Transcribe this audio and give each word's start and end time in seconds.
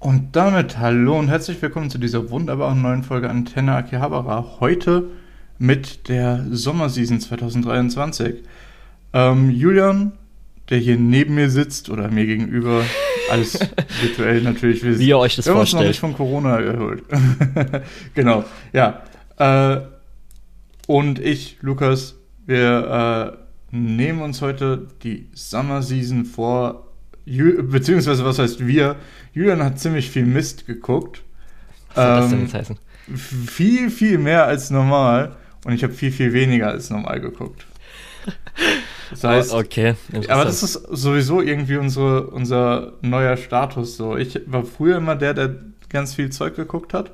Und 0.00 0.34
damit 0.34 0.78
hallo 0.78 1.18
und 1.18 1.28
herzlich 1.28 1.60
willkommen 1.60 1.90
zu 1.90 1.98
dieser 1.98 2.30
wunderbaren 2.30 2.80
neuen 2.80 3.02
Folge 3.02 3.28
Antenne 3.28 3.74
Akihabara. 3.74 4.56
Heute 4.58 5.10
mit 5.58 6.08
der 6.08 6.46
Sommerseason 6.50 7.20
2023. 7.20 8.36
Ähm, 9.12 9.50
Julian, 9.50 10.12
der 10.70 10.78
hier 10.78 10.96
neben 10.96 11.34
mir 11.34 11.50
sitzt 11.50 11.90
oder 11.90 12.10
mir 12.10 12.24
gegenüber, 12.24 12.82
alles 13.30 13.60
virtuell 14.00 14.40
natürlich. 14.40 14.82
Wir, 14.82 14.98
Wie 14.98 15.08
ihr 15.08 15.18
euch 15.18 15.36
das 15.36 15.44
wir 15.44 15.52
vorstellt. 15.52 15.82
Wir 15.82 15.88
haben 15.88 15.92
uns 15.92 16.02
noch 16.02 16.10
nicht 16.10 16.18
von 16.18 16.26
Corona 16.26 16.60
erholt. 16.60 17.04
genau, 18.14 18.46
ja. 18.72 19.02
Äh, 19.36 19.82
und 20.86 21.18
ich, 21.18 21.58
Lukas, 21.60 22.16
wir 22.46 23.36
äh, 23.70 23.76
nehmen 23.76 24.22
uns 24.22 24.40
heute 24.40 24.88
die 25.02 25.28
Summer 25.34 25.82
Season 25.82 26.24
vor, 26.24 26.89
beziehungsweise 27.38 28.24
was 28.24 28.38
heißt 28.38 28.66
wir? 28.66 28.96
Julian 29.32 29.62
hat 29.62 29.78
ziemlich 29.78 30.10
viel 30.10 30.26
Mist 30.26 30.66
geguckt. 30.66 31.22
Was 31.94 32.04
soll 32.04 32.20
das 32.20 32.30
denn 32.30 32.40
jetzt 32.42 32.54
heißen? 32.54 32.78
Viel, 33.14 33.90
viel 33.90 34.18
mehr 34.18 34.46
als 34.46 34.70
normal. 34.70 35.36
Und 35.64 35.72
ich 35.72 35.82
habe 35.82 35.92
viel, 35.92 36.12
viel 36.12 36.32
weniger 36.32 36.68
als 36.68 36.90
normal 36.90 37.20
geguckt. 37.20 37.66
Das 39.10 39.24
heißt, 39.24 39.54
oh, 39.54 39.58
okay. 39.58 39.96
Aber 40.28 40.44
das 40.44 40.62
ist 40.62 40.74
sowieso 40.74 41.42
irgendwie 41.42 41.78
unsere, 41.78 42.28
unser 42.28 42.92
neuer 43.00 43.36
Status 43.36 43.96
so. 43.96 44.16
Ich 44.16 44.40
war 44.46 44.62
früher 44.62 44.98
immer 44.98 45.16
der, 45.16 45.34
der 45.34 45.56
ganz 45.88 46.14
viel 46.14 46.30
Zeug 46.30 46.54
geguckt 46.54 46.94
hat. 46.94 47.10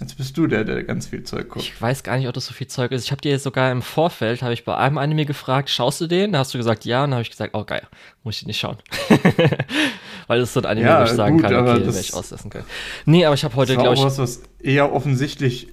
Jetzt 0.00 0.16
bist 0.16 0.34
du 0.38 0.46
der, 0.46 0.64
der 0.64 0.82
ganz 0.82 1.08
viel 1.08 1.24
Zeug 1.24 1.50
guckt. 1.50 1.64
Ich 1.64 1.80
weiß 1.80 2.02
gar 2.02 2.16
nicht, 2.16 2.26
ob 2.26 2.32
das 2.32 2.46
so 2.46 2.54
viel 2.54 2.66
Zeug 2.66 2.90
ist. 2.90 3.04
Ich 3.04 3.10
habe 3.12 3.20
dir 3.20 3.38
sogar 3.38 3.70
im 3.70 3.82
Vorfeld, 3.82 4.40
habe 4.40 4.54
ich 4.54 4.64
bei 4.64 4.74
einem 4.74 4.96
Anime 4.96 5.26
gefragt, 5.26 5.68
schaust 5.68 6.00
du 6.00 6.06
den? 6.06 6.32
Da 6.32 6.38
hast 6.38 6.54
du 6.54 6.58
gesagt, 6.58 6.86
ja. 6.86 7.04
Und 7.04 7.10
dann 7.10 7.16
habe 7.16 7.22
ich 7.22 7.30
gesagt, 7.30 7.54
oh 7.54 7.64
geil, 7.64 7.82
muss 8.24 8.36
ich 8.36 8.40
den 8.40 8.46
nicht 8.46 8.58
schauen. 8.58 8.78
Weil 10.26 10.40
das 10.40 10.48
ist 10.48 10.54
so 10.54 10.60
ein 10.60 10.66
Anime, 10.66 10.86
ja, 10.88 11.00
wo 11.00 11.04
ich 11.04 11.10
sagen 11.10 11.36
gut, 11.36 11.44
kann, 11.44 11.54
okay, 11.54 11.84
werde 11.84 12.00
ich 12.00 12.14
auslassen 12.14 12.50
können. 12.50 12.64
Nee, 13.04 13.26
aber 13.26 13.34
ich 13.34 13.44
habe 13.44 13.54
heute, 13.56 13.74
glaube 13.74 13.94
ich... 13.94 14.02
was, 14.02 14.16
was 14.16 14.42
eher 14.58 14.90
offensichtlich 14.90 15.68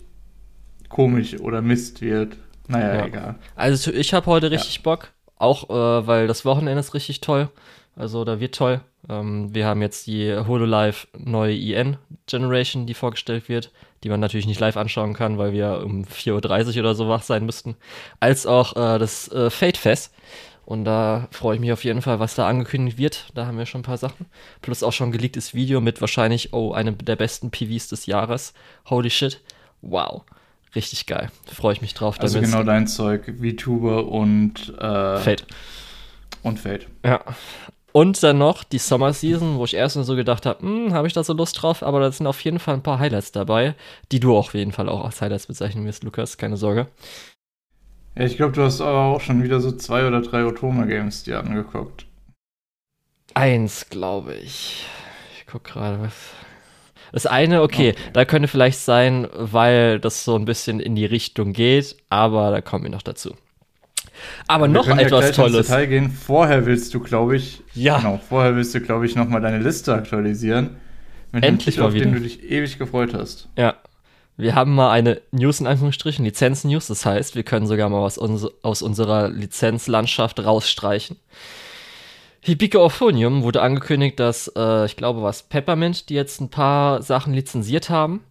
komisch 0.90 1.40
oder 1.40 1.62
Mist 1.62 2.02
wird. 2.02 2.36
Naja, 2.68 2.96
ja. 2.96 3.06
egal. 3.06 3.36
Also 3.56 3.94
ich 3.94 4.14
habe 4.14 4.26
heute 4.26 4.52
richtig 4.52 4.76
ja. 4.76 4.82
Bock. 4.84 5.14
Auch, 5.38 5.70
äh, 5.70 6.08
weil 6.08 6.28
das 6.28 6.44
Wochenende 6.44 6.80
ist 6.80 6.94
richtig 6.94 7.22
toll. 7.22 7.50
Also 7.98 8.24
da 8.24 8.40
wird 8.40 8.56
toll. 8.56 8.82
Ähm, 9.10 9.54
wir 9.54 9.66
haben 9.66 9.82
jetzt 9.82 10.08
die 10.08 10.34
HoloLive 10.36 11.08
neue 11.18 11.58
EN 11.58 11.98
Generation, 12.28 12.86
die 12.86 12.94
vorgestellt 12.94 13.50
wird, 13.50 13.72
die 14.04 14.10
man 14.10 14.20
natürlich 14.20 14.46
nicht 14.46 14.60
live 14.60 14.78
anschauen 14.78 15.14
kann, 15.14 15.38
weil 15.38 15.52
wir 15.52 15.82
um 15.84 16.04
4.30 16.04 16.76
Uhr 16.76 16.80
oder 16.82 16.96
so 16.96 17.10
wach 17.10 17.24
sein 17.24 17.46
müssten. 17.46 17.76
Als 18.20 18.46
auch 18.46 18.76
äh, 18.76 19.00
das 19.00 19.32
äh, 19.32 19.50
Fate 19.50 19.78
Fest. 19.78 20.14
Und 20.66 20.84
da 20.84 21.30
freue 21.32 21.56
ich 21.56 21.62
mich 21.62 21.72
auf 21.72 21.86
jeden 21.86 22.02
Fall, 22.02 22.20
was 22.20 22.36
da 22.36 22.48
angekündigt 22.48 22.98
wird. 22.98 23.28
Da 23.34 23.46
haben 23.46 23.58
wir 23.58 23.66
schon 23.66 23.80
ein 23.82 23.86
paar 23.86 23.98
Sachen. 23.98 24.26
Plus 24.62 24.84
auch 24.84 24.92
schon 24.92 25.14
geleaktes 25.14 25.54
Video 25.54 25.80
mit 25.80 26.02
wahrscheinlich, 26.02 26.52
oh, 26.52 26.74
einem 26.74 26.98
der 26.98 27.16
besten 27.16 27.52
PVs 27.52 27.88
des 27.88 28.06
Jahres. 28.06 28.54
Holy 28.90 29.10
shit. 29.10 29.42
Wow. 29.82 30.24
Richtig 30.76 31.06
geil. 31.06 31.32
Freue 31.46 31.72
ich 31.72 31.82
mich 31.82 31.94
drauf. 31.94 32.20
Also 32.20 32.42
genau 32.42 32.64
dein 32.64 32.86
Zeug. 32.86 33.34
VTuber 33.42 34.08
und 34.08 34.74
äh, 34.78 35.18
Fate. 35.18 35.48
Und 36.44 36.60
Fate. 36.60 36.88
Ja. 37.06 37.24
Und 37.94 38.22
dann 38.22 38.38
noch 38.38 38.64
die 38.64 38.78
Summer 38.78 39.14
Season, 39.14 39.58
wo 39.58 39.66
ich 39.66 39.74
erst 39.74 39.96
nur 39.96 40.06
so 40.06 40.16
gedacht 40.16 40.46
habe, 40.46 40.62
hm, 40.62 40.94
habe 40.94 41.08
ich 41.08 41.14
da 41.14 41.24
so 41.24 41.34
Lust 41.34 41.62
drauf, 41.62 41.84
aber 41.84 42.00
da 42.00 42.12
sind 42.12 42.28
auf 42.28 42.42
jeden 42.42 42.60
Fall 42.60 42.76
ein 42.76 42.84
paar 42.84 43.00
Highlights 43.00 43.32
dabei, 43.32 43.76
die 44.12 44.20
du 44.20 44.36
auf 44.38 44.54
jeden 44.54 44.72
Fall 44.72 44.90
auch 44.90 45.04
als 45.04 45.22
Highlights 45.22 45.48
bezeichnen 45.48 45.86
wirst, 45.86 46.04
Lukas, 46.04 46.38
keine 46.38 46.58
Sorge. 46.58 46.88
Ja, 48.16 48.26
ich 48.26 48.36
glaube, 48.36 48.54
du 48.54 48.64
hast 48.64 48.82
aber 48.82 49.16
auch 49.16 49.22
schon 49.22 49.44
wieder 49.44 49.62
so 49.62 49.72
zwei 49.72 50.08
oder 50.08 50.22
drei 50.22 50.46
Otoma-Games 50.46 51.24
dir 51.24 51.40
angeguckt. 51.40 52.06
Eins, 53.34 53.90
glaube 53.90 54.34
ich. 54.36 54.86
Ich 55.38 55.46
gucke 55.46 55.72
gerade, 55.72 56.02
was. 56.02 56.14
Das 57.12 57.26
eine, 57.26 57.62
okay, 57.62 57.92
okay, 57.92 58.12
da 58.14 58.26
könnte 58.26 58.48
vielleicht 58.48 58.80
sein, 58.80 59.28
weil 59.34 60.00
das 60.00 60.24
so 60.24 60.36
ein 60.36 60.46
bisschen 60.46 60.80
in 60.80 60.96
die 60.96 61.06
Richtung 61.06 61.54
geht, 61.54 61.96
aber 62.10 62.52
da 62.52 62.62
kommen 62.62 62.84
wir 62.84 62.92
noch 62.92 63.02
dazu. 63.02 63.36
Aber 64.48 64.68
wir 64.68 64.74
noch 64.74 64.88
etwas 64.88 65.26
ja 65.26 65.32
Tolles. 65.32 65.58
Ins 65.58 65.68
Detail 65.68 65.88
gehen. 65.88 66.10
Vorher 66.12 66.66
willst 66.66 66.94
du, 66.94 67.00
glaube 67.00 67.36
ich, 67.36 67.62
ja. 67.74 67.98
Genau, 67.98 68.20
vorher 68.30 68.56
willst 68.56 68.74
du, 68.76 68.82
glaube 68.82 69.06
ich, 69.06 69.16
nochmal 69.16 69.42
deine 69.42 69.60
Liste 69.60 69.94
aktualisieren. 69.94 70.78
Mit 71.32 71.44
Endlich 71.44 71.76
Titel, 71.76 71.82
mal 71.82 71.94
wieder. 71.94 72.06
auf 72.06 72.14
den 72.14 72.22
du 72.22 72.28
dich 72.28 72.44
ewig 72.50 72.78
gefreut 72.80 73.14
hast. 73.14 73.50
Ja. 73.58 73.76
Wir 74.40 74.54
haben 74.54 74.76
mal 74.76 74.92
eine 74.92 75.20
News 75.32 75.60
in 75.60 75.66
Anführungsstrichen, 75.66 76.24
Lizenz-News. 76.24 76.88
Das 76.88 77.06
heißt, 77.08 77.36
wir 77.36 77.42
können 77.42 77.66
sogar 77.66 77.90
mal 77.90 78.04
was 78.04 78.20
uns, 78.20 78.46
aus 78.62 78.84
unserer 78.84 79.30
Lizenzlandschaft 79.30 80.40
rausstreichen. 80.40 81.18
Hibike 82.42 82.80
Orphonium 82.80 83.42
wurde 83.42 83.62
angekündigt, 83.62 84.20
dass, 84.20 84.48
äh, 84.56 84.86
ich 84.86 84.96
glaube, 84.96 85.24
was 85.24 85.44
Peppermint, 85.44 86.10
die 86.10 86.14
jetzt 86.14 86.40
ein 86.40 86.50
paar 86.50 87.02
Sachen 87.02 87.34
lizenziert 87.34 87.90
haben. 87.90 88.22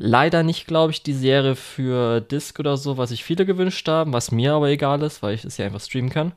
Leider 0.00 0.44
nicht, 0.44 0.68
glaube 0.68 0.92
ich, 0.92 1.02
die 1.02 1.12
Serie 1.12 1.56
für 1.56 2.20
Disc 2.20 2.58
oder 2.60 2.76
so, 2.76 2.96
was 2.96 3.10
sich 3.10 3.24
viele 3.24 3.44
gewünscht 3.44 3.88
haben, 3.88 4.12
was 4.12 4.30
mir 4.30 4.54
aber 4.54 4.68
egal 4.68 5.02
ist, 5.02 5.22
weil 5.22 5.34
ich 5.34 5.42
das 5.42 5.56
ja 5.56 5.66
einfach 5.66 5.80
streamen 5.80 6.10
kann. 6.10 6.32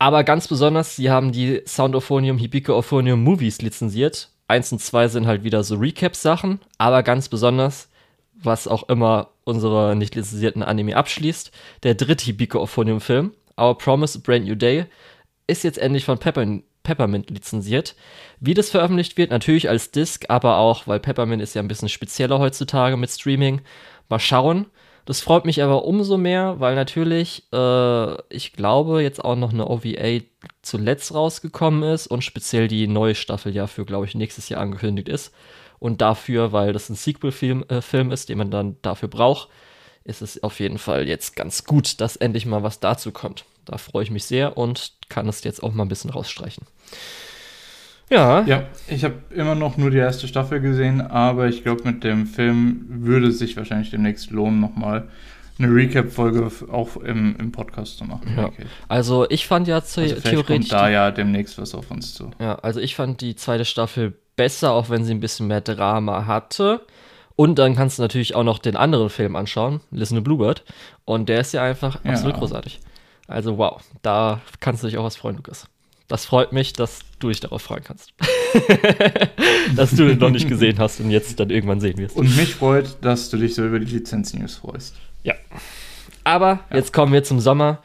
Aber 0.00 0.24
ganz 0.24 0.48
besonders, 0.48 0.96
sie 0.96 1.10
haben 1.10 1.30
die 1.30 1.62
Soundophonium, 1.64 2.38
Hibike-Ophonium 2.38 3.22
Movies 3.22 3.62
lizenziert. 3.62 4.30
Eins 4.48 4.72
und 4.72 4.80
zwei 4.80 5.06
sind 5.06 5.28
halt 5.28 5.44
wieder 5.44 5.62
so 5.62 5.76
Recap-Sachen, 5.76 6.58
aber 6.76 7.04
ganz 7.04 7.28
besonders, 7.28 7.88
was 8.34 8.66
auch 8.66 8.88
immer 8.88 9.28
unsere 9.44 9.94
nicht 9.94 10.16
lizenzierten 10.16 10.64
Anime 10.64 10.96
abschließt, 10.96 11.52
der 11.84 11.94
dritte 11.94 12.24
Hibike-Ophonium-Film, 12.24 13.32
Our 13.60 13.78
Promise, 13.78 14.18
A 14.18 14.22
Brand 14.24 14.46
New 14.46 14.56
Day, 14.56 14.86
ist 15.46 15.62
jetzt 15.62 15.78
endlich 15.78 16.04
von 16.04 16.18
Peppermint 16.18 16.64
Peppermint 16.82 17.30
lizenziert. 17.30 17.94
Wie 18.40 18.54
das 18.54 18.70
veröffentlicht 18.70 19.16
wird, 19.16 19.30
natürlich 19.30 19.68
als 19.68 19.90
Disc, 19.90 20.24
aber 20.28 20.58
auch, 20.58 20.86
weil 20.86 21.00
Peppermint 21.00 21.42
ist 21.42 21.54
ja 21.54 21.62
ein 21.62 21.68
bisschen 21.68 21.88
spezieller 21.88 22.38
heutzutage 22.38 22.96
mit 22.96 23.10
Streaming. 23.10 23.60
Mal 24.08 24.18
schauen. 24.18 24.66
Das 25.06 25.20
freut 25.20 25.44
mich 25.44 25.62
aber 25.62 25.84
umso 25.84 26.18
mehr, 26.18 26.60
weil 26.60 26.74
natürlich, 26.74 27.44
äh, 27.52 28.34
ich 28.34 28.52
glaube, 28.52 29.02
jetzt 29.02 29.24
auch 29.24 29.36
noch 29.36 29.52
eine 29.52 29.68
OVA 29.68 30.20
zuletzt 30.62 31.14
rausgekommen 31.14 31.82
ist 31.82 32.06
und 32.06 32.22
speziell 32.22 32.68
die 32.68 32.86
neue 32.86 33.14
Staffel 33.14 33.54
ja 33.54 33.66
für, 33.66 33.84
glaube 33.84 34.06
ich, 34.06 34.14
nächstes 34.14 34.48
Jahr 34.48 34.60
angekündigt 34.60 35.08
ist. 35.08 35.34
Und 35.78 36.00
dafür, 36.02 36.52
weil 36.52 36.72
das 36.72 36.90
ein 36.90 36.94
Sequel-Film 36.94 37.64
äh, 37.68 37.80
Film 37.80 38.12
ist, 38.12 38.28
den 38.28 38.38
man 38.38 38.50
dann 38.50 38.76
dafür 38.82 39.08
braucht, 39.08 39.48
ist 40.04 40.22
es 40.22 40.42
auf 40.42 40.60
jeden 40.60 40.78
Fall 40.78 41.08
jetzt 41.08 41.36
ganz 41.36 41.64
gut, 41.64 42.00
dass 42.00 42.16
endlich 42.16 42.46
mal 42.46 42.62
was 42.62 42.80
dazu 42.80 43.10
kommt. 43.10 43.44
Da 43.70 43.78
freue 43.78 44.02
ich 44.02 44.10
mich 44.10 44.24
sehr 44.24 44.56
und 44.56 44.92
kann 45.08 45.28
es 45.28 45.44
jetzt 45.44 45.62
auch 45.62 45.72
mal 45.72 45.84
ein 45.84 45.88
bisschen 45.88 46.10
rausstreichen. 46.10 46.64
Ja. 48.10 48.42
Ja, 48.42 48.64
ich 48.88 49.04
habe 49.04 49.14
immer 49.30 49.54
noch 49.54 49.76
nur 49.76 49.92
die 49.92 49.98
erste 49.98 50.26
Staffel 50.26 50.60
gesehen, 50.60 51.00
aber 51.00 51.46
ich 51.48 51.62
glaube, 51.62 51.84
mit 51.84 52.02
dem 52.02 52.26
Film 52.26 52.84
würde 52.88 53.28
es 53.28 53.38
sich 53.38 53.56
wahrscheinlich 53.56 53.90
demnächst 53.90 54.32
lohnen, 54.32 54.58
nochmal 54.58 55.08
eine 55.60 55.72
Recap-Folge 55.72 56.50
auch 56.72 56.96
im, 56.96 57.36
im 57.38 57.52
Podcast 57.52 57.98
zu 57.98 58.04
machen. 58.04 58.34
Ja. 58.36 58.50
Also 58.88 59.28
ich 59.30 59.46
fand 59.46 59.68
ja 59.68 59.76
also 59.76 60.00
theoretisch. 60.00 60.46
Kommt 60.46 60.72
da 60.72 60.88
ja 60.88 61.12
demnächst 61.12 61.58
was 61.58 61.74
auf 61.74 61.92
uns 61.92 62.14
zu. 62.14 62.32
Ja, 62.40 62.56
also 62.56 62.80
ich 62.80 62.96
fand 62.96 63.20
die 63.20 63.36
zweite 63.36 63.64
Staffel 63.64 64.14
besser, 64.34 64.72
auch 64.72 64.90
wenn 64.90 65.04
sie 65.04 65.12
ein 65.12 65.20
bisschen 65.20 65.46
mehr 65.46 65.60
Drama 65.60 66.26
hatte. 66.26 66.80
Und 67.36 67.58
dann 67.58 67.76
kannst 67.76 67.98
du 67.98 68.02
natürlich 68.02 68.34
auch 68.34 68.42
noch 68.42 68.58
den 68.58 68.74
anderen 68.74 69.10
Film 69.10 69.36
anschauen, 69.36 69.80
Listen 69.92 70.16
to 70.16 70.22
Bluebird. 70.22 70.64
Und 71.04 71.28
der 71.28 71.40
ist 71.40 71.52
ja 71.52 71.62
einfach 71.62 72.04
ja. 72.04 72.10
absolut 72.10 72.34
großartig. 72.34 72.80
Also 73.30 73.58
wow, 73.58 73.80
da 74.02 74.40
kannst 74.58 74.82
du 74.82 74.88
dich 74.88 74.98
auch 74.98 75.04
was 75.04 75.14
freuen, 75.14 75.36
Lukas. 75.36 75.68
Das 76.08 76.24
freut 76.24 76.52
mich, 76.52 76.72
dass 76.72 76.98
du 77.20 77.28
dich 77.28 77.38
darauf 77.38 77.62
freuen 77.62 77.84
kannst. 77.84 78.12
dass 79.76 79.92
du 79.92 80.10
ihn 80.10 80.18
noch 80.18 80.30
nicht 80.30 80.48
gesehen 80.48 80.80
hast 80.80 80.98
und 80.98 81.12
jetzt 81.12 81.38
dann 81.38 81.50
irgendwann 81.50 81.80
sehen 81.80 81.96
wirst. 81.98 82.16
Und 82.16 82.36
mich 82.36 82.56
freut, 82.56 82.96
dass 83.02 83.30
du 83.30 83.36
dich 83.36 83.54
so 83.54 83.64
über 83.64 83.78
die 83.78 83.86
Lizenz-News 83.86 84.56
freust. 84.56 84.96
Ja. 85.22 85.34
Aber 86.24 86.64
ja. 86.70 86.76
jetzt 86.78 86.92
kommen 86.92 87.12
wir 87.12 87.22
zum 87.22 87.38
Sommer. 87.38 87.80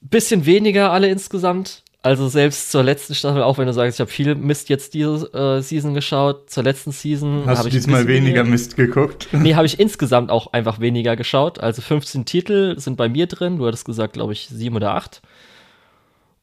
Bisschen 0.00 0.44
weniger 0.46 0.90
alle 0.90 1.08
insgesamt. 1.08 1.84
Also 2.00 2.28
selbst 2.28 2.70
zur 2.70 2.84
letzten 2.84 3.14
Staffel, 3.14 3.42
auch 3.42 3.58
wenn 3.58 3.66
du 3.66 3.72
sagst, 3.72 3.96
ich 3.96 4.00
habe 4.00 4.10
viel 4.10 4.36
Mist 4.36 4.68
jetzt 4.68 4.94
diese 4.94 5.32
äh, 5.34 5.60
Season 5.60 5.94
geschaut, 5.94 6.48
zur 6.48 6.62
letzten 6.62 6.92
Season 6.92 7.42
Hast 7.44 7.64
du 7.64 7.70
diesmal 7.70 8.06
weniger 8.06 8.44
Mist 8.44 8.76
geguckt? 8.76 9.28
Nee, 9.32 9.56
habe 9.56 9.66
ich 9.66 9.80
insgesamt 9.80 10.30
auch 10.30 10.52
einfach 10.52 10.78
weniger 10.78 11.16
geschaut. 11.16 11.58
Also 11.58 11.82
15 11.82 12.24
Titel 12.24 12.78
sind 12.78 12.96
bei 12.96 13.08
mir 13.08 13.26
drin. 13.26 13.58
Du 13.58 13.66
hattest 13.66 13.84
gesagt, 13.84 14.12
glaube 14.12 14.32
ich, 14.32 14.48
sieben 14.48 14.76
oder 14.76 14.94
acht. 14.94 15.22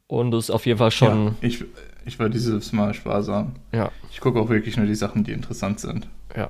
Und 0.08 0.32
das 0.32 0.46
ist 0.46 0.50
auf 0.52 0.66
jeden 0.66 0.78
Fall 0.78 0.92
schon. 0.92 1.26
Ja, 1.26 1.34
ich, 1.42 1.64
ich 2.06 2.20
war 2.20 2.30
dieses 2.30 2.74
Mal 2.74 2.94
sparsam. 2.94 3.56
Ja. 3.72 3.92
Ich 4.12 4.20
gucke 4.20 4.40
auch 4.40 4.50
wirklich 4.50 4.76
nur 4.76 4.86
die 4.86 4.96
Sachen, 4.96 5.24
die 5.24 5.32
interessant 5.32 5.80
sind. 5.80 6.08
Ja. 6.36 6.50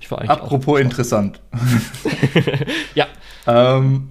Ich 0.00 0.10
war 0.10 0.18
eigentlich 0.18 0.30
Apropos 0.30 0.80
interessant. 0.80 1.40
ja. 2.94 3.06
ähm, 3.46 4.10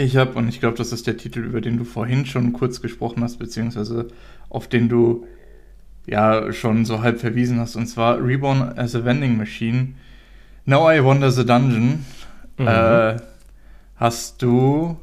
ich 0.00 0.16
habe, 0.16 0.32
und 0.32 0.48
ich 0.48 0.60
glaube, 0.60 0.78
das 0.78 0.92
ist 0.92 1.06
der 1.06 1.16
Titel, 1.16 1.40
über 1.40 1.60
den 1.60 1.76
du 1.76 1.84
vorhin 1.84 2.24
schon 2.24 2.52
kurz 2.52 2.80
gesprochen 2.80 3.22
hast, 3.22 3.38
beziehungsweise 3.38 4.08
auf 4.48 4.66
den 4.66 4.88
du 4.88 5.26
ja 6.06 6.52
schon 6.52 6.84
so 6.86 7.02
halb 7.02 7.20
verwiesen 7.20 7.60
hast, 7.60 7.76
und 7.76 7.86
zwar 7.86 8.24
Reborn 8.24 8.78
as 8.78 8.94
a 8.94 9.04
Vending 9.04 9.36
Machine. 9.36 9.94
Now 10.64 10.90
I 10.90 11.04
Wonder 11.04 11.30
the 11.30 11.44
Dungeon. 11.44 12.04
Mhm. 12.56 12.66
Äh, 12.66 13.16
hast 13.96 14.40
du 14.42 14.96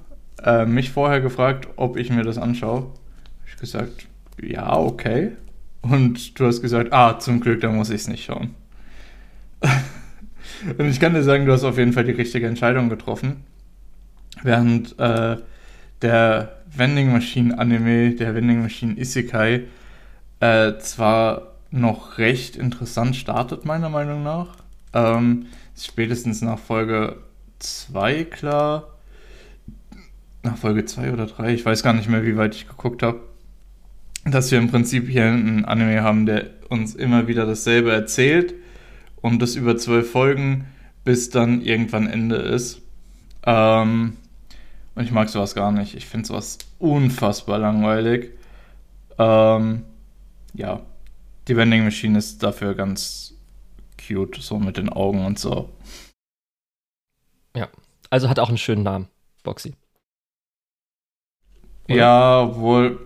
äh, 0.44 0.66
mich 0.66 0.90
vorher 0.90 1.22
gefragt, 1.22 1.68
ob 1.76 1.98
ich 1.98 2.10
mir 2.10 2.24
das 2.24 2.40
anschaue? 2.40 2.88
Ich 3.46 3.56
gesagt, 3.58 4.08
ja, 4.42 4.76
okay. 4.76 5.34
Und 5.82 6.40
du 6.40 6.46
hast 6.46 6.62
gesagt, 6.62 6.92
ah, 6.92 7.20
zum 7.20 7.40
Glück, 7.40 7.62
da 7.62 7.70
muss 7.70 7.90
ich 7.90 8.02
es 8.02 8.08
nicht 8.08 8.26
schauen. 8.26 8.56
und 10.78 10.90
ich 10.90 11.00
kann 11.00 11.14
dir 11.14 11.24
sagen, 11.24 11.46
du 11.46 11.54
hast 11.54 11.64
auf 11.64 11.78
jeden 11.78 11.94
Fall 11.94 12.04
die 12.04 12.12
richtige 12.12 12.48
Entscheidung 12.48 12.90
getroffen. 12.90 13.44
Während 14.44 14.98
äh, 15.00 15.38
der 16.02 16.58
Vending 16.76 17.12
Machine 17.12 17.58
Anime, 17.58 18.16
der 18.16 18.36
Vending 18.36 18.62
Machine 18.62 19.00
Isekai, 19.00 19.64
äh, 20.40 20.78
zwar 20.80 21.54
noch 21.72 22.18
recht 22.18 22.56
interessant 22.56 23.16
startet, 23.16 23.66
meiner 23.66 23.90
Meinung 23.90 24.24
nach. 24.24 24.58
Ähm, 24.94 25.48
spätestens 25.78 26.42
nach 26.42 26.60
Folge 26.60 27.18
2 27.60 28.26
klar. 28.26 28.94
Nach 30.44 30.58
Folge 30.58 30.86
2 30.86 31.14
oder 31.14 31.26
3, 31.26 31.54
ich 31.54 31.66
weiß 31.66 31.84
gar 31.84 31.94
nicht 31.94 32.10
mehr, 32.10 32.26
wie 32.26 32.38
weit 32.38 32.56
ich 32.56 32.68
geguckt 32.68 33.04
habe. 33.04 33.20
Dass 34.24 34.52
wir 34.52 34.60
im 34.60 34.70
Prinzip 34.70 35.08
hier 35.08 35.26
einen 35.26 35.66
Anime 35.66 36.04
haben, 36.04 36.26
der 36.26 36.46
uns 36.70 36.96
immer 36.96 37.28
wieder 37.28 37.46
dasselbe 37.46 37.92
erzählt 37.92 38.54
und 39.22 39.42
das 39.42 39.56
über 39.56 39.78
zwölf 39.78 40.12
Folgen, 40.12 40.66
bis 41.04 41.30
dann 41.30 41.62
irgendwann 41.62 42.08
Ende 42.08 42.36
ist. 42.36 42.82
Ähm, 43.46 44.18
und 44.98 45.04
ich 45.04 45.12
mag 45.12 45.30
sowas 45.30 45.54
gar 45.54 45.72
nicht. 45.72 45.94
Ich 45.94 46.08
finde 46.08 46.28
sowas 46.28 46.58
unfassbar 46.80 47.60
langweilig. 47.60 48.32
Ähm, 49.20 49.86
ja, 50.56 50.82
die 51.48 51.56
Vending 51.56 51.84
Machine 51.84 52.18
ist 52.18 52.42
dafür 52.42 52.74
ganz 52.74 53.36
cute, 54.04 54.42
so 54.42 54.58
mit 54.58 54.78
den 54.78 54.90
Augen 54.90 55.24
und 55.24 55.38
so. 55.38 55.70
Ja, 57.56 57.68
also 58.10 58.28
hat 58.28 58.40
auch 58.40 58.50
einen 58.50 58.58
schönen 58.58 58.82
Namen, 58.82 59.08
Boxy. 59.44 59.76
Oder? 61.86 61.96
Ja, 61.96 62.56
wohl, 62.56 63.00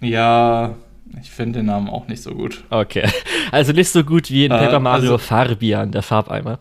ja, 0.00 0.74
ich 1.20 1.30
finde 1.30 1.58
den 1.58 1.66
Namen 1.66 1.90
auch 1.90 2.08
nicht 2.08 2.22
so 2.22 2.34
gut. 2.34 2.64
Okay, 2.70 3.06
also 3.52 3.72
nicht 3.72 3.90
so 3.90 4.02
gut 4.02 4.30
wie 4.30 4.46
in 4.46 4.50
äh, 4.50 4.58
Paper 4.58 4.80
Mario 4.80 5.12
also, 5.12 5.18
Farbian, 5.18 5.92
der 5.92 6.02
Farbeimer. 6.02 6.60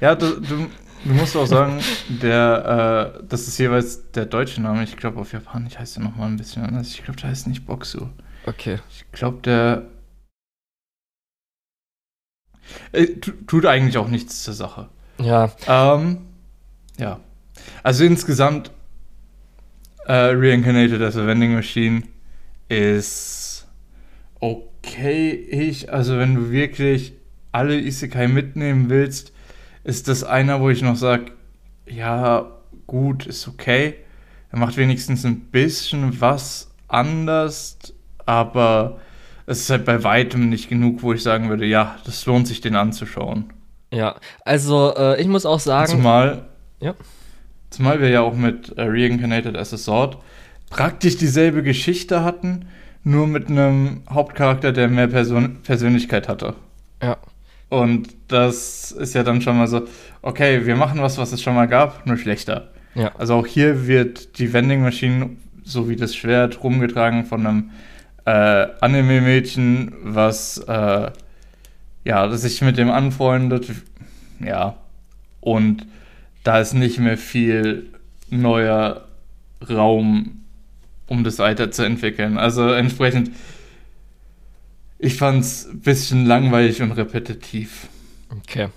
Ja, 0.00 0.14
du, 0.14 0.40
du, 0.40 0.70
du 1.04 1.14
musst 1.14 1.36
auch 1.36 1.46
sagen, 1.46 1.80
der, 2.08 3.14
äh, 3.18 3.24
das 3.28 3.48
ist 3.48 3.58
jeweils 3.58 4.10
der 4.12 4.26
deutsche 4.26 4.60
Name. 4.60 4.82
Ich 4.84 4.96
glaube, 4.96 5.20
auf 5.20 5.32
Japanisch 5.32 5.78
heißt 5.78 5.96
er 5.98 6.02
nochmal 6.02 6.28
ein 6.28 6.36
bisschen 6.36 6.64
anders. 6.64 6.88
Ich 6.88 7.04
glaube, 7.04 7.20
der 7.20 7.30
heißt 7.30 7.46
nicht 7.46 7.66
Boxu. 7.66 8.08
Okay. 8.46 8.78
Ich 8.90 9.10
glaube, 9.12 9.40
der. 9.42 9.86
Äh, 12.92 13.06
tut 13.46 13.66
eigentlich 13.66 13.98
auch 13.98 14.08
nichts 14.08 14.42
zur 14.42 14.54
Sache. 14.54 14.88
Ja. 15.18 15.50
Ähm, 15.66 16.18
ja. 16.98 17.20
Also 17.82 18.04
insgesamt, 18.04 18.70
äh, 20.06 20.12
Reincarnated 20.12 21.00
as 21.00 21.16
a 21.16 21.26
Vending 21.26 21.54
Machine 21.54 22.02
ist 22.68 23.68
okay. 24.40 25.30
Ich, 25.32 25.92
also 25.92 26.18
wenn 26.18 26.34
du 26.34 26.50
wirklich 26.50 27.14
alle 27.52 27.78
Isekai 27.78 28.28
mitnehmen 28.28 28.88
willst, 28.88 29.31
ist 29.84 30.08
das 30.08 30.24
einer, 30.24 30.60
wo 30.60 30.70
ich 30.70 30.82
noch 30.82 30.96
sage, 30.96 31.32
ja, 31.86 32.50
gut, 32.86 33.26
ist 33.26 33.48
okay. 33.48 33.96
Er 34.50 34.58
macht 34.58 34.76
wenigstens 34.76 35.24
ein 35.24 35.40
bisschen 35.40 36.20
was 36.20 36.70
anders 36.88 37.78
aber 38.26 39.00
es 39.46 39.60
ist 39.60 39.70
halt 39.70 39.84
bei 39.84 40.04
weitem 40.04 40.48
nicht 40.48 40.68
genug, 40.68 41.02
wo 41.02 41.12
ich 41.12 41.22
sagen 41.22 41.48
würde, 41.48 41.66
ja, 41.66 41.96
das 42.04 42.24
lohnt 42.26 42.46
sich, 42.46 42.60
den 42.60 42.76
anzuschauen. 42.76 43.52
Ja, 43.92 44.16
also 44.44 44.94
äh, 44.96 45.20
ich 45.20 45.28
muss 45.28 45.44
auch 45.44 45.60
sagen. 45.60 45.90
Zumal, 45.90 46.44
ja. 46.80 46.94
zumal 47.70 48.00
wir 48.00 48.08
ja 48.08 48.22
auch 48.22 48.34
mit 48.34 48.70
äh, 48.78 48.82
Reincarnated 48.82 49.56
as 49.56 49.74
a 49.74 49.76
Sword 49.76 50.18
praktisch 50.70 51.18
dieselbe 51.18 51.62
Geschichte 51.62 52.24
hatten, 52.24 52.66
nur 53.04 53.26
mit 53.26 53.48
einem 53.48 54.02
Hauptcharakter, 54.08 54.72
der 54.72 54.88
mehr 54.88 55.08
Person 55.08 55.58
Persönlichkeit 55.62 56.28
hatte. 56.28 56.54
Ja. 57.02 57.18
Und 57.72 58.14
das 58.28 58.92
ist 58.92 59.14
ja 59.14 59.22
dann 59.22 59.40
schon 59.40 59.56
mal 59.56 59.66
so, 59.66 59.86
okay, 60.20 60.66
wir 60.66 60.76
machen 60.76 61.00
was, 61.00 61.16
was 61.16 61.32
es 61.32 61.40
schon 61.40 61.54
mal 61.54 61.66
gab, 61.66 62.06
nur 62.06 62.18
schlechter. 62.18 62.68
Ja. 62.94 63.12
Also 63.16 63.32
auch 63.32 63.46
hier 63.46 63.86
wird 63.86 64.38
die 64.38 64.52
Vending 64.52 64.82
Machine, 64.82 65.30
so 65.64 65.88
wie 65.88 65.96
das 65.96 66.14
Schwert, 66.14 66.62
rumgetragen 66.62 67.24
von 67.24 67.46
einem 67.46 67.70
äh, 68.26 68.66
Anime-Mädchen, 68.82 69.94
was 70.02 70.58
äh, 70.58 71.12
ja, 72.04 72.26
das 72.26 72.42
sich 72.42 72.60
mit 72.60 72.76
dem 72.76 72.90
anfreundet, 72.90 73.68
ja, 74.44 74.74
und 75.40 75.86
da 76.44 76.60
ist 76.60 76.74
nicht 76.74 76.98
mehr 76.98 77.16
viel 77.16 77.88
neuer 78.28 79.08
Raum, 79.66 80.42
um 81.06 81.24
das 81.24 81.38
weiterzuentwickeln. 81.38 82.36
Also 82.36 82.68
entsprechend, 82.68 83.30
ich 85.02 85.16
fand 85.16 85.42
es 85.42 85.66
ein 85.66 85.80
bisschen 85.80 86.26
langweilig 86.26 86.80
und 86.80 86.92
repetitiv. 86.92 87.88
Okay. 88.40 88.68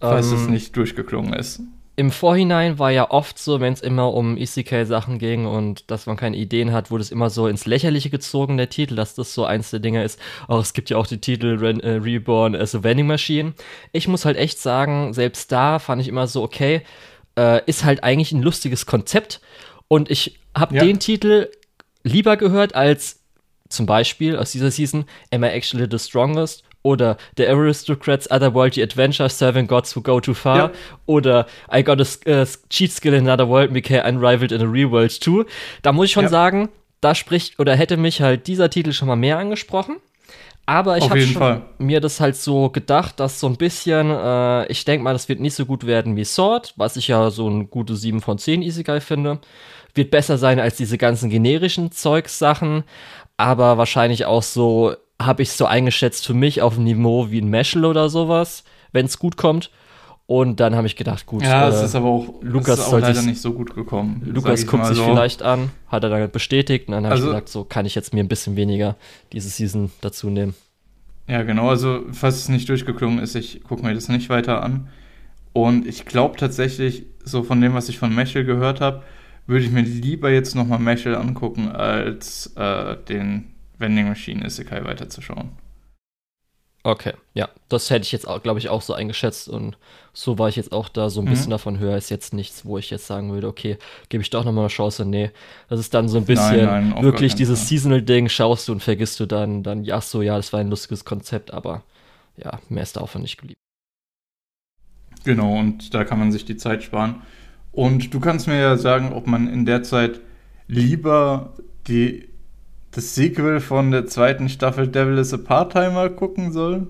Falls 0.00 0.28
um, 0.28 0.34
es 0.34 0.44
ähm, 0.44 0.50
nicht 0.50 0.76
durchgeklungen 0.76 1.34
ist 1.34 1.60
im 2.00 2.10
Vorhinein 2.10 2.78
war 2.78 2.90
ja 2.90 3.10
oft 3.10 3.38
so, 3.38 3.60
wenn 3.60 3.74
es 3.74 3.82
immer 3.82 4.14
um 4.14 4.38
Isekai-Sachen 4.38 5.18
ging 5.18 5.44
und 5.44 5.90
dass 5.90 6.06
man 6.06 6.16
keine 6.16 6.38
Ideen 6.38 6.72
hat, 6.72 6.90
wurde 6.90 7.02
es 7.02 7.10
immer 7.10 7.28
so 7.28 7.46
ins 7.46 7.66
Lächerliche 7.66 8.08
gezogen, 8.08 8.56
der 8.56 8.70
Titel, 8.70 8.94
dass 8.94 9.14
das 9.14 9.34
so 9.34 9.44
eins 9.44 9.68
der 9.68 9.80
Dinge 9.80 10.02
ist. 10.02 10.18
Auch 10.48 10.62
es 10.62 10.72
gibt 10.72 10.88
ja 10.88 10.96
auch 10.96 11.06
die 11.06 11.20
Titel 11.20 11.58
Re 11.58 11.74
äh, 11.82 11.96
Reborn 11.96 12.56
as 12.56 12.74
a 12.74 12.82
Vending 12.82 13.06
Machine. 13.06 13.52
Ich 13.92 14.08
muss 14.08 14.24
halt 14.24 14.38
echt 14.38 14.58
sagen, 14.58 15.12
selbst 15.12 15.52
da 15.52 15.78
fand 15.78 16.00
ich 16.00 16.08
immer 16.08 16.26
so, 16.26 16.42
okay, 16.42 16.80
äh, 17.36 17.60
ist 17.66 17.84
halt 17.84 18.02
eigentlich 18.02 18.32
ein 18.32 18.40
lustiges 18.40 18.86
Konzept 18.86 19.42
und 19.86 20.10
ich 20.10 20.40
habe 20.56 20.76
ja. 20.76 20.82
den 20.82 21.00
Titel 21.00 21.50
lieber 22.02 22.38
gehört 22.38 22.74
als 22.74 23.19
zum 23.70 23.86
Beispiel 23.86 24.36
aus 24.36 24.52
dieser 24.52 24.70
Season 24.70 25.04
Am 25.32 25.42
I 25.42 25.48
Actually 25.48 25.88
the 25.90 25.98
Strongest 25.98 26.64
oder 26.82 27.16
The 27.36 27.46
Aristocrats 27.46 28.30
Otherworldly 28.30 28.82
Adventure 28.82 29.28
Serving 29.28 29.66
Gods 29.66 29.96
Who 29.96 30.02
Go 30.02 30.20
Too 30.20 30.34
Far 30.34 30.56
ja. 30.56 30.70
oder 31.06 31.46
I 31.72 31.82
Got 31.82 32.00
a 32.00 32.42
uh, 32.42 32.46
Cheat 32.68 32.92
Skill 32.92 33.14
in 33.14 33.28
Another 33.28 33.48
World 33.48 33.72
became 33.72 34.04
Unrivaled 34.04 34.52
in 34.52 34.62
a 34.62 34.70
Real 34.70 34.90
World 34.90 35.12
2. 35.12 35.44
Da 35.82 35.92
muss 35.92 36.06
ich 36.06 36.12
schon 36.12 36.24
ja. 36.24 36.30
sagen, 36.30 36.68
da 37.00 37.14
spricht 37.14 37.58
oder 37.58 37.74
hätte 37.74 37.96
mich 37.96 38.20
halt 38.20 38.46
dieser 38.46 38.70
Titel 38.70 38.92
schon 38.92 39.08
mal 39.08 39.16
mehr 39.16 39.38
angesprochen. 39.38 39.96
Aber 40.66 40.98
ich 40.98 41.10
habe 41.10 41.62
mir 41.78 42.00
das 42.00 42.20
halt 42.20 42.36
so 42.36 42.68
gedacht, 42.68 43.18
dass 43.18 43.40
so 43.40 43.48
ein 43.48 43.56
bisschen, 43.56 44.08
äh, 44.08 44.66
ich 44.70 44.84
denke 44.84 45.02
mal, 45.02 45.12
das 45.12 45.28
wird 45.28 45.40
nicht 45.40 45.54
so 45.54 45.66
gut 45.66 45.84
werden 45.84 46.14
wie 46.14 46.24
Sword, 46.24 46.74
was 46.76 46.96
ich 46.96 47.08
ja 47.08 47.30
so 47.30 47.48
ein 47.48 47.70
gute 47.70 47.96
7 47.96 48.20
von 48.20 48.38
10 48.38 48.62
Isekai 48.62 49.00
finde. 49.00 49.40
Wird 49.94 50.12
besser 50.12 50.38
sein 50.38 50.60
als 50.60 50.76
diese 50.76 50.96
ganzen 50.96 51.28
generischen 51.28 51.90
Zeugssachen, 51.90 52.84
aber 53.40 53.78
wahrscheinlich 53.78 54.26
auch 54.26 54.42
so 54.42 54.94
habe 55.20 55.42
ich 55.42 55.52
so 55.52 55.66
eingeschätzt 55.66 56.26
für 56.26 56.34
mich 56.34 56.62
auf 56.62 56.78
ein 56.78 56.84
Niveau 56.84 57.30
wie 57.30 57.40
ein 57.40 57.48
Meshel 57.48 57.84
oder 57.84 58.08
sowas, 58.08 58.64
wenn 58.92 59.06
es 59.06 59.18
gut 59.18 59.36
kommt. 59.36 59.70
Und 60.26 60.60
dann 60.60 60.76
habe 60.76 60.86
ich 60.86 60.94
gedacht, 60.94 61.26
gut, 61.26 61.42
ja, 61.42 61.66
äh, 61.66 61.72
es 61.72 61.82
ist 61.82 61.96
aber 61.96 62.06
auch, 62.06 62.34
Lukas 62.40 62.78
ist 62.78 62.86
auch 62.86 63.00
leider 63.00 63.20
nicht 63.22 63.40
so 63.40 63.52
gut 63.52 63.74
gekommen. 63.74 64.22
Lukas 64.24 64.64
guckt 64.64 64.86
sich 64.86 64.96
so. 64.96 65.04
vielleicht 65.04 65.42
an, 65.42 65.70
hat 65.88 66.04
er 66.04 66.10
dann 66.10 66.30
bestätigt 66.30 66.86
und 66.86 66.92
dann 66.92 67.04
habe 67.04 67.16
also, 67.16 67.26
ich 67.26 67.30
gesagt, 67.32 67.48
so 67.48 67.64
kann 67.64 67.84
ich 67.84 67.96
jetzt 67.96 68.14
mir 68.14 68.22
ein 68.22 68.28
bisschen 68.28 68.54
weniger 68.54 68.94
diese 69.32 69.48
Season 69.48 69.90
dazu 70.00 70.30
nehmen. 70.30 70.54
Ja, 71.26 71.42
genau, 71.42 71.68
also 71.68 72.02
falls 72.12 72.36
es 72.36 72.48
nicht 72.48 72.68
durchgeklungen 72.68 73.18
ist, 73.18 73.34
ich 73.34 73.64
gucke 73.64 73.84
mir 73.84 73.92
das 73.92 74.08
nicht 74.08 74.28
weiter 74.28 74.62
an. 74.62 74.88
Und 75.52 75.84
ich 75.86 76.04
glaube 76.04 76.36
tatsächlich, 76.36 77.06
so 77.24 77.42
von 77.42 77.60
dem, 77.60 77.74
was 77.74 77.88
ich 77.88 77.98
von 77.98 78.14
Meshel 78.14 78.44
gehört 78.44 78.80
habe, 78.80 79.02
würde 79.50 79.64
ich 79.64 79.70
mir 79.70 79.82
lieber 79.82 80.30
jetzt 80.30 80.54
nochmal 80.54 80.78
Meshel 80.78 81.14
angucken, 81.14 81.68
als 81.68 82.54
äh, 82.56 82.96
den 83.08 83.52
Vending 83.78 84.08
Machine 84.08 84.46
Isekai 84.46 84.84
weiterzuschauen. 84.84 85.50
Okay, 86.82 87.12
ja, 87.34 87.50
das 87.68 87.90
hätte 87.90 88.04
ich 88.04 88.12
jetzt, 88.12 88.26
glaube 88.42 88.58
ich, 88.58 88.70
auch 88.70 88.80
so 88.80 88.94
eingeschätzt 88.94 89.50
und 89.50 89.76
so 90.14 90.38
war 90.38 90.48
ich 90.48 90.56
jetzt 90.56 90.72
auch 90.72 90.88
da 90.88 91.10
so 91.10 91.20
ein 91.20 91.26
mhm. 91.26 91.30
bisschen 91.30 91.50
davon 91.50 91.78
höher. 91.78 91.96
Ist 91.96 92.08
jetzt 92.08 92.32
nichts, 92.32 92.64
wo 92.64 92.78
ich 92.78 92.88
jetzt 92.88 93.06
sagen 93.06 93.30
würde, 93.32 93.48
okay, 93.48 93.76
gebe 94.08 94.22
ich 94.22 94.30
doch 94.30 94.46
nochmal 94.46 94.64
eine 94.64 94.70
Chance. 94.70 95.04
Nee, 95.04 95.30
das 95.68 95.78
ist 95.78 95.92
dann 95.92 96.08
so 96.08 96.16
ein 96.16 96.24
bisschen 96.24 96.64
nein, 96.64 96.90
nein, 96.90 97.02
wirklich 97.02 97.34
dieses 97.34 97.68
Seasonal-Ding, 97.68 98.30
schaust 98.30 98.66
du 98.68 98.72
und 98.72 98.82
vergisst 98.82 99.20
du 99.20 99.26
dann, 99.26 99.62
dann, 99.62 99.84
ja, 99.84 100.00
so, 100.00 100.22
ja, 100.22 100.36
das 100.36 100.54
war 100.54 100.60
ein 100.60 100.70
lustiges 100.70 101.04
Konzept, 101.04 101.52
aber 101.52 101.82
ja, 102.38 102.58
mehr 102.70 102.82
ist 102.82 102.96
davon 102.96 103.22
nicht 103.22 103.36
geblieben. 103.36 103.60
Genau, 105.24 105.58
und 105.58 105.92
da 105.92 106.04
kann 106.04 106.18
man 106.18 106.32
sich 106.32 106.46
die 106.46 106.56
Zeit 106.56 106.82
sparen. 106.82 107.22
Und 107.72 108.12
du 108.12 108.20
kannst 108.20 108.46
mir 108.46 108.60
ja 108.60 108.76
sagen, 108.76 109.12
ob 109.12 109.26
man 109.26 109.48
in 109.48 109.64
der 109.64 109.82
Zeit 109.82 110.20
lieber 110.66 111.54
die 111.86 112.28
das 112.92 113.14
Sequel 113.14 113.60
von 113.60 113.90
der 113.90 114.06
zweiten 114.06 114.48
Staffel 114.48 114.88
Devil 114.88 115.18
is 115.18 115.32
a 115.32 115.36
Part-Timer 115.36 116.10
gucken 116.10 116.52
soll? 116.52 116.88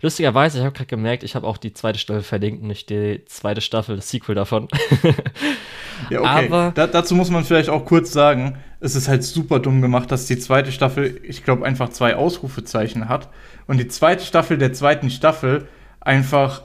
Lustigerweise, 0.00 0.58
ich 0.58 0.64
habe 0.64 0.74
gerade 0.74 0.86
gemerkt, 0.86 1.22
ich 1.22 1.34
habe 1.34 1.46
auch 1.46 1.56
die 1.56 1.72
zweite 1.72 1.98
Staffel 1.98 2.22
verlinkt, 2.22 2.62
nicht 2.62 2.90
die 2.90 3.22
zweite 3.26 3.60
Staffel, 3.60 3.96
das 3.96 4.10
Sequel 4.10 4.34
davon. 4.34 4.68
ja, 6.10 6.20
okay. 6.20 6.46
Aber 6.46 6.72
da, 6.74 6.86
dazu 6.86 7.14
muss 7.14 7.30
man 7.30 7.44
vielleicht 7.44 7.68
auch 7.68 7.84
kurz 7.84 8.12
sagen, 8.12 8.58
es 8.80 8.94
ist 8.94 9.08
halt 9.08 9.24
super 9.24 9.60
dumm 9.60 9.80
gemacht, 9.80 10.10
dass 10.10 10.26
die 10.26 10.38
zweite 10.38 10.72
Staffel, 10.72 11.20
ich 11.22 11.44
glaube, 11.44 11.64
einfach 11.64 11.88
zwei 11.90 12.16
Ausrufezeichen 12.16 13.08
hat 13.08 13.28
und 13.66 13.78
die 13.78 13.88
zweite 13.88 14.24
Staffel 14.24 14.58
der 14.58 14.72
zweiten 14.72 15.10
Staffel 15.10 15.68
einfach 16.00 16.62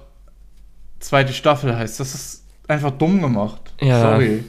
zweite 1.00 1.34
Staffel 1.34 1.78
heißt. 1.78 2.00
Das 2.00 2.14
ist 2.14 2.47
einfach 2.68 2.92
dumm 2.92 3.22
gemacht. 3.22 3.62
Ja. 3.82 4.02
Sorry. 4.02 4.44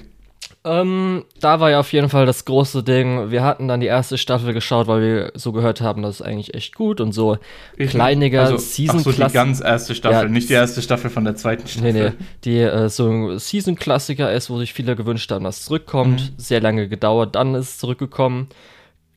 Ähm, 0.64 1.24
da 1.40 1.60
war 1.60 1.70
ja 1.70 1.80
auf 1.80 1.92
jeden 1.92 2.08
Fall 2.08 2.26
das 2.26 2.44
große 2.44 2.82
Ding. 2.82 3.30
Wir 3.30 3.42
hatten 3.42 3.68
dann 3.68 3.80
die 3.80 3.86
erste 3.86 4.18
Staffel 4.18 4.52
geschaut, 4.52 4.86
weil 4.86 5.00
wir 5.00 5.32
so 5.34 5.52
gehört 5.52 5.80
haben, 5.80 6.02
das 6.02 6.16
ist 6.16 6.22
eigentlich 6.22 6.52
echt 6.54 6.74
gut 6.74 7.00
und 7.00 7.12
so 7.12 7.38
Ich- 7.76 7.90
kleiniger 7.90 8.42
also, 8.42 8.58
season 8.58 8.96
ach 8.98 9.04
so, 9.04 9.12
die 9.12 9.32
ganz 9.32 9.60
erste 9.60 9.94
Staffel, 9.94 10.24
Ja, 10.24 10.28
nicht 10.28 10.48
die 10.50 10.54
erste 10.54 10.82
Staffel 10.82 11.10
von 11.10 11.24
der 11.24 11.36
zweiten 11.36 11.66
Staffel. 11.66 11.92
Nee, 11.92 12.02
nee, 12.10 12.12
die 12.44 12.58
äh, 12.58 12.88
so 12.88 13.08
ein 13.08 13.38
Season-Klassiker 13.38 14.30
ist, 14.32 14.50
wo 14.50 14.58
sich 14.58 14.74
viele 14.74 14.96
gewünscht 14.96 15.30
haben, 15.30 15.44
dass 15.44 15.60
es 15.60 15.64
zurückkommt. 15.66 16.32
Sehr 16.36 16.60
lange 16.60 16.88
gedauert, 16.88 17.34
dann 17.36 17.54
ist 17.54 17.68
es 17.68 17.78
zurückgekommen. 17.78 18.48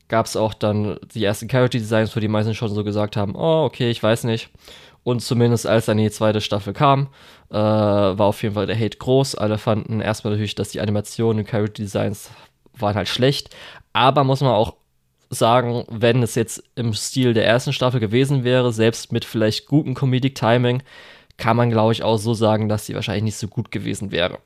Gab 0.08 0.26
es 0.26 0.36
auch 0.36 0.54
dann 0.54 0.96
die 1.14 1.24
ersten 1.24 1.48
Character-Designs, 1.48 2.14
wo 2.16 2.20
die 2.20 2.28
meisten 2.28 2.54
schon 2.54 2.68
so 2.72 2.84
gesagt 2.84 3.16
haben, 3.16 3.34
oh, 3.34 3.64
okay, 3.64 3.90
ich 3.90 4.02
weiß 4.02 4.24
nicht. 4.24 4.48
Und 5.04 5.20
zumindest 5.20 5.66
als 5.66 5.86
dann 5.86 5.98
die 5.98 6.10
zweite 6.10 6.40
Staffel 6.40 6.72
kam, 6.72 7.08
äh, 7.50 7.54
war 7.54 8.26
auf 8.26 8.42
jeden 8.42 8.54
Fall 8.54 8.66
der 8.66 8.78
Hate 8.78 8.98
groß. 8.98 9.34
Alle 9.34 9.58
fanden 9.58 10.00
erstmal 10.00 10.32
natürlich, 10.32 10.54
dass 10.54 10.70
die 10.70 10.80
Animationen 10.80 11.40
und 11.40 11.48
Character-Designs 11.50 12.30
waren 12.74 12.94
halt 12.94 13.08
schlecht. 13.08 13.54
Aber 13.92 14.24
muss 14.24 14.40
man 14.40 14.52
auch 14.52 14.74
sagen, 15.28 15.84
wenn 15.88 16.22
es 16.22 16.34
jetzt 16.34 16.62
im 16.76 16.92
Stil 16.92 17.34
der 17.34 17.46
ersten 17.46 17.72
Staffel 17.72 18.00
gewesen 18.00 18.44
wäre, 18.44 18.72
selbst 18.72 19.12
mit 19.12 19.24
vielleicht 19.24 19.66
gutem 19.66 19.94
Comedic 19.94 20.34
Timing, 20.34 20.82
kann 21.36 21.56
man, 21.56 21.70
glaube 21.70 21.92
ich, 21.92 22.02
auch 22.02 22.18
so 22.18 22.34
sagen, 22.34 22.68
dass 22.68 22.86
sie 22.86 22.94
wahrscheinlich 22.94 23.24
nicht 23.24 23.36
so 23.38 23.48
gut 23.48 23.70
gewesen 23.70 24.12
wäre. 24.12 24.38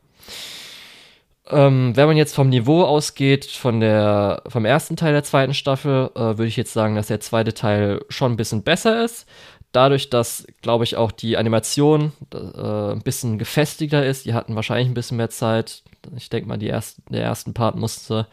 Ähm, 1.49 1.95
wenn 1.95 2.09
man 2.09 2.17
jetzt 2.17 2.35
vom 2.35 2.49
Niveau 2.49 2.83
ausgeht, 2.83 3.45
von 3.45 3.79
der, 3.79 4.43
vom 4.49 4.65
ersten 4.65 4.97
Teil 4.97 5.13
der 5.13 5.23
zweiten 5.23 5.55
Staffel, 5.55 6.11
äh, 6.15 6.19
würde 6.19 6.47
ich 6.47 6.57
jetzt 6.57 6.73
sagen, 6.73 6.97
dass 6.97 7.07
der 7.07 7.21
zweite 7.21 7.55
Teil 7.55 8.05
schon 8.09 8.33
ein 8.33 8.37
bisschen 8.37 8.63
besser 8.63 9.05
ist. 9.05 9.29
Dadurch, 9.73 10.09
dass, 10.11 10.47
glaube 10.63 10.85
ich, 10.85 10.97
auch 10.97 11.13
die 11.13 11.37
Animation 11.37 12.13
äh, 12.33 12.93
ein 12.93 13.03
bisschen 13.03 13.39
gefestigter 13.39 14.05
ist. 14.05 14.25
Die 14.25 14.35
hatten 14.35 14.55
wahrscheinlich 14.55 14.89
ein 14.89 14.95
bisschen 14.95 15.19
mehr 15.19 15.31
Zeit. 15.31 15.83
Ich 16.17 16.31
denke 16.31 16.49
mal, 16.49 16.57
die 16.57 16.69
ersten, 16.69 17.03
der 17.13 17.25
ersten 17.25 17.53
Part 17.53 17.77
musste 17.77 18.27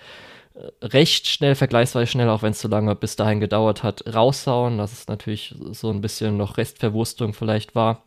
äh, 0.53 0.85
recht 0.85 1.27
schnell, 1.27 1.55
vergleichsweise 1.55 2.07
schnell, 2.07 2.29
auch 2.29 2.43
wenn 2.43 2.51
es 2.51 2.61
so 2.61 2.67
lange 2.67 2.95
bis 2.95 3.15
dahin 3.15 3.39
gedauert 3.39 3.83
hat, 3.83 4.03
raushauen. 4.13 4.77
Das 4.77 4.93
ist 4.93 5.09
natürlich 5.09 5.55
so 5.71 5.89
ein 5.89 6.01
bisschen 6.01 6.37
noch 6.37 6.57
Restverwurstung 6.57 7.33
vielleicht 7.33 7.75
war. 7.75 8.03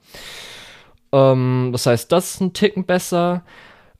Ähm, 1.12 1.70
das 1.72 1.86
heißt, 1.86 2.10
das 2.12 2.34
ist 2.34 2.40
ein 2.40 2.52
Ticken 2.52 2.86
besser. 2.86 3.42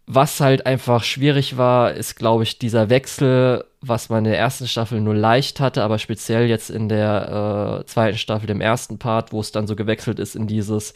Was 0.07 0.41
halt 0.41 0.67
einfach 0.67 1.03
schwierig 1.03 1.57
war, 1.57 1.93
ist, 1.93 2.15
glaube 2.15 2.45
ich, 2.45 2.59
dieser 2.59 2.91
Wechsel, 2.91 3.65
was 3.89 4.09
man 4.09 4.25
in 4.25 4.31
der 4.31 4.39
ersten 4.39 4.67
Staffel 4.67 5.01
nur 5.01 5.15
leicht 5.15 5.61
hatte, 5.61 5.83
aber 5.83 5.99
speziell 5.99 6.47
jetzt 6.47 6.71
in 6.71 6.89
der 6.89 7.81
äh, 7.81 7.87
zweiten 7.87 8.19
Staffel, 8.19 8.47
dem 8.47 8.61
ersten 8.61 8.99
Part, 8.99 9.33
wo 9.33 9.41
es 9.41 9.53
dann 9.53 9.67
so 9.67 9.77
gewechselt 9.77 10.19
ist 10.19 10.37
in 10.37 10.47
dieses 10.47 10.95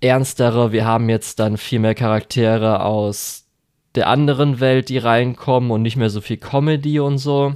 ernstere, 0.00 0.72
wir 0.72 0.84
haben 0.84 1.08
jetzt 1.08 1.38
dann 1.38 1.56
viel 1.56 1.78
mehr 1.78 1.94
Charaktere 1.94 2.82
aus 2.82 3.46
der 3.94 4.08
anderen 4.08 4.60
Welt, 4.60 4.88
die 4.88 4.98
reinkommen 4.98 5.70
und 5.70 5.82
nicht 5.82 5.96
mehr 5.96 6.10
so 6.10 6.20
viel 6.20 6.36
Comedy 6.36 7.00
und 7.00 7.18
so. 7.18 7.54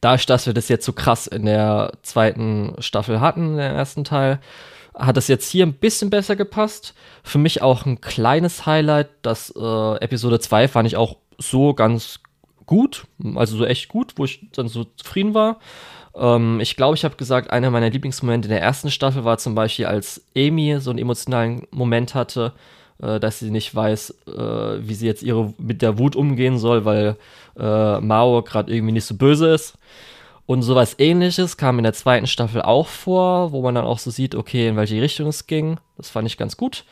Dadurch, 0.00 0.26
dass 0.26 0.46
wir 0.46 0.54
das 0.54 0.68
jetzt 0.68 0.84
so 0.84 0.92
krass 0.92 1.26
in 1.26 1.46
der 1.46 1.92
zweiten 2.02 2.74
Staffel 2.78 3.20
hatten, 3.20 3.56
der 3.56 3.70
ersten 3.70 4.04
Teil, 4.04 4.40
hat 4.94 5.16
es 5.16 5.28
jetzt 5.28 5.50
hier 5.50 5.66
ein 5.66 5.74
bisschen 5.74 6.10
besser 6.10 6.36
gepasst. 6.36 6.94
Für 7.22 7.38
mich 7.38 7.60
auch 7.60 7.84
ein 7.84 8.00
kleines 8.00 8.66
Highlight, 8.66 9.08
das 9.22 9.52
äh, 9.56 9.94
Episode 9.96 10.40
2 10.40 10.68
fand 10.68 10.86
ich 10.86 10.96
auch 10.96 11.16
so 11.38 11.74
ganz 11.74 12.20
gut, 12.66 13.06
also 13.34 13.56
so 13.56 13.64
echt 13.64 13.88
gut, 13.88 14.14
wo 14.16 14.24
ich 14.24 14.48
dann 14.52 14.68
so 14.68 14.84
zufrieden 14.96 15.34
war. 15.34 15.58
Ähm, 16.14 16.60
ich 16.60 16.76
glaube, 16.76 16.96
ich 16.96 17.04
habe 17.04 17.16
gesagt, 17.16 17.50
einer 17.50 17.70
meiner 17.70 17.90
Lieblingsmomente 17.90 18.48
in 18.48 18.52
der 18.52 18.62
ersten 18.62 18.90
Staffel 18.90 19.24
war 19.24 19.38
zum 19.38 19.54
Beispiel, 19.54 19.86
als 19.86 20.24
Amy 20.36 20.78
so 20.80 20.90
einen 20.90 20.98
emotionalen 20.98 21.66
Moment 21.70 22.14
hatte, 22.14 22.52
äh, 23.00 23.20
dass 23.20 23.38
sie 23.38 23.50
nicht 23.50 23.74
weiß, 23.74 24.14
äh, 24.26 24.88
wie 24.88 24.94
sie 24.94 25.06
jetzt 25.06 25.22
ihre 25.22 25.52
mit 25.58 25.82
der 25.82 25.98
Wut 25.98 26.16
umgehen 26.16 26.58
soll, 26.58 26.84
weil 26.84 27.16
äh, 27.58 28.00
Mao 28.00 28.42
gerade 28.42 28.72
irgendwie 28.72 28.92
nicht 28.92 29.04
so 29.04 29.14
böse 29.16 29.48
ist. 29.52 29.78
Und 30.46 30.62
sowas 30.62 30.94
ähnliches 30.98 31.56
kam 31.56 31.78
in 31.78 31.82
der 31.82 31.92
zweiten 31.92 32.28
Staffel 32.28 32.62
auch 32.62 32.86
vor, 32.86 33.50
wo 33.50 33.62
man 33.62 33.74
dann 33.74 33.84
auch 33.84 33.98
so 33.98 34.10
sieht, 34.10 34.36
okay, 34.36 34.68
in 34.68 34.76
welche 34.76 35.02
Richtung 35.02 35.26
es 35.26 35.48
ging. 35.48 35.78
Das 35.96 36.08
fand 36.08 36.28
ich 36.28 36.38
ganz 36.38 36.56
gut. 36.56 36.84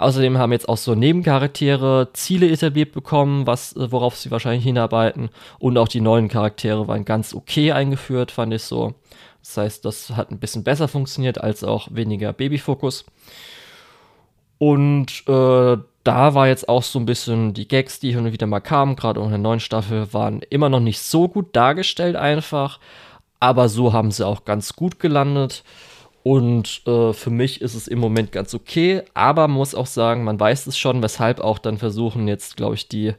Außerdem 0.00 0.38
haben 0.38 0.52
jetzt 0.52 0.66
auch 0.66 0.78
so 0.78 0.94
Nebencharaktere 0.94 2.08
Ziele 2.14 2.50
etabliert 2.50 2.92
bekommen, 2.92 3.46
was, 3.46 3.76
äh, 3.76 3.92
worauf 3.92 4.16
sie 4.16 4.30
wahrscheinlich 4.30 4.64
hinarbeiten. 4.64 5.28
Und 5.58 5.76
auch 5.76 5.88
die 5.88 6.00
neuen 6.00 6.28
Charaktere 6.28 6.88
waren 6.88 7.04
ganz 7.04 7.34
okay 7.34 7.72
eingeführt, 7.72 8.30
fand 8.30 8.54
ich 8.54 8.62
so. 8.62 8.94
Das 9.42 9.58
heißt, 9.58 9.84
das 9.84 10.10
hat 10.16 10.30
ein 10.30 10.38
bisschen 10.38 10.64
besser 10.64 10.88
funktioniert 10.88 11.38
als 11.38 11.64
auch 11.64 11.88
weniger 11.90 12.32
Babyfokus. 12.32 13.04
Und 14.56 15.22
äh, 15.28 15.76
da 16.04 16.34
war 16.34 16.48
jetzt 16.48 16.70
auch 16.70 16.82
so 16.82 16.98
ein 16.98 17.04
bisschen 17.04 17.52
die 17.52 17.68
Gags, 17.68 18.00
die 18.00 18.14
hin 18.14 18.24
und 18.24 18.32
wieder 18.32 18.46
mal 18.46 18.60
kamen, 18.60 18.96
gerade 18.96 19.20
auch 19.20 19.26
in 19.26 19.32
der 19.32 19.38
neuen 19.38 19.60
Staffel, 19.60 20.14
waren 20.14 20.40
immer 20.48 20.70
noch 20.70 20.80
nicht 20.80 21.00
so 21.00 21.28
gut 21.28 21.54
dargestellt 21.54 22.16
einfach. 22.16 22.80
Aber 23.38 23.68
so 23.68 23.92
haben 23.92 24.12
sie 24.12 24.26
auch 24.26 24.46
ganz 24.46 24.74
gut 24.74 24.98
gelandet. 24.98 25.62
Und 26.22 26.82
äh, 26.86 27.12
für 27.12 27.30
mich 27.30 27.60
ist 27.62 27.74
es 27.74 27.88
im 27.88 27.98
Moment 27.98 28.32
ganz 28.32 28.54
okay. 28.54 29.02
Aber 29.14 29.48
muss 29.48 29.74
auch 29.74 29.86
sagen, 29.86 30.24
man 30.24 30.38
weiß 30.38 30.66
es 30.66 30.78
schon, 30.78 31.02
weshalb 31.02 31.40
auch 31.40 31.58
dann 31.58 31.78
versuchen 31.78 32.28
jetzt, 32.28 32.56
glaube 32.56 32.74
ich, 32.74 32.88
die 32.88 33.14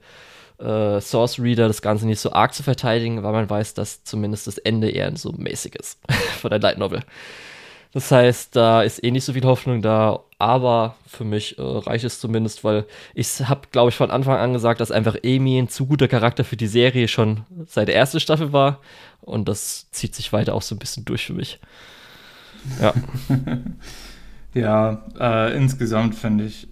äh, 0.60 1.02
Source 1.02 1.40
Reader 1.40 1.68
das 1.68 1.82
Ganze 1.82 2.06
nicht 2.06 2.20
so 2.20 2.32
arg 2.32 2.54
zu 2.54 2.64
verteidigen, 2.64 3.24
weil 3.24 3.32
man 3.32 3.50
weiß, 3.50 3.74
dass 3.74 4.04
zumindest 4.04 4.48
das 4.48 4.58
Ende 4.60 4.90
eher 4.90 5.16
so 5.18 5.32
mäßig 5.32 5.76
ist 5.76 6.00
von 6.40 6.52
der 6.52 6.60
Light 6.60 6.78
Novel. 6.78 7.02
Das 7.94 8.10
heißt, 8.10 8.56
da 8.56 8.84
ist 8.84 9.04
eh 9.04 9.12
nicht 9.12 9.26
so 9.26 9.34
viel 9.34 9.44
Hoffnung 9.44 9.82
da, 9.82 10.22
aber 10.38 10.96
für 11.06 11.26
mich 11.26 11.58
äh, 11.58 11.62
reicht 11.62 12.06
es 12.06 12.22
zumindest, 12.22 12.64
weil 12.64 12.86
ich 13.14 13.42
habe, 13.42 13.68
glaube 13.72 13.90
ich, 13.90 13.96
von 13.96 14.12
Anfang 14.12 14.38
an 14.38 14.54
gesagt, 14.54 14.80
dass 14.80 14.92
einfach 14.92 15.18
Amy 15.26 15.60
ein 15.60 15.68
zu 15.68 15.88
guter 15.88 16.08
Charakter 16.08 16.46
für 16.46 16.56
die 16.56 16.68
Serie 16.68 17.10
schon 17.10 17.42
seit 17.66 17.90
der 17.90 17.96
ersten 17.96 18.22
Staffel 18.22 18.54
war 18.54 18.80
und 19.20 19.50
das 19.50 19.92
zieht 19.92 20.16
sich 20.16 20.32
weiter 20.32 20.56
auch 20.56 20.62
so 20.62 20.74
ein 20.74 20.80
bisschen 20.80 21.04
durch 21.04 21.26
für 21.26 21.34
mich. 21.34 21.60
Ja. 22.80 22.94
Ja, 24.54 25.04
äh, 25.20 25.56
insgesamt 25.56 26.16
finde 26.16 26.46
ich, 26.46 26.68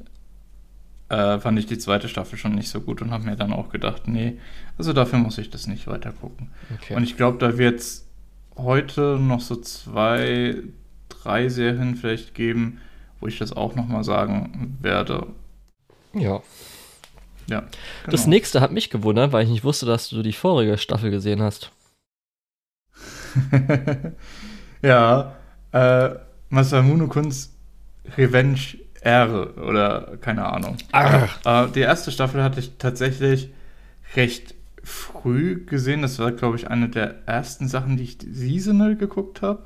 äh, 1.07 1.39
fand 1.39 1.57
ich 1.57 1.65
die 1.65 1.77
zweite 1.77 2.09
Staffel 2.09 2.37
schon 2.37 2.55
nicht 2.55 2.69
so 2.69 2.81
gut 2.81 3.01
und 3.01 3.11
habe 3.11 3.23
mir 3.23 3.35
dann 3.35 3.53
auch 3.53 3.69
gedacht, 3.69 4.07
nee, 4.07 4.37
also 4.77 4.93
dafür 4.93 5.19
muss 5.19 5.37
ich 5.37 5.49
das 5.49 5.67
nicht 5.67 5.87
weiter 5.87 6.11
gucken. 6.11 6.49
Okay. 6.75 6.95
Und 6.95 7.03
ich 7.03 7.15
glaube, 7.15 7.37
da 7.37 7.57
wird 7.57 7.79
es 7.79 8.05
heute 8.57 9.17
noch 9.19 9.39
so 9.39 9.55
zwei, 9.55 10.55
drei 11.07 11.47
Serien 11.47 11.95
vielleicht 11.95 12.33
geben, 12.33 12.81
wo 13.21 13.27
ich 13.27 13.37
das 13.37 13.53
auch 13.53 13.75
nochmal 13.75 14.03
sagen 14.03 14.77
werde. 14.81 15.27
ja. 16.13 16.41
Ja. 17.47 17.63
Das 18.05 18.25
genau. 18.25 18.35
nächste 18.35 18.61
hat 18.61 18.71
mich 18.71 18.91
gewundert, 18.91 19.31
weil 19.31 19.43
ich 19.43 19.49
nicht 19.49 19.63
wusste, 19.63 19.87
dass 19.87 20.07
du 20.07 20.21
die 20.21 20.33
vorige 20.33 20.77
Staffel 20.77 21.09
gesehen 21.09 21.41
hast. 21.41 21.71
ja, 24.83 25.38
äh, 25.71 26.09
Masamune 26.49 27.07
Kuns 27.07 27.53
Revenge 28.17 28.59
Ehre 29.01 29.53
oder 29.55 30.17
keine 30.21 30.45
Ahnung. 30.45 30.77
Äh, 31.45 31.67
die 31.73 31.79
erste 31.81 32.11
Staffel 32.11 32.43
hatte 32.43 32.59
ich 32.59 32.73
tatsächlich 32.77 33.49
recht 34.15 34.55
früh 34.83 35.65
gesehen. 35.65 36.01
Das 36.01 36.19
war, 36.19 36.31
glaube 36.31 36.57
ich, 36.57 36.69
eine 36.69 36.89
der 36.89 37.27
ersten 37.27 37.67
Sachen, 37.67 37.97
die 37.97 38.03
ich 38.03 38.17
seasonal 38.31 38.95
geguckt 38.95 39.41
habe. 39.41 39.63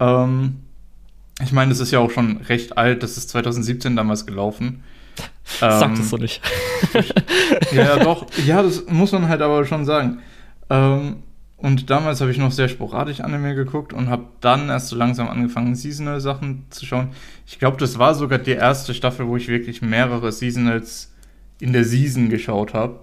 Ähm, 0.00 0.62
ich 1.42 1.52
meine, 1.52 1.70
das 1.70 1.80
ist 1.80 1.90
ja 1.90 1.98
auch 1.98 2.10
schon 2.10 2.38
recht 2.38 2.78
alt. 2.78 3.02
Das 3.02 3.16
ist 3.16 3.28
2017 3.30 3.96
damals 3.96 4.24
gelaufen. 4.26 4.82
Sag 5.44 5.90
Ähm, 5.90 5.96
das 5.96 6.08
so 6.10 6.16
nicht. 6.16 6.42
ja, 7.72 7.84
ja, 7.84 7.96
doch. 7.98 8.26
Ja, 8.46 8.62
das 8.62 8.86
muss 8.86 9.12
man 9.12 9.28
halt 9.28 9.42
aber 9.42 9.64
schon 9.64 9.84
sagen. 9.84 10.20
Ähm, 10.70 11.22
und 11.56 11.88
damals 11.88 12.20
habe 12.20 12.30
ich 12.30 12.38
noch 12.38 12.52
sehr 12.52 12.68
sporadisch 12.68 13.20
Anime 13.20 13.54
geguckt 13.54 13.92
und 13.92 14.10
habe 14.10 14.26
dann 14.40 14.68
erst 14.68 14.88
so 14.88 14.96
langsam 14.96 15.28
angefangen, 15.28 15.74
Seasonal-Sachen 15.74 16.66
zu 16.70 16.84
schauen. 16.84 17.08
Ich 17.46 17.58
glaube, 17.58 17.78
das 17.78 17.98
war 17.98 18.14
sogar 18.14 18.38
die 18.38 18.52
erste 18.52 18.92
Staffel, 18.92 19.26
wo 19.26 19.36
ich 19.36 19.48
wirklich 19.48 19.80
mehrere 19.80 20.32
Seasonals 20.32 21.14
in 21.58 21.72
der 21.72 21.84
Season 21.84 22.28
geschaut 22.28 22.74
habe. 22.74 23.00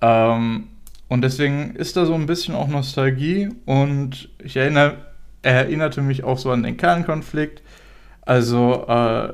Ähm, 0.00 0.68
und 1.08 1.22
deswegen 1.22 1.74
ist 1.74 1.96
da 1.96 2.06
so 2.06 2.14
ein 2.14 2.26
bisschen 2.26 2.54
auch 2.54 2.68
Nostalgie 2.68 3.50
und 3.66 4.28
ich 4.38 4.56
erinnere, 4.56 4.98
erinnerte 5.42 6.02
mich 6.02 6.22
auch 6.22 6.38
so 6.38 6.52
an 6.52 6.62
den 6.62 6.76
Kernkonflikt. 6.76 7.62
Also, 8.22 8.86
äh, 8.86 9.32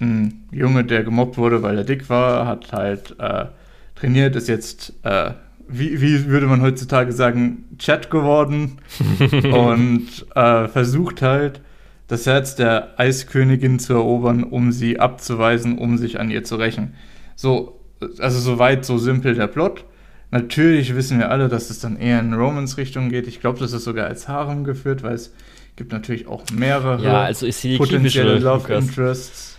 ein 0.00 0.48
Junge, 0.50 0.84
der 0.84 1.04
gemobbt 1.04 1.36
wurde, 1.36 1.62
weil 1.62 1.76
er 1.76 1.84
dick 1.84 2.08
war, 2.08 2.46
hat 2.46 2.72
halt 2.72 3.14
äh, 3.20 3.46
trainiert, 3.94 4.34
ist 4.36 4.48
jetzt, 4.48 4.94
äh, 5.02 5.32
wie, 5.70 6.00
wie 6.00 6.26
würde 6.26 6.46
man 6.46 6.62
heutzutage 6.62 7.12
sagen, 7.12 7.64
Chat 7.78 8.10
geworden 8.10 8.78
und 9.30 10.08
äh, 10.34 10.68
versucht 10.68 11.22
halt, 11.22 11.60
das 12.08 12.26
Herz 12.26 12.56
der 12.56 12.98
Eiskönigin 12.98 13.78
zu 13.78 13.94
erobern, 13.94 14.42
um 14.42 14.72
sie 14.72 14.98
abzuweisen, 14.98 15.78
um 15.78 15.96
sich 15.96 16.18
an 16.18 16.30
ihr 16.30 16.42
zu 16.42 16.56
rächen. 16.56 16.94
So, 17.36 17.80
also 18.18 18.40
soweit 18.40 18.84
so 18.84 18.98
simpel 18.98 19.34
der 19.34 19.46
Plot. 19.46 19.84
Natürlich 20.32 20.94
wissen 20.96 21.18
wir 21.18 21.30
alle, 21.30 21.48
dass 21.48 21.70
es 21.70 21.78
dann 21.78 21.96
eher 21.96 22.18
in 22.18 22.34
Romans-Richtung 22.34 23.10
geht. 23.10 23.28
Ich 23.28 23.40
glaube, 23.40 23.60
das 23.60 23.72
ist 23.72 23.84
sogar 23.84 24.06
als 24.06 24.26
Harem 24.26 24.64
geführt, 24.64 25.04
weil 25.04 25.14
es 25.14 25.32
gibt 25.76 25.92
natürlich 25.92 26.26
auch 26.26 26.44
mehrere 26.52 27.02
Ja, 27.02 27.22
also 27.22 27.46
ich 27.46 27.56
sehe 27.56 27.72
die 27.72 27.78
potenzielle 27.78 28.38
Love. 28.38 28.72
Interests. 28.74 29.56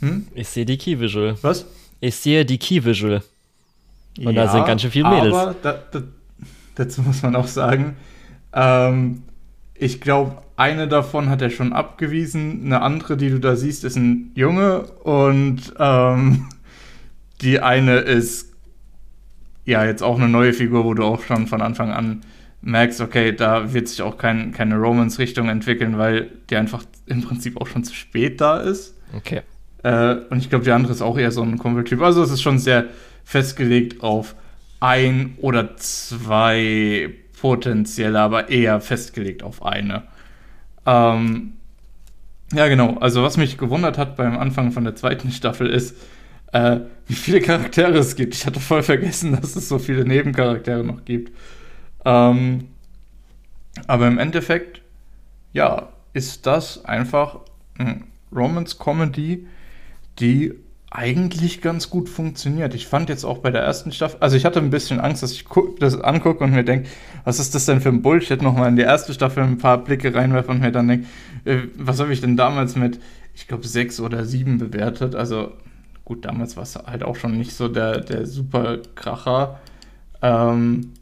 Hm? 0.00 0.26
Ich 0.34 0.48
sehe 0.48 0.64
die 0.64 0.78
Key 0.78 0.98
Visual. 0.98 1.36
Was? 1.42 1.66
Ich 2.00 2.16
sehe 2.16 2.44
die 2.44 2.58
Key 2.58 2.84
Visual. 2.84 3.22
Und 4.18 4.34
ja, 4.34 4.44
da 4.44 4.48
sind 4.48 4.66
ganz 4.66 4.82
schön 4.82 4.90
viele 4.90 5.08
Mädels. 5.08 5.34
Aber 5.34 5.54
da, 5.60 5.78
da, 5.90 6.02
dazu 6.76 7.02
muss 7.02 7.22
man 7.22 7.34
auch 7.36 7.46
sagen, 7.46 7.96
ähm, 8.52 9.22
ich 9.74 10.00
glaube, 10.00 10.42
eine 10.56 10.86
davon 10.86 11.28
hat 11.28 11.42
er 11.42 11.50
schon 11.50 11.72
abgewiesen. 11.72 12.62
Eine 12.64 12.82
andere, 12.82 13.16
die 13.16 13.30
du 13.30 13.40
da 13.40 13.56
siehst, 13.56 13.84
ist 13.84 13.96
ein 13.96 14.30
Junge. 14.34 14.82
Und 15.02 15.74
ähm, 15.78 16.48
die 17.40 17.60
eine 17.60 17.96
ist 17.98 18.52
ja 19.64 19.84
jetzt 19.84 20.02
auch 20.02 20.16
eine 20.16 20.28
neue 20.28 20.52
Figur, 20.52 20.84
wo 20.84 20.94
du 20.94 21.04
auch 21.04 21.22
schon 21.22 21.46
von 21.46 21.62
Anfang 21.62 21.90
an 21.90 22.22
merkst, 22.60 23.00
okay, 23.00 23.32
da 23.32 23.74
wird 23.74 23.88
sich 23.88 24.00
auch 24.02 24.16
kein, 24.16 24.52
keine 24.52 24.76
Romance-Richtung 24.76 25.48
entwickeln, 25.48 25.98
weil 25.98 26.30
die 26.48 26.56
einfach 26.56 26.84
im 27.06 27.22
Prinzip 27.22 27.60
auch 27.60 27.66
schon 27.66 27.84
zu 27.84 27.94
spät 27.94 28.40
da 28.40 28.58
ist. 28.58 28.94
Okay. 29.14 29.42
Äh, 29.82 30.16
und 30.30 30.38
ich 30.38 30.48
glaube, 30.48 30.64
die 30.64 30.72
andere 30.72 30.92
ist 30.92 31.02
auch 31.02 31.18
eher 31.18 31.30
so 31.30 31.42
ein 31.42 31.58
Kumpeltyp. 31.58 32.00
Also 32.00 32.22
es 32.22 32.30
ist 32.30 32.42
schon 32.42 32.58
sehr 32.58 32.86
festgelegt 33.24 34.02
auf 34.02 34.34
ein 34.80 35.36
oder 35.38 35.76
zwei 35.76 37.14
potenzielle, 37.40 38.20
aber 38.20 38.48
eher 38.48 38.80
festgelegt 38.80 39.42
auf 39.42 39.64
eine. 39.64 40.04
Ähm, 40.86 41.54
ja, 42.52 42.68
genau. 42.68 42.96
Also 42.98 43.22
was 43.22 43.36
mich 43.36 43.58
gewundert 43.58 43.98
hat 43.98 44.16
beim 44.16 44.38
Anfang 44.38 44.72
von 44.72 44.84
der 44.84 44.94
zweiten 44.94 45.30
Staffel 45.32 45.68
ist, 45.68 45.96
äh, 46.52 46.80
wie 47.06 47.14
viele 47.14 47.40
Charaktere 47.40 47.98
es 47.98 48.16
gibt. 48.16 48.34
Ich 48.34 48.46
hatte 48.46 48.60
voll 48.60 48.82
vergessen, 48.82 49.38
dass 49.40 49.56
es 49.56 49.68
so 49.68 49.78
viele 49.78 50.04
Nebencharaktere 50.04 50.84
noch 50.84 51.04
gibt. 51.04 51.32
Ähm, 52.04 52.68
aber 53.86 54.06
im 54.06 54.18
Endeffekt, 54.18 54.82
ja, 55.52 55.88
ist 56.12 56.46
das 56.46 56.84
einfach 56.84 57.40
ein 57.76 58.04
Romance-Comedy, 58.32 59.46
die 60.20 60.54
eigentlich 60.94 61.60
ganz 61.60 61.90
gut 61.90 62.08
funktioniert. 62.08 62.72
Ich 62.72 62.86
fand 62.86 63.08
jetzt 63.08 63.24
auch 63.24 63.38
bei 63.38 63.50
der 63.50 63.62
ersten 63.62 63.90
Staffel, 63.90 64.16
also 64.20 64.36
ich 64.36 64.44
hatte 64.44 64.60
ein 64.60 64.70
bisschen 64.70 65.00
Angst, 65.00 65.24
dass 65.24 65.32
ich 65.32 65.44
das 65.80 66.00
angucke 66.00 66.44
und 66.44 66.52
mir 66.52 66.64
denke, 66.64 66.88
was 67.24 67.40
ist 67.40 67.52
das 67.52 67.66
denn 67.66 67.80
für 67.80 67.88
ein 67.88 68.00
Bullshit, 68.00 68.40
nochmal 68.40 68.68
in 68.68 68.76
die 68.76 68.82
erste 68.82 69.12
Staffel 69.12 69.42
ein 69.42 69.58
paar 69.58 69.82
Blicke 69.82 70.14
reinwerfe 70.14 70.52
und 70.52 70.60
mir 70.60 70.70
dann 70.70 70.86
denke, 70.86 71.06
äh, 71.46 71.62
was 71.76 71.98
habe 71.98 72.12
ich 72.12 72.20
denn 72.20 72.36
damals 72.36 72.76
mit, 72.76 73.00
ich 73.34 73.48
glaube, 73.48 73.66
sechs 73.66 73.98
oder 73.98 74.24
sieben 74.24 74.58
bewertet? 74.58 75.16
Also 75.16 75.50
gut, 76.04 76.24
damals 76.24 76.56
war 76.56 76.62
es 76.62 76.76
halt 76.76 77.02
auch 77.02 77.16
schon 77.16 77.36
nicht 77.36 77.54
so 77.54 77.66
der, 77.66 78.00
der 78.00 78.24
super 78.24 78.78
Kracher. 78.94 79.58
Ähm, 80.22 80.92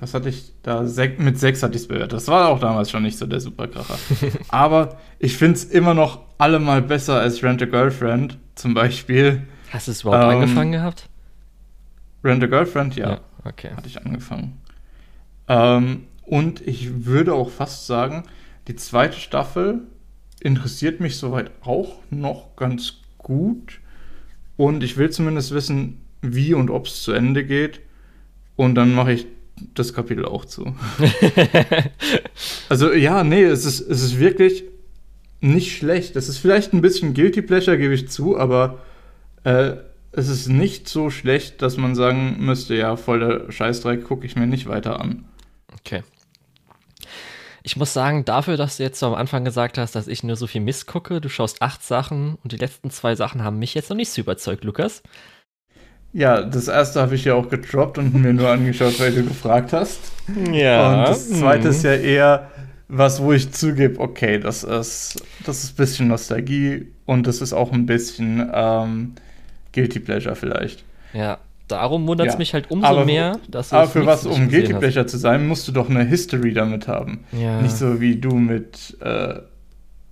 was 0.00 0.12
hatte 0.12 0.28
ich 0.28 0.52
da? 0.62 0.84
mit 1.16 1.38
sechs 1.38 1.62
hatte 1.62 1.76
ich 1.76 1.82
es 1.82 1.88
bewertet. 1.88 2.12
Das 2.12 2.28
war 2.28 2.48
auch 2.48 2.60
damals 2.60 2.90
schon 2.90 3.02
nicht 3.02 3.16
so 3.16 3.26
der 3.26 3.40
Superkracher. 3.40 3.98
Aber 4.48 4.98
ich 5.18 5.36
finde 5.38 5.54
es 5.54 5.64
immer 5.64 5.94
noch 5.94 6.20
allemal 6.36 6.82
besser 6.82 7.20
als 7.20 7.42
Rent 7.42 7.62
a 7.62 7.66
Girlfriend 7.66 8.38
zum 8.60 8.74
Beispiel. 8.74 9.42
Hast 9.70 9.88
du 9.88 9.92
es 9.92 10.02
überhaupt 10.02 10.24
ähm, 10.24 10.42
angefangen 10.42 10.72
gehabt? 10.72 11.08
Rent 12.22 12.42
a 12.42 12.46
Girlfriend, 12.46 12.96
ja. 12.96 13.10
ja 13.10 13.20
okay. 13.44 13.70
Hatte 13.74 13.88
ich 13.88 14.04
angefangen. 14.04 14.60
Ähm, 15.48 16.04
und 16.22 16.60
ich 16.66 17.06
würde 17.06 17.34
auch 17.34 17.50
fast 17.50 17.86
sagen, 17.86 18.24
die 18.68 18.76
zweite 18.76 19.18
Staffel 19.18 19.80
interessiert 20.40 21.00
mich 21.00 21.16
soweit 21.16 21.50
auch 21.62 21.98
noch 22.10 22.56
ganz 22.56 22.98
gut. 23.18 23.80
Und 24.56 24.84
ich 24.84 24.96
will 24.96 25.10
zumindest 25.10 25.52
wissen, 25.52 26.02
wie 26.20 26.52
und 26.54 26.70
ob 26.70 26.86
es 26.86 27.02
zu 27.02 27.12
Ende 27.12 27.44
geht. 27.44 27.80
Und 28.56 28.74
dann 28.74 28.94
mache 28.94 29.12
ich 29.12 29.26
das 29.74 29.94
Kapitel 29.94 30.26
auch 30.26 30.44
zu. 30.44 30.74
also 32.68 32.92
ja, 32.92 33.24
nee, 33.24 33.42
es 33.42 33.64
ist, 33.64 33.80
es 33.80 34.02
ist 34.02 34.18
wirklich 34.18 34.64
nicht 35.40 35.76
schlecht. 35.76 36.16
Es 36.16 36.28
ist 36.28 36.38
vielleicht 36.38 36.72
ein 36.72 36.82
bisschen 36.82 37.14
Guilty 37.14 37.42
Pleasure, 37.42 37.78
gebe 37.78 37.94
ich 37.94 38.08
zu, 38.08 38.38
aber 38.38 38.78
äh, 39.44 39.72
es 40.12 40.28
ist 40.28 40.48
nicht 40.48 40.88
so 40.88 41.10
schlecht, 41.10 41.62
dass 41.62 41.76
man 41.76 41.94
sagen 41.94 42.36
müsste, 42.40 42.74
ja, 42.74 42.96
voll 42.96 43.20
der 43.20 43.52
Scheißdreck, 43.52 44.04
gucke 44.04 44.26
ich 44.26 44.36
mir 44.36 44.46
nicht 44.46 44.68
weiter 44.68 45.00
an. 45.00 45.24
Okay. 45.80 46.02
Ich 47.62 47.76
muss 47.76 47.92
sagen, 47.92 48.24
dafür, 48.24 48.56
dass 48.56 48.78
du 48.78 48.82
jetzt 48.82 48.98
so 48.98 49.06
am 49.06 49.14
Anfang 49.14 49.44
gesagt 49.44 49.76
hast, 49.76 49.94
dass 49.94 50.08
ich 50.08 50.22
nur 50.22 50.36
so 50.36 50.46
viel 50.46 50.62
Mist 50.62 50.86
gucke, 50.86 51.20
du 51.20 51.28
schaust 51.28 51.62
acht 51.62 51.84
Sachen 51.84 52.38
und 52.42 52.52
die 52.52 52.56
letzten 52.56 52.90
zwei 52.90 53.14
Sachen 53.14 53.44
haben 53.44 53.58
mich 53.58 53.74
jetzt 53.74 53.90
noch 53.90 53.96
nicht 53.96 54.10
so 54.10 54.22
überzeugt, 54.22 54.64
Lukas. 54.64 55.02
Ja, 56.12 56.42
das 56.42 56.66
erste 56.66 57.00
habe 57.00 57.14
ich 57.14 57.24
ja 57.24 57.34
auch 57.34 57.48
gedroppt 57.48 57.98
und 57.98 58.14
mir 58.14 58.32
nur 58.32 58.48
angeschaut, 58.48 58.98
weil 58.98 59.12
du 59.12 59.24
gefragt 59.24 59.72
hast. 59.72 60.00
Ja. 60.52 61.00
Und 61.00 61.08
das 61.08 61.28
zweite 61.30 61.64
mhm. 61.64 61.70
ist 61.70 61.84
ja 61.84 61.94
eher 61.94 62.50
was, 62.90 63.22
wo 63.22 63.32
ich 63.32 63.52
zugebe, 63.52 64.00
okay, 64.00 64.38
das 64.38 64.64
ist, 64.64 65.22
das 65.44 65.64
ist 65.64 65.72
ein 65.72 65.76
bisschen 65.76 66.08
Nostalgie 66.08 66.88
und 67.06 67.26
das 67.26 67.40
ist 67.40 67.52
auch 67.52 67.72
ein 67.72 67.86
bisschen 67.86 68.50
ähm, 68.52 69.14
Guilty 69.72 70.00
Pleasure 70.00 70.34
vielleicht. 70.34 70.84
Ja, 71.12 71.38
darum 71.68 72.06
wundert 72.06 72.28
es 72.28 72.34
ja. 72.34 72.38
mich 72.38 72.52
halt 72.52 72.70
umso 72.70 72.86
aber, 72.86 73.04
mehr, 73.04 73.38
dass 73.48 73.72
Aber 73.72 73.88
für 73.88 74.04
was, 74.06 74.26
um 74.26 74.48
Guilty 74.48 74.72
hast. 74.72 74.80
Pleasure 74.80 75.06
zu 75.06 75.18
sein, 75.18 75.46
musst 75.46 75.68
du 75.68 75.72
doch 75.72 75.88
eine 75.88 76.04
History 76.04 76.52
damit 76.52 76.88
haben. 76.88 77.24
Ja. 77.32 77.60
Nicht 77.62 77.76
so 77.76 78.00
wie 78.00 78.16
du 78.16 78.34
mit, 78.34 78.96
äh, 79.00 79.34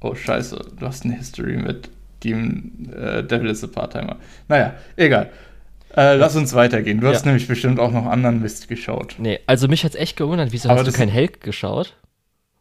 oh 0.00 0.14
scheiße, 0.14 0.58
du 0.78 0.86
hast 0.86 1.04
eine 1.04 1.16
History 1.16 1.56
mit 1.56 1.90
dem 2.24 2.90
äh, 2.96 3.22
Devil 3.22 3.50
is 3.50 3.62
a 3.64 3.66
Part-Timer. 3.66 4.16
Naja, 4.48 4.74
egal. 4.96 5.30
Äh, 5.96 6.16
lass 6.16 6.36
uns 6.36 6.54
weitergehen. 6.54 7.00
Du 7.00 7.06
ja. 7.06 7.12
hast 7.12 7.26
nämlich 7.26 7.48
bestimmt 7.48 7.80
auch 7.80 7.90
noch 7.90 8.06
anderen 8.06 8.40
Mist 8.40 8.68
geschaut. 8.68 9.16
Nee, 9.18 9.40
also 9.46 9.66
mich 9.68 9.84
hat 9.84 9.94
es 9.94 10.00
echt 10.00 10.16
gewundert, 10.16 10.52
wieso 10.52 10.68
Aber 10.68 10.80
hast 10.80 10.86
du 10.86 10.92
kein 10.92 11.08
Helk 11.08 11.40
geschaut? 11.40 11.96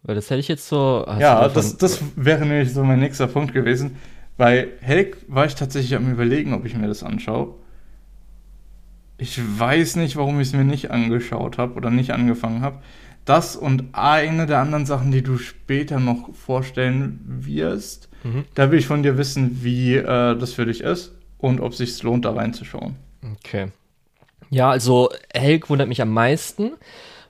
Weil 0.08 0.16
das 0.16 0.30
hätte 0.30 0.40
ich 0.40 0.48
jetzt 0.48 0.68
so. 0.68 1.06
Ja, 1.20 1.50
das, 1.50 1.78
das 1.78 2.02
wäre 2.16 2.46
nämlich 2.46 2.74
so 2.74 2.84
mein 2.84 3.00
nächster 3.00 3.28
Punkt 3.28 3.54
gewesen. 3.54 3.98
Bei 4.38 4.70
Helk 4.80 5.18
war 5.28 5.46
ich 5.46 5.56
tatsächlich 5.56 5.96
am 5.96 6.10
Überlegen, 6.10 6.54
ob 6.54 6.66
ich 6.66 6.76
mir 6.76 6.88
das 6.88 7.04
anschaue. 7.04 7.56
Ich 9.18 9.38
weiß 9.60 9.98
nicht, 9.98 10.16
warum 10.16 10.40
ich 10.40 10.48
es 10.48 10.54
mir 10.54 10.64
nicht 10.64 10.92
angeschaut 10.92 11.58
habe 11.58 11.74
oder 11.74 11.90
nicht 11.90 12.12
angefangen 12.12 12.62
habe. 12.62 12.80
Das 13.26 13.58
und 13.58 13.84
eine 13.92 14.46
der 14.46 14.60
anderen 14.60 14.86
Sachen, 14.86 15.12
die 15.12 15.24
du 15.24 15.38
später 15.38 16.00
noch 16.00 16.34
vorstellen 16.34 17.20
wirst, 17.26 18.08
mhm. 18.24 18.46
da 18.54 18.72
will 18.72 18.80
ich 18.80 18.88
von 18.88 19.04
dir 19.04 19.18
wissen, 19.18 19.60
wie 19.62 19.96
äh, 19.96 20.38
das 20.38 20.54
für 20.54 20.66
dich 20.66 20.82
ist 20.82 21.16
und 21.38 21.60
ob 21.60 21.74
es 21.74 21.80
sich 21.80 22.02
lohnt, 22.02 22.24
da 22.24 22.32
reinzuschauen. 22.32 22.96
Okay. 23.40 23.72
Ja, 24.50 24.70
also 24.70 25.10
Helk 25.34 25.70
wundert 25.70 25.90
mich 25.90 26.02
am 26.02 26.14
meisten. 26.14 26.72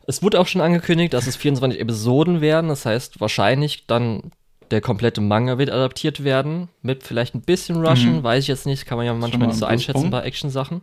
Es 0.08 0.24
wurde 0.24 0.40
auch 0.40 0.48
schon 0.48 0.62
angekündigt, 0.62 1.14
dass 1.14 1.28
es 1.28 1.36
24 1.36 1.80
Episoden 1.80 2.42
werden. 2.42 2.70
Das 2.70 2.86
heißt, 2.86 3.20
wahrscheinlich 3.20 3.88
dann 3.88 4.32
der 4.72 4.82
komplette 4.82 5.22
Manga 5.22 5.58
wird 5.58 5.70
adaptiert 5.70 6.24
werden. 6.24 6.70
Mit 6.82 7.04
vielleicht 7.04 7.36
ein 7.36 7.42
bisschen 7.42 7.86
Russian, 7.86 8.18
mhm. 8.18 8.24
weiß 8.24 8.44
ich 8.44 8.48
jetzt 8.48 8.66
nicht. 8.66 8.86
Kann 8.86 8.98
man 8.98 9.06
ja 9.06 9.14
manchmal 9.14 9.50
nicht 9.50 9.60
so 9.60 9.66
einschätzen 9.66 10.10
bei 10.10 10.22
Action-Sachen. 10.22 10.82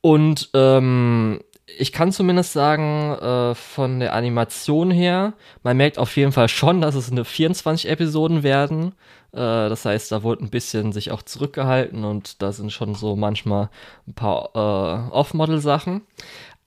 Und 0.00 0.50
ähm, 0.54 1.40
ich 1.78 1.92
kann 1.92 2.12
zumindest 2.12 2.52
sagen, 2.52 3.14
äh, 3.14 3.54
von 3.54 4.00
der 4.00 4.14
Animation 4.14 4.90
her, 4.90 5.34
man 5.62 5.76
merkt 5.76 5.98
auf 5.98 6.16
jeden 6.16 6.32
Fall 6.32 6.48
schon, 6.48 6.80
dass 6.80 6.94
es 6.94 7.10
eine 7.10 7.24
24 7.24 7.88
Episoden 7.88 8.42
werden. 8.42 8.94
Äh, 9.32 9.68
das 9.68 9.84
heißt, 9.84 10.10
da 10.10 10.22
wurde 10.22 10.44
ein 10.44 10.50
bisschen 10.50 10.92
sich 10.92 11.10
auch 11.10 11.22
zurückgehalten 11.22 12.04
und 12.04 12.42
da 12.42 12.52
sind 12.52 12.72
schon 12.72 12.94
so 12.94 13.16
manchmal 13.16 13.70
ein 14.06 14.14
paar 14.14 14.50
äh, 14.54 15.12
Off-Model-Sachen. 15.12 16.02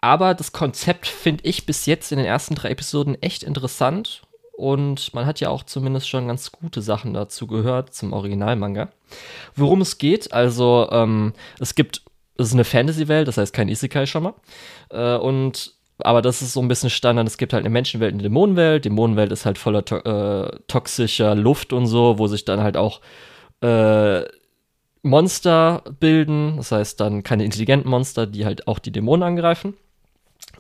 Aber 0.02 0.34
das 0.34 0.52
Konzept 0.52 1.08
finde 1.08 1.44
ich 1.46 1.66
bis 1.66 1.86
jetzt 1.86 2.12
in 2.12 2.18
den 2.18 2.26
ersten 2.26 2.56
drei 2.56 2.70
Episoden 2.70 3.22
echt 3.22 3.44
interessant. 3.44 4.24
Und 4.54 5.14
man 5.14 5.26
hat 5.26 5.40
ja 5.40 5.50
auch 5.50 5.64
zumindest 5.64 6.10
schon 6.10 6.28
ganz 6.28 6.52
gute 6.52 6.82
Sachen 6.82 7.14
dazu 7.14 7.48
gehört 7.48 7.94
zum 7.94 8.14
Originalmanga. 8.14 8.90
Worum 9.56 9.82
es 9.82 9.98
geht, 9.98 10.34
also 10.34 10.88
ähm, 10.92 11.34
es 11.60 11.74
gibt, 11.74 12.04
es 12.38 12.48
ist 12.48 12.54
eine 12.54 12.64
Fantasy-Welt, 12.64 13.28
das 13.28 13.38
heißt 13.38 13.54
kein 13.54 13.70
Isekai 13.70 14.06
schon 14.06 14.24
mal. 14.24 14.34
Äh, 14.90 15.18
und 15.18 15.74
aber 16.04 16.22
das 16.22 16.42
ist 16.42 16.54
so 16.54 16.62
ein 16.62 16.68
bisschen 16.68 16.90
Standard. 16.90 17.28
Es 17.28 17.38
gibt 17.38 17.54
halt 17.54 17.64
eine 17.64 17.70
Menschenwelt, 17.70 18.14
eine 18.14 18.24
Dämonenwelt. 18.24 18.86
Die 18.86 18.90
Dämonenwelt 18.90 19.32
ist 19.32 19.46
halt 19.46 19.58
voller 19.58 19.86
to 19.86 19.98
äh, 19.98 20.60
toxischer 20.68 21.36
Luft 21.36 21.74
und 21.74 21.86
so, 21.86 22.18
wo 22.18 22.28
sich 22.28 22.46
dann 22.46 22.62
halt 22.62 22.78
auch 22.78 23.02
äh, 23.62 24.24
Monster 25.04 25.84
bilden. 26.00 26.58
Das 26.58 26.72
heißt 26.72 27.00
dann 27.00 27.24
keine 27.24 27.46
intelligenten 27.46 27.90
Monster, 27.90 28.28
die 28.28 28.46
halt 28.46 28.68
auch 28.68 28.80
die 28.80 28.92
Dämonen 28.92 29.24
angreifen. 29.24 29.76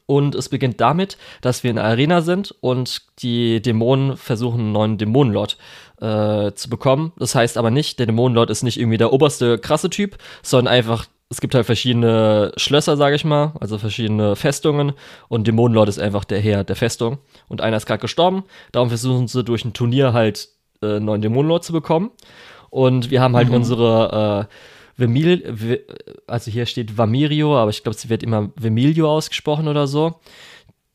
Und 0.05 0.35
es 0.35 0.49
beginnt 0.49 0.81
damit, 0.81 1.17
dass 1.41 1.63
wir 1.63 1.69
in 1.69 1.77
der 1.77 1.85
Arena 1.85 2.21
sind 2.21 2.53
und 2.59 3.01
die 3.19 3.61
Dämonen 3.61 4.17
versuchen, 4.17 4.59
einen 4.59 4.71
neuen 4.73 4.97
Dämonenlord 4.97 5.57
äh, 6.01 6.51
zu 6.51 6.69
bekommen. 6.69 7.13
Das 7.17 7.33
heißt 7.33 7.57
aber 7.57 7.71
nicht, 7.71 7.97
der 7.99 8.07
Dämonenlord 8.07 8.49
ist 8.49 8.63
nicht 8.63 8.77
irgendwie 8.77 8.97
der 8.97 9.13
oberste 9.13 9.57
krasse 9.57 9.89
Typ, 9.89 10.17
sondern 10.41 10.73
einfach, 10.73 11.05
es 11.29 11.39
gibt 11.39 11.55
halt 11.55 11.65
verschiedene 11.65 12.51
Schlösser, 12.57 12.97
sage 12.97 13.15
ich 13.15 13.23
mal, 13.23 13.53
also 13.61 13.77
verschiedene 13.77 14.35
Festungen 14.35 14.93
und 15.29 15.47
Dämonenlord 15.47 15.87
ist 15.87 15.99
einfach 15.99 16.25
der 16.25 16.41
Herr 16.41 16.65
der 16.65 16.75
Festung. 16.75 17.19
Und 17.47 17.61
einer 17.61 17.77
ist 17.77 17.85
gerade 17.85 18.01
gestorben, 18.01 18.43
darum 18.73 18.89
versuchen 18.89 19.29
sie 19.29 19.45
durch 19.45 19.63
ein 19.63 19.73
Turnier 19.73 20.11
halt 20.11 20.49
äh, 20.81 20.97
einen 20.97 21.05
neuen 21.05 21.21
Dämonenlord 21.21 21.63
zu 21.63 21.71
bekommen. 21.71 22.11
Und 22.69 23.11
wir 23.11 23.21
haben 23.21 23.35
halt 23.35 23.49
mhm. 23.49 23.55
unsere 23.55 24.47
äh, 24.49 24.53
Vemil, 24.97 25.83
also 26.27 26.51
hier 26.51 26.65
steht 26.65 26.97
Vamirio, 26.97 27.57
aber 27.57 27.71
ich 27.71 27.83
glaube, 27.83 27.97
sie 27.97 28.09
wird 28.09 28.23
immer 28.23 28.51
Vemilio 28.55 29.11
ausgesprochen 29.11 29.67
oder 29.67 29.87
so. 29.87 30.19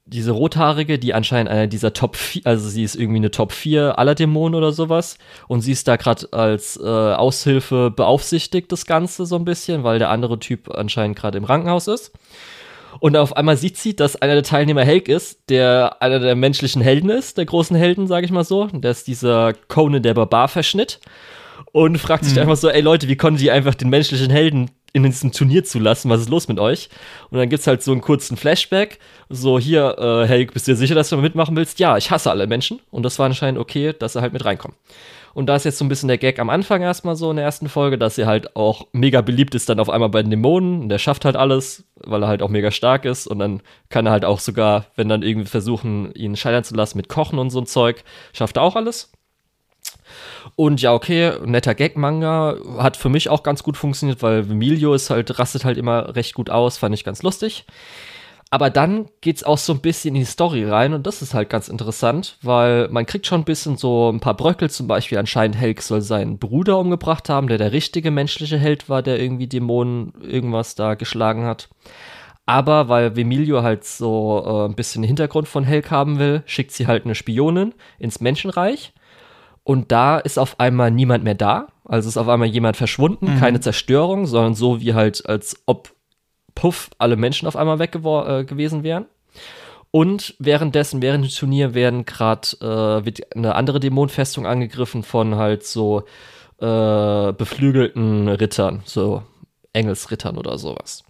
diese 0.08 0.30
Rothaarige, 0.30 0.98
die 1.00 1.14
anscheinend 1.14 1.50
einer 1.50 1.66
dieser 1.66 1.92
Top 1.92 2.14
4, 2.14 2.42
also 2.44 2.68
sie 2.68 2.84
ist 2.84 2.94
irgendwie 2.94 3.18
eine 3.18 3.32
Top 3.32 3.50
4 3.52 3.98
aller 3.98 4.14
Dämonen 4.14 4.54
oder 4.54 4.72
sowas. 4.72 5.18
Und 5.48 5.62
sie 5.62 5.72
ist 5.72 5.88
da 5.88 5.96
gerade 5.96 6.32
als 6.32 6.76
äh, 6.76 6.84
Aushilfe 6.86 7.90
beaufsichtigt, 7.90 8.70
das 8.70 8.86
Ganze 8.86 9.26
so 9.26 9.36
ein 9.36 9.44
bisschen, 9.44 9.82
weil 9.82 9.98
der 9.98 10.10
andere 10.10 10.38
Typ 10.38 10.70
anscheinend 10.72 11.18
gerade 11.18 11.38
im 11.38 11.46
Krankenhaus 11.46 11.88
ist. 11.88 12.12
Und 13.00 13.16
auf 13.16 13.36
einmal 13.36 13.56
sieht 13.56 13.76
sie, 13.76 13.94
dass 13.94 14.16
einer 14.16 14.34
der 14.34 14.42
Teilnehmer 14.42 14.84
Helk 14.84 15.08
ist, 15.08 15.50
der 15.50 15.96
einer 16.00 16.20
der 16.20 16.34
menschlichen 16.36 16.80
Helden 16.80 17.10
ist, 17.10 17.36
der 17.36 17.44
großen 17.44 17.76
Helden, 17.76 18.06
sage 18.06 18.24
ich 18.24 18.32
mal 18.32 18.44
so. 18.44 18.66
Der 18.66 18.92
ist 18.92 19.06
dieser 19.08 19.52
Conan 19.68 20.02
der 20.02 20.14
Barbar-Verschnitt. 20.14 21.00
Und 21.76 21.98
fragt 21.98 22.24
sich 22.24 22.32
mhm. 22.36 22.40
einfach 22.40 22.56
so, 22.56 22.70
ey 22.70 22.80
Leute, 22.80 23.06
wie 23.06 23.16
konnten 23.16 23.38
die 23.38 23.50
einfach 23.50 23.74
den 23.74 23.90
menschlichen 23.90 24.30
Helden 24.30 24.70
in 24.94 25.02
diesem 25.02 25.30
Turnier 25.30 25.62
zulassen? 25.62 26.10
Was 26.10 26.22
ist 26.22 26.30
los 26.30 26.48
mit 26.48 26.58
euch? 26.58 26.88
Und 27.28 27.36
dann 27.36 27.50
gibt's 27.50 27.66
halt 27.66 27.82
so 27.82 27.92
einen 27.92 28.00
kurzen 28.00 28.38
Flashback. 28.38 28.98
So, 29.28 29.58
hier, 29.58 29.94
äh, 29.98 30.26
Helk, 30.26 30.54
bist 30.54 30.66
du 30.66 30.72
dir 30.72 30.76
sicher, 30.76 30.94
dass 30.94 31.10
du 31.10 31.18
mitmachen 31.18 31.54
willst? 31.54 31.78
Ja, 31.78 31.98
ich 31.98 32.10
hasse 32.10 32.30
alle 32.30 32.46
Menschen. 32.46 32.80
Und 32.90 33.02
das 33.02 33.18
war 33.18 33.26
anscheinend 33.26 33.60
okay, 33.60 33.92
dass 33.92 34.14
er 34.14 34.22
halt 34.22 34.32
mit 34.32 34.46
reinkommt. 34.46 34.74
Und 35.34 35.48
da 35.50 35.56
ist 35.56 35.64
jetzt 35.64 35.76
so 35.76 35.84
ein 35.84 35.90
bisschen 35.90 36.08
der 36.08 36.16
Gag 36.16 36.38
am 36.38 36.48
Anfang 36.48 36.80
erstmal 36.80 37.14
so 37.14 37.30
in 37.30 37.36
der 37.36 37.44
ersten 37.44 37.68
Folge, 37.68 37.98
dass 37.98 38.16
er 38.16 38.26
halt 38.26 38.56
auch 38.56 38.86
mega 38.92 39.20
beliebt 39.20 39.54
ist 39.54 39.68
dann 39.68 39.78
auf 39.78 39.90
einmal 39.90 40.08
bei 40.08 40.22
den 40.22 40.30
Dämonen. 40.30 40.80
Und 40.80 40.88
der 40.88 40.96
schafft 40.96 41.26
halt 41.26 41.36
alles, 41.36 41.84
weil 41.96 42.22
er 42.22 42.28
halt 42.28 42.40
auch 42.40 42.48
mega 42.48 42.70
stark 42.70 43.04
ist. 43.04 43.26
Und 43.26 43.38
dann 43.38 43.60
kann 43.90 44.06
er 44.06 44.12
halt 44.12 44.24
auch 44.24 44.40
sogar, 44.40 44.86
wenn 44.96 45.10
dann 45.10 45.22
irgendwie 45.22 45.46
versuchen, 45.46 46.10
ihn 46.14 46.36
scheitern 46.36 46.64
zu 46.64 46.74
lassen 46.74 46.96
mit 46.96 47.10
Kochen 47.10 47.38
und 47.38 47.50
so 47.50 47.60
ein 47.60 47.66
Zeug, 47.66 48.02
schafft 48.32 48.56
er 48.56 48.62
auch 48.62 48.76
alles. 48.76 49.12
Und 50.54 50.80
ja, 50.80 50.94
okay, 50.94 51.32
netter 51.44 51.74
Gag-Manga 51.74 52.56
hat 52.78 52.96
für 52.96 53.08
mich 53.08 53.28
auch 53.28 53.42
ganz 53.42 53.62
gut 53.62 53.76
funktioniert, 53.76 54.22
weil 54.22 54.40
Emilio 54.40 54.94
ist 54.94 55.10
halt, 55.10 55.38
rastet 55.38 55.64
halt 55.64 55.76
immer 55.76 56.14
recht 56.14 56.34
gut 56.34 56.50
aus, 56.50 56.78
fand 56.78 56.94
ich 56.94 57.04
ganz 57.04 57.22
lustig. 57.22 57.66
Aber 58.48 58.70
dann 58.70 59.06
geht's 59.22 59.42
auch 59.42 59.58
so 59.58 59.72
ein 59.72 59.80
bisschen 59.80 60.14
in 60.14 60.20
die 60.20 60.24
Story 60.24 60.64
rein 60.64 60.94
und 60.94 61.04
das 61.04 61.20
ist 61.20 61.34
halt 61.34 61.50
ganz 61.50 61.68
interessant, 61.68 62.38
weil 62.42 62.88
man 62.88 63.04
kriegt 63.04 63.26
schon 63.26 63.40
ein 63.40 63.44
bisschen 63.44 63.76
so 63.76 64.08
ein 64.08 64.20
paar 64.20 64.36
Bröckel, 64.36 64.70
zum 64.70 64.86
Beispiel 64.86 65.18
anscheinend 65.18 65.56
Helk 65.56 65.82
soll 65.82 66.00
seinen 66.00 66.38
Bruder 66.38 66.78
umgebracht 66.78 67.28
haben, 67.28 67.48
der 67.48 67.58
der 67.58 67.72
richtige 67.72 68.12
menschliche 68.12 68.56
Held 68.56 68.88
war, 68.88 69.02
der 69.02 69.20
irgendwie 69.20 69.48
Dämonen 69.48 70.12
irgendwas 70.22 70.76
da 70.76 70.94
geschlagen 70.94 71.44
hat. 71.44 71.68
Aber 72.46 72.88
weil 72.88 73.16
Vemilio 73.16 73.64
halt 73.64 73.84
so 73.84 74.44
äh, 74.46 74.70
ein 74.70 74.76
bisschen 74.76 75.02
Hintergrund 75.02 75.48
von 75.48 75.64
Helk 75.64 75.90
haben 75.90 76.20
will, 76.20 76.44
schickt 76.46 76.70
sie 76.70 76.86
halt 76.86 77.04
eine 77.04 77.16
Spionin 77.16 77.74
ins 77.98 78.20
Menschenreich. 78.20 78.92
Und 79.66 79.90
da 79.90 80.18
ist 80.18 80.38
auf 80.38 80.60
einmal 80.60 80.92
niemand 80.92 81.24
mehr 81.24 81.34
da. 81.34 81.66
Also 81.84 82.08
ist 82.08 82.16
auf 82.16 82.28
einmal 82.28 82.46
jemand 82.46 82.76
verschwunden, 82.76 83.34
mhm. 83.34 83.40
keine 83.40 83.58
Zerstörung, 83.58 84.26
sondern 84.26 84.54
so 84.54 84.80
wie 84.80 84.94
halt, 84.94 85.28
als 85.28 85.60
ob 85.66 85.92
puff, 86.54 86.90
alle 86.98 87.16
Menschen 87.16 87.48
auf 87.48 87.56
einmal 87.56 87.80
weg 87.80 87.96
äh, 87.96 88.44
gewesen 88.44 88.84
wären. 88.84 89.06
Und 89.90 90.36
währenddessen, 90.38 91.02
während 91.02 91.24
dem 91.24 91.32
Turnier, 91.32 91.74
werden 91.74 92.04
gerade 92.04 93.02
äh, 93.04 93.12
eine 93.36 93.56
andere 93.56 93.80
Dämonenfestung 93.80 94.46
angegriffen 94.46 95.02
von 95.02 95.34
halt 95.34 95.66
so 95.66 96.04
äh, 96.60 97.32
beflügelten 97.32 98.28
Rittern, 98.28 98.82
so 98.84 99.24
Engelsrittern 99.72 100.38
oder 100.38 100.58
sowas. 100.58 101.02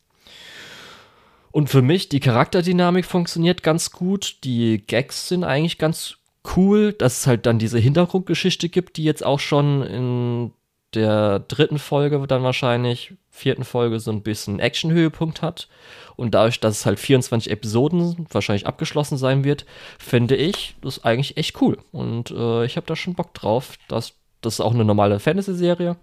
Und 1.53 1.69
für 1.69 1.83
mich, 1.83 2.09
die 2.09 2.21
Charakterdynamik 2.21 3.05
funktioniert 3.05 3.63
ganz 3.63 3.93
gut. 3.93 4.39
Die 4.45 4.79
Gags 4.87 5.29
sind 5.29 5.45
eigentlich 5.45 5.77
ganz 5.77 6.17
cool, 6.57 6.93
dass 6.93 7.21
es 7.21 7.27
halt 7.27 7.47
dann 7.47 7.59
diese 7.59 7.79
Hintergrundgeschichte 7.79 8.69
gibt, 8.69 8.97
die 8.97 9.05
jetzt 9.05 9.25
auch 9.25 9.41
schon 9.41 9.83
in 9.83 10.53
der 10.95 11.41
dritten 11.41 11.79
Folge 11.79 12.27
dann 12.27 12.43
wahrscheinlich, 12.43 13.15
vierten 13.31 13.65
Folge 13.65 14.01
so 14.01 14.11
ein 14.11 14.23
bisschen 14.23 14.61
Action-Höhepunkt 14.61 15.43
hat. 15.43 15.69
Und 16.17 16.35
dadurch, 16.35 16.59
dass 16.61 16.79
es 16.79 16.87
halt 16.87 16.99
24 16.99 17.51
Episoden 17.51 18.27
wahrscheinlich 18.31 18.67
abgeschlossen 18.67 19.19
sein 19.19 19.45
wird, 19.45 19.67
finde 19.99 20.37
ich 20.37 20.77
das 20.81 21.05
eigentlich 21.05 21.37
echt 21.37 21.61
cool. 21.61 21.79
Und 21.93 22.31
äh, 22.31 22.65
ich 22.65 22.77
habe 22.77 22.87
da 22.87 22.97
schon 22.97 23.15
Bock 23.15 23.35
drauf. 23.35 23.75
Das, 23.89 24.15
das 24.41 24.55
ist 24.55 24.61
auch 24.61 24.73
eine 24.75 24.85
normale 24.85 25.21
Fantasy-Serie. 25.21 25.97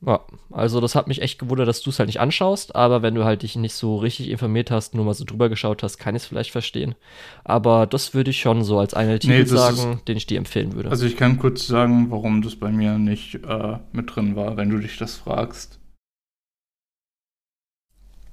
Ja, 0.00 0.20
also 0.50 0.80
das 0.80 0.94
hat 0.94 1.08
mich 1.08 1.22
echt 1.22 1.38
gewundert, 1.38 1.66
dass 1.66 1.80
du 1.80 1.90
es 1.90 1.98
halt 1.98 2.08
nicht 2.08 2.20
anschaust, 2.20 2.74
aber 2.74 3.02
wenn 3.02 3.14
du 3.14 3.24
halt 3.24 3.42
dich 3.42 3.56
nicht 3.56 3.74
so 3.74 3.96
richtig 3.96 4.28
informiert 4.28 4.70
hast, 4.70 4.94
nur 4.94 5.04
mal 5.04 5.14
so 5.14 5.24
drüber 5.24 5.48
geschaut 5.48 5.82
hast, 5.82 5.96
kann 5.98 6.14
ich 6.14 6.22
es 6.22 6.28
vielleicht 6.28 6.50
verstehen. 6.50 6.94
Aber 7.42 7.86
das 7.86 8.12
würde 8.12 8.30
ich 8.30 8.40
schon 8.40 8.64
so 8.64 8.78
als 8.78 8.92
eine 8.92 9.18
Titel 9.18 9.38
nee, 9.38 9.44
sagen, 9.44 9.94
ist, 9.94 10.08
den 10.08 10.16
ich 10.16 10.26
dir 10.26 10.36
empfehlen 10.36 10.74
würde. 10.74 10.90
Also 10.90 11.06
ich 11.06 11.16
kann 11.16 11.38
kurz 11.38 11.66
sagen, 11.66 12.10
warum 12.10 12.42
das 12.42 12.56
bei 12.56 12.70
mir 12.70 12.98
nicht 12.98 13.36
äh, 13.36 13.78
mit 13.92 14.14
drin 14.14 14.36
war, 14.36 14.56
wenn 14.56 14.68
du 14.68 14.78
dich 14.78 14.98
das 14.98 15.16
fragst. 15.16 15.78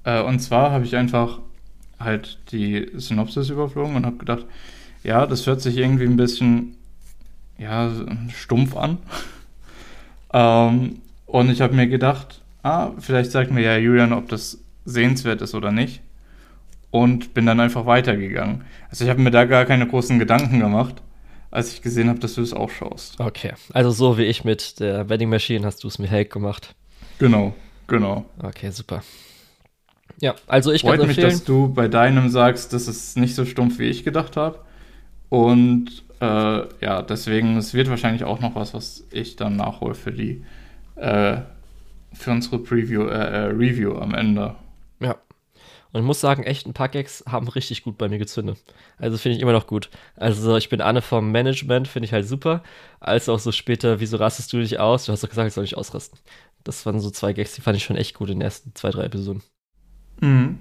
Äh, 0.04 0.22
und 0.22 0.40
zwar 0.40 0.72
habe 0.72 0.84
ich 0.84 0.96
einfach 0.96 1.38
halt 1.98 2.38
die 2.50 2.90
Synopsis 2.94 3.48
überflogen 3.48 3.96
und 3.96 4.04
habe 4.04 4.16
gedacht, 4.16 4.44
ja, 5.04 5.26
das 5.26 5.46
hört 5.46 5.60
sich 5.60 5.76
irgendwie 5.78 6.04
ein 6.04 6.16
bisschen 6.16 6.76
ja, 7.58 7.90
stumpf 8.34 8.76
an. 8.76 8.98
ähm, 10.32 11.00
und 11.32 11.48
ich 11.48 11.62
habe 11.62 11.74
mir 11.74 11.86
gedacht, 11.86 12.42
ah, 12.62 12.90
vielleicht 12.98 13.30
sagt 13.30 13.50
mir 13.50 13.62
ja 13.62 13.78
Julian, 13.78 14.12
ob 14.12 14.28
das 14.28 14.58
sehenswert 14.84 15.40
ist 15.40 15.54
oder 15.54 15.72
nicht. 15.72 16.02
Und 16.90 17.32
bin 17.32 17.46
dann 17.46 17.58
einfach 17.58 17.86
weitergegangen. 17.86 18.64
Also 18.90 19.04
ich 19.04 19.10
habe 19.10 19.22
mir 19.22 19.30
da 19.30 19.46
gar 19.46 19.64
keine 19.64 19.88
großen 19.88 20.18
Gedanken 20.18 20.60
gemacht, 20.60 20.96
als 21.50 21.72
ich 21.72 21.80
gesehen 21.80 22.10
habe, 22.10 22.18
dass 22.18 22.34
du 22.34 22.42
es 22.42 22.52
auch 22.52 22.68
schaust. 22.68 23.18
Okay, 23.18 23.54
also 23.72 23.90
so 23.92 24.18
wie 24.18 24.24
ich 24.24 24.44
mit 24.44 24.78
der 24.78 25.08
Wedding 25.08 25.30
Machine 25.30 25.64
hast 25.64 25.82
du 25.84 25.88
es 25.88 25.98
mit 25.98 26.10
Hake 26.10 26.28
gemacht. 26.28 26.74
Genau, 27.18 27.54
genau. 27.86 28.26
Okay, 28.42 28.70
super. 28.70 29.02
Ja, 30.20 30.34
also 30.46 30.70
ich 30.70 30.82
kann 30.82 31.06
mich, 31.06 31.16
dass 31.16 31.44
du 31.44 31.72
bei 31.72 31.88
deinem 31.88 32.28
sagst, 32.28 32.74
das 32.74 32.88
ist 32.88 33.16
nicht 33.16 33.34
so 33.34 33.46
stumpf, 33.46 33.78
wie 33.78 33.88
ich 33.88 34.04
gedacht 34.04 34.36
habe. 34.36 34.58
Und 35.30 36.04
äh, 36.20 36.24
ja, 36.84 37.00
deswegen, 37.00 37.56
es 37.56 37.72
wird 37.72 37.88
wahrscheinlich 37.88 38.24
auch 38.24 38.40
noch 38.40 38.54
was, 38.54 38.74
was 38.74 39.06
ich 39.10 39.36
dann 39.36 39.56
nachhole 39.56 39.94
für 39.94 40.12
die 40.12 40.44
äh, 40.96 41.38
für 42.12 42.30
unsere 42.30 42.58
Preview, 42.58 43.02
äh, 43.06 43.14
äh, 43.14 43.44
Review 43.46 43.96
am 43.96 44.14
Ende. 44.14 44.54
Ja. 45.00 45.16
Und 45.92 46.00
ich 46.00 46.06
muss 46.06 46.20
sagen, 46.20 46.42
echt 46.42 46.66
ein 46.66 46.72
paar 46.72 46.88
Gags 46.88 47.22
haben 47.28 47.48
richtig 47.48 47.82
gut 47.82 47.98
bei 47.98 48.08
mir 48.08 48.18
gezündet. 48.18 48.58
Also 48.98 49.18
finde 49.18 49.36
ich 49.36 49.42
immer 49.42 49.52
noch 49.52 49.66
gut. 49.66 49.90
Also 50.16 50.56
ich 50.56 50.70
bin 50.70 50.80
Anne 50.80 51.02
vom 51.02 51.30
Management, 51.30 51.86
finde 51.86 52.06
ich 52.06 52.12
halt 52.14 52.26
super. 52.26 52.62
Als 52.98 53.28
auch 53.28 53.38
so 53.38 53.52
später, 53.52 54.00
wieso 54.00 54.16
rastest 54.16 54.52
du 54.52 54.58
dich 54.58 54.78
aus? 54.78 55.04
Du 55.04 55.12
hast 55.12 55.22
doch 55.22 55.28
gesagt, 55.28 55.48
ich 55.48 55.54
soll 55.54 55.64
nicht 55.64 55.76
ausrasten. 55.76 56.18
Das 56.64 56.86
waren 56.86 57.00
so 57.00 57.10
zwei 57.10 57.34
Gags, 57.34 57.54
die 57.54 57.60
fand 57.60 57.76
ich 57.76 57.84
schon 57.84 57.96
echt 57.96 58.14
gut 58.14 58.30
in 58.30 58.38
den 58.38 58.42
ersten 58.42 58.74
zwei, 58.74 58.90
drei 58.90 59.04
Episoden. 59.04 59.42
Mhm. 60.20 60.60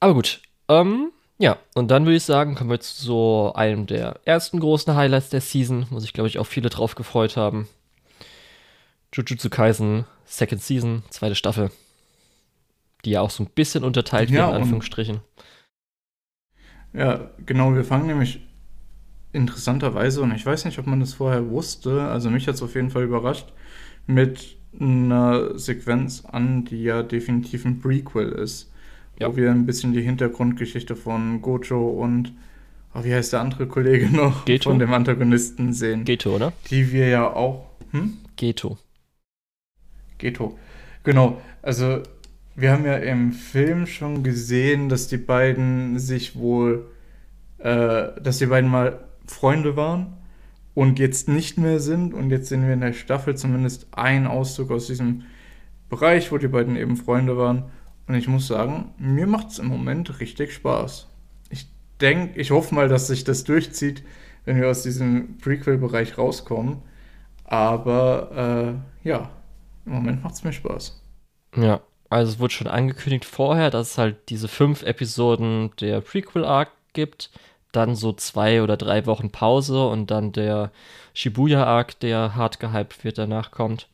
Aber 0.00 0.14
gut. 0.14 0.40
Ähm, 0.68 1.12
ja, 1.38 1.58
und 1.74 1.90
dann 1.90 2.04
würde 2.04 2.16
ich 2.16 2.24
sagen, 2.24 2.54
kommen 2.54 2.70
wir 2.70 2.80
zu 2.80 3.02
so 3.02 3.52
einem 3.54 3.86
der 3.86 4.20
ersten 4.24 4.60
großen 4.60 4.94
Highlights 4.94 5.28
der 5.28 5.40
Season, 5.40 5.86
wo 5.90 5.98
sich, 5.98 6.12
glaube 6.12 6.28
ich, 6.28 6.38
auch 6.38 6.46
viele 6.46 6.70
drauf 6.70 6.94
gefreut 6.94 7.36
haben. 7.36 7.68
Jujutsu 9.12 9.50
Kaisen 9.50 10.04
Second 10.24 10.62
Season, 10.62 11.02
zweite 11.10 11.34
Staffel. 11.34 11.70
Die 13.04 13.10
ja 13.10 13.20
auch 13.20 13.30
so 13.30 13.42
ein 13.42 13.50
bisschen 13.54 13.84
unterteilt 13.84 14.30
ja, 14.30 14.46
wird, 14.46 14.56
in 14.56 14.62
Anführungsstrichen. 14.62 15.20
Ja, 16.94 17.30
genau, 17.44 17.74
wir 17.74 17.84
fangen 17.84 18.06
nämlich 18.06 18.40
interessanterweise, 19.32 20.22
und 20.22 20.34
ich 20.34 20.44
weiß 20.44 20.64
nicht, 20.64 20.78
ob 20.78 20.86
man 20.86 21.00
das 21.00 21.14
vorher 21.14 21.50
wusste, 21.50 22.02
also 22.02 22.30
mich 22.30 22.46
hat 22.48 22.54
es 22.54 22.62
auf 22.62 22.74
jeden 22.74 22.90
Fall 22.90 23.04
überrascht, 23.04 23.52
mit 24.06 24.56
einer 24.78 25.58
Sequenz 25.58 26.24
an, 26.24 26.64
die 26.64 26.82
ja 26.82 27.02
definitiv 27.02 27.64
ein 27.64 27.80
Prequel 27.80 28.30
ist. 28.32 28.70
Ja. 29.18 29.28
Wo 29.28 29.36
wir 29.36 29.50
ein 29.50 29.66
bisschen 29.66 29.92
die 29.92 30.02
Hintergrundgeschichte 30.02 30.96
von 30.96 31.42
Gojo 31.42 31.88
und, 31.88 32.32
oh, 32.94 33.04
wie 33.04 33.12
heißt 33.12 33.34
der 33.34 33.40
andere 33.40 33.66
Kollege 33.66 34.08
noch? 34.08 34.46
Geto? 34.46 34.70
Von 34.70 34.78
dem 34.78 34.92
Antagonisten 34.92 35.74
sehen. 35.74 36.04
Geto, 36.04 36.34
oder? 36.34 36.52
Die 36.70 36.92
wir 36.92 37.08
ja 37.08 37.30
auch. 37.30 37.66
Hm? 37.90 38.16
Geto. 38.36 38.78
Geto. 40.22 40.56
Genau, 41.04 41.42
also 41.60 42.02
wir 42.54 42.70
haben 42.72 42.86
ja 42.86 42.96
im 42.96 43.32
Film 43.32 43.86
schon 43.86 44.22
gesehen, 44.22 44.88
dass 44.88 45.08
die 45.08 45.16
beiden 45.16 45.98
sich 45.98 46.36
wohl, 46.36 46.90
äh, 47.58 48.08
dass 48.22 48.38
die 48.38 48.46
beiden 48.46 48.70
mal 48.70 49.00
Freunde 49.26 49.76
waren 49.76 50.14
und 50.74 50.98
jetzt 50.98 51.28
nicht 51.28 51.58
mehr 51.58 51.80
sind. 51.80 52.14
Und 52.14 52.30
jetzt 52.30 52.48
sehen 52.48 52.66
wir 52.66 52.74
in 52.74 52.80
der 52.80 52.92
Staffel 52.92 53.36
zumindest 53.36 53.88
einen 53.92 54.26
Auszug 54.26 54.70
aus 54.70 54.86
diesem 54.86 55.24
Bereich, 55.88 56.30
wo 56.30 56.38
die 56.38 56.48
beiden 56.48 56.76
eben 56.76 56.96
Freunde 56.96 57.36
waren. 57.36 57.64
Und 58.06 58.14
ich 58.14 58.28
muss 58.28 58.46
sagen, 58.46 58.90
mir 58.98 59.26
macht 59.26 59.48
es 59.48 59.58
im 59.58 59.66
Moment 59.66 60.20
richtig 60.20 60.52
Spaß. 60.52 61.08
Ich 61.50 61.68
denke, 62.00 62.38
ich 62.38 62.50
hoffe 62.50 62.74
mal, 62.74 62.88
dass 62.88 63.08
sich 63.08 63.24
das 63.24 63.44
durchzieht, 63.44 64.02
wenn 64.44 64.60
wir 64.60 64.68
aus 64.68 64.82
diesem 64.82 65.38
Prequel-Bereich 65.38 66.18
rauskommen. 66.18 66.78
Aber 67.44 68.76
äh, 69.04 69.08
ja, 69.08 69.30
im 69.86 69.92
Moment 69.92 70.22
macht 70.22 70.34
es 70.34 70.44
mir 70.44 70.52
Spaß. 70.52 71.00
Ja, 71.56 71.80
also 72.08 72.32
es 72.32 72.38
wurde 72.38 72.52
schon 72.52 72.66
angekündigt 72.66 73.24
vorher, 73.24 73.70
dass 73.70 73.92
es 73.92 73.98
halt 73.98 74.28
diese 74.28 74.48
fünf 74.48 74.82
Episoden 74.82 75.70
der 75.80 76.00
Prequel-Arc 76.00 76.70
gibt, 76.92 77.30
dann 77.72 77.94
so 77.94 78.12
zwei 78.12 78.62
oder 78.62 78.76
drei 78.76 79.06
Wochen 79.06 79.30
Pause 79.30 79.86
und 79.86 80.10
dann 80.10 80.32
der 80.32 80.70
Shibuya-Arc, 81.14 81.98
der 82.00 82.34
hart 82.34 82.60
gehypt 82.60 83.04
wird, 83.04 83.18
danach 83.18 83.50
kommt. 83.50 83.88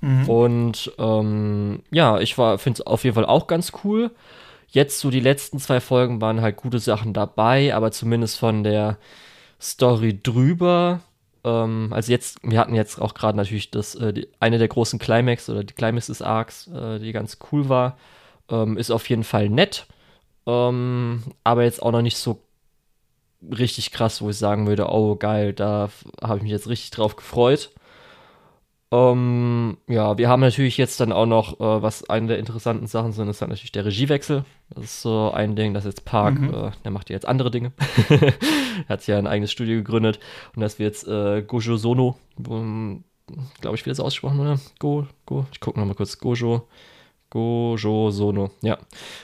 Mhm. 0.00 0.28
Und 0.28 0.92
ähm, 0.98 1.82
ja, 1.90 2.18
ich 2.20 2.34
finde 2.34 2.72
es 2.72 2.80
auf 2.80 3.04
jeden 3.04 3.14
Fall 3.14 3.26
auch 3.26 3.46
ganz 3.46 3.72
cool. 3.84 4.10
jetzt 4.68 5.00
so 5.00 5.10
die 5.10 5.20
letzten 5.20 5.58
zwei 5.58 5.80
Folgen 5.80 6.20
waren 6.20 6.40
halt 6.40 6.56
gute 6.56 6.78
Sachen 6.78 7.12
dabei, 7.12 7.74
aber 7.74 7.92
zumindest 7.92 8.38
von 8.38 8.62
der 8.64 8.98
Story 9.60 10.18
drüber. 10.22 11.00
Ähm, 11.46 11.92
also 11.92 12.12
jetzt, 12.12 12.40
wir 12.42 12.58
hatten 12.58 12.74
jetzt 12.74 13.00
auch 13.00 13.14
gerade 13.14 13.38
natürlich 13.38 13.70
das, 13.70 13.94
äh, 13.94 14.12
die, 14.12 14.28
eine 14.40 14.58
der 14.58 14.68
großen 14.68 14.98
Climax 14.98 15.48
oder 15.48 15.64
die 15.64 15.74
Climax 15.74 16.08
des 16.08 16.20
Arcs, 16.20 16.66
äh, 16.66 16.98
die 16.98 17.12
ganz 17.12 17.38
cool 17.52 17.68
war. 17.68 17.96
Ähm, 18.50 18.76
ist 18.76 18.90
auf 18.90 19.08
jeden 19.08 19.24
Fall 19.24 19.48
nett. 19.48 19.86
Ähm, 20.46 21.22
aber 21.44 21.64
jetzt 21.64 21.82
auch 21.82 21.92
noch 21.92 22.02
nicht 22.02 22.18
so 22.18 22.40
richtig 23.42 23.92
krass, 23.92 24.20
wo 24.22 24.30
ich 24.30 24.38
sagen 24.38 24.66
würde, 24.66 24.88
oh 24.90 25.16
geil, 25.16 25.52
da 25.52 25.90
habe 26.22 26.38
ich 26.38 26.42
mich 26.42 26.52
jetzt 26.52 26.68
richtig 26.68 26.90
drauf 26.90 27.16
gefreut. 27.16 27.70
Ähm, 28.96 29.76
ja, 29.88 30.16
wir 30.16 30.28
haben 30.28 30.40
natürlich 30.40 30.76
jetzt 30.76 31.00
dann 31.00 31.12
auch 31.12 31.26
noch, 31.26 31.60
äh, 31.60 31.82
was 31.82 32.08
eine 32.08 32.28
der 32.28 32.38
interessanten 32.38 32.86
Sachen 32.86 33.12
sind, 33.12 33.28
ist 33.28 33.42
dann 33.42 33.50
natürlich 33.50 33.72
der 33.72 33.84
Regiewechsel. 33.84 34.44
Das 34.70 34.84
ist 34.84 35.02
so 35.02 35.30
ein 35.32 35.56
Ding, 35.56 35.74
dass 35.74 35.84
jetzt 35.84 36.04
Park, 36.04 36.38
mhm. 36.38 36.54
äh, 36.54 36.70
der 36.84 36.90
macht 36.90 37.10
ja 37.10 37.14
jetzt 37.14 37.26
andere 37.26 37.50
Dinge. 37.50 37.72
er 38.08 38.32
hat 38.88 39.06
ja 39.06 39.18
ein 39.18 39.26
eigenes 39.26 39.52
Studio 39.52 39.76
gegründet 39.76 40.18
und 40.54 40.62
dass 40.62 40.78
wir 40.78 40.86
jetzt 40.86 41.06
äh, 41.06 41.42
Gojo 41.42 41.76
Sono, 41.76 42.16
um, 42.48 43.04
glaube 43.60 43.76
ich, 43.76 43.84
wie 43.84 43.90
das 43.90 44.00
ausgesprochen, 44.00 44.40
oder? 44.40 44.58
Go, 44.78 45.06
Go, 45.26 45.46
ich 45.52 45.60
gucke 45.60 45.78
nochmal 45.78 45.96
kurz, 45.96 46.18
Gojo. 46.18 46.66
Gojo 47.28 48.12
Sono, 48.12 48.50
ja. 48.62 48.78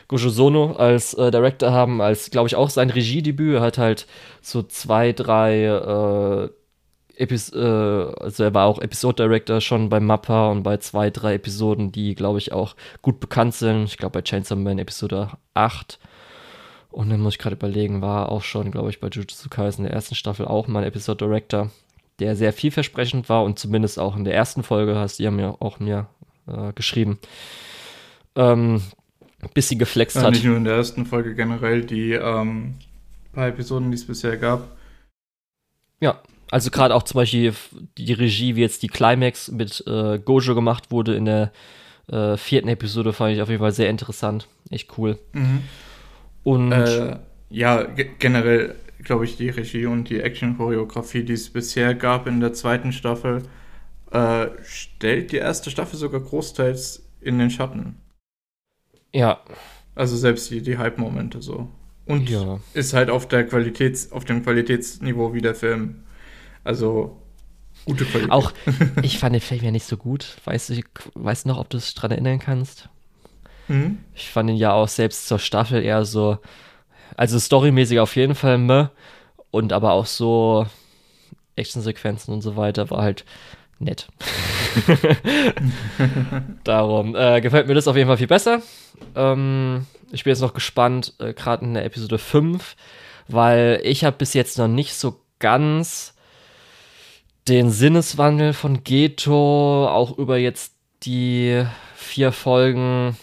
Gojo 0.09 0.29
Sono 0.29 0.73
als 0.73 1.15
äh, 1.15 1.31
Director 1.31 1.71
haben, 1.71 2.01
als, 2.01 2.31
glaube 2.31 2.49
ich, 2.49 2.57
auch 2.57 2.69
sein 2.69 2.91
Regiedebüt. 2.91 3.55
Er 3.55 3.61
hat 3.61 3.79
halt 3.79 4.09
so 4.41 4.65
zwei, 4.65 5.13
drei 5.13 5.65
äh, 5.67 6.51
Epis 7.16 7.53
äh, 7.53 7.59
also 7.59 8.44
er 8.44 8.55
war 8.55 8.66
auch 8.66 8.81
Episode 8.81 9.25
Director 9.25 9.61
schon 9.61 9.88
bei 9.88 10.01
Mappa 10.01 10.51
und 10.51 10.62
bei 10.62 10.77
zwei, 10.79 11.11
drei 11.11 11.35
Episoden, 11.35 11.92
die, 11.92 12.14
glaube 12.14 12.38
ich, 12.38 12.53
auch 12.53 12.77
gut 13.03 13.20
bekannt 13.20 13.55
sind. 13.55 13.85
Ich 13.85 13.96
glaube 13.96 14.18
bei 14.18 14.22
Chainsaw 14.22 14.57
Man 14.57 14.79
Episode 14.79 15.31
8. 15.55 15.98
Und 16.90 17.11
dann 17.11 17.20
muss 17.20 17.35
ich 17.35 17.38
gerade 17.38 17.57
überlegen, 17.57 18.03
war 18.03 18.31
auch 18.31 18.42
schon, 18.42 18.70
glaube 18.70 18.90
ich, 18.90 19.01
bei 19.01 19.09
Jujutsu 19.09 19.48
Kaisen 19.48 19.85
in 19.85 19.88
der 19.88 19.94
ersten 19.94 20.14
Staffel 20.14 20.46
auch 20.46 20.68
mal 20.68 20.81
ein 20.81 20.88
Episode 20.88 21.25
Director, 21.25 21.70
der 22.18 22.37
sehr 22.37 22.53
vielversprechend 22.53 23.29
war 23.29 23.44
und 23.44 23.59
zumindest 23.59 23.98
auch 23.98 24.14
in 24.14 24.25
der 24.25 24.35
ersten 24.35 24.62
Folge, 24.62 24.96
hast 24.96 25.18
du 25.18 25.22
ja 25.22 25.31
mir 25.31 25.57
auch 25.61 25.81
mir 25.81 26.07
äh, 26.46 26.72
geschrieben, 26.75 27.18
ähm, 28.37 28.83
bisschen 29.55 29.79
geflext 29.79 30.16
ja, 30.16 30.22
hat. 30.22 30.33
Nicht 30.33 30.44
nur 30.44 30.57
in 30.57 30.64
der 30.64 30.77
ersten 30.77 31.07
Folge 31.07 31.35
generell, 31.35 31.85
die 31.85 32.12
ähm, 32.12 32.75
paar 33.33 33.48
Episoden, 33.48 33.90
die 33.90 33.96
es 33.96 34.07
bisher 34.07 34.37
gab. 34.37 34.77
Ja, 36.01 36.20
also 36.53 36.71
gerade 36.71 36.95
auch 36.95 37.03
zum 37.05 37.17
Beispiel 37.17 37.55
die 37.97 38.12
Regie, 38.12 38.57
wie 38.57 38.61
jetzt 38.61 38.83
die 38.83 38.88
Climax 38.88 39.51
mit 39.51 39.83
äh, 39.87 40.19
Gojo 40.19 40.55
gemacht 40.55 40.91
wurde 40.91 41.15
in 41.15 41.25
der 41.25 41.51
äh, 42.09 42.37
vierten 42.37 42.69
Episode, 42.69 43.15
fand 43.15 43.35
ich 43.35 43.41
auf 43.41 43.49
jeden 43.49 43.62
Fall 43.62 43.73
sehr 43.73 43.88
interessant. 43.88 44.49
Echt 44.69 44.99
cool. 44.99 45.19
Mhm. 45.33 45.62
Und 46.43 46.73
äh, 46.73 47.17
ja, 47.49 47.87
generell 48.19 48.75
glaube 49.03 49.25
ich, 49.25 49.38
die 49.38 49.49
Regie 49.49 49.87
und 49.87 50.11
die 50.11 50.21
Action-Choreografie, 50.21 51.23
die 51.23 51.33
es 51.33 51.49
bisher 51.49 51.95
gab 51.95 52.27
in 52.27 52.41
der 52.41 52.53
zweiten 52.53 52.93
Staffel, 52.93 53.45
äh, 54.11 54.49
stellt 54.62 55.33
die 55.33 55.38
erste 55.38 55.71
Staffel 55.71 55.99
sogar 55.99 56.21
großteils 56.21 57.03
in 57.23 57.38
den 57.38 57.49
Schatten. 57.49 57.97
Ja. 59.15 59.41
Also 59.95 60.19
selbst 60.19 60.51
die, 60.51 60.61
die 60.61 60.77
Hype-Momente 60.77 61.41
so. 61.41 61.71
Und 62.05 62.29
ja. 62.29 62.61
ist 62.75 62.93
halt 62.93 63.09
auf 63.09 63.27
der 63.27 63.47
Qualitäts, 63.47 64.12
auf 64.12 64.27
dem 64.27 64.43
Qualitätsniveau 64.43 65.33
wie 65.33 65.41
der 65.41 65.55
Film. 65.55 66.03
Also 66.64 67.20
gute 67.85 68.05
Qualität. 68.05 68.31
Auch, 68.33 68.53
ich 69.03 69.18
fand 69.18 69.35
den 69.35 69.40
Film 69.40 69.64
ja 69.64 69.70
nicht 69.70 69.87
so 69.87 69.96
gut. 69.96 70.37
Weißt 70.44 70.70
du, 70.70 70.81
weißt 71.14 71.46
noch, 71.46 71.59
ob 71.59 71.70
du 71.70 71.79
dich 71.79 71.94
daran 71.94 72.12
erinnern 72.12 72.38
kannst? 72.38 72.88
Mhm. 73.68 73.98
Ich 74.14 74.31
fand 74.31 74.51
ihn 74.51 74.57
ja 74.57 74.72
auch 74.72 74.88
selbst 74.88 75.29
zur 75.29 75.38
Staffel 75.38 75.83
eher 75.83 76.05
so, 76.05 76.38
also 77.16 77.38
storymäßig 77.38 78.01
auf 78.01 78.16
jeden 78.16 78.35
Fall 78.35 78.59
meh, 78.59 78.88
und 79.51 79.72
aber 79.72 79.92
auch 79.92 80.07
so 80.07 80.66
Actionsequenzen 81.57 82.33
und 82.33 82.42
so 82.42 82.57
weiter 82.57 82.90
war 82.90 83.03
halt 83.03 83.25
nett. 83.79 84.09
Darum 86.64 87.14
äh, 87.14 87.40
gefällt 87.40 87.66
mir 87.66 87.75
das 87.75 87.88
auf 87.88 87.96
jeden 87.96 88.09
Fall 88.09 88.16
viel 88.16 88.27
besser. 88.27 88.62
Ähm, 89.14 89.87
ich 90.11 90.25
bin 90.25 90.31
jetzt 90.31 90.40
noch 90.40 90.55
gespannt, 90.55 91.14
äh, 91.18 91.35
gerade 91.35 91.64
in 91.64 91.75
der 91.75 91.85
Episode 91.85 92.18
5, 92.18 92.77
weil 93.29 93.81
ich 93.85 94.05
habe 94.05 94.16
bis 94.16 94.35
jetzt 94.35 94.59
noch 94.59 94.68
nicht 94.68 94.94
so 94.94 95.20
ganz 95.38 96.14
den 97.49 97.71
Sinneswandel 97.71 98.53
von 98.53 98.85
Geto 98.85 99.89
auch 99.89 100.17
über 100.19 100.39
jetzt 100.39 100.75
die 101.03 101.65
vier 101.97 102.33
Folgen 102.33 103.17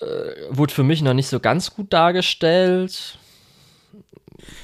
äh, 0.00 0.04
wurde 0.50 0.72
für 0.72 0.82
mich 0.82 1.02
noch 1.02 1.14
nicht 1.14 1.28
so 1.28 1.40
ganz 1.40 1.74
gut 1.74 1.92
dargestellt. 1.92 3.18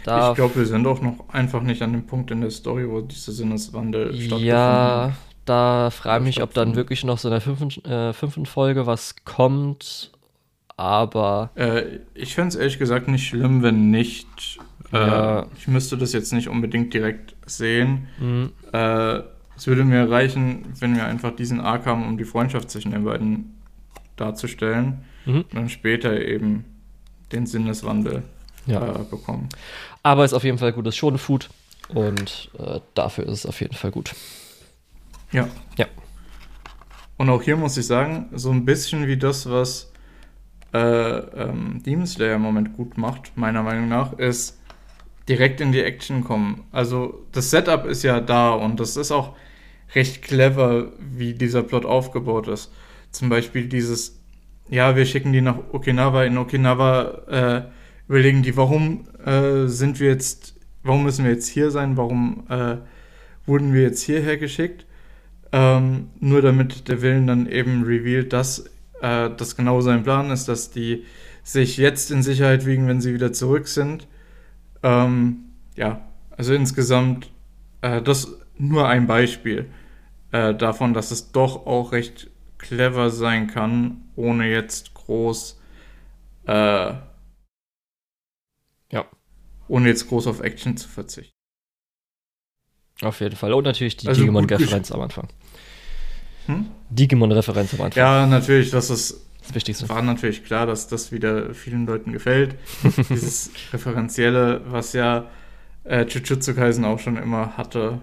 Da 0.04 0.30
ich 0.30 0.36
glaube, 0.36 0.56
wir 0.56 0.66
sind 0.66 0.86
auch 0.86 1.00
noch 1.00 1.28
einfach 1.30 1.62
nicht 1.62 1.82
an 1.82 1.92
dem 1.92 2.06
Punkt 2.06 2.30
in 2.30 2.40
der 2.40 2.50
Story, 2.50 2.88
wo 2.88 3.00
dieser 3.00 3.32
Sinneswandel 3.32 4.08
stattfindet. 4.14 4.40
Ja, 4.40 5.12
da 5.44 5.90
frage 5.90 6.24
ich 6.24 6.36
mich, 6.36 6.42
ob 6.42 6.54
dann 6.54 6.76
wirklich 6.76 7.04
noch 7.04 7.18
so 7.18 7.28
in 7.28 7.32
der 7.32 7.40
fünften, 7.40 7.84
äh, 7.84 8.12
fünften 8.12 8.46
Folge 8.46 8.86
was 8.86 9.16
kommt. 9.24 10.10
Aber. 10.76 11.50
Äh, 11.54 12.00
ich 12.14 12.34
fände 12.34 12.48
es 12.48 12.54
ehrlich 12.56 12.78
gesagt 12.78 13.08
nicht 13.08 13.26
schlimm, 13.26 13.62
wenn 13.62 13.90
nicht 13.90 14.58
ja. 14.92 15.40
Äh, 15.40 15.46
ich 15.56 15.68
müsste 15.68 15.96
das 15.96 16.12
jetzt 16.12 16.32
nicht 16.32 16.48
unbedingt 16.48 16.92
direkt 16.94 17.34
sehen. 17.46 18.08
Mhm. 18.18 18.52
Äh, 18.72 19.20
es 19.56 19.66
würde 19.66 19.84
mir 19.84 20.10
reichen, 20.10 20.66
wenn 20.78 20.96
wir 20.96 21.04
einfach 21.06 21.34
diesen 21.34 21.60
Arc 21.60 21.86
haben, 21.86 22.06
um 22.06 22.18
die 22.18 22.24
Freundschaft 22.24 22.70
zwischen 22.70 22.92
den 22.92 23.04
beiden 23.04 23.58
darzustellen. 24.16 25.04
Mhm. 25.24 25.42
Und 25.42 25.54
dann 25.54 25.68
später 25.68 26.20
eben 26.20 26.64
den 27.32 27.46
Sinneswandel 27.46 28.22
ja. 28.66 29.00
äh, 29.00 29.04
bekommen. 29.04 29.48
Aber 30.02 30.24
ist 30.24 30.32
auf 30.32 30.44
jeden 30.44 30.58
Fall 30.58 30.72
gutes 30.72 30.96
Schonfood 30.96 31.48
und 31.88 32.50
äh, 32.58 32.80
dafür 32.94 33.24
ist 33.24 33.40
es 33.40 33.46
auf 33.46 33.60
jeden 33.60 33.74
Fall 33.74 33.90
gut. 33.90 34.14
Ja. 35.30 35.48
Ja. 35.76 35.86
Und 37.16 37.30
auch 37.30 37.42
hier 37.42 37.56
muss 37.56 37.76
ich 37.76 37.86
sagen, 37.86 38.28
so 38.32 38.50
ein 38.50 38.64
bisschen 38.64 39.06
wie 39.06 39.16
das, 39.16 39.48
was 39.48 39.92
äh, 40.72 40.78
ähm, 40.78 41.82
Demon 41.84 42.06
Slayer 42.06 42.36
im 42.36 42.42
Moment 42.42 42.76
gut 42.76 42.96
macht, 42.98 43.36
meiner 43.36 43.62
Meinung 43.62 43.88
nach, 43.88 44.14
ist, 44.14 44.58
direkt 45.28 45.60
in 45.60 45.72
die 45.72 45.82
Action 45.82 46.24
kommen. 46.24 46.64
Also 46.72 47.24
das 47.32 47.50
Setup 47.50 47.86
ist 47.86 48.02
ja 48.02 48.20
da 48.20 48.50
und 48.50 48.80
das 48.80 48.96
ist 48.96 49.12
auch 49.12 49.34
recht 49.94 50.22
clever, 50.22 50.92
wie 50.98 51.34
dieser 51.34 51.62
Plot 51.62 51.84
aufgebaut 51.84 52.48
ist. 52.48 52.72
Zum 53.10 53.28
Beispiel 53.28 53.66
dieses, 53.66 54.20
ja, 54.68 54.96
wir 54.96 55.06
schicken 55.06 55.32
die 55.32 55.40
nach 55.40 55.58
Okinawa. 55.72 56.24
In 56.24 56.38
Okinawa 56.38 57.02
äh, 57.28 57.62
überlegen 58.08 58.42
die, 58.42 58.56
warum 58.56 59.06
äh, 59.24 59.66
sind 59.66 60.00
wir 60.00 60.08
jetzt, 60.08 60.54
warum 60.82 61.04
müssen 61.04 61.24
wir 61.24 61.32
jetzt 61.32 61.48
hier 61.48 61.70
sein? 61.70 61.96
Warum 61.96 62.44
äh, 62.48 62.76
wurden 63.46 63.74
wir 63.74 63.82
jetzt 63.82 64.02
hierher 64.02 64.38
geschickt? 64.38 64.86
Ähm, 65.52 66.08
nur 66.18 66.40
damit 66.40 66.88
der 66.88 67.02
Willen 67.02 67.26
dann 67.26 67.46
eben 67.46 67.84
revealed, 67.84 68.32
dass 68.32 68.70
äh, 69.02 69.28
das 69.36 69.56
genau 69.56 69.82
sein 69.82 70.02
Plan 70.02 70.30
ist, 70.30 70.48
dass 70.48 70.70
die 70.70 71.04
sich 71.44 71.76
jetzt 71.76 72.10
in 72.10 72.22
Sicherheit 72.22 72.64
wiegen, 72.64 72.88
wenn 72.88 73.02
sie 73.02 73.12
wieder 73.12 73.32
zurück 73.32 73.68
sind 73.68 74.06
ähm, 74.82 75.52
ja, 75.76 76.08
also 76.30 76.54
insgesamt 76.54 77.30
äh, 77.82 78.02
das 78.02 78.38
nur 78.58 78.88
ein 78.88 79.06
Beispiel 79.06 79.70
äh, 80.32 80.54
davon, 80.54 80.94
dass 80.94 81.10
es 81.10 81.32
doch 81.32 81.66
auch 81.66 81.92
recht 81.92 82.30
clever 82.58 83.10
sein 83.10 83.48
kann, 83.48 84.02
ohne 84.16 84.48
jetzt 84.48 84.94
groß 84.94 85.60
äh, 86.46 86.94
ja. 88.92 89.06
Ohne 89.68 89.88
jetzt 89.88 90.08
groß 90.08 90.26
auf 90.26 90.40
Action 90.40 90.76
zu 90.76 90.88
verzichten. 90.88 91.32
Auf 93.00 93.20
jeden 93.20 93.36
Fall. 93.36 93.52
Und 93.52 93.64
natürlich 93.64 93.96
die 93.96 94.08
also 94.08 94.20
Digimon-Referenz 94.20 94.92
am 94.92 95.00
Anfang. 95.00 95.28
Hm? 96.46 96.66
Digimon-Referenz 96.90 97.74
am 97.74 97.80
Anfang. 97.80 98.00
Ja, 98.00 98.26
natürlich, 98.26 98.70
das 98.70 98.90
ist 98.90 99.26
das 99.42 99.54
Wichtigste. 99.54 99.88
War 99.88 100.02
natürlich 100.02 100.44
klar, 100.44 100.66
dass 100.66 100.88
das 100.88 101.12
wieder 101.12 101.54
vielen 101.54 101.86
Leuten 101.86 102.12
gefällt. 102.12 102.56
Dieses 103.10 103.50
Referenzielle, 103.72 104.62
was 104.66 104.92
ja 104.92 105.26
äh, 105.84 106.04
Jujutsu 106.06 106.54
Kaisen 106.54 106.84
auch 106.84 106.98
schon 106.98 107.16
immer 107.16 107.56
hatte. 107.56 108.00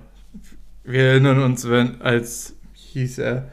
Wir 0.83 1.03
erinnern 1.03 1.41
uns, 1.43 1.69
wenn, 1.69 2.01
als 2.01 2.55
hieß 2.73 3.19
er, 3.19 3.49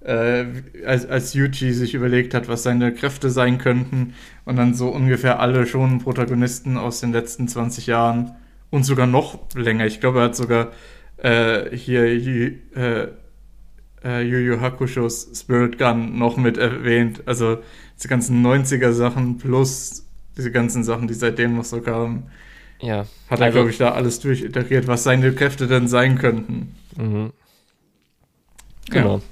äh, 0.00 0.46
als, 0.86 1.06
als 1.06 1.34
Yuji 1.34 1.72
sich 1.72 1.94
überlegt 1.94 2.34
hat, 2.34 2.48
was 2.48 2.62
seine 2.62 2.94
Kräfte 2.94 3.30
sein 3.30 3.58
könnten 3.58 4.14
und 4.44 4.56
dann 4.56 4.74
so 4.74 4.88
ungefähr 4.88 5.40
alle 5.40 5.66
schon 5.66 5.98
Protagonisten 5.98 6.76
aus 6.76 7.00
den 7.00 7.12
letzten 7.12 7.48
20 7.48 7.86
Jahren 7.86 8.36
und 8.70 8.84
sogar 8.84 9.06
noch 9.06 9.38
länger. 9.54 9.86
Ich 9.86 10.00
glaube, 10.00 10.20
er 10.20 10.24
hat 10.26 10.36
sogar 10.36 10.72
äh, 11.18 11.76
hier 11.76 12.04
äh, 12.04 13.08
äh, 14.04 14.22
Yu 14.22 14.38
Yu 14.38 14.60
Hakushos 14.60 15.28
Spirit 15.34 15.78
Gun 15.78 16.18
noch 16.18 16.36
mit 16.36 16.56
erwähnt. 16.56 17.22
Also 17.26 17.58
diese 17.96 18.08
ganzen 18.08 18.44
90er 18.44 18.92
Sachen 18.92 19.38
plus 19.38 20.04
diese 20.36 20.52
ganzen 20.52 20.84
Sachen, 20.84 21.08
die 21.08 21.14
seitdem 21.14 21.56
noch 21.56 21.64
so 21.64 21.80
kamen. 21.80 22.30
Ja. 22.80 23.06
Hat 23.28 23.40
er, 23.40 23.46
also, 23.46 23.56
glaube 23.56 23.70
ich, 23.70 23.78
da 23.78 23.92
alles 23.92 24.20
durchiteriert, 24.20 24.86
was 24.86 25.02
seine 25.02 25.32
Kräfte 25.32 25.66
denn 25.66 25.88
sein 25.88 26.16
könnten. 26.16 26.76
Mhm. 26.96 27.32
Genau. 28.88 29.16
Ja. 29.16 29.22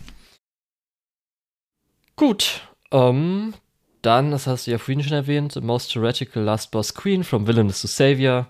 Gut. 2.16 2.68
Ähm, 2.90 3.54
dann, 4.02 4.30
das 4.30 4.46
hast 4.46 4.66
du 4.66 4.72
ja 4.72 4.78
vorhin 4.78 5.02
schon 5.02 5.12
erwähnt, 5.12 5.52
The 5.52 5.60
Most 5.60 5.94
Heretical 5.94 6.42
Last 6.42 6.70
Boss 6.70 6.94
Queen, 6.94 7.24
From 7.24 7.46
Villainous 7.46 7.82
to 7.82 7.88
Savior, 7.88 8.48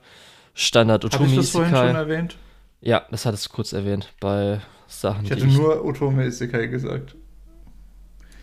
Standard 0.55 1.05
Habe 1.05 1.15
Otome 1.15 1.31
ich 1.31 1.37
das 1.37 1.51
vorhin 1.51 1.75
schon 1.75 1.95
erwähnt? 1.95 2.37
Ja, 2.81 3.07
das 3.11 3.27
hattest 3.27 3.47
du 3.47 3.51
kurz 3.51 3.73
erwähnt 3.73 4.13
bei 4.21 4.61
Sachen, 4.89 5.25
Ich 5.25 5.31
hatte 5.31 5.47
nur 5.47 5.85
Otome 5.85 6.27
Isekai 6.27 6.67
gesagt. 6.67 7.17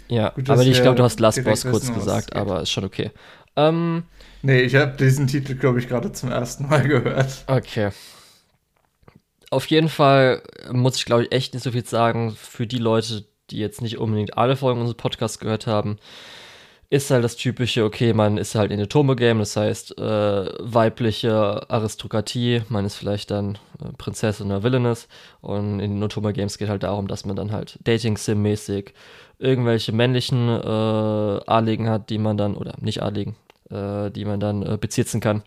Ja, 0.09 0.29
Gut, 0.29 0.49
aber 0.49 0.61
ich 0.63 0.81
glaube, 0.81 0.97
du 0.97 1.03
hast 1.03 1.19
Last 1.19 1.43
Boss 1.43 1.63
kurz 1.63 1.83
wissen, 1.83 1.95
gesagt, 1.95 2.35
aber 2.35 2.61
ist 2.61 2.71
schon 2.71 2.83
okay. 2.83 3.11
Ähm, 3.55 4.03
Nee, 4.41 4.61
ich 4.61 4.75
habe 4.75 4.97
diesen 4.97 5.27
Titel, 5.27 5.55
glaube 5.55 5.79
ich, 5.79 5.87
gerade 5.87 6.11
zum 6.11 6.29
ersten 6.29 6.67
Mal 6.67 6.83
gehört. 6.87 7.45
okay. 7.47 7.91
Auf 9.49 9.67
jeden 9.67 9.87
Fall 9.89 10.41
muss 10.71 10.97
ich, 10.97 11.05
glaube 11.05 11.23
ich, 11.23 11.31
echt 11.31 11.53
nicht 11.53 11.63
so 11.63 11.71
viel 11.71 11.85
sagen 11.85 12.35
für 12.35 12.67
die 12.67 12.79
Leute, 12.79 13.25
die 13.51 13.57
jetzt 13.59 13.81
nicht 13.81 13.99
unbedingt 13.99 14.37
alle 14.37 14.55
Folgen 14.55 14.81
unseres 14.81 14.97
Podcasts 14.97 15.39
gehört 15.39 15.67
haben. 15.67 15.97
Ist 16.89 17.09
halt 17.09 17.23
das 17.23 17.35
typische, 17.35 17.85
okay, 17.85 18.13
man 18.13 18.37
ist 18.37 18.53
halt 18.53 18.71
in 18.71 18.77
der 18.77 18.87
Tome-Game, 18.87 19.39
das 19.39 19.55
heißt 19.55 19.97
äh, 19.97 20.45
weibliche 20.59 21.67
Aristokratie, 21.67 22.61
man 22.69 22.85
ist 22.85 22.95
vielleicht 22.95 23.31
dann 23.31 23.57
äh, 23.81 23.91
Prinzessin 23.97 24.47
oder 24.47 24.61
Villainess 24.61 25.07
und 25.41 25.79
in 25.79 25.95
den 25.95 26.03
Otome-Games 26.03 26.59
geht 26.59 26.69
halt 26.69 26.83
darum, 26.83 27.07
dass 27.07 27.25
man 27.25 27.35
dann 27.35 27.51
halt 27.51 27.79
Dating-Sim-mäßig 27.83 28.93
irgendwelche 29.39 29.91
männlichen 29.91 30.47
äh, 30.49 31.39
Adligen 31.47 31.89
hat, 31.89 32.11
die 32.11 32.19
man 32.19 32.37
dann, 32.37 32.55
oder 32.55 32.75
nicht 32.79 33.01
Adligen, 33.01 33.35
äh, 33.71 34.11
die 34.11 34.25
man 34.25 34.39
dann 34.39 34.61
äh, 34.61 34.77
bezitzen 34.79 35.19
kann. 35.19 35.41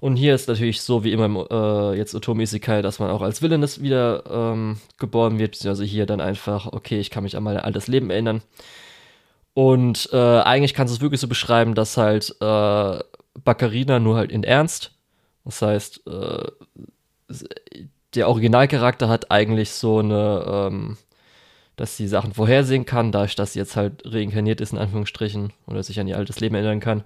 Und 0.00 0.14
hier 0.14 0.34
ist 0.34 0.46
natürlich 0.48 0.80
so 0.80 1.02
wie 1.02 1.12
immer 1.12 1.24
im 1.24 1.36
äh, 1.50 1.96
jetzt 1.96 2.14
Otome 2.14 2.44
Isekai, 2.44 2.82
dass 2.82 3.00
man 3.00 3.10
auch 3.10 3.22
als 3.22 3.42
Villainess 3.42 3.82
wieder 3.82 4.22
ähm, 4.30 4.78
geboren 4.98 5.40
wird, 5.40 5.66
also 5.66 5.82
hier 5.82 6.06
dann 6.06 6.20
einfach, 6.20 6.72
okay, 6.72 7.00
ich 7.00 7.10
kann 7.10 7.24
mich 7.24 7.36
an 7.36 7.42
mein 7.42 7.56
altes 7.56 7.88
Leben 7.88 8.10
erinnern. 8.10 8.42
Und 9.54 10.08
äh, 10.12 10.40
eigentlich 10.40 10.74
kannst 10.74 10.92
du 10.92 10.96
es 10.96 11.00
wirklich 11.00 11.20
so 11.20 11.28
beschreiben, 11.28 11.74
dass 11.74 11.96
halt 11.96 12.36
äh, 12.40 12.98
Baccarina 13.44 13.98
nur 13.98 14.16
halt 14.16 14.30
in 14.30 14.44
Ernst. 14.44 14.92
Das 15.44 15.62
heißt, 15.62 16.06
äh, 16.06 16.46
der 18.14 18.28
Originalcharakter 18.28 19.08
hat 19.08 19.30
eigentlich 19.30 19.70
so 19.70 19.98
eine, 19.98 20.44
ähm, 20.46 20.96
dass 21.76 21.96
sie 21.96 22.08
Sachen 22.08 22.32
vorhersehen 22.32 22.86
kann, 22.86 23.12
dadurch, 23.12 23.34
dass 23.34 23.52
sie 23.52 23.58
jetzt 23.58 23.76
halt 23.76 24.02
reinkarniert 24.04 24.60
ist, 24.60 24.72
in 24.72 24.78
Anführungsstrichen, 24.78 25.52
oder 25.66 25.82
sich 25.82 25.98
an 26.00 26.08
ihr 26.08 26.16
altes 26.16 26.40
Leben 26.40 26.54
erinnern 26.54 26.80
kann, 26.80 27.04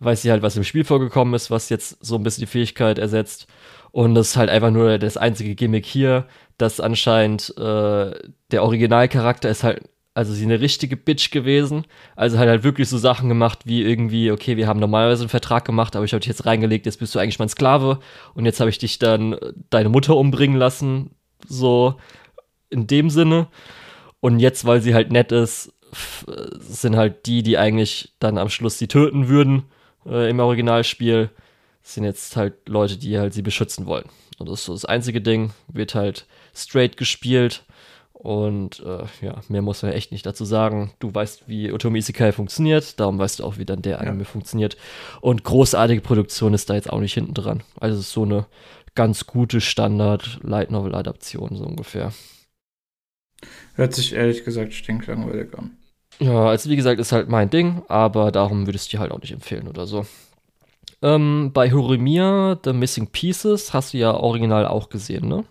weiß 0.00 0.22
sie 0.22 0.30
halt, 0.30 0.42
was 0.42 0.56
im 0.56 0.64
Spiel 0.64 0.84
vorgekommen 0.84 1.34
ist, 1.34 1.50
was 1.50 1.68
jetzt 1.68 2.04
so 2.04 2.16
ein 2.16 2.22
bisschen 2.22 2.42
die 2.42 2.46
Fähigkeit 2.46 2.98
ersetzt. 2.98 3.46
Und 3.90 4.14
das 4.14 4.30
ist 4.30 4.36
halt 4.36 4.50
einfach 4.50 4.70
nur 4.70 4.98
das 4.98 5.16
einzige 5.16 5.54
Gimmick 5.54 5.86
hier, 5.86 6.26
dass 6.56 6.80
anscheinend 6.80 7.56
äh, 7.56 8.12
der 8.50 8.62
Originalcharakter 8.62 9.48
ist 9.48 9.64
halt, 9.64 9.82
also 10.18 10.32
sie 10.32 10.42
eine 10.42 10.60
richtige 10.60 10.96
Bitch 10.96 11.30
gewesen. 11.30 11.84
Also 12.16 12.38
hat 12.38 12.48
halt 12.48 12.64
wirklich 12.64 12.88
so 12.88 12.98
Sachen 12.98 13.28
gemacht 13.28 13.60
wie 13.66 13.84
irgendwie, 13.84 14.32
okay, 14.32 14.56
wir 14.56 14.66
haben 14.66 14.80
normalerweise 14.80 15.22
einen 15.22 15.28
Vertrag 15.28 15.64
gemacht, 15.64 15.94
aber 15.94 16.04
ich 16.04 16.12
habe 16.12 16.18
dich 16.18 16.26
jetzt 16.26 16.44
reingelegt, 16.44 16.86
jetzt 16.86 16.98
bist 16.98 17.14
du 17.14 17.20
eigentlich 17.20 17.38
mein 17.38 17.48
Sklave 17.48 18.00
und 18.34 18.44
jetzt 18.44 18.58
habe 18.58 18.68
ich 18.68 18.78
dich 18.78 18.98
dann 18.98 19.34
äh, 19.34 19.52
deine 19.70 19.90
Mutter 19.90 20.16
umbringen 20.16 20.56
lassen, 20.56 21.12
so 21.46 21.94
in 22.68 22.88
dem 22.88 23.10
Sinne. 23.10 23.46
Und 24.18 24.40
jetzt, 24.40 24.64
weil 24.64 24.80
sie 24.80 24.92
halt 24.92 25.12
nett 25.12 25.30
ist, 25.30 25.72
äh, 26.26 26.48
sind 26.58 26.96
halt 26.96 27.26
die, 27.26 27.44
die 27.44 27.56
eigentlich 27.56 28.12
dann 28.18 28.38
am 28.38 28.48
Schluss 28.48 28.76
sie 28.76 28.88
töten 28.88 29.28
würden 29.28 29.66
äh, 30.04 30.28
im 30.28 30.40
Originalspiel, 30.40 31.30
sind 31.82 32.02
jetzt 32.02 32.34
halt 32.34 32.68
Leute, 32.68 32.96
die 32.96 33.20
halt 33.20 33.34
sie 33.34 33.42
beschützen 33.42 33.86
wollen. 33.86 34.08
Und 34.40 34.48
das 34.48 34.58
ist 34.58 34.66
so 34.66 34.72
das 34.72 34.84
einzige 34.84 35.20
Ding, 35.20 35.52
wird 35.68 35.94
halt 35.94 36.26
straight 36.56 36.96
gespielt. 36.96 37.62
Und 38.18 38.80
äh, 38.80 39.04
ja, 39.24 39.40
mehr 39.48 39.62
muss 39.62 39.82
man 39.82 39.92
echt 39.92 40.10
nicht 40.10 40.26
dazu 40.26 40.44
sagen. 40.44 40.90
Du 40.98 41.14
weißt, 41.14 41.48
wie 41.48 41.72
Otome 41.72 41.98
Isekai 41.98 42.32
funktioniert, 42.32 42.98
darum 42.98 43.16
weißt 43.18 43.38
du 43.38 43.44
auch, 43.44 43.58
wie 43.58 43.64
dann 43.64 43.80
der 43.80 44.00
Anime 44.00 44.24
funktioniert. 44.24 44.76
Und 45.20 45.44
großartige 45.44 46.00
Produktion 46.00 46.52
ist 46.52 46.68
da 46.68 46.74
jetzt 46.74 46.90
auch 46.90 46.98
nicht 46.98 47.14
hinten 47.14 47.34
dran. 47.34 47.62
Also 47.78 47.94
es 47.98 48.06
ist 48.06 48.12
so 48.12 48.24
eine 48.24 48.46
ganz 48.96 49.26
gute 49.26 49.60
Standard-Light 49.60 50.72
Novel-Adaption, 50.72 51.54
so 51.54 51.64
ungefähr. 51.64 52.12
Hört 53.76 53.94
sich 53.94 54.12
ehrlich 54.12 54.44
gesagt 54.44 54.74
stinklangweilig 54.74 55.56
an. 55.56 55.76
Ja, 56.18 56.46
also 56.48 56.68
wie 56.68 56.76
gesagt, 56.76 56.98
ist 56.98 57.12
halt 57.12 57.28
mein 57.28 57.50
Ding, 57.50 57.82
aber 57.86 58.32
darum 58.32 58.66
würde 58.66 58.74
ich 58.74 58.82
es 58.82 58.88
dir 58.88 58.98
halt 58.98 59.12
auch 59.12 59.20
nicht 59.20 59.32
empfehlen 59.32 59.68
oder 59.68 59.86
so. 59.86 60.04
Ähm, 61.02 61.52
bei 61.54 61.70
Horimiya, 61.70 62.58
The 62.64 62.72
Missing 62.72 63.06
Pieces, 63.06 63.72
hast 63.72 63.94
du 63.94 63.98
ja 63.98 64.12
original 64.12 64.66
auch 64.66 64.88
gesehen, 64.88 65.28
ne? 65.28 65.44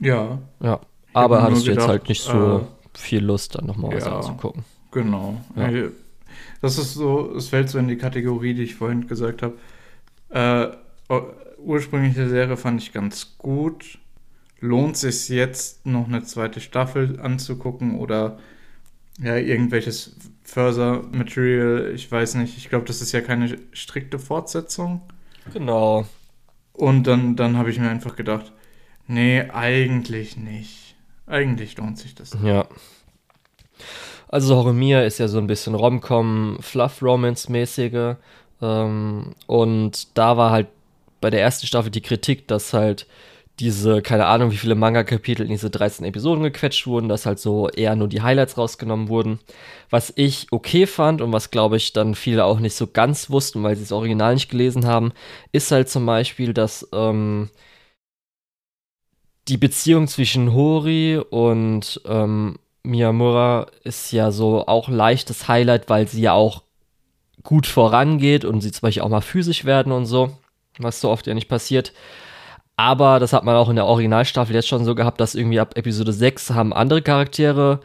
Ja, 0.00 0.38
Ja. 0.62 0.80
Aber 1.12 1.42
hattest 1.42 1.66
du 1.66 1.72
jetzt 1.72 1.88
halt 1.88 2.08
nicht 2.08 2.22
so 2.22 2.60
äh, 2.94 2.98
viel 2.98 3.24
Lust, 3.24 3.54
dann 3.56 3.66
nochmal 3.66 3.92
was 3.92 4.06
ja. 4.06 4.12
anzugucken. 4.12 4.64
genau. 4.90 5.40
Ja. 5.56 5.70
Das 6.60 6.78
ist 6.78 6.94
so, 6.94 7.34
es 7.36 7.48
fällt 7.48 7.70
so 7.70 7.78
in 7.78 7.88
die 7.88 7.96
Kategorie, 7.96 8.54
die 8.54 8.62
ich 8.64 8.74
vorhin 8.76 9.06
gesagt 9.06 9.42
habe. 9.42 9.58
Äh, 10.30 10.68
o- 11.12 11.32
ursprüngliche 11.58 12.28
Serie 12.28 12.56
fand 12.56 12.82
ich 12.82 12.92
ganz 12.92 13.36
gut. 13.38 13.98
Lohnt 14.60 14.96
sich 14.98 15.28
jetzt 15.30 15.86
noch 15.86 16.08
eine 16.08 16.22
zweite 16.24 16.60
Staffel 16.60 17.20
anzugucken 17.20 17.98
oder 17.98 18.38
ja, 19.22 19.36
irgendwelches 19.36 20.16
Further 20.44 21.04
Material? 21.12 21.92
Ich 21.94 22.10
weiß 22.10 22.36
nicht. 22.36 22.58
Ich 22.58 22.68
glaube, 22.70 22.86
das 22.86 23.02
ist 23.02 23.12
ja 23.12 23.20
keine 23.22 23.58
strikte 23.72 24.18
Fortsetzung. 24.18 25.02
Genau. 25.52 26.06
Und 26.72 27.04
dann, 27.06 27.36
dann 27.36 27.56
habe 27.56 27.70
ich 27.70 27.78
mir 27.78 27.90
einfach 27.90 28.16
gedacht, 28.16 28.52
nee, 29.06 29.42
eigentlich 29.50 30.36
nicht. 30.36 30.79
Eigentlich 31.30 31.76
lohnt 31.76 31.98
sich 31.98 32.14
das. 32.14 32.36
Ja. 32.42 32.66
Also 34.28 34.56
Horimiya 34.56 35.02
ist 35.02 35.18
ja 35.18 35.28
so 35.28 35.38
ein 35.38 35.46
bisschen 35.46 35.74
Rom-Com, 35.74 36.58
Fluff-Romance-mäßige. 36.60 38.16
Ähm, 38.60 39.34
und 39.46 40.18
da 40.18 40.36
war 40.36 40.50
halt 40.50 40.66
bei 41.20 41.30
der 41.30 41.40
ersten 41.40 41.66
Staffel 41.66 41.90
die 41.90 42.00
Kritik, 42.00 42.48
dass 42.48 42.72
halt 42.72 43.06
diese, 43.60 44.00
keine 44.00 44.26
Ahnung, 44.26 44.50
wie 44.50 44.56
viele 44.56 44.74
Manga-Kapitel 44.74 45.42
in 45.42 45.50
diese 45.50 45.68
13 45.70 46.04
Episoden 46.06 46.42
gequetscht 46.42 46.86
wurden, 46.86 47.08
dass 47.08 47.26
halt 47.26 47.38
so 47.38 47.68
eher 47.68 47.94
nur 47.94 48.08
die 48.08 48.22
Highlights 48.22 48.56
rausgenommen 48.56 49.08
wurden. 49.08 49.38
Was 49.90 50.12
ich 50.16 50.46
okay 50.50 50.86
fand 50.86 51.20
und 51.20 51.32
was, 51.32 51.50
glaube 51.50 51.76
ich, 51.76 51.92
dann 51.92 52.14
viele 52.14 52.44
auch 52.44 52.58
nicht 52.58 52.74
so 52.74 52.86
ganz 52.86 53.30
wussten, 53.30 53.62
weil 53.62 53.76
sie 53.76 53.82
das 53.82 53.92
Original 53.92 54.34
nicht 54.34 54.50
gelesen 54.50 54.86
haben, 54.86 55.12
ist 55.52 55.70
halt 55.70 55.90
zum 55.90 56.06
Beispiel, 56.06 56.54
dass 56.54 56.88
ähm, 56.92 57.50
die 59.50 59.56
Beziehung 59.56 60.06
zwischen 60.06 60.54
Hori 60.54 61.18
und 61.18 62.00
ähm, 62.06 62.56
Miyamura 62.84 63.66
ist 63.82 64.12
ja 64.12 64.30
so 64.30 64.64
auch 64.66 64.88
leichtes 64.88 65.48
Highlight, 65.48 65.88
weil 65.90 66.06
sie 66.06 66.22
ja 66.22 66.34
auch 66.34 66.62
gut 67.42 67.66
vorangeht 67.66 68.44
und 68.44 68.60
sie 68.60 68.70
zum 68.70 68.82
Beispiel 68.82 69.02
auch 69.02 69.08
mal 69.08 69.20
physisch 69.20 69.64
werden 69.64 69.90
und 69.90 70.06
so, 70.06 70.30
was 70.78 71.00
so 71.00 71.10
oft 71.10 71.26
ja 71.26 71.34
nicht 71.34 71.48
passiert. 71.48 71.92
Aber 72.76 73.18
das 73.18 73.32
hat 73.32 73.44
man 73.44 73.56
auch 73.56 73.68
in 73.68 73.76
der 73.76 73.86
Originalstaffel 73.86 74.54
jetzt 74.54 74.68
schon 74.68 74.84
so 74.84 74.94
gehabt, 74.94 75.20
dass 75.20 75.34
irgendwie 75.34 75.58
ab 75.58 75.76
Episode 75.76 76.12
6 76.12 76.50
haben 76.50 76.72
andere 76.72 77.02
Charaktere 77.02 77.80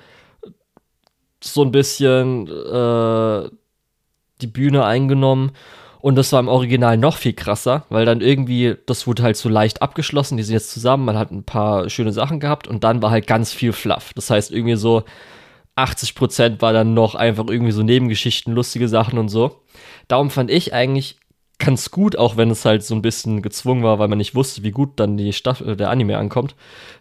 so 1.44 1.64
ein 1.64 1.72
bisschen 1.72 2.48
äh, 2.48 3.50
die 4.42 4.48
Bühne 4.48 4.86
eingenommen. 4.86 5.52
Und 6.06 6.14
das 6.18 6.32
war 6.32 6.40
im 6.40 6.50
Original 6.50 6.98
noch 6.98 7.18
viel 7.18 7.34
krasser, 7.34 7.88
weil 7.90 8.06
dann 8.06 8.22
irgendwie, 8.22 8.76
das 8.86 9.08
wurde 9.08 9.24
halt 9.24 9.38
so 9.38 9.50
leicht 9.50 9.82
abgeschlossen, 9.82 10.38
die 10.38 10.44
sind 10.44 10.54
jetzt 10.54 10.70
zusammen, 10.70 11.04
man 11.04 11.18
hat 11.18 11.32
ein 11.32 11.46
paar 11.46 11.90
schöne 11.90 12.12
Sachen 12.12 12.40
gehabt 12.40 12.68
und 12.68 12.84
dann 12.84 13.02
war 13.02 13.10
halt 13.10 13.26
ganz 13.26 13.52
viel 13.52 13.74
Fluff. 13.74 14.14
Das 14.14 14.30
heißt, 14.30 14.52
irgendwie 14.52 14.76
so 14.76 15.02
80% 15.76 16.62
war 16.62 16.74
dann 16.74 16.94
noch 16.94 17.16
einfach 17.16 17.48
irgendwie 17.48 17.72
so 17.72 17.82
Nebengeschichten, 17.82 18.54
lustige 18.54 18.88
Sachen 18.88 19.18
und 19.18 19.30
so. 19.30 19.64
Darum 20.08 20.30
fand 20.30 20.52
ich 20.52 20.76
eigentlich 20.76 21.18
ganz 21.58 21.90
gut, 21.90 22.20
auch 22.20 22.38
wenn 22.38 22.52
es 22.52 22.66
halt 22.66 22.84
so 22.84 22.94
ein 22.94 23.02
bisschen 23.02 23.42
gezwungen 23.42 23.82
war, 23.82 23.98
weil 23.98 24.08
man 24.08 24.20
nicht 24.20 24.36
wusste, 24.36 24.62
wie 24.62 24.70
gut 24.70 25.00
dann 25.00 25.18
die 25.18 25.34
Staffel, 25.34 25.76
der 25.76 25.90
Anime 25.90 26.20
ankommt, 26.20 26.54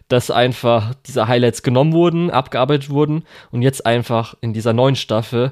dass 0.07 0.31
einfach 0.31 0.95
diese 1.05 1.27
Highlights 1.27 1.61
genommen 1.61 1.93
wurden, 1.93 2.31
abgearbeitet 2.31 2.89
wurden 2.89 3.23
und 3.51 3.61
jetzt 3.61 3.85
einfach 3.85 4.33
in 4.41 4.53
dieser 4.53 4.73
neuen 4.73 4.95
Staffel 4.95 5.51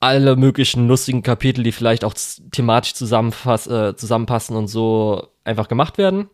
alle 0.00 0.36
möglichen 0.36 0.88
lustigen 0.88 1.22
Kapitel, 1.22 1.62
die 1.62 1.72
vielleicht 1.72 2.04
auch 2.04 2.14
thematisch 2.52 2.92
äh, 2.92 3.96
zusammenpassen 3.96 4.56
und 4.56 4.66
so 4.66 5.28
einfach 5.44 5.68
gemacht 5.68 5.98
werden. 5.98 6.28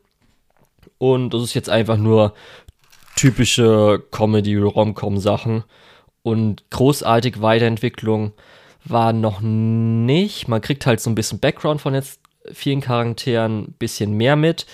Und 0.98 1.35
das 1.35 1.42
ist 1.42 1.55
jetzt 1.55 1.68
einfach 1.68 1.96
nur 1.96 2.33
typische 3.16 4.02
Comedy-Rom-Com-Sachen. 4.12 5.64
Und 6.22 6.64
großartig 6.70 7.42
Weiterentwicklung 7.42 8.33
war 8.85 9.12
noch 9.12 9.40
nicht. 9.40 10.48
Man 10.48 10.60
kriegt 10.60 10.87
halt 10.87 11.00
so 11.00 11.10
ein 11.10 11.14
bisschen 11.14 11.40
Background 11.40 11.81
von 11.81 11.94
jetzt 11.94 12.21
vielen 12.52 12.81
Charakteren, 12.81 13.64
ein 13.64 13.75
bisschen 13.79 14.12
mehr 14.12 14.37
mit. 14.37 14.67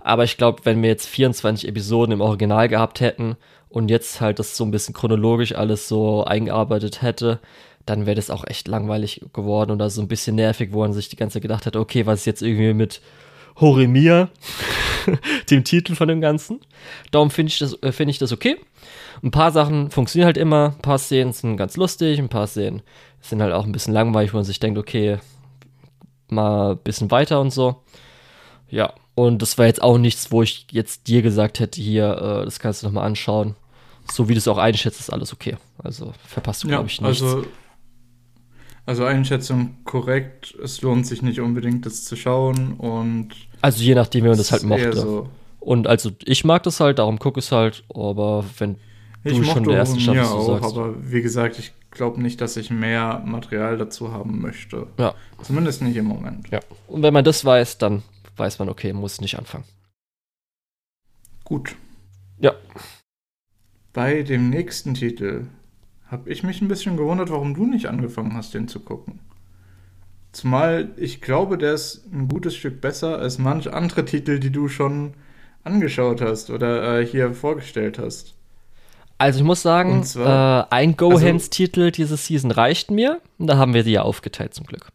Aber 0.00 0.24
ich 0.24 0.38
glaube, 0.38 0.64
wenn 0.64 0.80
wir 0.82 0.88
jetzt 0.88 1.06
24 1.06 1.68
Episoden 1.68 2.12
im 2.12 2.20
Original 2.22 2.68
gehabt 2.68 3.00
hätten 3.00 3.36
und 3.68 3.90
jetzt 3.90 4.20
halt 4.22 4.38
das 4.38 4.56
so 4.56 4.64
ein 4.64 4.70
bisschen 4.70 4.94
chronologisch 4.94 5.54
alles 5.54 5.88
so 5.88 6.24
eingearbeitet 6.24 7.02
hätte, 7.02 7.40
dann 7.88 8.06
wäre 8.06 8.16
das 8.16 8.30
auch 8.30 8.44
echt 8.46 8.68
langweilig 8.68 9.22
geworden 9.32 9.70
oder 9.70 9.90
so 9.90 10.00
ein 10.02 10.08
bisschen 10.08 10.36
nervig, 10.36 10.72
wo 10.72 10.80
man 10.80 10.92
sich 10.92 11.08
die 11.08 11.16
ganze 11.16 11.34
Zeit 11.34 11.42
gedacht 11.42 11.66
hat, 11.66 11.76
okay, 11.76 12.06
was 12.06 12.20
ist 12.20 12.26
jetzt 12.26 12.42
irgendwie 12.42 12.74
mit 12.74 13.00
Horemia, 13.60 14.28
dem 15.50 15.64
Titel 15.64 15.94
von 15.94 16.08
dem 16.08 16.20
Ganzen. 16.20 16.60
Darum 17.10 17.30
finde 17.30 17.50
ich, 17.50 17.58
das, 17.58 17.74
äh, 17.82 17.92
finde 17.92 18.10
ich 18.12 18.18
das 18.18 18.32
okay. 18.32 18.56
Ein 19.22 19.30
paar 19.30 19.50
Sachen 19.50 19.90
funktionieren 19.90 20.26
halt 20.26 20.36
immer, 20.36 20.74
ein 20.76 20.82
paar 20.82 20.98
Szenen 20.98 21.32
sind 21.32 21.56
ganz 21.56 21.76
lustig, 21.76 22.18
ein 22.18 22.28
paar 22.28 22.46
Szenen 22.46 22.82
Sind 23.20 23.42
halt 23.42 23.52
auch 23.52 23.64
ein 23.64 23.72
bisschen 23.72 23.94
langweilig, 23.94 24.32
wo 24.32 24.36
man 24.36 24.44
sich 24.44 24.60
denkt, 24.60 24.78
okay, 24.78 25.18
mal 26.28 26.72
ein 26.72 26.78
bisschen 26.78 27.10
weiter 27.10 27.40
und 27.40 27.50
so. 27.52 27.82
Ja, 28.70 28.92
und 29.14 29.42
das 29.42 29.58
war 29.58 29.66
jetzt 29.66 29.82
auch 29.82 29.98
nichts, 29.98 30.30
wo 30.30 30.42
ich 30.42 30.66
jetzt 30.70 31.08
dir 31.08 31.22
gesagt 31.22 31.58
hätte, 31.58 31.80
hier, 31.80 32.12
äh, 32.42 32.44
das 32.44 32.60
kannst 32.60 32.82
du 32.82 32.86
noch 32.86 32.92
mal 32.92 33.02
anschauen. 33.04 33.56
So 34.10 34.28
wie 34.28 34.34
du 34.34 34.38
es 34.38 34.46
auch 34.46 34.58
einschätzt, 34.58 35.00
ist 35.00 35.10
alles 35.10 35.32
okay. 35.32 35.56
Also 35.82 36.12
verpasst 36.24 36.62
du, 36.62 36.68
Ja, 36.68 36.76
glaube 36.76 36.88
ich, 36.88 37.00
nichts. 37.00 37.22
also, 37.22 37.44
also 38.88 39.04
Einschätzung 39.04 39.76
korrekt. 39.84 40.54
Es 40.64 40.80
lohnt 40.80 41.06
sich 41.06 41.20
nicht 41.20 41.40
unbedingt, 41.40 41.84
das 41.84 42.04
zu 42.04 42.16
schauen 42.16 42.72
und 42.72 43.28
Also 43.60 43.82
je 43.82 43.94
nachdem, 43.94 44.24
wie 44.24 44.28
man 44.28 44.38
das 44.38 44.50
halt 44.50 44.62
mochte. 44.62 44.96
So. 44.96 45.28
Und 45.60 45.86
also 45.86 46.10
ich 46.24 46.42
mag 46.44 46.62
das 46.62 46.80
halt, 46.80 46.98
darum 46.98 47.18
gucke 47.18 47.38
es 47.38 47.52
halt, 47.52 47.84
aber 47.94 48.46
wenn 48.56 48.78
Ich 49.24 49.36
Du 49.36 49.44
schon 49.44 49.64
der 49.64 49.74
erste 49.76 49.96
Oren 49.96 50.00
Staffel, 50.00 50.22
du 50.22 50.28
auch, 50.28 50.60
sagst. 50.60 50.76
aber 50.76 51.12
wie 51.12 51.20
gesagt, 51.20 51.58
ich 51.58 51.74
glaube 51.90 52.22
nicht, 52.22 52.40
dass 52.40 52.56
ich 52.56 52.70
mehr 52.70 53.22
Material 53.26 53.76
dazu 53.76 54.10
haben 54.10 54.40
möchte. 54.40 54.86
Ja. 54.98 55.14
Zumindest 55.42 55.82
nicht 55.82 55.96
im 55.96 56.06
Moment. 56.06 56.48
Ja. 56.50 56.60
Und 56.86 57.02
wenn 57.02 57.12
man 57.12 57.24
das 57.24 57.44
weiß, 57.44 57.76
dann 57.76 58.02
weiß 58.38 58.58
man, 58.58 58.70
okay, 58.70 58.94
muss 58.94 59.20
nicht 59.20 59.38
anfangen. 59.38 59.64
Gut. 61.44 61.76
Ja. 62.40 62.54
Bei 63.92 64.22
dem 64.22 64.48
nächsten 64.48 64.94
Titel 64.94 65.48
habe 66.10 66.30
ich 66.30 66.42
mich 66.42 66.60
ein 66.62 66.68
bisschen 66.68 66.96
gewundert, 66.96 67.30
warum 67.30 67.54
du 67.54 67.66
nicht 67.66 67.86
angefangen 67.86 68.34
hast, 68.34 68.54
den 68.54 68.68
zu 68.68 68.80
gucken. 68.80 69.20
Zumal 70.32 70.90
ich 70.96 71.20
glaube, 71.20 71.58
der 71.58 71.74
ist 71.74 72.04
ein 72.12 72.28
gutes 72.28 72.54
Stück 72.56 72.80
besser 72.80 73.18
als 73.18 73.38
manch 73.38 73.72
andere 73.72 74.04
Titel, 74.04 74.38
die 74.38 74.50
du 74.50 74.68
schon 74.68 75.14
angeschaut 75.64 76.20
hast 76.20 76.50
oder 76.50 77.00
äh, 77.00 77.06
hier 77.06 77.34
vorgestellt 77.34 77.98
hast. 77.98 78.34
Also 79.18 79.40
ich 79.40 79.44
muss 79.44 79.62
sagen, 79.62 80.04
zwar- 80.04 80.64
äh, 80.64 80.66
ein 80.70 80.90
also- 80.98 81.08
Go-Hands-Titel 81.10 81.90
diese 81.90 82.16
Season 82.16 82.50
reicht 82.52 82.90
mir. 82.90 83.20
Und 83.38 83.48
da 83.48 83.56
haben 83.56 83.74
wir 83.74 83.82
die 83.82 83.92
ja 83.92 84.02
aufgeteilt 84.02 84.54
zum 84.54 84.66
Glück. 84.66 84.88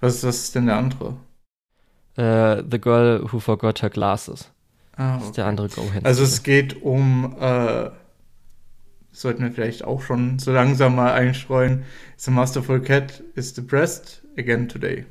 Was, 0.00 0.22
was 0.24 0.36
ist 0.44 0.54
denn 0.54 0.66
der 0.66 0.76
andere? 0.76 1.14
Äh, 2.16 2.62
The 2.70 2.78
Girl 2.80 3.24
Who 3.32 3.40
Forgot 3.40 3.80
Her 3.82 3.90
Glasses. 3.90 4.50
Ah, 4.96 5.14
Das 5.16 5.24
ist 5.26 5.36
der 5.36 5.44
okay. 5.44 5.48
andere 5.48 5.68
Go-Hands. 5.68 6.04
Also 6.04 6.22
es 6.24 6.42
geht 6.42 6.82
um, 6.82 7.34
äh, 7.40 7.90
sollten 9.20 9.42
wir 9.42 9.52
vielleicht 9.52 9.84
auch 9.84 10.02
schon 10.02 10.38
so 10.38 10.52
langsam 10.52 10.94
mal 10.94 11.12
einstreuen. 11.12 11.84
The 12.16 12.30
Masterful 12.30 12.80
Cat 12.80 13.22
is 13.34 13.52
depressed 13.52 14.22
again 14.36 14.68
today. 14.68 15.04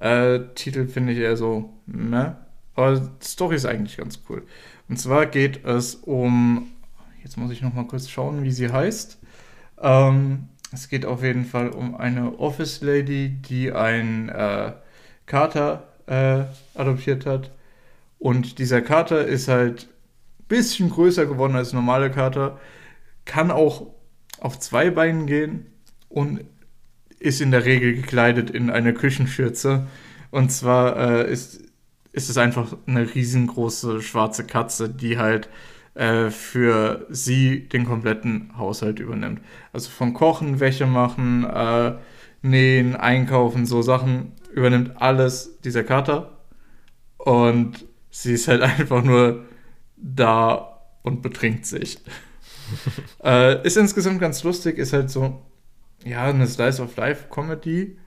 Äh, 0.00 0.40
Titel 0.54 0.88
finde 0.88 1.12
ich 1.12 1.18
eher 1.18 1.36
so, 1.36 1.72
ne? 1.86 2.36
Aber 2.74 2.98
die 2.98 3.24
Story 3.24 3.56
ist 3.56 3.66
eigentlich 3.66 3.96
ganz 3.96 4.20
cool. 4.28 4.42
Und 4.88 4.98
zwar 4.98 5.26
geht 5.26 5.64
es 5.64 5.94
um, 5.94 6.72
jetzt 7.22 7.36
muss 7.36 7.52
ich 7.52 7.62
noch 7.62 7.72
mal 7.72 7.86
kurz 7.86 8.08
schauen, 8.08 8.42
wie 8.42 8.50
sie 8.50 8.72
heißt. 8.72 9.18
Ähm, 9.80 10.48
es 10.72 10.88
geht 10.88 11.06
auf 11.06 11.22
jeden 11.22 11.44
Fall 11.44 11.68
um 11.68 11.94
eine 11.94 12.38
Office 12.38 12.80
Lady, 12.80 13.28
die 13.28 13.70
einen 13.70 14.28
äh, 14.28 14.72
Kater 15.26 15.86
äh, 16.06 16.44
adoptiert 16.74 17.26
hat. 17.26 17.52
Und 18.18 18.58
dieser 18.58 18.82
Kater 18.82 19.24
ist 19.24 19.46
halt 19.46 19.84
ein 19.84 20.44
bisschen 20.48 20.90
größer 20.90 21.26
geworden 21.26 21.54
als 21.54 21.72
normale 21.72 22.10
Kater, 22.10 22.58
kann 23.24 23.50
auch 23.50 23.94
auf 24.40 24.58
zwei 24.58 24.90
Beinen 24.90 25.26
gehen 25.26 25.66
und 26.08 26.44
ist 27.18 27.40
in 27.40 27.50
der 27.50 27.64
Regel 27.64 27.94
gekleidet 27.94 28.50
in 28.50 28.70
eine 28.70 28.92
Küchenschürze. 28.92 29.86
Und 30.30 30.50
zwar 30.50 30.96
äh, 30.96 31.32
ist, 31.32 31.62
ist 32.12 32.28
es 32.28 32.36
einfach 32.36 32.76
eine 32.86 33.14
riesengroße 33.14 34.02
schwarze 34.02 34.44
Katze, 34.44 34.88
die 34.90 35.18
halt 35.18 35.48
äh, 35.94 36.30
für 36.30 37.06
sie 37.08 37.68
den 37.68 37.86
kompletten 37.86 38.52
Haushalt 38.58 38.98
übernimmt. 38.98 39.40
Also 39.72 39.90
von 39.90 40.12
Kochen, 40.12 40.60
Wäsche 40.60 40.86
machen, 40.86 41.44
äh, 41.44 41.94
Nähen, 42.42 42.94
Einkaufen, 42.94 43.64
so 43.64 43.80
Sachen 43.80 44.32
übernimmt 44.52 45.00
alles 45.00 45.60
dieser 45.62 45.84
Kater. 45.84 46.38
Und 47.16 47.86
sie 48.10 48.34
ist 48.34 48.48
halt 48.48 48.62
einfach 48.78 49.02
nur 49.02 49.44
da 49.96 50.80
und 51.02 51.22
betrinkt 51.22 51.64
sich. 51.64 51.98
äh, 53.24 53.64
ist 53.66 53.76
insgesamt 53.76 54.20
ganz 54.20 54.42
lustig, 54.42 54.78
ist 54.78 54.92
halt 54.92 55.10
so, 55.10 55.42
ja, 56.04 56.24
eine 56.24 56.46
Slice 56.46 56.82
of 56.82 56.96
Life 56.96 57.26
Comedy 57.30 57.98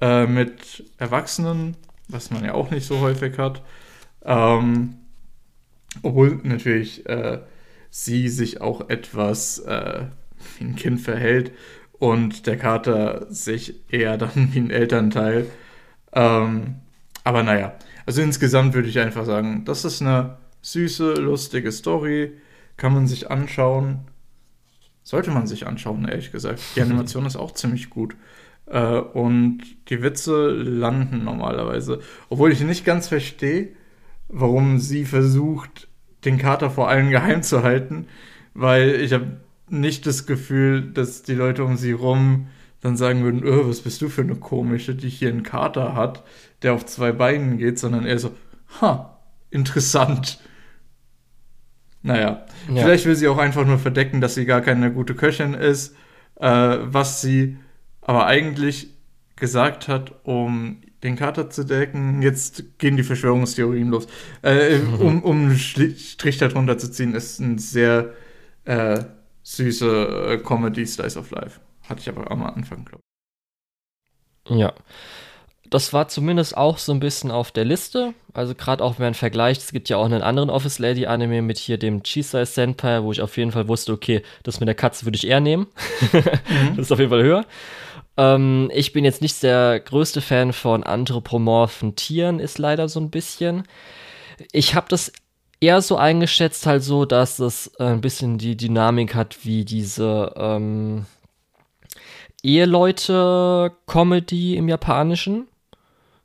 äh, 0.00 0.26
mit 0.26 0.84
Erwachsenen, 0.98 1.76
was 2.08 2.30
man 2.30 2.44
ja 2.44 2.54
auch 2.54 2.70
nicht 2.70 2.86
so 2.86 3.00
häufig 3.00 3.38
hat. 3.38 3.62
Ähm, 4.24 4.96
obwohl 6.02 6.40
natürlich 6.42 7.06
äh, 7.08 7.40
sie 7.90 8.28
sich 8.28 8.60
auch 8.60 8.88
etwas 8.88 9.60
äh, 9.60 10.06
wie 10.58 10.64
ein 10.64 10.76
Kind 10.76 11.00
verhält 11.00 11.52
und 11.92 12.46
der 12.46 12.56
Kater 12.56 13.26
sich 13.30 13.80
eher 13.92 14.16
dann 14.18 14.50
wie 14.52 14.58
ein 14.58 14.70
Elternteil. 14.70 15.46
Ähm, 16.12 16.76
aber 17.24 17.42
naja, 17.42 17.74
also 18.06 18.20
insgesamt 18.20 18.74
würde 18.74 18.88
ich 18.88 18.98
einfach 18.98 19.24
sagen, 19.24 19.64
das 19.64 19.84
ist 19.84 20.02
eine 20.02 20.36
süße, 20.62 21.14
lustige 21.14 21.72
Story. 21.72 22.32
Kann 22.76 22.92
man 22.92 23.06
sich 23.06 23.30
anschauen. 23.30 24.00
Sollte 25.02 25.30
man 25.30 25.46
sich 25.46 25.66
anschauen, 25.66 26.08
ehrlich 26.08 26.32
gesagt. 26.32 26.60
Die 26.76 26.82
Animation 26.82 27.26
ist 27.26 27.36
auch 27.36 27.52
ziemlich 27.52 27.90
gut. 27.90 28.16
Äh, 28.66 28.98
und 28.98 29.60
die 29.88 30.02
Witze 30.02 30.48
landen 30.48 31.24
normalerweise. 31.24 32.00
Obwohl 32.30 32.52
ich 32.52 32.60
nicht 32.60 32.84
ganz 32.84 33.08
verstehe, 33.08 33.68
warum 34.28 34.78
sie 34.78 35.04
versucht, 35.04 35.88
den 36.24 36.38
Kater 36.38 36.70
vor 36.70 36.88
allen 36.88 37.10
geheim 37.10 37.42
zu 37.42 37.62
halten. 37.62 38.06
Weil 38.54 39.00
ich 39.00 39.12
habe 39.12 39.40
nicht 39.68 40.06
das 40.06 40.26
Gefühl, 40.26 40.92
dass 40.92 41.22
die 41.22 41.34
Leute 41.34 41.64
um 41.64 41.76
sie 41.76 41.92
rum 41.92 42.48
dann 42.80 42.96
sagen 42.98 43.24
würden, 43.24 43.44
oh, 43.46 43.68
was 43.68 43.80
bist 43.80 44.02
du 44.02 44.10
für 44.10 44.20
eine 44.20 44.36
komische, 44.36 44.94
die 44.94 45.08
hier 45.08 45.30
einen 45.30 45.42
Kater 45.42 45.94
hat, 45.94 46.22
der 46.60 46.74
auf 46.74 46.84
zwei 46.84 47.12
Beinen 47.12 47.56
geht, 47.56 47.78
sondern 47.78 48.04
eher 48.04 48.18
so, 48.18 48.32
ha, 48.80 49.18
interessant. 49.50 50.38
Naja, 52.04 52.44
Ja. 52.68 52.82
vielleicht 52.82 53.06
will 53.06 53.16
sie 53.16 53.28
auch 53.28 53.38
einfach 53.38 53.64
nur 53.66 53.78
verdecken, 53.78 54.20
dass 54.20 54.34
sie 54.34 54.44
gar 54.44 54.60
keine 54.60 54.92
gute 54.92 55.14
Köchin 55.14 55.54
ist, 55.54 55.96
äh, 56.38 56.48
was 56.82 57.22
sie 57.22 57.56
aber 58.02 58.26
eigentlich 58.26 58.90
gesagt 59.36 59.88
hat, 59.88 60.12
um 60.24 60.82
den 61.02 61.16
Kater 61.16 61.48
zu 61.50 61.64
decken. 61.64 62.20
Jetzt 62.22 62.78
gehen 62.78 62.96
die 62.98 63.02
Verschwörungstheorien 63.02 63.88
los. 63.88 64.06
Äh, 64.42 64.78
um, 65.00 65.22
um 65.22 65.46
einen 65.46 65.58
Strich 65.58 66.38
darunter 66.38 66.76
zu 66.78 66.90
ziehen, 66.90 67.14
ist 67.14 67.40
ein 67.40 67.56
sehr 67.58 68.12
äh, 68.64 69.02
süße 69.42 70.26
äh, 70.28 70.38
Comedy 70.38 70.86
Slice 70.86 71.18
of 71.18 71.30
Life. 71.30 71.60
Hatte 71.88 72.00
ich 72.00 72.08
aber 72.10 72.30
am 72.30 72.42
Anfang, 72.42 72.84
glaube 72.84 73.02
Ja. 74.48 74.74
Das 75.70 75.92
war 75.92 76.08
zumindest 76.08 76.56
auch 76.56 76.78
so 76.78 76.92
ein 76.92 77.00
bisschen 77.00 77.30
auf 77.30 77.50
der 77.50 77.64
Liste. 77.64 78.14
Also 78.32 78.54
gerade 78.54 78.84
auch 78.84 78.98
wenn 78.98 79.06
man 79.06 79.14
vergleicht, 79.14 79.62
es 79.62 79.72
gibt 79.72 79.88
ja 79.88 79.96
auch 79.96 80.04
einen 80.04 80.22
anderen 80.22 80.50
Office 80.50 80.78
Lady 80.78 81.06
Anime 81.06 81.42
mit 81.42 81.58
hier 81.58 81.78
dem 81.78 82.02
Chisai 82.02 82.44
Senpai, 82.44 83.02
wo 83.02 83.12
ich 83.12 83.22
auf 83.22 83.36
jeden 83.36 83.52
Fall 83.52 83.68
wusste, 83.68 83.92
okay, 83.92 84.22
das 84.42 84.60
mit 84.60 84.68
der 84.68 84.74
Katze 84.74 85.06
würde 85.06 85.16
ich 85.16 85.26
eher 85.26 85.40
nehmen. 85.40 85.66
das 86.12 86.78
ist 86.78 86.92
auf 86.92 86.98
jeden 86.98 87.10
Fall 87.10 87.22
höher. 87.22 87.44
Ähm, 88.16 88.70
ich 88.72 88.92
bin 88.92 89.04
jetzt 89.04 89.22
nicht 89.22 89.42
der 89.42 89.80
größte 89.80 90.20
Fan 90.20 90.52
von 90.52 90.84
anthropomorphen 90.84 91.96
Tieren, 91.96 92.38
ist 92.40 92.58
leider 92.58 92.88
so 92.88 93.00
ein 93.00 93.10
bisschen. 93.10 93.64
Ich 94.52 94.74
habe 94.74 94.86
das 94.88 95.12
eher 95.60 95.80
so 95.82 95.96
eingeschätzt, 95.96 96.66
halt 96.66 96.82
so, 96.82 97.04
dass 97.04 97.38
es 97.38 97.68
äh, 97.78 97.84
ein 97.84 98.00
bisschen 98.00 98.38
die 98.38 98.56
Dynamik 98.56 99.14
hat 99.14 99.44
wie 99.44 99.64
diese 99.64 100.32
ähm, 100.36 101.06
Eheleute-Comedy 102.42 104.56
im 104.56 104.68
Japanischen. 104.68 105.46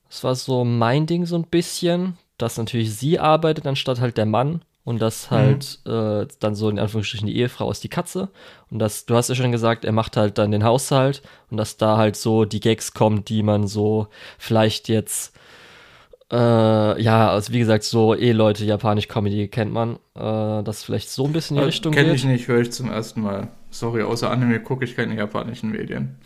Das 0.10 0.24
war 0.24 0.36
so 0.36 0.66
mein 0.66 1.06
Ding 1.06 1.26
so 1.26 1.36
ein 1.36 1.46
bisschen, 1.46 2.18
dass 2.38 2.58
natürlich 2.58 2.96
sie 2.96 3.20
arbeitet 3.20 3.66
anstatt 3.68 4.00
halt 4.00 4.18
der 4.18 4.26
Mann 4.26 4.62
und 4.84 5.00
dass 5.00 5.30
halt 5.30 5.80
äh, 5.86 6.26
dann 6.40 6.56
so 6.56 6.70
in 6.70 6.80
Anführungsstrichen 6.80 7.28
die 7.28 7.38
Ehefrau 7.38 7.70
ist 7.70 7.84
die 7.84 7.90
Katze. 7.90 8.30
Und 8.72 8.80
das, 8.80 9.06
du 9.06 9.16
hast 9.16 9.30
ja 9.30 9.36
schon 9.36 9.52
gesagt, 9.52 9.86
er 9.86 9.92
macht 9.92 10.18
halt 10.18 10.38
dann 10.38 10.52
den 10.52 10.64
Haushalt 10.64 11.22
und 11.52 11.58
dass 11.58 11.78
da 11.78 11.98
halt 11.98 12.16
so 12.16 12.46
die 12.46 12.60
Gags 12.60 12.94
kommen, 12.94 13.24
die 13.24 13.44
man 13.44 13.68
so 13.68 14.08
vielleicht 14.40 14.90
jetzt 14.90 15.36
äh, 16.32 17.02
ja, 17.02 17.30
also 17.32 17.52
wie 17.54 17.60
gesagt, 17.60 17.84
so 17.84 18.14
Eheleute, 18.16 18.64
japanisch 18.66 19.08
Comedy 19.08 19.48
kennt 19.48 19.72
man, 19.74 19.96
äh, 20.16 20.64
das 20.64 20.84
vielleicht 20.84 21.10
so 21.10 21.26
ein 21.26 21.34
bisschen 21.34 21.58
in 21.58 21.62
die 21.62 21.66
Richtung 21.68 21.92
Kenne 21.94 22.10
geht. 22.10 22.18
ich 22.18 22.26
nicht, 22.26 22.48
höre 22.48 22.62
ich 22.62 22.72
zum 22.72 22.92
ersten 22.92 23.22
Mal. 23.22 23.48
Sorry, 23.72 24.02
außer 24.04 24.30
Anime 24.32 24.60
gucke 24.62 24.84
ich 24.86 24.96
keine 24.96 25.16
japanischen 25.16 25.72
Medien. 25.72 26.18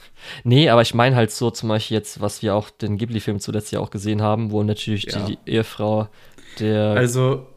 Nee, 0.44 0.70
aber 0.70 0.82
ich 0.82 0.94
meine 0.94 1.16
halt 1.16 1.32
so 1.32 1.52
zum 1.52 1.70
Beispiel 1.70 1.96
jetzt, 1.98 2.22
was 2.22 2.42
wir 2.42 2.56
auch 2.56 2.70
den 2.70 2.98
Ghibli-Film 2.98 3.40
zuletzt 3.40 3.72
ja 3.72 3.80
auch 3.80 3.90
gesehen 3.92 4.22
haben, 4.22 4.52
wo 4.52 4.64
natürlich 4.64 5.06
Ja. 5.06 5.26
die, 5.26 5.38
die 5.46 5.52
Ehefrau 5.52 6.08
der. 6.60 6.92
Also, 6.98 7.48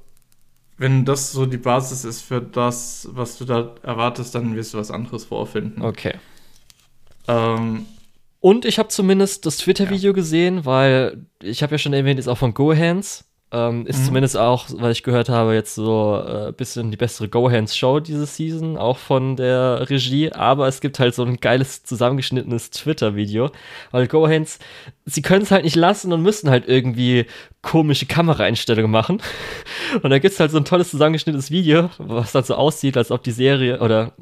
wenn 0.78 1.04
das 1.04 1.32
so 1.32 1.46
die 1.46 1.56
Basis 1.56 2.04
ist 2.04 2.22
für 2.22 2.40
das, 2.42 3.08
was 3.12 3.38
du 3.38 3.44
da 3.44 3.74
erwartest, 3.82 4.34
dann 4.34 4.54
wirst 4.56 4.74
du 4.74 4.78
was 4.78 4.90
anderes 4.90 5.24
vorfinden. 5.24 5.82
okay. 5.82 6.14
Ähm, 7.28 7.86
Und 8.40 8.64
ich 8.64 8.78
habe 8.78 8.88
zumindest 8.88 9.46
das 9.46 9.58
Twitter-Video 9.58 10.12
gesehen, 10.12 10.64
weil 10.64 11.26
ich 11.42 11.62
habe 11.62 11.72
ja 11.72 11.78
schon 11.78 11.92
erwähnt, 11.92 12.18
ist 12.18 12.28
auch 12.28 12.38
von 12.38 12.54
GoHands. 12.54 13.24
Ähm, 13.52 13.86
ist 13.86 14.00
mhm. 14.00 14.04
zumindest 14.06 14.36
auch, 14.36 14.66
weil 14.72 14.90
ich 14.90 15.04
gehört 15.04 15.28
habe, 15.28 15.54
jetzt 15.54 15.76
so 15.76 16.20
ein 16.20 16.48
äh, 16.48 16.52
bisschen 16.52 16.90
die 16.90 16.96
bessere 16.96 17.28
Go-Hands-Show 17.28 18.00
diese 18.00 18.26
Season, 18.26 18.76
auch 18.76 18.98
von 18.98 19.36
der 19.36 19.88
Regie. 19.88 20.32
Aber 20.32 20.66
es 20.66 20.80
gibt 20.80 20.98
halt 20.98 21.14
so 21.14 21.24
ein 21.24 21.36
geiles 21.36 21.84
zusammengeschnittenes 21.84 22.70
Twitter-Video. 22.70 23.50
Weil 23.92 24.08
Go-Hands, 24.08 24.58
sie 25.04 25.22
können 25.22 25.42
es 25.42 25.52
halt 25.52 25.64
nicht 25.64 25.76
lassen 25.76 26.12
und 26.12 26.22
müssen 26.22 26.50
halt 26.50 26.68
irgendwie 26.68 27.26
komische 27.62 28.06
Kameraeinstellungen 28.06 28.90
machen. 28.90 29.22
Und 30.02 30.10
da 30.10 30.18
gibt 30.18 30.34
es 30.34 30.40
halt 30.40 30.50
so 30.50 30.58
ein 30.58 30.64
tolles 30.64 30.90
zusammengeschnittenes 30.90 31.50
Video, 31.50 31.90
was 31.98 32.32
dann 32.32 32.44
so 32.44 32.54
aussieht, 32.54 32.96
als 32.96 33.10
ob 33.10 33.22
die 33.22 33.32
Serie 33.32 33.80
oder 33.80 34.12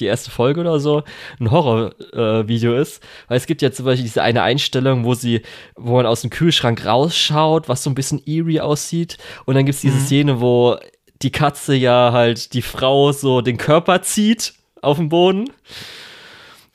die 0.00 0.06
erste 0.06 0.30
Folge 0.30 0.60
oder 0.60 0.80
so 0.80 1.02
ein 1.38 1.50
Horror-Video 1.50 2.74
äh, 2.74 2.82
ist. 2.82 3.02
Weil 3.28 3.36
es 3.36 3.46
gibt 3.46 3.62
ja 3.62 3.70
zum 3.72 3.84
Beispiel 3.84 4.04
diese 4.04 4.22
eine 4.22 4.42
Einstellung, 4.42 5.04
wo 5.04 5.14
sie, 5.14 5.42
wo 5.76 5.96
man 5.96 6.06
aus 6.06 6.22
dem 6.22 6.30
Kühlschrank 6.30 6.84
rausschaut, 6.84 7.68
was 7.68 7.82
so 7.82 7.90
ein 7.90 7.94
bisschen 7.94 8.22
eerie 8.24 8.60
aussieht. 8.60 9.18
Und 9.44 9.54
dann 9.54 9.66
gibt 9.66 9.76
es 9.76 9.82
diese 9.82 9.96
mhm. 9.96 10.04
Szene, 10.06 10.40
wo 10.40 10.76
die 11.22 11.30
Katze 11.30 11.74
ja 11.74 12.12
halt 12.12 12.54
die 12.54 12.62
Frau 12.62 13.12
so 13.12 13.40
den 13.40 13.58
Körper 13.58 14.02
zieht 14.02 14.54
auf 14.82 14.96
dem 14.96 15.08
Boden. 15.08 15.50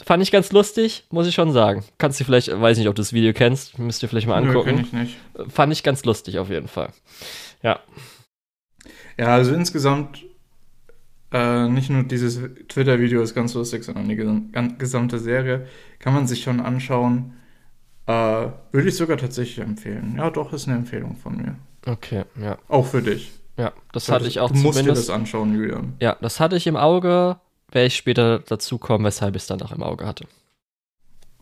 Fand 0.06 0.22
ich 0.22 0.32
ganz 0.32 0.52
lustig, 0.52 1.06
muss 1.10 1.26
ich 1.26 1.34
schon 1.34 1.52
sagen. 1.52 1.84
Kannst 1.98 2.20
du 2.20 2.26
vielleicht, 2.26 2.50
weiß 2.52 2.78
nicht, 2.78 2.88
ob 2.88 2.94
du 2.94 3.02
das 3.02 3.12
Video 3.12 3.34
kennst, 3.34 3.80
müsst 3.80 4.04
ihr 4.04 4.10
vielleicht 4.10 4.28
mal 4.28 4.36
angucken. 4.36 4.76
Nö, 4.76 4.82
ich 4.82 4.94
nicht. 4.94 5.18
Fand 5.48 5.74
ich 5.74 5.82
ganz 5.82 6.06
lustig 6.06 6.38
auf 6.38 6.52
jeden 6.52 6.68
Fall. 6.68 6.90
Ja. 7.64 7.80
Ja, 9.18 9.28
also 9.28 9.56
insgesamt 9.56 10.24
äh, 11.36 11.68
nicht 11.68 11.90
nur 11.90 12.04
dieses 12.04 12.40
Twitter-Video 12.70 13.22
ist 13.22 13.36
ganz 13.36 13.54
lustig, 13.56 13.84
sondern 13.84 14.08
die 14.08 14.16
gesamte 14.78 15.20
Serie 15.20 15.68
kann 16.00 16.14
man 16.14 16.28
sich 16.28 16.42
schon 16.42 16.62
anschauen. 16.62 17.34
Äh, 18.08 18.12
würde 18.72 18.88
ich 18.88 18.96
sogar 18.96 19.18
tatsächlich 19.18 19.60
empfehlen. 19.60 20.16
Ja, 20.18 20.30
doch, 20.30 20.54
ist 20.54 20.70
eine 20.70 20.78
Empfehlung 20.78 21.18
von 21.18 21.36
mir. 21.36 21.56
Okay, 21.86 22.24
ja. 22.42 22.58
Auch 22.70 22.86
für 22.86 23.02
dich. 23.02 23.34
Ja, 23.58 23.74
das 23.92 24.10
hatte 24.10 24.28
ich 24.28 24.40
auch 24.40 24.50
Du 24.50 24.58
musst 24.60 24.80
dir 24.80 24.86
das 24.86 25.10
anschauen, 25.10 25.54
Julian. 25.54 25.96
Ja, 26.00 26.16
das 26.22 26.40
hatte 26.40 26.56
ich 26.56 26.68
im 26.68 26.78
Auge. 26.78 27.38
Werde 27.70 27.88
ich 27.88 27.98
später 27.98 28.40
dazu 28.40 28.78
kommen, 28.78 29.04
weshalb 29.04 29.36
ich 29.36 29.42
es 29.42 29.48
dann 29.48 29.62
auch 29.62 29.74
im 29.74 29.84
Auge 29.84 30.06
hatte. 30.06 30.26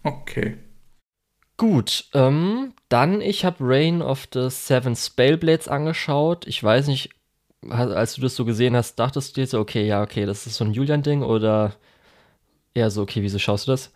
Okay. 0.01 0.57
Gut, 1.57 2.05
ähm, 2.13 2.73
dann 2.89 3.21
ich 3.21 3.45
habe 3.45 3.57
Reign 3.59 4.01
of 4.01 4.27
the 4.33 4.49
Seven 4.49 4.95
Spellblades 4.95 5.67
angeschaut. 5.67 6.47
Ich 6.47 6.63
weiß 6.63 6.87
nicht, 6.87 7.11
als 7.69 8.15
du 8.15 8.21
das 8.21 8.35
so 8.35 8.45
gesehen 8.45 8.75
hast, 8.75 8.95
dachtest 8.95 9.35
du 9.35 9.41
dir 9.41 9.47
so, 9.47 9.59
okay, 9.59 9.85
ja, 9.85 10.01
okay, 10.01 10.25
das 10.25 10.47
ist 10.47 10.55
so 10.55 10.65
ein 10.65 10.73
Julian-Ding 10.73 11.23
oder 11.23 11.73
eher 12.73 12.89
so, 12.89 13.01
okay, 13.01 13.21
wieso 13.21 13.39
schaust 13.39 13.67
du 13.67 13.71
das? 13.71 13.91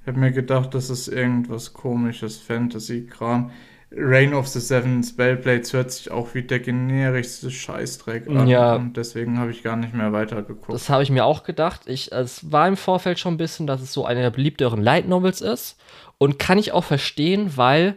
Ich 0.00 0.06
habe 0.06 0.18
mir 0.18 0.32
gedacht, 0.32 0.74
das 0.74 0.90
ist 0.90 1.08
irgendwas 1.08 1.72
komisches, 1.72 2.38
Fantasy-Kram. 2.38 3.50
Reign 3.90 4.34
of 4.34 4.46
the 4.48 4.60
Seven 4.60 5.02
Spellblades 5.02 5.72
hört 5.72 5.90
sich 5.90 6.10
auch 6.10 6.34
wie 6.34 6.42
der 6.42 6.60
generischste 6.60 7.50
Scheißdreck 7.50 8.28
an. 8.28 8.46
Ja. 8.46 8.74
Und 8.76 8.98
deswegen 8.98 9.38
habe 9.38 9.50
ich 9.50 9.62
gar 9.62 9.76
nicht 9.76 9.94
mehr 9.94 10.12
weitergeguckt. 10.12 10.74
Das 10.74 10.90
habe 10.90 11.02
ich 11.02 11.10
mir 11.10 11.24
auch 11.24 11.42
gedacht. 11.42 11.82
Ich, 11.86 12.12
es 12.12 12.52
war 12.52 12.68
im 12.68 12.76
Vorfeld 12.76 13.18
schon 13.18 13.34
ein 13.34 13.38
bisschen, 13.38 13.66
dass 13.66 13.80
es 13.80 13.92
so 13.92 14.04
eine 14.04 14.20
der 14.20 14.30
beliebteren 14.30 14.82
Light 14.82 15.08
Novels 15.08 15.40
ist. 15.40 15.78
Und 16.18 16.38
kann 16.38 16.58
ich 16.58 16.72
auch 16.72 16.84
verstehen, 16.84 17.56
weil 17.56 17.94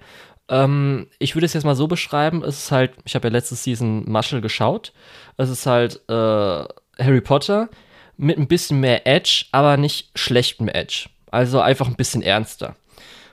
ähm, 0.51 1.07
ich 1.17 1.35
würde 1.35 1.45
es 1.45 1.53
jetzt 1.53 1.63
mal 1.63 1.75
so 1.75 1.87
beschreiben: 1.87 2.43
Es 2.43 2.65
ist 2.65 2.71
halt, 2.71 2.91
ich 3.05 3.15
habe 3.15 3.29
ja 3.29 3.31
letzte 3.31 3.55
Season 3.55 4.03
Marshall 4.07 4.41
geschaut. 4.41 4.91
Es 5.37 5.49
ist 5.49 5.65
halt 5.65 6.01
äh, 6.09 6.13
Harry 6.13 7.21
Potter 7.21 7.69
mit 8.17 8.37
ein 8.37 8.47
bisschen 8.47 8.79
mehr 8.81 9.07
Edge, 9.07 9.45
aber 9.51 9.77
nicht 9.77 10.11
schlechtem 10.13 10.67
Edge. 10.67 11.09
Also 11.31 11.61
einfach 11.61 11.87
ein 11.87 11.95
bisschen 11.95 12.21
ernster. 12.21 12.75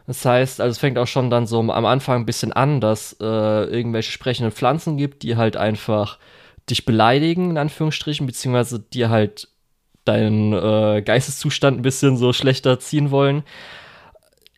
Das 0.07 0.25
heißt, 0.25 0.61
also 0.61 0.71
es 0.71 0.79
fängt 0.79 0.97
auch 0.97 1.09
schon 1.09 1.29
dann 1.29 1.47
so 1.47 1.59
am 1.59 1.85
Anfang 1.85 2.23
ein 2.23 2.27
bisschen 2.27 2.53
an, 2.53 2.81
dass 2.81 3.17
äh, 3.21 3.25
irgendwelche 3.25 4.13
sprechenden 4.13 4.53
Pflanzen 4.53 4.97
gibt, 4.97 5.23
die 5.23 5.37
halt 5.37 5.57
einfach 5.57 6.19
dich 6.71 6.87
beleidigen, 6.87 7.51
in 7.51 7.59
Anführungsstrichen, 7.59 8.27
beziehungsweise 8.27 8.79
dir 8.79 9.11
halt 9.11 9.49
deinen 10.05 10.55
äh, 10.55 11.03
Geisteszustand 11.03 11.79
ein 11.79 11.83
bisschen 11.83 12.17
so 12.17 12.33
schlechter 12.33 12.79
ziehen 12.79 13.11
wollen 13.11 13.43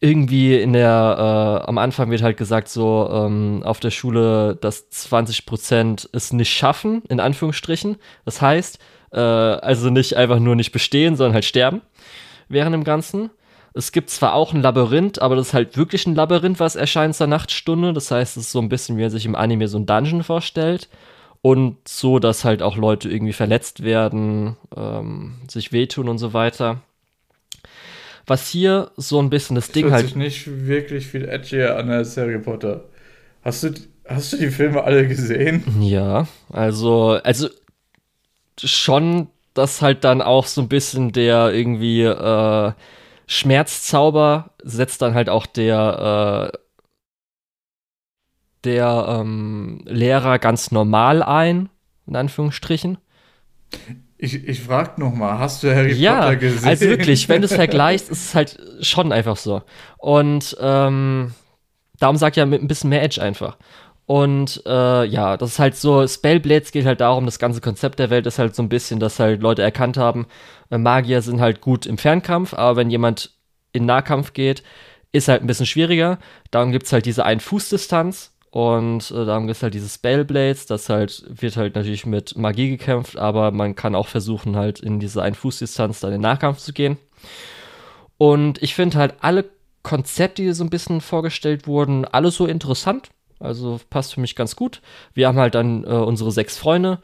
irgendwie 0.00 0.58
in 0.58 0.72
der, 0.72 1.60
äh, 1.62 1.68
am 1.68 1.76
Anfang 1.76 2.10
wird 2.10 2.22
halt 2.22 2.38
gesagt, 2.38 2.68
so 2.68 3.08
ähm, 3.12 3.62
auf 3.64 3.80
der 3.80 3.90
Schule, 3.90 4.56
dass 4.56 4.90
20% 4.90 6.08
es 6.12 6.32
nicht 6.32 6.50
schaffen, 6.50 7.02
in 7.08 7.20
Anführungsstrichen. 7.20 7.96
Das 8.24 8.40
heißt, 8.40 8.78
äh, 9.12 9.20
also 9.20 9.90
nicht 9.90 10.16
einfach 10.16 10.38
nur 10.38 10.56
nicht 10.56 10.72
bestehen, 10.72 11.16
sondern 11.16 11.34
halt 11.34 11.44
sterben 11.44 11.82
während 12.48 12.72
dem 12.74 12.84
Ganzen. 12.84 13.30
Es 13.74 13.92
gibt 13.92 14.10
zwar 14.10 14.34
auch 14.34 14.54
ein 14.54 14.62
Labyrinth, 14.62 15.20
aber 15.20 15.36
das 15.36 15.48
ist 15.48 15.54
halt 15.54 15.76
wirklich 15.76 16.06
ein 16.06 16.14
Labyrinth, 16.14 16.58
was 16.58 16.76
erscheint 16.76 17.14
zur 17.14 17.26
Nachtstunde. 17.26 17.92
Das 17.92 18.10
heißt, 18.10 18.36
es 18.38 18.46
ist 18.46 18.52
so 18.52 18.58
ein 18.58 18.70
bisschen, 18.70 18.96
wie 18.96 19.02
er 19.02 19.10
sich 19.10 19.26
im 19.26 19.36
Anime 19.36 19.68
so 19.68 19.78
ein 19.78 19.86
Dungeon 19.86 20.24
vorstellt. 20.24 20.88
Und 21.42 21.76
so, 21.88 22.18
dass 22.18 22.44
halt 22.44 22.62
auch 22.62 22.76
Leute 22.76 23.08
irgendwie 23.08 23.32
verletzt 23.32 23.82
werden, 23.82 24.56
ähm, 24.76 25.36
sich 25.48 25.72
wehtun 25.72 26.08
und 26.08 26.18
so 26.18 26.34
weiter 26.34 26.82
was 28.26 28.48
hier 28.48 28.90
so 28.96 29.20
ein 29.20 29.30
bisschen 29.30 29.56
das, 29.56 29.66
das 29.66 29.72
Ding 29.72 29.84
hört 29.84 29.94
halt. 29.94 30.06
sich 30.06 30.16
nicht 30.16 30.66
wirklich 30.66 31.06
viel 31.06 31.28
edgier 31.28 31.76
an 31.76 31.90
als 31.90 32.16
Harry 32.16 32.38
Potter. 32.38 32.84
Hast 33.42 33.62
du, 33.62 33.72
hast 34.06 34.32
du 34.32 34.36
die 34.36 34.50
Filme 34.50 34.84
alle 34.84 35.06
gesehen? 35.08 35.64
Ja, 35.80 36.26
also, 36.50 37.18
also 37.24 37.48
schon, 38.62 39.28
dass 39.54 39.82
halt 39.82 40.04
dann 40.04 40.22
auch 40.22 40.46
so 40.46 40.60
ein 40.60 40.68
bisschen 40.68 41.12
der 41.12 41.52
irgendwie 41.52 42.02
äh, 42.02 42.72
Schmerzzauber 43.26 44.50
setzt 44.62 45.02
dann 45.02 45.14
halt 45.14 45.28
auch 45.28 45.46
der, 45.46 46.52
äh, 46.52 46.58
der 48.64 49.06
ähm, 49.08 49.82
Lehrer 49.86 50.38
ganz 50.38 50.70
normal 50.70 51.22
ein, 51.22 51.68
in 52.06 52.16
Anführungsstrichen. 52.16 52.98
Ich, 54.22 54.46
ich 54.46 54.60
frag 54.60 54.98
noch 54.98 55.14
mal, 55.14 55.38
hast 55.38 55.62
du 55.62 55.74
Harry 55.74 55.94
ja, 55.94 56.20
Potter 56.20 56.36
gesehen? 56.36 56.68
Also 56.68 56.86
wirklich, 56.86 57.26
wenn 57.30 57.40
du 57.40 57.46
es 57.46 57.54
vergleichst, 57.54 58.10
ist 58.10 58.26
es 58.26 58.34
halt 58.34 58.58
schon 58.82 59.12
einfach 59.12 59.38
so. 59.38 59.62
Und 59.96 60.56
ähm, 60.60 61.32
darum 61.98 62.16
sagt 62.16 62.36
ja 62.36 62.44
mit 62.44 62.60
ein 62.62 62.68
bisschen 62.68 62.90
mehr 62.90 63.02
Edge 63.02 63.22
einfach. 63.22 63.56
Und 64.04 64.62
äh, 64.66 65.04
ja, 65.04 65.38
das 65.38 65.52
ist 65.52 65.58
halt 65.58 65.74
so, 65.74 66.06
Spellblades 66.06 66.70
geht 66.70 66.84
halt 66.84 67.00
darum, 67.00 67.24
das 67.24 67.38
ganze 67.38 67.62
Konzept 67.62 67.98
der 67.98 68.10
Welt 68.10 68.26
ist 68.26 68.38
halt 68.38 68.54
so 68.54 68.62
ein 68.62 68.68
bisschen, 68.68 69.00
dass 69.00 69.20
halt 69.20 69.40
Leute 69.40 69.62
erkannt 69.62 69.96
haben, 69.96 70.26
äh, 70.70 70.76
Magier 70.76 71.22
sind 71.22 71.40
halt 71.40 71.62
gut 71.62 71.86
im 71.86 71.96
Fernkampf, 71.96 72.52
aber 72.52 72.76
wenn 72.76 72.90
jemand 72.90 73.30
in 73.72 73.86
Nahkampf 73.86 74.34
geht, 74.34 74.62
ist 75.12 75.28
halt 75.28 75.42
ein 75.42 75.46
bisschen 75.46 75.66
schwieriger. 75.66 76.18
Darum 76.50 76.72
gibt 76.72 76.86
es 76.86 76.92
halt 76.92 77.06
diese 77.06 77.24
Ein-Fuß-Distanz 77.24 78.32
und 78.50 79.10
äh, 79.12 79.24
darum 79.24 79.46
gibt 79.46 79.56
es 79.56 79.62
halt 79.62 79.74
diese 79.74 79.88
Spellblades, 79.88 80.66
das 80.66 80.88
halt, 80.88 81.24
wird 81.28 81.56
halt 81.56 81.76
natürlich 81.76 82.04
mit 82.04 82.36
Magie 82.36 82.70
gekämpft, 82.70 83.16
aber 83.16 83.52
man 83.52 83.76
kann 83.76 83.94
auch 83.94 84.08
versuchen, 84.08 84.56
halt 84.56 84.80
in 84.80 84.98
diese 84.98 85.22
Ein-Fuß-Distanz 85.22 86.00
dann 86.00 86.10
in 86.10 86.16
den 86.16 86.22
Nahkampf 86.22 86.58
zu 86.58 86.72
gehen. 86.72 86.98
Und 88.18 88.60
ich 88.62 88.74
finde 88.74 88.98
halt 88.98 89.14
alle 89.20 89.44
Konzepte, 89.82 90.42
die 90.42 90.52
so 90.52 90.64
ein 90.64 90.70
bisschen 90.70 91.00
vorgestellt 91.00 91.66
wurden, 91.66 92.04
alle 92.04 92.30
so 92.30 92.46
interessant. 92.46 93.10
Also 93.38 93.80
passt 93.88 94.14
für 94.14 94.20
mich 94.20 94.36
ganz 94.36 94.56
gut. 94.56 94.82
Wir 95.14 95.28
haben 95.28 95.38
halt 95.38 95.54
dann 95.54 95.84
äh, 95.84 95.86
unsere 95.86 96.32
sechs 96.32 96.58
Freunde, 96.58 96.98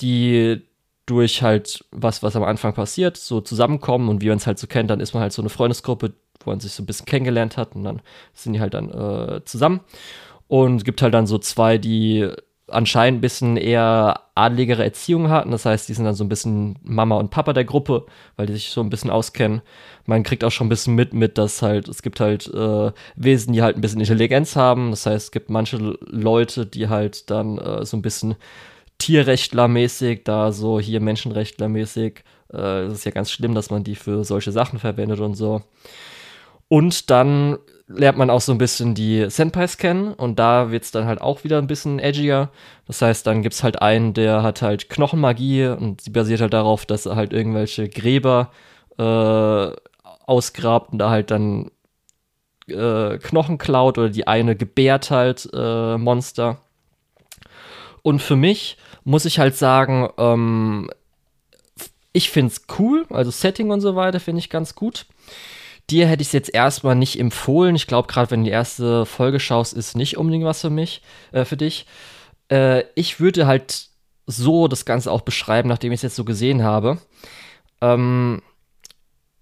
die 0.00 0.62
durch 1.04 1.42
halt 1.42 1.84
was, 1.90 2.22
was 2.22 2.36
am 2.36 2.44
Anfang 2.44 2.74
passiert, 2.74 3.16
so 3.16 3.40
zusammenkommen 3.40 4.08
und 4.08 4.22
wie 4.22 4.28
man 4.28 4.38
es 4.38 4.46
halt 4.46 4.58
so 4.58 4.68
kennt, 4.68 4.88
dann 4.88 5.00
ist 5.00 5.14
man 5.14 5.22
halt 5.22 5.32
so 5.32 5.42
eine 5.42 5.48
Freundesgruppe, 5.48 6.14
wo 6.44 6.50
man 6.50 6.60
sich 6.60 6.72
so 6.72 6.82
ein 6.82 6.86
bisschen 6.86 7.06
kennengelernt 7.06 7.56
hat 7.56 7.74
und 7.74 7.82
dann 7.84 8.00
sind 8.32 8.52
die 8.52 8.60
halt 8.60 8.74
dann 8.74 8.88
äh, 8.90 9.44
zusammen. 9.44 9.80
Und 10.52 10.84
gibt 10.84 11.00
halt 11.00 11.14
dann 11.14 11.26
so 11.26 11.38
zwei, 11.38 11.78
die 11.78 12.28
anscheinend 12.68 13.18
ein 13.18 13.20
bisschen 13.22 13.56
eher 13.56 14.20
adligere 14.34 14.84
Erziehung 14.84 15.30
hatten. 15.30 15.50
Das 15.50 15.64
heißt, 15.64 15.88
die 15.88 15.94
sind 15.94 16.04
dann 16.04 16.14
so 16.14 16.24
ein 16.24 16.28
bisschen 16.28 16.78
Mama 16.82 17.16
und 17.16 17.30
Papa 17.30 17.54
der 17.54 17.64
Gruppe, 17.64 18.04
weil 18.36 18.44
die 18.44 18.52
sich 18.52 18.68
so 18.68 18.82
ein 18.82 18.90
bisschen 18.90 19.08
auskennen. 19.08 19.62
Man 20.04 20.24
kriegt 20.24 20.44
auch 20.44 20.50
schon 20.50 20.66
ein 20.66 20.68
bisschen 20.68 20.94
mit, 20.94 21.14
mit, 21.14 21.38
dass 21.38 21.62
halt, 21.62 21.88
es 21.88 22.02
gibt 22.02 22.20
halt 22.20 22.52
äh, 22.52 22.92
Wesen, 23.16 23.54
die 23.54 23.62
halt 23.62 23.76
ein 23.76 23.80
bisschen 23.80 24.00
Intelligenz 24.00 24.54
haben. 24.54 24.90
Das 24.90 25.06
heißt, 25.06 25.24
es 25.24 25.30
gibt 25.30 25.48
manche 25.48 25.78
Leute, 25.78 26.66
die 26.66 26.90
halt 26.90 27.30
dann 27.30 27.56
äh, 27.56 27.86
so 27.86 27.96
ein 27.96 28.02
bisschen 28.02 28.34
Tierrechtlermäßig, 28.98 30.24
da 30.24 30.52
so 30.52 30.78
hier 30.78 31.00
Menschenrechtlermäßig. 31.00 32.24
Äh, 32.52 32.82
es 32.82 32.92
ist 32.92 33.04
ja 33.06 33.10
ganz 33.12 33.30
schlimm, 33.30 33.54
dass 33.54 33.70
man 33.70 33.84
die 33.84 33.96
für 33.96 34.22
solche 34.22 34.52
Sachen 34.52 34.78
verwendet 34.78 35.20
und 35.20 35.34
so. 35.34 35.62
Und 36.72 37.10
dann 37.10 37.58
lernt 37.86 38.16
man 38.16 38.30
auch 38.30 38.40
so 38.40 38.50
ein 38.50 38.56
bisschen 38.56 38.94
die 38.94 39.28
Senpais 39.28 39.76
kennen 39.76 40.14
und 40.14 40.38
da 40.38 40.70
wird 40.70 40.84
es 40.84 40.90
dann 40.90 41.04
halt 41.04 41.20
auch 41.20 41.44
wieder 41.44 41.58
ein 41.58 41.66
bisschen 41.66 41.98
edgier. 41.98 42.48
Das 42.86 43.02
heißt, 43.02 43.26
dann 43.26 43.42
gibt 43.42 43.54
es 43.54 43.62
halt 43.62 43.82
einen, 43.82 44.14
der 44.14 44.42
hat 44.42 44.62
halt 44.62 44.88
Knochenmagie 44.88 45.66
und 45.66 46.00
sie 46.00 46.08
basiert 46.08 46.40
halt 46.40 46.54
darauf, 46.54 46.86
dass 46.86 47.04
er 47.04 47.14
halt 47.14 47.34
irgendwelche 47.34 47.90
Gräber 47.90 48.52
äh, 48.96 49.70
ausgrabt 50.24 50.92
und 50.94 50.98
da 50.98 51.10
halt 51.10 51.30
dann 51.30 51.70
äh, 52.68 53.18
Knochen 53.18 53.58
klaut 53.58 53.98
oder 53.98 54.08
die 54.08 54.26
eine 54.26 54.56
gebärt 54.56 55.10
halt 55.10 55.50
äh, 55.52 55.98
Monster. 55.98 56.62
Und 58.00 58.22
für 58.22 58.36
mich 58.36 58.78
muss 59.04 59.26
ich 59.26 59.38
halt 59.38 59.56
sagen, 59.56 60.08
ähm, 60.16 60.88
ich 62.14 62.30
finde 62.30 62.54
es 62.54 62.62
cool, 62.78 63.04
also 63.10 63.30
Setting 63.30 63.70
und 63.70 63.82
so 63.82 63.94
weiter 63.94 64.20
finde 64.20 64.38
ich 64.38 64.48
ganz 64.48 64.74
gut. 64.74 65.04
Dir 65.92 66.06
hätte 66.06 66.22
ich 66.22 66.28
es 66.28 66.32
jetzt 66.32 66.54
erstmal 66.54 66.96
nicht 66.96 67.18
empfohlen. 67.20 67.76
Ich 67.76 67.86
glaube, 67.86 68.08
gerade 68.08 68.30
wenn 68.30 68.40
du 68.40 68.46
die 68.46 68.52
erste 68.52 69.06
Folge 69.06 69.38
schaust, 69.38 69.74
ist 69.74 69.96
nicht 69.96 70.16
unbedingt 70.16 70.44
was 70.44 70.62
für 70.62 70.70
mich, 70.70 71.02
äh, 71.32 71.44
für 71.44 71.56
dich. 71.56 71.86
Äh, 72.50 72.84
ich 72.94 73.20
würde 73.20 73.46
halt 73.46 73.88
so 74.26 74.68
das 74.68 74.84
Ganze 74.84 75.12
auch 75.12 75.20
beschreiben, 75.20 75.68
nachdem 75.68 75.92
ich 75.92 75.98
es 75.98 76.02
jetzt 76.02 76.16
so 76.16 76.24
gesehen 76.24 76.62
habe. 76.62 76.98
Ähm, 77.80 78.42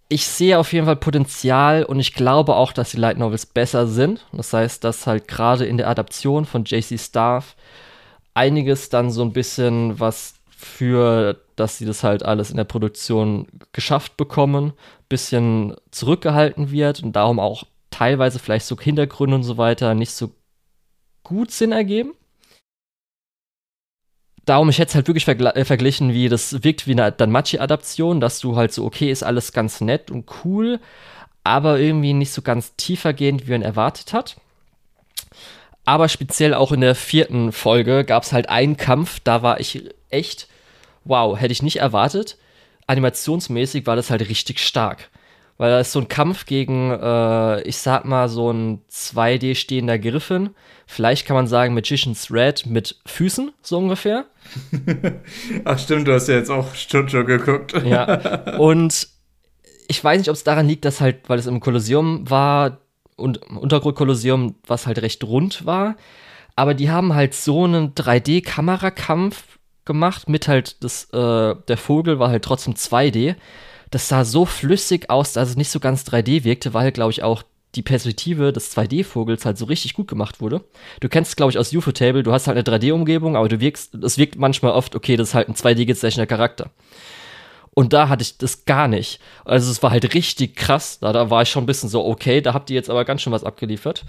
ich 0.09 0.27
sehe 0.27 0.59
auf 0.59 0.73
jeden 0.73 0.87
Fall 0.87 0.97
Potenzial 0.97 1.85
und 1.85 2.01
ich 2.01 2.15
glaube 2.15 2.57
auch, 2.57 2.73
dass 2.73 2.91
die 2.91 2.97
Light 2.97 3.17
Novels 3.17 3.47
besser 3.47 3.87
sind. 3.87 4.27
Das 4.33 4.53
heißt, 4.53 4.83
dass 4.83 5.07
halt 5.07 5.29
gerade 5.29 5.67
in 5.67 5.77
der 5.77 5.89
Adaption 5.89 6.47
von 6.47 6.65
JC 6.65 6.99
Staff 6.99 7.55
einiges 8.35 8.89
dann 8.89 9.11
so 9.13 9.23
ein 9.23 9.33
bisschen 9.33 10.01
was 10.01 10.35
für, 10.51 11.41
dass 11.55 11.79
sie 11.79 11.87
das 11.87 12.03
halt 12.03 12.25
alles 12.25 12.51
in 12.51 12.57
der 12.57 12.65
Produktion 12.65 13.47
geschafft 13.73 14.17
bekommen, 14.17 14.73
bisschen 15.11 15.77
zurückgehalten 15.91 16.71
wird 16.71 17.03
und 17.03 17.13
darum 17.13 17.39
auch 17.39 17.65
teilweise 17.91 18.39
vielleicht 18.39 18.65
so 18.65 18.81
Hintergründe 18.81 19.37
und 19.37 19.43
so 19.43 19.59
weiter 19.59 19.95
nicht 19.95 20.13
so 20.13 20.33
gut 21.23 21.51
Sinn 21.51 21.73
ergeben 21.73 22.15
darum, 24.51 24.69
ich 24.69 24.79
hätte 24.79 24.91
es 24.91 24.95
halt 24.97 25.07
wirklich 25.07 25.25
vergl 25.25 25.47
äh, 25.47 25.65
verglichen, 25.65 26.13
wie 26.13 26.29
das 26.29 26.65
wirkt 26.65 26.87
wie 26.87 26.93
eine 26.93 27.13
Danmachi-Adaption, 27.13 28.21
dass 28.21 28.41
du 28.41 28.57
halt 28.57 28.73
so, 28.73 28.85
okay, 28.85 29.11
ist 29.11 29.23
alles 29.23 29.53
ganz 29.53 29.81
nett 29.81 30.11
und 30.11 30.29
cool, 30.45 30.81
aber 31.45 31.79
irgendwie 31.79 32.13
nicht 32.13 32.33
so 32.33 32.43
ganz 32.43 32.75
tiefergehend, 32.77 33.47
wie 33.47 33.53
man 33.53 33.63
erwartet 33.63 34.13
hat. 34.13 34.37
Aber 35.85 36.09
speziell 36.09 36.53
auch 36.55 36.73
in 36.73 36.83
der 36.83 36.95
vierten 36.95 37.53
Folge 37.53 38.05
gab 38.05 38.25
es 38.25 38.33
halt 38.33 38.49
einen 38.49 38.77
Kampf, 38.77 39.21
da 39.21 39.43
war 39.43 39.61
ich 39.61 39.89
echt, 40.09 40.49
wow, 41.05 41.39
hätte 41.39 41.53
ich 41.53 41.63
nicht 41.63 41.77
erwartet. 41.77 42.37
Animationsmäßig 42.91 43.87
war 43.87 43.97
das 43.97 44.11
halt 44.11 44.29
richtig 44.29 44.59
stark. 44.59 45.11
Weil 45.59 45.71
da 45.71 45.81
ist 45.81 45.93
so 45.93 46.01
ein 46.01 46.09
Kampf 46.09 46.47
gegen, 46.47 46.91
äh, 46.91 47.61
ich 47.63 47.77
sag 47.77 48.05
mal, 48.05 48.29
so 48.29 48.51
ein 48.51 48.81
2D 48.91 49.55
stehender 49.55 49.99
Griffin. 49.99 50.51
Vielleicht 50.87 51.27
kann 51.27 51.37
man 51.37 51.47
sagen 51.47 51.75
Magician's 51.75 52.33
Red 52.33 52.67
mit 52.67 52.97
Füßen, 53.07 53.53
so 53.63 53.79
ungefähr. 53.79 54.25
Ach 55.65 55.79
stimmt, 55.79 56.09
du 56.09 56.15
hast 56.15 56.29
ja 56.29 56.37
jetzt 56.37 56.51
auch 56.51 56.75
Jojo 56.75 57.25
geguckt. 57.25 57.75
ja, 57.85 58.57
und 58.59 59.07
ich 59.87 60.03
weiß 60.03 60.19
nicht, 60.19 60.31
ob 60.31 60.35
es 60.35 60.45
daran 60.45 60.67
liegt, 60.67 60.85
dass 60.85 61.01
halt, 61.01 61.29
weil 61.29 61.39
es 61.39 61.47
im 61.47 61.61
Kolosseum 61.61 62.29
war 62.29 62.79
und 63.17 63.43
Untergrundkolosseum, 63.51 64.55
was 64.67 64.87
halt 64.87 65.03
recht 65.03 65.23
rund 65.25 65.67
war, 65.67 65.97
aber 66.57 66.75
die 66.75 66.91
haben 66.91 67.15
halt 67.15 67.35
so 67.35 67.65
einen 67.65 67.95
3D-Kamerakampf 67.95 69.60
gemacht 69.85 70.29
mit 70.29 70.49
halt 70.49 70.83
das, 70.83 71.05
äh, 71.13 71.55
der 71.69 71.77
Vogel 71.77 72.19
war 72.19 72.31
halt 72.31 72.45
trotzdem 72.45 72.75
2D. 72.75 73.37
Das 73.91 74.09
sah 74.09 74.25
so 74.25 74.45
flüssig 74.45 75.11
aus, 75.11 75.33
dass 75.33 75.51
es 75.51 75.57
nicht 75.57 75.71
so 75.71 75.81
ganz 75.81 76.03
3D 76.05 76.45
wirkte, 76.45 76.75
weil, 76.75 76.93
glaube 76.93 77.11
ich, 77.11 77.23
auch 77.23 77.43
die 77.75 77.83
Perspektive 77.83 78.53
des 78.53 78.77
2D-Vogels 78.77 79.45
halt 79.45 79.57
so 79.57 79.65
richtig 79.65 79.95
gut 79.95 80.09
gemacht 80.09 80.41
wurde. 80.41 80.65
Du 81.01 81.09
kennst 81.09 81.37
glaube 81.37 81.53
ich, 81.53 81.59
aus 81.59 81.73
UFO-Table, 81.73 82.23
du 82.23 82.33
hast 82.33 82.47
halt 82.49 82.57
eine 82.57 82.79
3D-Umgebung, 82.79 83.37
aber 83.37 83.49
du 83.49 83.61
wirkst, 83.61 83.95
es 83.95 84.19
wirkt 84.19 84.37
manchmal 84.37 84.73
oft, 84.73 84.97
okay, 84.97 85.17
das 85.17 85.29
ist 85.29 85.35
halt 85.35 85.49
ein 85.49 85.55
2D-gezeichneter 85.55 86.27
Charakter. 86.27 86.71
Und 87.73 87.93
da 87.93 88.09
hatte 88.09 88.23
ich 88.23 88.39
das 88.39 88.65
gar 88.65 88.89
nicht. 88.89 89.21
Also 89.45 89.71
es 89.71 89.83
war 89.83 89.93
halt 89.93 90.15
richtig 90.15 90.57
krass. 90.57 90.99
Da, 90.99 91.13
da 91.13 91.31
war 91.31 91.43
ich 91.43 91.51
schon 91.51 91.63
ein 91.63 91.67
bisschen 91.67 91.89
so, 91.89 92.05
okay, 92.05 92.41
da 92.41 92.53
habt 92.53 92.69
ihr 92.71 92.75
jetzt 92.75 92.91
aber 92.91 93.05
ganz 93.05 93.23
schön 93.23 93.33
was 93.33 93.45
abgeliefert. 93.45 94.05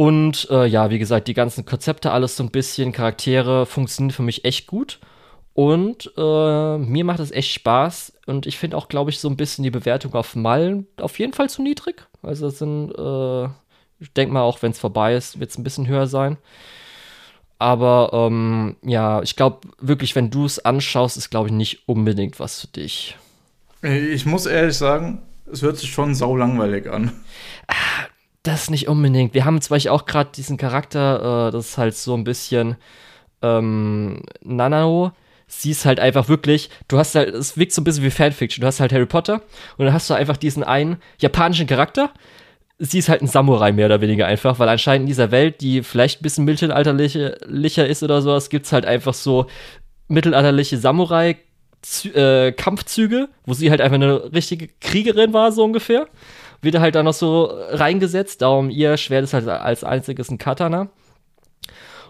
Und 0.00 0.48
äh, 0.50 0.64
ja, 0.64 0.88
wie 0.88 0.98
gesagt, 0.98 1.28
die 1.28 1.34
ganzen 1.34 1.66
Konzepte, 1.66 2.10
alles 2.10 2.34
so 2.34 2.42
ein 2.42 2.50
bisschen, 2.50 2.90
Charaktere 2.90 3.66
funktionieren 3.66 4.14
für 4.14 4.22
mich 4.22 4.46
echt 4.46 4.66
gut. 4.66 4.98
Und 5.52 6.10
äh, 6.16 6.78
mir 6.78 7.04
macht 7.04 7.20
es 7.20 7.30
echt 7.30 7.52
Spaß. 7.52 8.14
Und 8.24 8.46
ich 8.46 8.56
finde 8.56 8.78
auch, 8.78 8.88
glaube 8.88 9.10
ich, 9.10 9.18
so 9.18 9.28
ein 9.28 9.36
bisschen 9.36 9.62
die 9.62 9.70
Bewertung 9.70 10.14
auf 10.14 10.34
Mal 10.34 10.84
auf 10.98 11.18
jeden 11.18 11.34
Fall 11.34 11.50
zu 11.50 11.60
niedrig. 11.60 12.06
Also 12.22 12.46
das 12.46 12.60
sind, 12.60 12.92
äh, 12.92 13.44
ich 14.02 14.10
denke 14.16 14.32
mal, 14.32 14.40
auch 14.40 14.62
wenn 14.62 14.70
es 14.70 14.78
vorbei 14.78 15.14
ist, 15.14 15.38
wird 15.38 15.50
es 15.50 15.58
ein 15.58 15.64
bisschen 15.64 15.86
höher 15.86 16.06
sein. 16.06 16.38
Aber 17.58 18.08
ähm, 18.14 18.76
ja, 18.82 19.20
ich 19.20 19.36
glaube 19.36 19.68
wirklich, 19.80 20.16
wenn 20.16 20.30
du 20.30 20.46
es 20.46 20.64
anschaust, 20.64 21.18
ist, 21.18 21.28
glaube 21.28 21.48
ich, 21.48 21.52
nicht 21.52 21.86
unbedingt 21.86 22.40
was 22.40 22.62
für 22.62 22.68
dich. 22.68 23.18
Ich 23.82 24.24
muss 24.24 24.46
ehrlich 24.46 24.78
sagen, 24.78 25.20
es 25.52 25.60
hört 25.60 25.76
sich 25.76 25.90
schon 25.90 26.14
sau 26.14 26.36
langweilig 26.36 26.90
an. 26.90 27.12
Das 28.42 28.70
nicht 28.70 28.88
unbedingt. 28.88 29.34
Wir 29.34 29.44
haben 29.44 29.60
zum 29.60 29.74
Beispiel 29.74 29.90
auch 29.90 30.06
gerade 30.06 30.30
diesen 30.34 30.56
Charakter, 30.56 31.48
äh, 31.48 31.52
das 31.52 31.70
ist 31.70 31.78
halt 31.78 31.94
so 31.94 32.14
ein 32.14 32.24
bisschen 32.24 32.76
ähm, 33.42 34.22
Nanao 34.42 35.12
sie 35.50 35.72
ist 35.72 35.84
halt 35.84 36.00
einfach 36.00 36.28
wirklich, 36.28 36.70
du 36.88 36.98
hast 36.98 37.14
halt, 37.14 37.34
es 37.34 37.56
wirkt 37.56 37.72
so 37.72 37.80
ein 37.80 37.84
bisschen 37.84 38.04
wie 38.04 38.10
Fanfiction. 38.10 38.62
Du 38.62 38.66
hast 38.66 38.80
halt 38.80 38.92
Harry 38.92 39.06
Potter 39.06 39.42
und 39.76 39.84
dann 39.84 39.92
hast 39.92 40.08
du 40.08 40.14
einfach 40.14 40.36
diesen 40.36 40.62
einen 40.62 40.96
japanischen 41.18 41.66
Charakter. 41.66 42.10
Sie 42.78 42.98
ist 42.98 43.08
halt 43.08 43.20
ein 43.20 43.26
Samurai 43.26 43.72
mehr 43.72 43.86
oder 43.86 44.00
weniger 44.00 44.26
einfach, 44.26 44.58
weil 44.58 44.68
anscheinend 44.68 45.02
in 45.02 45.08
dieser 45.08 45.30
Welt, 45.30 45.60
die 45.60 45.82
vielleicht 45.82 46.20
ein 46.20 46.22
bisschen 46.22 46.44
mittelalterlicher 46.46 47.86
ist 47.86 48.02
oder 48.02 48.22
sowas, 48.22 48.48
gibt 48.48 48.66
es 48.66 48.72
halt 48.72 48.86
einfach 48.86 49.12
so 49.12 49.46
mittelalterliche 50.08 50.78
Samurai 50.78 51.36
äh, 52.14 52.52
Kampfzüge, 52.52 53.28
wo 53.44 53.52
sie 53.52 53.70
halt 53.70 53.80
einfach 53.80 53.96
eine 53.96 54.32
richtige 54.32 54.68
Kriegerin 54.80 55.32
war, 55.32 55.52
so 55.52 55.64
ungefähr. 55.64 56.06
Wird 56.62 56.78
halt 56.78 56.94
dann 56.94 57.06
noch 57.06 57.14
so 57.14 57.44
reingesetzt, 57.70 58.42
darum 58.42 58.70
ihr 58.70 58.96
Schwert 58.96 59.24
ist 59.24 59.34
halt 59.34 59.48
als 59.48 59.84
einziges 59.84 60.30
ein 60.30 60.38
Katana. 60.38 60.90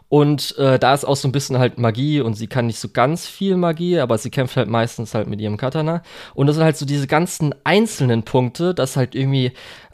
Und 0.09 0.59
äh, 0.59 0.76
da 0.80 0.92
ist 0.92 1.05
auch 1.05 1.14
so 1.14 1.28
ein 1.28 1.32
bisschen 1.32 1.61
halt 1.61 1.78
Magie 1.78 2.20
und 2.20 2.34
sie 2.34 2.48
kann 2.48 2.66
nicht 2.66 2.80
so 2.80 2.88
ganz 2.88 3.28
viel 3.28 3.57
Magie, 3.57 4.01
aber 4.01 4.18
sie 4.18 4.30
kämpft 4.30 4.57
halt 4.57 4.68
meistens 4.68 5.14
halt 5.14 5.28
mit 5.28 5.40
ihrem 5.40 5.57
Katana. 5.57 6.03
Und 6.34 6.48
das 6.48 6.57
sind 6.57 6.64
halt 6.64 6.76
so 6.76 6.84
diese 6.84 7.07
ganzen 7.07 7.55
einzelnen 7.62 8.24
Punkte, 8.24 8.74
dass 8.74 8.96
halt 8.96 9.14
irgendwie 9.14 9.53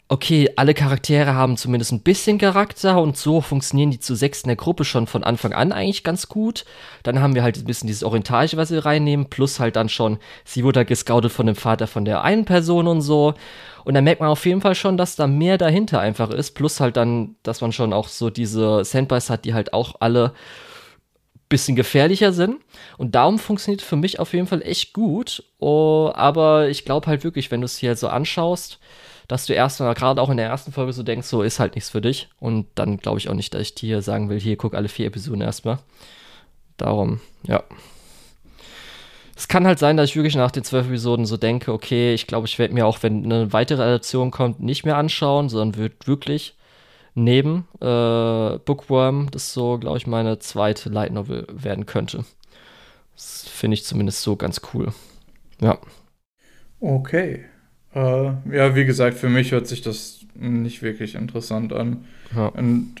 okay, 0.09 0.49
alle 0.55 0.73
Charaktere 0.73 1.35
haben 1.35 1.57
zumindest 1.57 1.91
ein 1.91 2.01
bisschen 2.01 2.37
Charakter 2.37 3.01
und 3.01 3.17
so 3.17 3.41
funktionieren 3.41 3.91
die 3.91 3.99
zu 3.99 4.15
sechs 4.15 4.41
in 4.41 4.47
der 4.47 4.55
Gruppe 4.55 4.85
schon 4.85 5.05
von 5.05 5.23
Anfang 5.23 5.51
an 5.51 5.73
eigentlich 5.73 6.03
ganz 6.03 6.29
gut. 6.29 6.63
Dann 7.03 7.19
haben 7.19 7.35
wir 7.35 7.43
halt 7.43 7.57
ein 7.57 7.65
bisschen 7.65 7.87
dieses 7.87 8.03
Orientalische, 8.03 8.55
was 8.55 8.69
sie 8.69 8.77
reinnehmen, 8.83 9.29
plus 9.29 9.59
halt 9.59 9.75
dann 9.75 9.89
schon, 9.89 10.17
sie 10.45 10.63
wurde 10.63 10.79
halt 10.79 10.87
gescoutet 10.87 11.33
von 11.33 11.45
dem 11.45 11.55
Vater 11.55 11.87
von 11.87 12.05
der 12.05 12.23
einen 12.23 12.45
Person 12.45 12.87
und 12.87 13.01
so. 13.01 13.33
Und 13.83 13.95
da 13.95 14.01
merkt 14.01 14.21
man 14.21 14.29
auf 14.29 14.45
jeden 14.45 14.61
Fall 14.61 14.75
schon, 14.75 14.95
dass 14.95 15.17
da 15.17 15.27
mehr 15.27 15.57
dahinter 15.57 15.99
einfach 15.99 16.29
ist, 16.29 16.51
plus 16.51 16.79
halt 16.79 16.95
dann, 16.95 17.35
dass 17.43 17.59
man 17.59 17.73
schon 17.73 17.91
auch 17.91 18.07
so 18.07 18.29
diese 18.29 18.85
Sandbys 18.85 19.29
hat, 19.29 19.43
die 19.43 19.53
halt 19.53 19.73
auch 19.73 19.95
alle 19.99 20.33
bisschen 21.49 21.75
gefährlicher 21.75 22.31
sind. 22.33 22.61
Und 22.97 23.15
darum 23.15 23.39
funktioniert 23.39 23.81
für 23.81 23.95
mich 23.95 24.19
auf 24.19 24.33
jeden 24.33 24.47
Fall 24.47 24.61
echt 24.61 24.93
gut. 24.93 25.43
Oh, 25.59 26.11
aber 26.13 26.69
ich 26.69 26.85
glaube 26.85 27.07
halt 27.07 27.23
wirklich, 27.23 27.51
wenn 27.51 27.61
du 27.61 27.65
es 27.65 27.77
hier 27.77 27.95
so 27.95 28.07
anschaust, 28.07 28.79
dass 29.27 29.45
du 29.45 29.53
erstmal, 29.53 29.93
gerade 29.93 30.21
auch 30.21 30.29
in 30.29 30.37
der 30.37 30.47
ersten 30.47 30.71
Folge 30.71 30.93
so 30.93 31.03
denkst, 31.03 31.27
so 31.27 31.41
ist 31.41 31.59
halt 31.59 31.75
nichts 31.75 31.89
für 31.89 32.01
dich. 32.01 32.29
Und 32.39 32.67
dann 32.75 32.97
glaube 32.97 33.19
ich 33.19 33.29
auch 33.29 33.33
nicht, 33.33 33.53
dass 33.53 33.61
ich 33.61 33.75
dir 33.75 34.01
sagen 34.01 34.29
will, 34.29 34.39
hier 34.39 34.57
guck 34.57 34.73
alle 34.73 34.87
vier 34.87 35.07
Episoden 35.07 35.41
erstmal. 35.41 35.79
Darum, 36.77 37.19
ja. 37.43 37.63
Es 39.35 39.47
kann 39.47 39.67
halt 39.67 39.79
sein, 39.79 39.97
dass 39.97 40.09
ich 40.09 40.15
wirklich 40.15 40.35
nach 40.35 40.51
den 40.51 40.63
zwölf 40.63 40.87
Episoden 40.87 41.25
so 41.25 41.37
denke, 41.37 41.71
okay, 41.71 42.13
ich 42.13 42.25
glaube, 42.25 42.47
ich 42.47 42.57
werde 42.57 42.73
mir 42.73 42.87
auch, 42.87 43.03
wenn 43.03 43.23
eine 43.23 43.53
weitere 43.53 43.83
Adaption 43.83 44.31
kommt, 44.31 44.59
nicht 44.61 44.85
mehr 44.85 44.97
anschauen, 44.97 45.49
sondern 45.49 45.79
wird 45.79 46.07
wirklich 46.07 46.55
neben 47.13 47.67
äh, 47.79 48.57
Bookworm, 48.59 49.29
das 49.31 49.53
so, 49.53 49.77
glaube 49.77 49.97
ich, 49.97 50.07
meine 50.07 50.39
zweite 50.39 50.89
Light 50.89 51.11
Novel 51.11 51.45
werden 51.51 51.85
könnte. 51.85 52.25
Das 53.15 53.47
finde 53.47 53.75
ich 53.75 53.83
zumindest 53.83 54.21
so 54.21 54.35
ganz 54.35 54.61
cool. 54.73 54.93
Ja. 55.59 55.79
Okay. 56.79 57.45
Äh, 57.93 58.25
ja, 58.51 58.75
wie 58.75 58.85
gesagt, 58.85 59.17
für 59.17 59.29
mich 59.29 59.51
hört 59.51 59.67
sich 59.67 59.81
das 59.81 60.25
nicht 60.35 60.81
wirklich 60.81 61.15
interessant 61.15 61.73
an. 61.73 62.05
Ja. 62.35 62.47
Und 62.47 62.95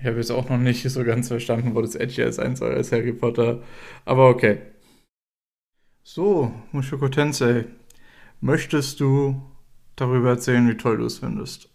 ich 0.00 0.06
habe 0.06 0.16
jetzt 0.16 0.30
auch 0.30 0.48
noch 0.48 0.58
nicht 0.58 0.88
so 0.88 1.04
ganz 1.04 1.28
verstanden, 1.28 1.74
wo 1.74 1.82
das 1.82 1.94
edgier 1.94 2.32
sein 2.32 2.56
soll 2.56 2.74
als 2.74 2.92
Harry 2.92 3.12
Potter. 3.12 3.62
Aber 4.04 4.28
okay. 4.28 4.58
So, 6.02 6.52
Mushoku 6.72 7.08
Tensei, 7.08 7.66
möchtest 8.40 9.00
du 9.00 9.42
darüber 9.96 10.30
erzählen, 10.30 10.68
wie 10.68 10.76
toll 10.76 10.98
du 10.98 11.04
es 11.04 11.18
findest? 11.18 11.68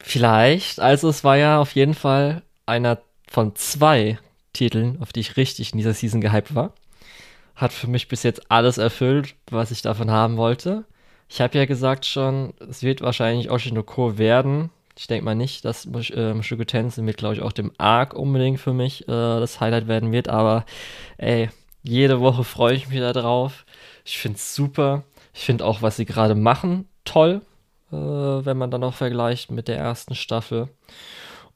Vielleicht. 0.00 0.80
Also 0.80 1.08
es 1.08 1.24
war 1.24 1.36
ja 1.36 1.60
auf 1.60 1.72
jeden 1.72 1.94
Fall 1.94 2.42
einer 2.66 3.00
von 3.28 3.54
zwei 3.54 4.18
Titeln, 4.52 5.00
auf 5.00 5.12
die 5.12 5.20
ich 5.20 5.36
richtig 5.36 5.72
in 5.72 5.78
dieser 5.78 5.94
Season 5.94 6.20
gehypt 6.20 6.54
war 6.54 6.74
hat 7.58 7.72
für 7.72 7.88
mich 7.88 8.08
bis 8.08 8.22
jetzt 8.22 8.50
alles 8.50 8.78
erfüllt, 8.78 9.34
was 9.50 9.72
ich 9.72 9.82
davon 9.82 10.10
haben 10.10 10.36
wollte. 10.36 10.84
Ich 11.28 11.40
habe 11.40 11.58
ja 11.58 11.66
gesagt 11.66 12.06
schon, 12.06 12.54
es 12.70 12.82
wird 12.82 13.02
wahrscheinlich 13.02 13.50
Oshinoko 13.50 14.16
werden. 14.16 14.70
Ich 14.96 15.08
denke 15.08 15.24
mal 15.24 15.34
nicht, 15.34 15.64
dass 15.64 15.86
äh, 15.86 16.34
Mushoku 16.34 16.64
Tensei 16.64 17.02
mit, 17.02 17.18
glaube 17.18 17.34
ich, 17.34 17.42
auch 17.42 17.52
dem 17.52 17.72
Arc 17.76 18.14
unbedingt 18.14 18.60
für 18.60 18.72
mich 18.72 19.02
äh, 19.02 19.06
das 19.06 19.60
Highlight 19.60 19.88
werden 19.88 20.12
wird. 20.12 20.28
Aber 20.28 20.64
ey, 21.18 21.50
jede 21.82 22.20
Woche 22.20 22.44
freue 22.44 22.74
ich 22.74 22.88
mich 22.88 23.00
da 23.00 23.12
drauf. 23.12 23.66
Ich 24.04 24.18
finde 24.18 24.36
es 24.36 24.54
super. 24.54 25.02
Ich 25.34 25.44
finde 25.44 25.64
auch, 25.64 25.82
was 25.82 25.96
sie 25.96 26.06
gerade 26.06 26.34
machen, 26.34 26.88
toll, 27.04 27.42
äh, 27.92 27.96
wenn 27.96 28.56
man 28.56 28.70
dann 28.70 28.84
auch 28.84 28.94
vergleicht 28.94 29.50
mit 29.50 29.68
der 29.68 29.78
ersten 29.78 30.14
Staffel. 30.14 30.68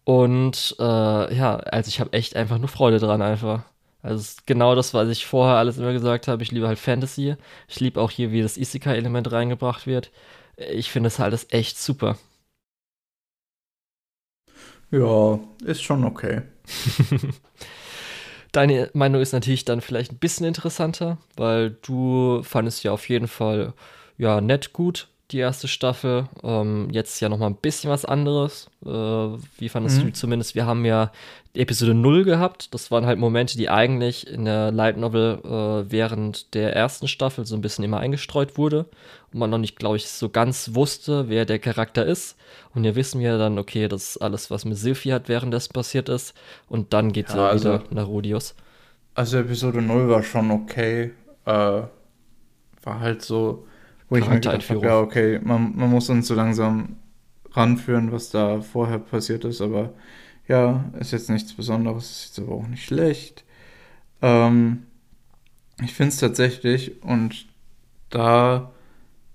Und 0.04 0.76
äh, 0.80 1.34
ja, 1.34 1.56
also 1.56 1.88
ich 1.88 2.00
habe 2.00 2.12
echt 2.12 2.36
einfach 2.36 2.58
nur 2.58 2.68
Freude 2.68 2.98
dran 2.98 3.22
einfach. 3.22 3.62
Also 4.02 4.40
genau 4.46 4.74
das, 4.74 4.94
was 4.94 5.08
ich 5.08 5.26
vorher 5.26 5.56
alles 5.56 5.78
immer 5.78 5.92
gesagt 5.92 6.28
habe. 6.28 6.42
Ich 6.42 6.50
liebe 6.50 6.66
halt 6.66 6.78
Fantasy. 6.78 7.36
Ich 7.68 7.80
liebe 7.80 8.00
auch 8.00 8.10
hier, 8.10 8.32
wie 8.32 8.42
das 8.42 8.56
Isekai-Element 8.56 9.30
reingebracht 9.30 9.86
wird. 9.86 10.10
Ich 10.56 10.90
finde 10.90 11.06
es 11.06 11.18
halt 11.18 11.52
echt 11.52 11.78
super. 11.78 12.18
Ja, 14.90 15.38
ist 15.64 15.82
schon 15.82 16.04
okay. 16.04 16.42
Deine 18.52 18.90
Meinung 18.92 19.22
ist 19.22 19.32
natürlich 19.32 19.64
dann 19.64 19.80
vielleicht 19.80 20.12
ein 20.12 20.18
bisschen 20.18 20.44
interessanter, 20.44 21.16
weil 21.36 21.70
du 21.70 22.42
fandest 22.42 22.84
ja 22.84 22.92
auf 22.92 23.08
jeden 23.08 23.28
Fall 23.28 23.72
ja 24.18 24.42
nett 24.42 24.74
gut 24.74 25.08
die 25.32 25.38
erste 25.38 25.68
Staffel. 25.68 26.28
Ähm, 26.42 26.88
jetzt 26.92 27.20
ja 27.20 27.28
noch 27.28 27.38
mal 27.38 27.46
ein 27.46 27.56
bisschen 27.56 27.90
was 27.90 28.04
anderes. 28.04 28.68
Äh, 28.84 28.88
wie 28.88 29.68
fandest 29.68 29.98
mhm. 29.98 30.06
du 30.06 30.12
zumindest? 30.12 30.54
Wir 30.54 30.66
haben 30.66 30.84
ja 30.84 31.10
Episode 31.54 31.94
0 31.94 32.24
gehabt. 32.24 32.72
Das 32.74 32.90
waren 32.90 33.06
halt 33.06 33.18
Momente, 33.18 33.56
die 33.56 33.68
eigentlich 33.68 34.26
in 34.26 34.44
der 34.44 34.70
Light 34.70 34.96
Novel 34.96 35.40
äh, 35.44 35.90
während 35.90 36.54
der 36.54 36.74
ersten 36.74 37.08
Staffel 37.08 37.46
so 37.46 37.54
ein 37.54 37.60
bisschen 37.60 37.84
immer 37.84 38.00
eingestreut 38.00 38.56
wurde. 38.56 38.86
Und 39.32 39.38
man 39.38 39.50
noch 39.50 39.58
nicht, 39.58 39.78
glaube 39.78 39.96
ich, 39.96 40.08
so 40.08 40.28
ganz 40.28 40.74
wusste, 40.74 41.28
wer 41.28 41.44
der 41.44 41.58
Charakter 41.58 42.04
ist. 42.04 42.36
Und 42.74 42.84
hier 42.84 42.94
wissen 42.94 43.20
wir 43.20 43.38
dann, 43.38 43.58
okay, 43.58 43.88
das 43.88 44.10
ist 44.10 44.16
alles, 44.18 44.50
was 44.50 44.64
mit 44.64 44.76
Sylvie 44.76 45.12
hat 45.12 45.28
während 45.28 45.52
das 45.52 45.68
passiert 45.68 46.08
ist. 46.08 46.34
Und 46.68 46.92
dann 46.92 47.12
geht 47.12 47.30
ja, 47.30 47.48
also, 47.48 47.74
wieder 47.74 47.84
nach 47.90 48.06
Rodius. 48.06 48.54
Also 49.14 49.38
Episode 49.38 49.82
0 49.82 50.08
war 50.08 50.22
schon 50.22 50.50
okay. 50.50 51.12
Äh, 51.44 51.82
war 52.84 53.00
halt 53.00 53.22
so, 53.22 53.66
wo 54.12 54.16
ich 54.16 54.28
mir 54.28 54.34
gedacht 54.40 54.68
habe, 54.68 54.84
ja, 54.84 55.00
okay, 55.00 55.40
man, 55.42 55.74
man 55.74 55.88
muss 55.88 56.10
uns 56.10 56.26
so 56.26 56.34
langsam 56.34 56.96
ranführen, 57.52 58.12
was 58.12 58.28
da 58.28 58.60
vorher 58.60 58.98
passiert 58.98 59.46
ist, 59.46 59.62
aber 59.62 59.94
ja, 60.46 60.84
ist 61.00 61.12
jetzt 61.12 61.30
nichts 61.30 61.54
Besonderes, 61.54 62.10
ist 62.10 62.36
jetzt 62.36 62.46
aber 62.46 62.56
auch 62.56 62.66
nicht 62.66 62.84
schlecht. 62.84 63.42
Ähm, 64.20 64.82
ich 65.82 65.94
finde 65.94 66.10
es 66.10 66.18
tatsächlich, 66.18 67.02
und 67.02 67.46
da 68.10 68.70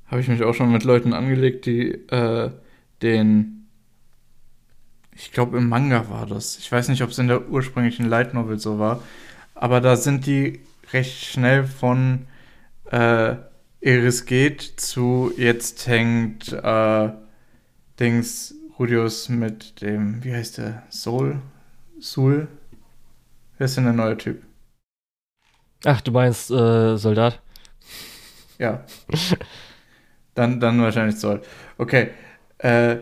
habe 0.06 0.22
ich 0.22 0.28
mich 0.28 0.44
auch 0.44 0.54
schon 0.54 0.72
mit 0.72 0.84
Leuten 0.84 1.14
angelegt, 1.14 1.66
die 1.66 1.94
äh, 2.10 2.52
den, 3.02 3.68
ich 5.12 5.32
glaube 5.32 5.58
im 5.58 5.70
Manga 5.70 6.08
war 6.12 6.28
das, 6.28 6.60
ich 6.60 6.72
weiß 6.72 6.90
nicht, 6.90 7.02
ob 7.02 7.10
es 7.10 7.18
in 7.18 7.28
der 7.28 7.50
ursprünglichen 7.50 8.06
Light 8.06 8.36
Novel 8.36 8.60
so 8.60 8.78
war, 8.78 9.02
aber 9.56 9.82
da 9.82 9.96
sind 9.96 10.28
die 10.28 10.60
recht 10.94 11.26
schnell 11.26 11.64
von 11.64 12.28
äh, 12.92 13.38
Eris 13.82 14.26
geht 14.26 14.62
zu 14.62 15.32
jetzt 15.38 15.88
hängt 15.88 16.52
äh, 16.52 17.10
Dings 18.00 18.56
Rudius 18.80 19.30
mit 19.30 19.82
dem, 19.82 20.24
wie 20.24 20.34
heißt 20.34 20.58
der? 20.58 20.84
Soul? 20.90 21.42
Soul? 22.00 22.48
Wer 23.58 23.66
ist 23.66 23.78
denn 23.78 23.86
der 23.86 23.94
neue 23.94 24.18
Typ? 24.18 24.44
Ach, 25.86 26.02
du 26.02 26.12
meinst 26.12 26.52
äh, 26.52 26.98
Soldat? 26.98 27.42
Ja. 28.60 28.84
dann, 30.36 30.60
dann 30.60 30.82
wahrscheinlich 30.82 31.18
Soul. 31.18 31.42
Okay. 31.78 32.10
Äh, 32.58 32.98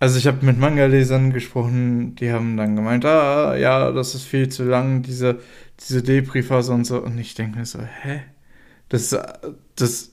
also 0.00 0.18
ich 0.18 0.26
habe 0.26 0.44
mit 0.44 0.58
Manga-Lesern 0.58 1.32
gesprochen, 1.32 2.14
die 2.14 2.30
haben 2.30 2.56
dann 2.56 2.76
gemeint, 2.76 3.04
ah, 3.04 3.56
ja, 3.56 3.90
das 3.90 4.14
ist 4.14 4.24
viel 4.24 4.48
zu 4.48 4.64
lang, 4.64 5.02
diese, 5.02 5.40
diese 5.80 6.02
Depri-Phase 6.02 6.72
und 6.72 6.84
so. 6.84 7.02
Und 7.02 7.18
ich 7.18 7.34
denke 7.34 7.58
mir 7.58 7.66
so, 7.66 7.80
hä? 7.80 8.22
Das 8.88 9.12
ist 9.12 9.18
das 9.76 10.12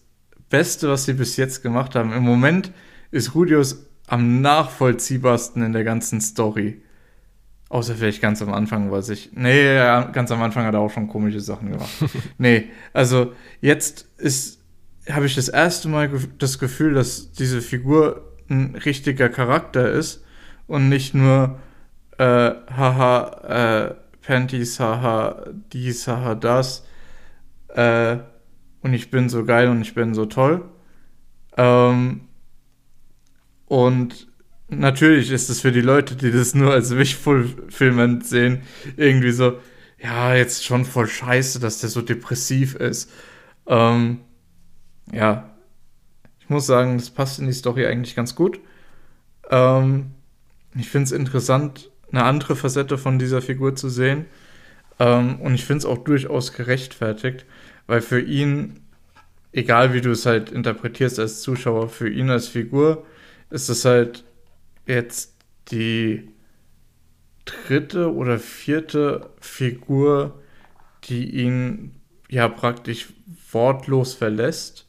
Beste, 0.49 0.89
was 0.89 1.05
sie 1.05 1.13
bis 1.13 1.37
jetzt 1.37 1.63
gemacht 1.63 1.95
haben. 1.95 2.13
Im 2.13 2.23
Moment 2.23 2.71
ist 3.11 3.35
Rudius 3.35 3.85
am 4.07 4.41
nachvollziehbarsten 4.41 5.63
in 5.63 5.73
der 5.73 5.83
ganzen 5.83 6.21
Story. 6.21 6.81
Außer 7.69 7.95
vielleicht 7.95 8.21
ganz 8.21 8.41
am 8.41 8.53
Anfang, 8.53 8.91
was 8.91 9.09
ich. 9.09 9.31
Nee, 9.33 9.75
ganz 10.11 10.31
am 10.31 10.41
Anfang 10.41 10.65
hat 10.65 10.75
er 10.75 10.81
auch 10.81 10.91
schon 10.91 11.07
komische 11.07 11.39
Sachen 11.39 11.71
gemacht. 11.71 11.89
nee, 12.37 12.69
also 12.93 13.33
jetzt 13.59 14.07
ist, 14.17 14.59
habe 15.09 15.25
ich 15.25 15.35
das 15.35 15.49
erste 15.49 15.87
Mal 15.87 16.11
das 16.37 16.59
Gefühl, 16.59 16.93
dass 16.93 17.31
diese 17.31 17.61
Figur 17.61 18.31
ein 18.49 18.75
richtiger 18.75 19.29
Charakter 19.29 19.91
ist 19.91 20.23
und 20.67 20.89
nicht 20.89 21.15
nur 21.15 21.59
äh, 22.17 22.23
haha, 22.23 23.87
äh, 23.89 23.95
Panties, 24.21 24.79
haha, 24.79 25.45
dies, 25.73 26.07
haha, 26.07 26.35
das. 26.35 26.85
Äh, 27.69 28.17
und 28.85 28.93
ich 28.93 29.09
bin 29.09 29.29
so 29.29 29.43
geil 29.43 29.67
und 29.69 29.81
ich 29.81 29.95
bin 29.95 30.13
so 30.13 30.27
toll. 30.27 30.63
Ähm, 31.57 32.21
und 33.65 34.27
natürlich 34.69 35.31
ist 35.31 35.49
es 35.49 35.61
für 35.61 35.71
die 35.71 35.81
Leute, 35.81 36.15
die 36.15 36.31
das 36.31 36.53
nur 36.53 36.71
als 36.71 36.95
Wish-Fulfillment 36.95 38.27
sehen, 38.27 38.61
irgendwie 38.95 39.31
so, 39.31 39.57
ja, 39.97 40.35
jetzt 40.35 40.65
schon 40.65 40.85
voll 40.85 41.07
scheiße, 41.07 41.59
dass 41.59 41.79
der 41.79 41.89
so 41.89 42.03
depressiv 42.03 42.75
ist. 42.75 43.11
Ähm, 43.65 44.19
ja, 45.11 45.49
ich 46.39 46.49
muss 46.49 46.67
sagen, 46.67 46.99
das 46.99 47.09
passt 47.09 47.39
in 47.39 47.47
die 47.47 47.53
Story 47.53 47.87
eigentlich 47.87 48.15
ganz 48.15 48.35
gut. 48.35 48.59
Ähm, 49.49 50.11
ich 50.77 50.91
finde 50.91 51.05
es 51.05 51.11
interessant, 51.11 51.89
eine 52.11 52.23
andere 52.23 52.55
Facette 52.55 52.99
von 52.99 53.17
dieser 53.17 53.41
Figur 53.41 53.75
zu 53.75 53.89
sehen. 53.89 54.25
Ähm, 54.99 55.41
und 55.41 55.55
ich 55.55 55.65
finde 55.65 55.79
es 55.79 55.85
auch 55.85 56.03
durchaus 56.03 56.53
gerechtfertigt, 56.53 57.47
weil 57.87 58.01
für 58.01 58.19
ihn, 58.19 58.81
egal 59.51 59.93
wie 59.93 60.01
du 60.01 60.11
es 60.11 60.25
halt 60.25 60.51
interpretierst 60.51 61.19
als 61.19 61.41
Zuschauer, 61.41 61.89
für 61.89 62.09
ihn 62.09 62.29
als 62.29 62.47
Figur 62.47 63.05
ist 63.49 63.69
es 63.69 63.85
halt 63.85 64.23
jetzt 64.85 65.35
die 65.71 66.29
dritte 67.45 68.13
oder 68.13 68.39
vierte 68.39 69.29
Figur, 69.39 70.41
die 71.05 71.29
ihn 71.41 71.95
ja 72.29 72.47
praktisch 72.47 73.13
wortlos 73.51 74.15
verlässt. 74.15 74.87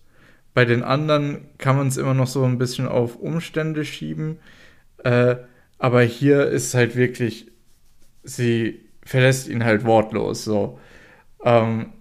Bei 0.55 0.65
den 0.65 0.83
anderen 0.83 1.49
kann 1.59 1.77
man 1.77 1.89
es 1.89 1.99
immer 1.99 2.15
noch 2.15 2.27
so 2.27 2.43
ein 2.45 2.59
bisschen 2.59 2.89
auf 2.89 3.17
Umstände 3.17 3.85
schieben. 3.85 4.39
Äh, 5.05 5.37
aber 5.79 6.03
hier 6.03 6.47
ist 6.47 6.73
halt 6.73 6.97
wirklich, 6.97 7.53
sie 8.23 8.81
verlässt 9.05 9.49
ihn 9.49 9.65
halt 9.65 9.85
wortlos. 9.85 10.45
So. 10.45 10.81
Ähm, 11.45 11.93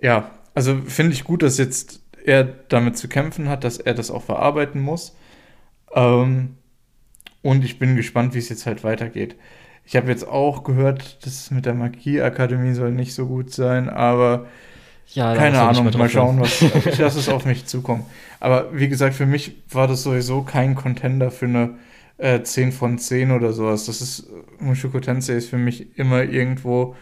ja, 0.00 0.30
also 0.54 0.76
finde 0.86 1.12
ich 1.12 1.24
gut, 1.24 1.42
dass 1.42 1.58
jetzt 1.58 2.02
er 2.24 2.44
damit 2.44 2.96
zu 2.98 3.08
kämpfen 3.08 3.48
hat, 3.48 3.64
dass 3.64 3.78
er 3.78 3.94
das 3.94 4.10
auch 4.10 4.22
verarbeiten 4.22 4.80
muss. 4.80 5.16
Ähm, 5.94 6.56
und 7.42 7.64
ich 7.64 7.78
bin 7.78 7.96
gespannt, 7.96 8.34
wie 8.34 8.38
es 8.38 8.48
jetzt 8.48 8.66
halt 8.66 8.84
weitergeht. 8.84 9.36
Ich 9.84 9.96
habe 9.96 10.10
jetzt 10.10 10.26
auch 10.28 10.64
gehört, 10.64 11.24
das 11.24 11.50
mit 11.50 11.64
der 11.64 11.74
Magieakademie 11.74 12.74
soll 12.74 12.92
nicht 12.92 13.14
so 13.14 13.26
gut 13.26 13.50
sein, 13.50 13.88
aber 13.88 14.46
ja, 15.06 15.34
keine 15.34 15.62
Ahnung, 15.62 15.90
mal 15.96 16.10
schauen, 16.10 16.40
was 16.40 16.60
ich 16.86 16.98
lasse 16.98 17.18
es 17.18 17.30
auf 17.30 17.46
mich 17.46 17.64
zukommen. 17.64 18.04
Aber 18.40 18.68
wie 18.78 18.88
gesagt, 18.88 19.14
für 19.14 19.24
mich 19.24 19.62
war 19.70 19.88
das 19.88 20.02
sowieso 20.02 20.42
kein 20.42 20.74
Contender 20.74 21.30
für 21.30 21.46
eine 21.46 21.78
äh, 22.18 22.42
10 22.42 22.72
von 22.72 22.98
10 22.98 23.30
oder 23.30 23.52
sowas. 23.54 23.86
Das 23.86 24.02
ist, 24.02 24.28
Mushoku 24.58 25.00
Tensei 25.00 25.34
ist 25.34 25.48
für 25.48 25.56
mich 25.56 25.96
immer 25.98 26.24
irgendwo, 26.24 26.94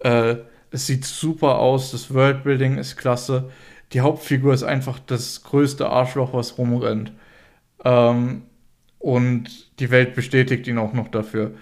äh, 0.00 0.36
es 0.74 0.88
sieht 0.88 1.04
super 1.04 1.60
aus, 1.60 1.92
das 1.92 2.12
Worldbuilding 2.12 2.78
ist 2.78 2.96
klasse. 2.96 3.48
Die 3.92 4.00
Hauptfigur 4.00 4.52
ist 4.52 4.64
einfach 4.64 4.98
das 4.98 5.44
größte 5.44 5.88
Arschloch, 5.88 6.34
was 6.34 6.58
rumrennt. 6.58 7.12
Ähm, 7.84 8.42
und 8.98 9.78
die 9.78 9.92
Welt 9.92 10.16
bestätigt 10.16 10.66
ihn 10.66 10.78
auch 10.78 10.92
noch 10.92 11.06
dafür. 11.08 11.54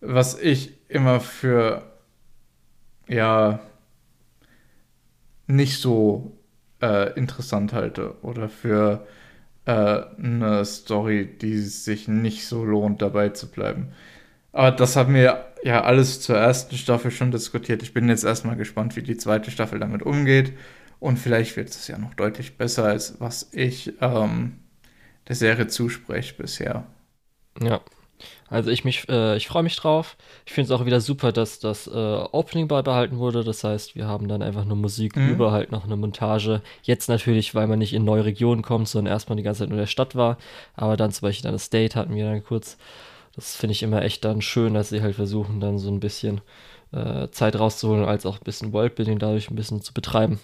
Was 0.00 0.40
ich 0.40 0.72
immer 0.88 1.18
für, 1.18 1.82
ja, 3.08 3.58
nicht 5.48 5.78
so 5.80 6.38
äh, 6.80 7.12
interessant 7.14 7.72
halte 7.72 8.22
oder 8.22 8.48
für 8.48 9.04
äh, 9.64 9.72
eine 9.72 10.64
Story, 10.64 11.26
die 11.26 11.58
sich 11.58 12.06
nicht 12.06 12.46
so 12.46 12.64
lohnt, 12.64 13.02
dabei 13.02 13.30
zu 13.30 13.50
bleiben. 13.50 13.88
Aber 14.52 14.70
das 14.72 14.96
haben 14.96 15.14
wir 15.14 15.46
ja 15.62 15.82
alles 15.82 16.20
zur 16.20 16.36
ersten 16.36 16.76
Staffel 16.76 17.10
schon 17.10 17.30
diskutiert. 17.30 17.82
Ich 17.82 17.94
bin 17.94 18.08
jetzt 18.08 18.24
erstmal 18.24 18.56
gespannt, 18.56 18.96
wie 18.96 19.02
die 19.02 19.16
zweite 19.16 19.50
Staffel 19.50 19.78
damit 19.78 20.02
umgeht. 20.02 20.52
Und 20.98 21.18
vielleicht 21.18 21.56
wird 21.56 21.70
es 21.70 21.88
ja 21.88 21.98
noch 21.98 22.14
deutlich 22.14 22.56
besser, 22.58 22.84
als 22.84 23.20
was 23.20 23.48
ich 23.52 23.94
ähm, 24.00 24.58
der 25.28 25.36
Serie 25.36 25.66
zuspreche 25.66 26.34
bisher. 26.34 26.84
Ja. 27.60 27.80
Also 28.48 28.70
ich 28.70 28.84
mich, 28.84 29.08
äh, 29.08 29.36
ich 29.36 29.46
freue 29.46 29.62
mich 29.62 29.76
drauf. 29.76 30.16
Ich 30.44 30.52
finde 30.52 30.72
es 30.72 30.78
auch 30.78 30.84
wieder 30.84 31.00
super, 31.00 31.32
dass 31.32 31.60
das 31.60 31.86
äh, 31.86 31.90
Opening 31.90 32.68
beibehalten 32.68 33.18
wurde. 33.18 33.44
Das 33.44 33.64
heißt, 33.64 33.94
wir 33.94 34.06
haben 34.06 34.28
dann 34.28 34.42
einfach 34.42 34.64
nur 34.64 34.76
Musik 34.76 35.16
mhm. 35.16 35.30
über 35.30 35.52
halt 35.52 35.72
noch 35.72 35.84
eine 35.84 35.96
Montage. 35.96 36.60
Jetzt 36.82 37.08
natürlich, 37.08 37.54
weil 37.54 37.66
man 37.66 37.78
nicht 37.78 37.94
in 37.94 38.04
neue 38.04 38.24
Regionen 38.24 38.62
kommt, 38.62 38.88
sondern 38.88 39.12
erstmal 39.12 39.36
die 39.36 39.42
ganze 39.42 39.60
Zeit 39.60 39.68
nur 39.68 39.78
in 39.78 39.82
der 39.82 39.86
Stadt 39.86 40.16
war. 40.16 40.36
Aber 40.74 40.96
dann 40.96 41.12
zum 41.12 41.26
Beispiel 41.26 41.44
dann 41.44 41.52
das 41.52 41.70
Date 41.70 41.96
hatten 41.96 42.14
wir 42.14 42.24
dann 42.24 42.44
kurz. 42.44 42.76
Das 43.34 43.56
finde 43.56 43.72
ich 43.72 43.82
immer 43.82 44.02
echt 44.02 44.24
dann 44.24 44.42
schön, 44.42 44.74
dass 44.74 44.88
sie 44.88 45.02
halt 45.02 45.14
versuchen, 45.14 45.60
dann 45.60 45.78
so 45.78 45.90
ein 45.90 46.00
bisschen 46.00 46.40
äh, 46.92 47.28
Zeit 47.30 47.58
rauszuholen, 47.58 48.04
als 48.04 48.26
auch 48.26 48.38
ein 48.38 48.44
bisschen 48.44 48.72
Worldbuilding 48.72 49.18
dadurch 49.18 49.50
ein 49.50 49.56
bisschen 49.56 49.82
zu 49.82 49.94
betreiben. 49.94 50.40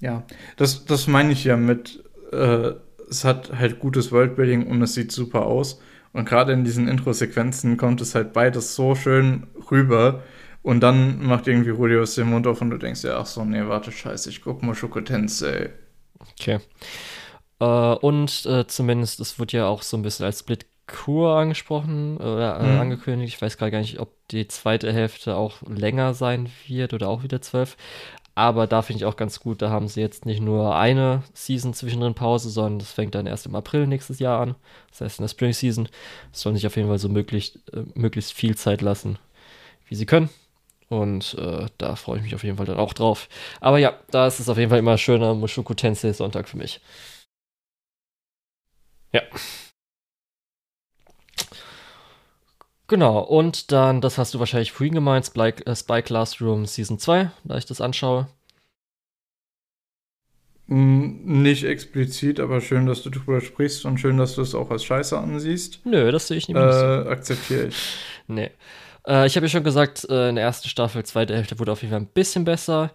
Ja, 0.00 0.24
das, 0.56 0.84
das 0.84 1.06
meine 1.06 1.32
ich 1.32 1.44
ja 1.44 1.56
mit, 1.56 2.02
äh, 2.32 2.72
es 3.08 3.24
hat 3.24 3.52
halt 3.52 3.78
gutes 3.78 4.12
Worldbuilding 4.12 4.66
und 4.66 4.82
es 4.82 4.94
sieht 4.94 5.12
super 5.12 5.46
aus. 5.46 5.80
Und 6.12 6.28
gerade 6.28 6.52
in 6.52 6.64
diesen 6.64 6.88
Intro-Sequenzen 6.88 7.76
kommt 7.76 8.00
es 8.00 8.14
halt 8.14 8.32
beides 8.32 8.74
so 8.74 8.94
schön 8.94 9.46
rüber. 9.70 10.22
Und 10.62 10.80
dann 10.80 11.24
macht 11.24 11.46
irgendwie 11.46 11.70
Rudi 11.70 11.96
aus 11.96 12.16
dem 12.16 12.30
Mund 12.30 12.46
auf 12.46 12.60
und 12.60 12.70
du 12.70 12.76
denkst 12.76 13.04
ja, 13.04 13.18
ach 13.18 13.26
so, 13.26 13.44
nee, 13.44 13.66
warte, 13.66 13.92
scheiße, 13.92 14.28
ich 14.28 14.42
guck 14.42 14.62
Mushoku 14.62 15.00
Tensei. 15.00 15.70
Okay. 16.32 16.58
Äh, 17.60 17.64
und 17.64 18.44
äh, 18.46 18.66
zumindest, 18.66 19.20
es 19.20 19.38
wird 19.38 19.52
ja 19.52 19.66
auch 19.66 19.82
so 19.82 19.96
ein 19.96 20.02
bisschen 20.02 20.26
als 20.26 20.40
Split 20.40 20.66
Kur 20.90 21.36
angesprochen 21.36 22.16
oder 22.16 22.60
äh, 22.60 22.66
mhm. 22.66 22.80
angekündigt. 22.80 23.34
Ich 23.34 23.42
weiß 23.42 23.56
gar 23.56 23.70
nicht, 23.70 24.00
ob 24.00 24.10
die 24.30 24.48
zweite 24.48 24.92
Hälfte 24.92 25.36
auch 25.36 25.62
länger 25.68 26.14
sein 26.14 26.48
wird 26.66 26.92
oder 26.92 27.08
auch 27.08 27.22
wieder 27.22 27.40
zwölf. 27.40 27.76
Aber 28.34 28.66
da 28.66 28.82
finde 28.82 28.98
ich 28.98 29.04
auch 29.04 29.16
ganz 29.16 29.40
gut, 29.40 29.60
da 29.60 29.70
haben 29.70 29.88
sie 29.88 30.00
jetzt 30.00 30.24
nicht 30.24 30.40
nur 30.40 30.76
eine 30.76 31.22
Season 31.34 31.74
zwischendrin 31.74 32.14
Pause, 32.14 32.48
sondern 32.48 32.78
das 32.78 32.92
fängt 32.92 33.14
dann 33.14 33.26
erst 33.26 33.46
im 33.46 33.54
April 33.54 33.86
nächstes 33.86 34.18
Jahr 34.18 34.40
an. 34.40 34.54
Das 34.90 35.00
heißt 35.00 35.18
in 35.18 35.24
der 35.24 35.28
Spring 35.28 35.52
Season. 35.52 35.88
Es 36.32 36.40
sollen 36.40 36.56
sich 36.56 36.66
auf 36.66 36.76
jeden 36.76 36.88
Fall 36.88 36.98
so 36.98 37.08
möglich, 37.08 37.58
äh, 37.72 37.82
möglichst 37.94 38.32
viel 38.32 38.56
Zeit 38.56 38.82
lassen, 38.82 39.18
wie 39.88 39.94
sie 39.94 40.06
können. 40.06 40.30
Und 40.88 41.34
äh, 41.38 41.66
da 41.78 41.96
freue 41.96 42.18
ich 42.18 42.24
mich 42.24 42.34
auf 42.34 42.42
jeden 42.42 42.56
Fall 42.56 42.66
dann 42.66 42.78
auch 42.78 42.94
drauf. 42.94 43.28
Aber 43.60 43.78
ja, 43.78 43.94
da 44.10 44.26
ist 44.26 44.40
es 44.40 44.48
auf 44.48 44.58
jeden 44.58 44.70
Fall 44.70 44.80
immer 44.80 44.98
schöner 44.98 45.34
Mushoku 45.34 45.74
Tensei 45.74 46.12
Sonntag 46.12 46.48
für 46.48 46.56
mich. 46.56 46.80
Ja. 49.12 49.22
Genau, 52.90 53.20
und 53.20 53.70
dann, 53.70 54.00
das 54.00 54.18
hast 54.18 54.34
du 54.34 54.40
wahrscheinlich 54.40 54.72
vorhin 54.72 54.94
gemeint, 54.94 55.24
Spy, 55.24 55.52
äh, 55.64 55.76
Spy 55.76 56.02
Classroom 56.02 56.66
Season 56.66 56.98
2, 56.98 57.30
da 57.44 57.56
ich 57.56 57.64
das 57.64 57.80
anschaue. 57.80 58.26
Hm, 60.66 61.20
nicht 61.40 61.62
explizit, 61.62 62.40
aber 62.40 62.60
schön, 62.60 62.86
dass 62.86 63.02
du 63.02 63.10
drüber 63.10 63.40
sprichst 63.40 63.84
und 63.84 63.98
schön, 63.98 64.18
dass 64.18 64.34
du 64.34 64.42
es 64.42 64.56
auch 64.56 64.72
als 64.72 64.82
Scheiße 64.82 65.16
ansiehst. 65.16 65.86
Nö, 65.86 66.10
das 66.10 66.26
sehe 66.26 66.38
ich 66.38 66.48
nicht 66.48 66.56
mehr. 66.56 66.66
Äh, 66.66 67.04
so. 67.04 67.10
Akzeptiere 67.10 67.66
ich. 67.68 67.76
nee. 68.26 68.50
Äh, 69.06 69.24
ich 69.28 69.36
habe 69.36 69.46
ja 69.46 69.50
schon 69.50 69.62
gesagt, 69.62 70.08
äh, 70.10 70.30
in 70.30 70.34
der 70.34 70.42
ersten 70.42 70.68
Staffel, 70.68 71.04
zweite 71.04 71.36
Hälfte 71.36 71.60
wurde 71.60 71.70
auf 71.70 71.82
jeden 71.82 71.92
Fall 71.92 72.00
ein 72.00 72.12
bisschen 72.12 72.44
besser. 72.44 72.90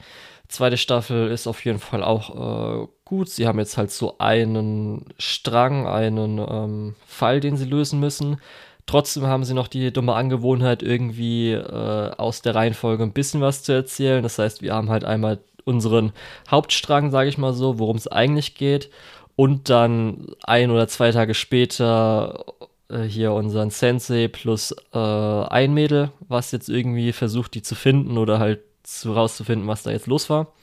Zweite 0.50 0.76
Staffel 0.76 1.32
ist 1.32 1.48
auf 1.48 1.64
jeden 1.64 1.80
Fall 1.80 2.04
auch 2.04 2.84
äh, 2.84 2.88
gut. 3.06 3.30
Sie 3.30 3.48
haben 3.48 3.60
jetzt 3.60 3.78
halt 3.78 3.92
so 3.92 4.18
einen 4.18 5.06
Strang, 5.18 5.88
einen 5.88 6.38
ähm, 6.38 6.96
Fall, 7.08 7.40
den 7.40 7.56
sie 7.56 7.66
lösen 7.66 8.02
müssen. 8.02 8.42
Trotzdem 8.86 9.26
haben 9.26 9.44
sie 9.44 9.54
noch 9.56 9.68
die 9.68 9.92
dumme 9.92 10.14
Angewohnheit, 10.14 10.84
irgendwie 10.84 11.52
äh, 11.54 12.12
aus 12.18 12.42
der 12.42 12.54
Reihenfolge 12.56 13.04
ein 13.04 13.14
bisschen 13.14 13.42
was 13.42 13.64
zu 13.64 13.72
erzählen. 13.72 14.22
Das 14.22 14.38
heißt, 14.38 14.62
wir 14.62 14.74
haben 14.74 14.90
halt 14.90 15.04
einmal 15.04 15.40
unseren 15.64 16.14
Hauptstrang, 16.50 17.10
sage 17.10 17.30
ich 17.30 17.38
mal 17.38 17.54
so, 17.54 17.80
worum 17.80 17.98
es 17.98 18.08
eigentlich 18.08 18.56
geht. 18.56 18.92
Und 19.36 19.70
dann 19.70 20.28
ein 20.44 20.72
oder 20.72 20.88
zwei 20.88 21.12
Tage 21.12 21.34
später 21.34 22.46
äh, 22.90 23.02
hier 23.02 23.34
unseren 23.34 23.70
Sensei 23.70 24.28
plus 24.28 24.74
äh, 24.94 24.98
ein 24.98 25.74
Mädel, 25.74 26.12
was 26.28 26.52
jetzt 26.52 26.70
irgendwie 26.70 27.12
versucht, 27.12 27.56
die 27.56 27.62
zu 27.62 27.76
finden 27.76 28.18
oder 28.18 28.40
halt 28.40 28.62
zu, 28.84 29.14
rauszufinden, 29.14 29.68
was 29.68 29.84
da 29.84 29.92
jetzt 29.92 30.08
los 30.08 30.30
war. 30.30 30.54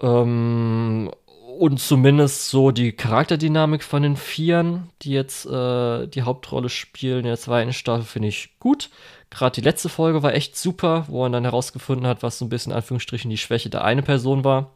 Ähm, 0.00 1.10
und 1.58 1.78
zumindest 1.78 2.48
so 2.48 2.70
die 2.70 2.92
Charakterdynamik 2.92 3.82
von 3.82 4.02
den 4.02 4.16
Vieren, 4.16 4.90
die 5.02 5.10
jetzt 5.10 5.46
äh, 5.46 6.06
die 6.06 6.22
Hauptrolle 6.22 6.68
spielen 6.68 7.20
in 7.20 7.26
der 7.26 7.38
zweiten 7.38 7.72
Staffel, 7.72 8.04
finde 8.04 8.28
ich 8.28 8.58
gut. 8.58 8.90
Gerade 9.30 9.54
die 9.54 9.60
letzte 9.60 9.88
Folge 9.88 10.22
war 10.22 10.34
echt 10.34 10.56
super, 10.56 11.06
wo 11.08 11.22
man 11.22 11.32
dann 11.32 11.44
herausgefunden 11.44 12.06
hat, 12.06 12.22
was 12.22 12.38
so 12.38 12.44
ein 12.44 12.48
bisschen 12.48 12.72
in 12.72 12.76
Anführungsstrichen 12.76 13.30
die 13.30 13.38
Schwäche 13.38 13.70
der 13.70 13.84
eine 13.84 14.02
Person 14.02 14.44
war. 14.44 14.72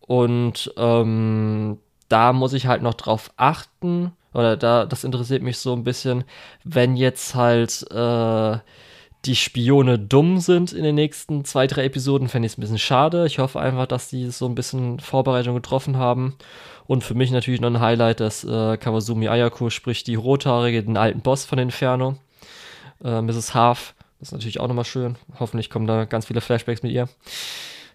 Und 0.00 0.72
ähm, 0.76 1.78
da 2.08 2.32
muss 2.32 2.52
ich 2.52 2.66
halt 2.66 2.82
noch 2.82 2.94
drauf 2.94 3.32
achten, 3.36 4.12
oder 4.32 4.56
da, 4.56 4.86
das 4.86 5.04
interessiert 5.04 5.42
mich 5.42 5.58
so 5.58 5.72
ein 5.74 5.84
bisschen, 5.84 6.24
wenn 6.64 6.96
jetzt 6.96 7.34
halt 7.34 7.84
äh, 7.90 8.58
die 9.24 9.36
Spione 9.36 9.98
dumm 9.98 10.38
sind 10.38 10.72
in 10.72 10.82
den 10.82 10.94
nächsten 10.94 11.44
zwei, 11.44 11.66
drei 11.66 11.84
Episoden, 11.84 12.28
fände 12.28 12.46
ich 12.46 12.52
es 12.52 12.58
ein 12.58 12.62
bisschen 12.62 12.78
schade. 12.78 13.26
Ich 13.26 13.38
hoffe 13.38 13.60
einfach, 13.60 13.86
dass 13.86 14.08
die 14.08 14.30
so 14.30 14.46
ein 14.46 14.54
bisschen 14.54 14.98
Vorbereitung 14.98 15.54
getroffen 15.54 15.96
haben. 15.96 16.36
Und 16.86 17.04
für 17.04 17.14
mich 17.14 17.30
natürlich 17.30 17.60
noch 17.60 17.70
ein 17.70 17.80
Highlight, 17.80 18.20
dass 18.20 18.44
äh, 18.44 18.76
Kawasumi 18.76 19.28
Ayako 19.28 19.70
spricht 19.70 20.06
die 20.06 20.14
Rothaarige, 20.14 20.82
den 20.82 20.96
alten 20.96 21.20
Boss 21.20 21.44
von 21.44 21.58
Inferno, 21.58 22.16
äh, 23.04 23.20
Mrs. 23.20 23.54
Half. 23.54 23.94
Das 24.18 24.28
ist 24.28 24.32
natürlich 24.32 24.58
auch 24.58 24.68
nochmal 24.68 24.84
schön. 24.84 25.16
Hoffentlich 25.38 25.70
kommen 25.70 25.86
da 25.86 26.04
ganz 26.04 26.26
viele 26.26 26.40
Flashbacks 26.40 26.82
mit 26.82 26.92
ihr. 26.92 27.08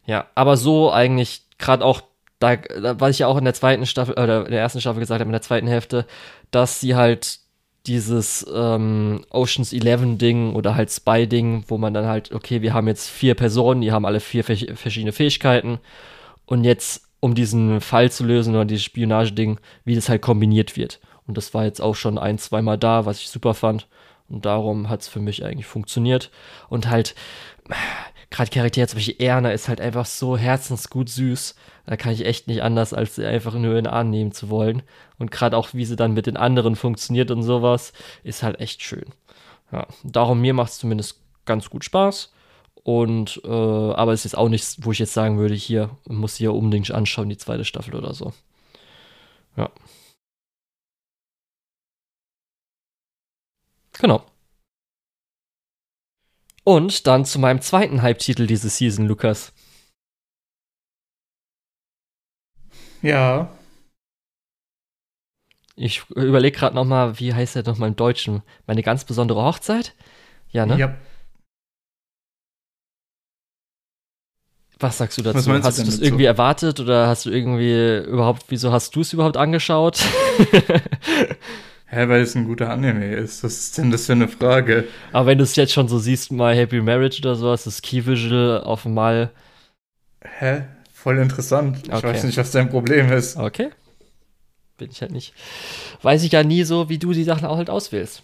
Ja, 0.06 0.28
aber 0.36 0.58
so 0.58 0.92
eigentlich 0.92 1.44
gerade 1.58 1.84
auch 1.84 2.02
da, 2.40 2.58
was 2.78 3.12
ich 3.12 3.20
ja 3.20 3.28
auch 3.28 3.38
in 3.38 3.46
der 3.46 3.54
zweiten 3.54 3.86
Staffel, 3.86 4.14
oder 4.14 4.46
in 4.46 4.52
der 4.52 4.62
ersten 4.62 4.82
Staffel 4.82 5.00
gesagt 5.00 5.20
habe, 5.20 5.30
in 5.30 5.34
der 5.34 5.42
zweiten 5.42 5.68
Hälfte, 5.68 6.06
dass 6.52 6.80
sie 6.80 6.96
halt 6.96 7.40
dieses 7.88 8.46
ähm, 8.54 9.26
Oceans 9.30 9.74
11 9.74 10.18
Ding 10.18 10.54
oder 10.54 10.76
halt 10.76 10.92
Spy 10.92 11.28
Ding, 11.28 11.64
wo 11.68 11.78
man 11.78 11.94
dann 11.94 12.06
halt, 12.06 12.32
okay, 12.32 12.62
wir 12.62 12.74
haben 12.74 12.88
jetzt 12.88 13.10
vier 13.10 13.36
Personen, 13.36 13.82
die 13.82 13.92
haben 13.92 14.06
alle 14.06 14.20
vier 14.20 14.44
verschiedene 14.44 15.12
Fähigkeiten 15.12 15.80
und 16.46 16.64
jetzt, 16.64 17.04
um 17.20 17.36
diesen 17.36 17.82
Fall 17.82 18.12
zu 18.12 18.24
lösen 18.24 18.54
oder 18.56 18.66
dieses 18.66 18.86
Spionage-Ding, 18.86 19.60
wie 19.84 19.96
das 19.96 20.10
halt 20.10 20.22
kombiniert 20.22 20.78
wird. 20.78 21.00
Und 21.28 21.38
das 21.38 21.54
war 21.54 21.66
jetzt 21.66 21.82
auch 21.82 21.96
schon 21.96 22.18
ein, 22.18 22.38
zweimal 22.38 22.78
da, 22.78 23.06
was 23.06 23.20
ich 23.20 23.30
super 23.30 23.54
fand. 23.54 23.88
Und 24.30 24.46
darum 24.46 24.90
hat 24.90 25.02
es 25.02 25.08
für 25.08 25.20
mich 25.20 25.44
eigentlich 25.44 25.66
funktioniert. 25.66 26.32
Und 26.70 26.90
halt, 26.90 27.16
gerade 28.36 28.52
Charaktere, 28.52 28.88
zum 28.88 28.98
Beispiel 28.98 29.16
Erna 29.20 29.52
ist 29.52 29.70
halt 29.70 29.80
einfach 29.80 30.06
so 30.06 30.38
herzensgut 30.38 31.10
süß. 31.10 31.56
Da 31.86 31.96
kann 31.96 32.12
ich 32.14 32.26
echt 32.26 32.48
nicht 32.48 32.64
anders, 32.64 32.94
als 32.94 33.16
sie 33.16 33.26
einfach 33.26 33.54
nur 33.54 33.78
in 33.78 33.86
den 33.86 33.88
Arm 33.88 34.10
nehmen 34.10 34.32
zu 34.34 34.50
wollen. 34.50 34.84
Und 35.18 35.32
gerade 35.32 35.56
auch, 35.58 35.74
wie 35.74 35.86
sie 35.86 35.96
dann 35.96 36.14
mit 36.14 36.28
den 36.28 36.36
anderen 36.38 36.76
funktioniert 36.76 37.32
und 37.32 37.44
sowas, 37.44 37.94
ist 38.24 38.44
halt 38.44 38.60
echt 38.60 38.82
schön. 38.84 39.06
Ja, 39.72 39.88
darum 40.04 40.42
mir 40.42 40.54
macht 40.54 40.72
es 40.72 40.80
zumindest 40.80 41.22
ganz 41.46 41.70
gut 41.70 41.86
Spaß. 41.86 42.34
Und, 42.84 43.42
äh, 43.46 43.50
aber 43.50 44.14
es 44.14 44.26
ist 44.26 44.38
auch 44.38 44.50
nichts, 44.50 44.78
wo 44.82 44.92
ich 44.92 45.00
jetzt 45.00 45.14
sagen 45.14 45.38
würde, 45.38 45.56
hier, 45.56 45.92
muss 46.08 46.36
hier 46.36 46.54
unbedingt 46.54 46.92
anschauen, 46.92 47.30
die 47.30 47.38
zweite 47.38 47.66
Staffel 47.66 47.96
oder 47.96 48.14
so. 48.14 48.34
Ja. 49.58 49.70
Genau. 53.94 54.24
Und 56.66 57.06
dann 57.06 57.26
zu 57.26 57.38
meinem 57.38 57.62
zweiten 57.62 58.02
Hype-Titel 58.02 58.48
diese 58.48 58.70
Season, 58.70 59.08
Lukas. 59.08 59.54
Ja. 63.04 63.56
Ich 65.76 66.10
überlege 66.10 66.58
gerade 66.58 66.76
noch 66.76 66.86
mal, 66.86 67.20
wie 67.20 67.36
heißt 67.36 67.56
der 67.56 67.64
noch 67.64 67.78
mal 67.78 67.88
im 67.88 67.96
Deutschen? 67.96 68.42
Meine 68.66 68.82
ganz 68.82 69.06
besondere 69.06 69.44
Hochzeit? 69.44 69.94
Ja, 70.50 70.66
ne? 70.66 70.78
Ja. 70.80 70.98
Was 74.80 74.98
sagst 74.98 75.20
du 75.20 75.22
dazu? 75.22 75.38
hast 75.38 75.48
du 75.48 75.54
das 75.62 75.78
dazu? 75.78 76.04
irgendwie 76.04 76.26
erwartet 76.26 76.80
oder 76.80 77.08
hast 77.08 77.28
du 77.28 77.30
irgendwie 77.30 78.10
überhaupt, 78.10 78.46
wieso 78.50 78.72
hast 78.72 78.96
du 78.96 79.02
es 79.02 79.14
überhaupt 79.14 79.38
angeschaut? 79.38 80.00
Hä, 81.88 82.08
weil 82.08 82.22
es 82.22 82.36
ein 82.36 82.46
guter 82.46 82.72
Anime 82.72 83.14
ist. 83.14 83.44
Was 83.44 83.58
ist 83.58 83.78
denn 83.78 83.92
das 83.92 84.08
für 84.08 84.14
eine 84.14 84.28
Frage? 84.28 84.86
Aber 85.12 85.28
wenn 85.28 85.38
du 85.38 85.44
es 85.44 85.56
jetzt 85.56 85.74
schon 85.74 85.88
so 85.88 86.00
siehst, 86.00 86.32
mal 86.32 86.56
Happy 86.56 86.82
Marriage 86.82 87.20
oder 87.20 87.36
sowas, 87.36 87.66
das 87.66 87.82
Key 87.82 88.06
Visual 88.06 88.62
auf 88.64 88.86
mal. 88.86 89.30
Hä? 90.22 90.64
Voll 90.92 91.20
interessant. 91.20 91.84
Ich 91.86 91.94
okay. 91.94 92.08
weiß 92.08 92.24
nicht, 92.24 92.38
was 92.38 92.50
dein 92.50 92.70
Problem 92.70 93.12
ist. 93.12 93.38
Okay. 93.38 93.70
Bin 94.78 94.90
ich 94.90 95.02
halt 95.02 95.12
nicht. 95.12 95.34
Weiß 96.02 96.24
ich 96.24 96.32
ja 96.32 96.44
nie 96.44 96.64
so, 96.64 96.90
wie 96.90 96.98
du 96.98 97.14
die 97.14 97.24
Sachen 97.24 97.46
auch 97.46 97.58
halt 97.58 97.70
auswählst. 97.70 98.24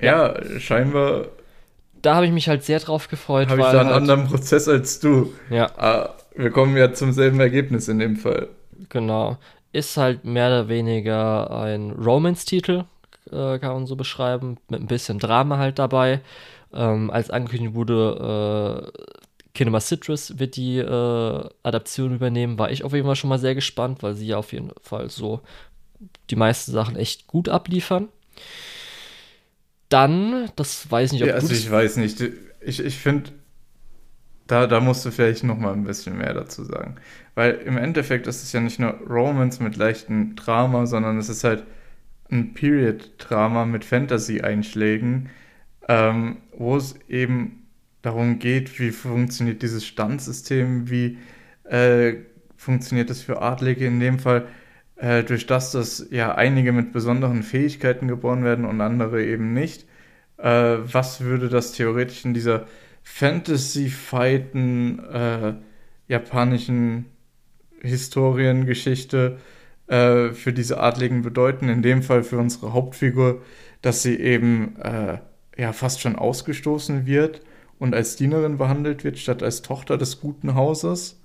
Ja, 0.00 0.34
ja 0.34 0.60
scheinbar. 0.60 1.26
Da 2.00 2.14
habe 2.14 2.26
ich 2.26 2.32
mich 2.32 2.48
halt 2.48 2.64
sehr 2.64 2.80
drauf 2.80 3.08
gefreut. 3.08 3.48
Habe 3.50 3.60
ich 3.60 3.66
da 3.66 3.80
einen 3.80 3.90
halt, 3.90 3.96
anderen 3.96 4.26
Prozess 4.28 4.66
als 4.66 4.98
du. 5.00 5.34
Ja. 5.50 5.66
Ah, 5.76 6.14
wir 6.34 6.50
kommen 6.50 6.76
ja 6.76 6.94
zum 6.94 7.12
selben 7.12 7.38
Ergebnis 7.38 7.88
in 7.88 7.98
dem 7.98 8.16
Fall. 8.16 8.48
Genau 8.88 9.36
ist 9.72 9.96
halt 9.96 10.24
mehr 10.24 10.48
oder 10.48 10.68
weniger 10.68 11.50
ein 11.50 11.92
Romance-Titel, 11.92 12.84
äh, 13.30 13.58
kann 13.58 13.74
man 13.74 13.86
so 13.86 13.96
beschreiben, 13.96 14.58
mit 14.68 14.80
ein 14.80 14.86
bisschen 14.86 15.18
Drama 15.18 15.58
halt 15.58 15.78
dabei. 15.78 16.20
Ähm, 16.72 17.10
als 17.10 17.30
angekündigt 17.30 17.74
wurde, 17.74 18.92
äh, 18.94 19.04
Kinema 19.54 19.80
Citrus 19.80 20.38
wird 20.38 20.56
die 20.56 20.78
äh, 20.78 21.48
Adaption 21.62 22.14
übernehmen, 22.14 22.58
war 22.58 22.70
ich 22.70 22.84
auf 22.84 22.92
jeden 22.92 23.06
Fall 23.06 23.16
schon 23.16 23.30
mal 23.30 23.38
sehr 23.38 23.54
gespannt, 23.54 24.02
weil 24.02 24.14
sie 24.14 24.26
ja 24.26 24.38
auf 24.38 24.52
jeden 24.52 24.70
Fall 24.82 25.10
so 25.10 25.40
die 26.30 26.36
meisten 26.36 26.72
Sachen 26.72 26.96
echt 26.96 27.26
gut 27.26 27.48
abliefern. 27.48 28.08
Dann, 29.88 30.50
das 30.56 30.90
weiß 30.90 31.08
ich 31.08 31.12
nicht, 31.14 31.22
ob 31.22 31.28
ja, 31.28 31.34
also 31.34 31.52
ich 31.52 31.70
weiß 31.70 31.96
nicht. 31.96 32.22
Ich, 32.60 32.80
ich 32.80 32.96
finde, 32.96 33.30
da, 34.48 34.66
da 34.66 34.80
musst 34.80 35.04
du 35.04 35.10
vielleicht 35.10 35.44
noch 35.44 35.58
mal 35.58 35.72
ein 35.72 35.84
bisschen 35.84 36.18
mehr 36.18 36.34
dazu 36.34 36.64
sagen. 36.64 36.96
Weil 37.34 37.52
im 37.64 37.76
Endeffekt 37.76 38.26
ist 38.26 38.42
es 38.42 38.52
ja 38.52 38.60
nicht 38.60 38.80
nur 38.80 38.94
Romance 39.08 39.62
mit 39.62 39.76
leichtem 39.76 40.34
Drama, 40.34 40.86
sondern 40.86 41.18
es 41.18 41.28
ist 41.28 41.44
halt 41.44 41.64
ein 42.30 42.54
Period-Drama 42.54 43.64
mit 43.66 43.84
Fantasy-Einschlägen, 43.84 45.30
ähm, 45.88 46.38
wo 46.56 46.76
es 46.76 46.98
eben 47.08 47.66
darum 48.02 48.38
geht, 48.38 48.80
wie 48.80 48.90
funktioniert 48.90 49.62
dieses 49.62 49.86
Standsystem, 49.86 50.90
wie 50.90 51.18
äh, 51.64 52.14
funktioniert 52.56 53.10
das 53.10 53.22
für 53.22 53.40
Adlige 53.40 53.86
in 53.86 54.00
dem 54.00 54.18
Fall, 54.18 54.46
äh, 54.96 55.22
durch 55.24 55.46
das, 55.46 55.72
dass 55.72 56.06
ja 56.10 56.34
einige 56.34 56.72
mit 56.72 56.92
besonderen 56.92 57.42
Fähigkeiten 57.42 58.08
geboren 58.08 58.44
werden 58.44 58.64
und 58.64 58.80
andere 58.80 59.24
eben 59.24 59.52
nicht 59.52 59.86
äh, 60.38 60.78
was 60.80 61.20
würde 61.20 61.48
das 61.48 61.72
theoretisch 61.72 62.24
in 62.24 62.34
dieser 62.34 62.66
Fantasy-Fighten 63.10 65.00
äh, 65.08 65.54
japanischen 66.06 67.06
Historiengeschichte 67.80 69.38
äh, 69.88 70.28
für 70.30 70.52
diese 70.52 70.78
Adligen 70.78 71.22
bedeuten. 71.22 71.68
In 71.68 71.82
dem 71.82 72.02
Fall 72.04 72.22
für 72.22 72.38
unsere 72.38 72.72
Hauptfigur, 72.74 73.42
dass 73.82 74.02
sie 74.02 74.20
eben 74.20 74.76
äh, 74.76 75.18
ja 75.56 75.72
fast 75.72 76.00
schon 76.00 76.14
ausgestoßen 76.14 77.06
wird 77.06 77.40
und 77.80 77.92
als 77.94 78.14
Dienerin 78.14 78.56
behandelt 78.58 79.02
wird, 79.02 79.18
statt 79.18 79.42
als 79.42 79.62
Tochter 79.62 79.98
des 79.98 80.20
guten 80.20 80.54
Hauses. 80.54 81.17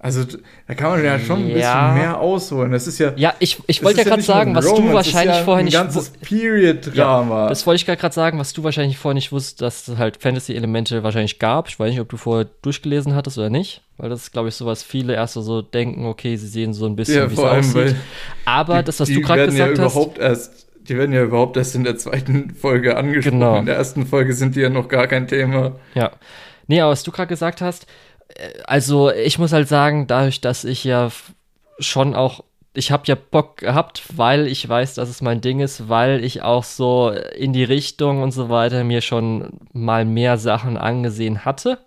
Also 0.00 0.22
da 0.68 0.74
kann 0.74 0.90
man 0.90 1.04
ja 1.04 1.18
schon 1.18 1.40
ein 1.40 1.52
bisschen 1.52 1.94
mehr 1.94 2.20
ausholen. 2.20 2.70
Das 2.70 2.86
ist 2.86 3.00
ja. 3.00 3.12
Ja, 3.16 3.34
ich, 3.40 3.58
ich 3.66 3.82
wollte 3.82 3.98
ja 3.98 4.04
gerade 4.04 4.22
sagen, 4.22 4.54
was 4.54 4.64
du 4.64 4.92
wahrscheinlich 4.92 5.38
ja 5.38 5.42
vorher 5.42 5.64
nicht. 5.64 5.76
Ein 5.76 5.86
ganzes 5.86 6.10
Period-Drama. 6.10 7.42
Ja, 7.42 7.48
das 7.48 7.66
wollte 7.66 7.78
ich 7.78 7.86
gerade 7.86 8.14
sagen, 8.14 8.38
was 8.38 8.52
du 8.52 8.62
wahrscheinlich 8.62 8.96
vorher 8.96 9.14
nicht 9.14 9.32
wusstest, 9.32 9.60
dass 9.60 9.88
es 9.88 9.98
halt 9.98 10.18
Fantasy-Elemente 10.22 11.02
wahrscheinlich 11.02 11.40
gab. 11.40 11.68
Ich 11.68 11.80
weiß 11.80 11.90
nicht, 11.90 12.00
ob 12.00 12.08
du 12.08 12.16
vorher 12.16 12.46
durchgelesen 12.62 13.16
hattest 13.16 13.38
oder 13.38 13.50
nicht. 13.50 13.82
Weil 13.96 14.08
das 14.08 14.22
ist, 14.22 14.32
glaube 14.32 14.48
ich, 14.48 14.54
so 14.54 14.66
was 14.66 14.84
viele 14.84 15.14
erst 15.14 15.34
so 15.34 15.62
denken, 15.62 16.06
okay, 16.06 16.36
sie 16.36 16.46
sehen 16.46 16.72
so 16.74 16.86
ein 16.86 16.94
bisschen, 16.94 17.16
ja, 17.16 17.30
wie 17.30 17.34
es 17.34 17.40
aussieht. 17.40 17.96
Aber 18.44 18.78
die, 18.78 18.84
das, 18.84 19.00
was 19.00 19.08
du 19.08 19.20
gerade 19.20 19.46
gesagt 19.46 19.78
ja 19.78 19.84
hast. 19.84 19.92
Überhaupt 19.92 20.18
erst, 20.18 20.68
die 20.88 20.96
werden 20.96 21.12
ja 21.12 21.24
überhaupt 21.24 21.56
erst 21.56 21.74
in 21.74 21.82
der 21.82 21.98
zweiten 21.98 22.54
Folge 22.54 22.96
angesprochen. 22.96 23.40
Genau. 23.40 23.58
In 23.58 23.66
der 23.66 23.74
ersten 23.74 24.06
Folge 24.06 24.32
sind 24.34 24.54
die 24.54 24.60
ja 24.60 24.68
noch 24.68 24.86
gar 24.86 25.08
kein 25.08 25.26
Thema. 25.26 25.72
Ja. 25.94 26.12
Nee, 26.68 26.80
aber 26.82 26.92
was 26.92 27.02
du 27.02 27.10
gerade 27.10 27.28
gesagt 27.28 27.60
hast, 27.60 27.86
also 28.66 29.10
ich 29.10 29.38
muss 29.38 29.52
halt 29.52 29.68
sagen, 29.68 30.06
dadurch, 30.06 30.40
dass 30.40 30.64
ich 30.64 30.84
ja 30.84 31.10
schon 31.78 32.14
auch, 32.14 32.44
ich 32.74 32.92
habe 32.92 33.04
ja 33.06 33.14
Bock 33.14 33.58
gehabt, 33.58 34.02
weil 34.14 34.46
ich 34.46 34.68
weiß, 34.68 34.94
dass 34.94 35.08
es 35.08 35.20
mein 35.22 35.40
Ding 35.40 35.60
ist, 35.60 35.88
weil 35.88 36.22
ich 36.24 36.42
auch 36.42 36.64
so 36.64 37.10
in 37.10 37.52
die 37.52 37.64
Richtung 37.64 38.22
und 38.22 38.30
so 38.32 38.48
weiter 38.48 38.84
mir 38.84 39.00
schon 39.00 39.58
mal 39.72 40.04
mehr 40.04 40.38
Sachen 40.38 40.76
angesehen 40.76 41.44
hatte. 41.44 41.78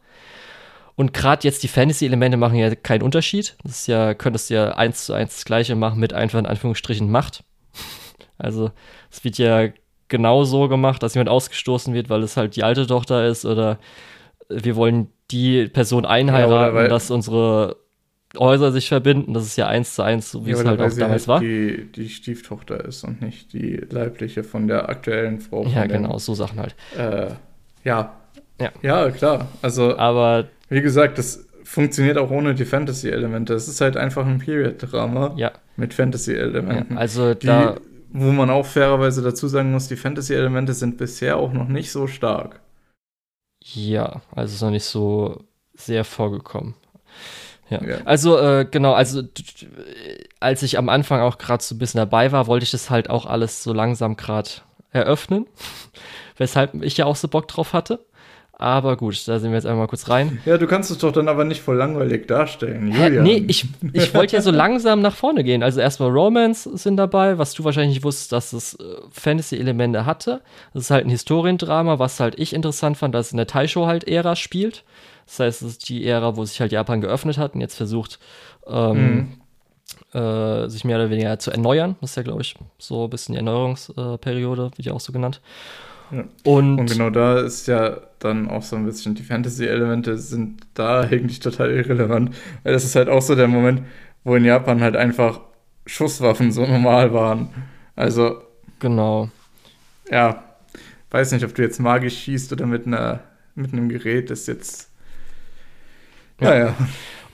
Und 0.96 1.14
gerade 1.14 1.48
jetzt 1.48 1.64
die 1.64 1.68
Fantasy-Elemente 1.68 2.38
machen 2.38 2.58
ja 2.58 2.76
keinen 2.76 3.02
Unterschied. 3.02 3.56
Das 3.64 3.72
ist 3.72 3.88
ja, 3.88 4.14
könntest 4.14 4.50
du 4.50 4.56
ja 4.56 4.72
eins 4.72 5.06
zu 5.06 5.14
eins 5.14 5.36
das 5.36 5.46
gleiche 5.46 5.76
machen 5.76 6.00
mit 6.00 6.14
einfach 6.14 6.40
in 6.40 6.46
Anführungsstrichen 6.46 7.10
Macht. 7.10 7.44
Also 8.38 8.72
es 9.12 9.24
wird 9.24 9.38
ja 9.38 9.68
genau 10.08 10.46
so 10.46 10.68
gemacht, 10.68 11.04
dass 11.04 11.14
jemand 11.14 11.30
ausgestoßen 11.30 11.94
wird, 11.94 12.10
weil 12.10 12.24
es 12.24 12.38
halt 12.38 12.56
die 12.56 12.64
alte 12.64 12.88
Tochter 12.88 13.28
ist 13.28 13.46
oder 13.46 13.78
wir 14.50 14.76
wollen 14.76 15.10
die 15.32 15.68
Person 15.68 16.06
einheiraten, 16.06 16.78
ja, 16.78 16.88
dass 16.88 17.12
unsere 17.12 17.78
Häuser 18.38 18.72
sich 18.72 18.88
verbinden. 18.88 19.34
Das 19.34 19.46
ist 19.46 19.58
ja 19.58 19.68
eins 19.68 19.96
zu 19.96 20.04
eins, 20.04 20.32
so 20.32 20.46
wie 20.46 20.52
ja, 20.52 20.58
es 20.58 20.66
halt 20.66 20.80
auch 20.82 20.90
damals 20.98 21.28
halt 21.28 21.28
war. 21.28 21.40
Die, 21.42 21.92
die 21.92 22.10
Stieftochter 22.10 22.84
ist 22.86 23.04
und 23.04 23.22
nicht 23.22 23.54
die 23.54 23.82
leibliche 23.90 24.44
von 24.44 24.68
der 24.68 24.90
aktuellen 24.90 25.40
Frau. 25.40 25.66
Ja, 25.66 25.86
genau, 25.86 26.18
so 26.18 26.34
Sachen 26.34 26.60
halt. 26.60 26.76
Äh, 26.98 27.34
ja. 27.84 28.14
ja. 28.60 28.72
Ja, 28.82 29.10
klar. 29.12 29.48
Also, 29.62 29.98
aber 29.98 30.46
wie 30.70 30.82
gesagt, 30.82 31.18
das 31.18 31.48
funktioniert 31.64 32.18
auch 32.18 32.32
ohne 32.32 32.54
die 32.54 32.66
Fantasy-Elemente. 32.66 33.54
Es 33.54 33.68
ist 33.68 33.82
halt 33.82 33.98
einfach 33.98 34.26
ein 34.26 34.40
Period-Drama 34.40 35.34
ja. 35.38 35.52
mit 35.78 35.94
Fantasy-Elementen. 35.94 36.98
Also 36.98 37.34
die, 37.34 37.48
da. 37.48 37.76
Wo 38.14 38.32
man 38.32 38.50
auch 38.50 38.66
fairerweise 38.66 39.22
dazu 39.22 39.48
sagen 39.48 39.72
muss, 39.72 39.88
die 39.88 39.96
Fantasy-Elemente 39.96 40.74
sind 40.74 40.98
bisher 40.98 41.38
auch 41.38 41.54
noch 41.54 41.70
nicht 41.70 41.92
so 41.92 42.08
stark. 42.08 42.60
Ja, 43.62 44.22
also 44.36 44.54
ist 44.54 44.62
noch 44.62 44.72
nicht 44.72 44.86
so 44.86 45.44
sehr 45.74 46.04
vorgekommen. 46.04 46.76
Ja. 47.70 47.84
ja. 47.84 47.98
Also, 48.06 48.38
äh, 48.38 48.66
genau, 48.70 48.94
also 48.94 49.24
als 50.40 50.62
ich 50.64 50.78
am 50.78 50.90
Anfang 50.90 51.22
auch 51.22 51.38
gerade 51.38 51.64
so 51.64 51.76
ein 51.76 51.78
bisschen 51.78 52.00
dabei 52.00 52.32
war, 52.32 52.48
wollte 52.48 52.64
ich 52.64 52.72
das 52.72 52.90
halt 52.90 53.10
auch 53.10 53.26
alles 53.26 53.64
so 53.64 53.72
langsam 53.72 54.18
gerade 54.18 54.50
eröffnen. 54.92 55.48
Weshalb 56.38 56.74
ich 56.84 56.98
ja 56.98 57.06
auch 57.06 57.16
so 57.16 57.28
Bock 57.28 57.48
drauf 57.48 57.74
hatte. 57.74 58.06
Aber 58.62 58.96
gut, 58.96 59.28
da 59.28 59.40
sind 59.40 59.50
wir 59.50 59.58
jetzt 59.58 59.66
einmal 59.66 59.88
kurz 59.88 60.08
rein. 60.08 60.40
Ja, 60.46 60.60
du 60.60 60.68
kannst 60.68 60.92
es 60.92 61.00
doch 61.00 61.12
dann 61.12 61.28
aber 61.28 61.46
nicht 61.46 61.64
voll 61.64 61.78
langweilig 61.78 62.28
darstellen. 62.28 62.92
Hä? 62.92 63.10
Nee, 63.10 63.44
ich, 63.48 63.66
ich 63.92 64.14
wollte 64.14 64.36
ja 64.36 64.42
so 64.44 64.52
langsam 64.52 65.02
nach 65.02 65.16
vorne 65.16 65.44
gehen. 65.44 65.64
Also 65.64 65.82
erstmal 65.82 66.12
Romance 66.12 66.70
sind 66.76 66.98
dabei, 66.98 67.40
was 67.40 67.56
du 67.56 67.64
wahrscheinlich 67.64 67.96
nicht 67.96 68.04
wusstest, 68.04 68.32
dass 68.32 68.54
es 68.54 68.76
äh, 68.76 68.84
Fantasy-Elemente 69.10 70.06
hatte. 70.06 70.42
Das 70.76 70.84
ist 70.84 70.92
halt 70.92 71.08
ein 71.08 71.10
Historiendrama, 71.10 71.98
was 71.98 72.20
halt 72.20 72.38
ich 72.38 72.54
interessant 72.54 72.98
fand, 72.98 73.16
dass 73.16 73.28
es 73.28 73.32
in 73.32 73.38
der 73.38 73.48
Taisho 73.48 73.88
halt 73.88 74.08
Ära 74.08 74.36
spielt. 74.36 74.84
Das 75.26 75.40
heißt, 75.40 75.64
es 75.64 75.68
ist 75.68 75.90
die 75.90 76.06
Ära, 76.06 76.38
wo 76.38 76.46
sich 76.46 76.62
halt 76.62 76.72
Japan 76.72 77.02
geöffnet 77.02 77.40
hat 77.40 77.56
und 77.56 77.62
jetzt 77.62 77.76
versucht, 77.76 78.20
ähm, 78.68 79.32
mhm. 80.14 80.22
äh, 80.22 80.70
sich 80.70 80.86
mehr 80.86 80.98
oder 80.98 81.10
weniger 81.10 81.40
zu 81.40 81.50
erneuern. 81.50 81.96
Das 82.00 82.12
ist 82.12 82.16
ja, 82.16 82.22
glaube 82.22 82.44
ich, 82.44 82.54
so 82.78 83.06
ein 83.06 83.10
bisschen 83.10 83.34
die 83.34 83.38
Erneuerungsperiode, 83.40 84.70
wird 84.76 84.86
ja 84.86 84.94
auch 84.94 85.00
so 85.00 85.12
genannt. 85.12 85.42
Ja. 86.12 86.24
Und, 86.44 86.80
und, 86.80 86.90
genau 86.90 87.10
da 87.10 87.40
ist 87.40 87.68
ja 87.68 87.98
dann 88.20 88.50
auch 88.50 88.64
so 88.64 88.76
ein 88.76 88.86
bisschen, 88.86 89.16
die 89.16 89.24
Fantasy-Elemente 89.24 90.18
sind 90.18 90.62
da 90.74 91.02
eigentlich 91.02 91.40
total 91.40 91.72
irrelevant, 91.72 92.36
weil 92.64 92.74
das 92.74 92.84
ist 92.84 92.96
halt 92.96 93.10
auch 93.10 93.22
so 93.22 93.36
der 93.36 93.48
Moment, 93.48 93.84
wo 94.24 94.36
in 94.36 94.46
Japan 94.46 94.82
halt 94.82 94.96
einfach 94.96 95.40
Schusswaffen 95.86 96.52
so 96.52 96.66
normal 96.66 97.14
waren. 97.14 97.50
Also. 97.96 98.42
Genau. 98.80 99.30
Ja, 100.10 100.44
weiß 101.10 101.32
nicht, 101.32 101.46
ob 101.46 101.56
du 101.56 101.62
jetzt 101.62 101.80
magisch 101.80 102.18
schießt 102.18 102.52
oder 102.54 102.66
mit 102.66 102.86
einer 102.86 103.22
mit 103.56 103.74
einem 103.74 103.90
Gerät, 103.90 104.30
ist 104.32 104.48
jetzt. 104.48 104.90
Ja, 106.40 106.58
ja. 106.58 106.76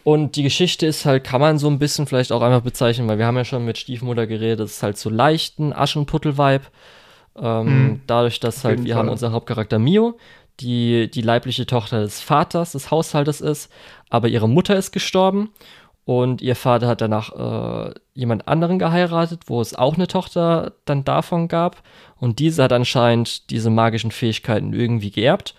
Und 0.03 0.35
die 0.35 0.43
Geschichte 0.43 0.85
ist 0.85 1.05
halt, 1.05 1.23
kann 1.23 1.41
man 1.41 1.57
so 1.57 1.69
ein 1.69 1.79
bisschen 1.79 2.07
vielleicht 2.07 2.31
auch 2.31 2.41
einfach 2.41 2.61
bezeichnen, 2.61 3.07
weil 3.07 3.17
wir 3.17 3.25
haben 3.25 3.35
ja 3.35 3.45
schon 3.45 3.65
mit 3.65 3.77
Stiefmutter 3.77 4.25
geredet, 4.25 4.61
es 4.61 4.77
ist 4.77 4.83
halt 4.83 4.97
so 4.97 5.09
leichten 5.09 5.73
Aschenputtel-Vibe. 5.73 6.65
Ähm, 7.39 7.65
mhm. 7.65 8.01
Dadurch, 8.07 8.39
dass 8.39 8.63
halt 8.63 8.83
wir 8.83 8.93
Fall. 8.93 9.03
haben 9.03 9.09
unseren 9.09 9.33
Hauptcharakter 9.33 9.79
Mio, 9.79 10.17
die 10.59 11.09
die 11.09 11.21
leibliche 11.21 11.65
Tochter 11.65 12.01
des 12.01 12.21
Vaters 12.21 12.71
des 12.71 12.89
Haushaltes 12.91 13.41
ist, 13.41 13.71
aber 14.09 14.27
ihre 14.27 14.49
Mutter 14.49 14.75
ist 14.75 14.91
gestorben 14.91 15.49
und 16.05 16.41
ihr 16.41 16.55
Vater 16.55 16.87
hat 16.87 17.01
danach 17.01 17.87
äh, 17.87 17.93
jemand 18.13 18.47
anderen 18.47 18.79
geheiratet, 18.79 19.41
wo 19.47 19.61
es 19.61 19.75
auch 19.75 19.95
eine 19.95 20.07
Tochter 20.07 20.73
dann 20.85 21.03
davon 21.03 21.47
gab 21.47 21.83
und 22.17 22.39
diese 22.39 22.63
hat 22.63 22.73
anscheinend 22.73 23.49
diese 23.51 23.69
magischen 23.69 24.11
Fähigkeiten 24.11 24.73
irgendwie 24.73 25.11
geerbt 25.11 25.53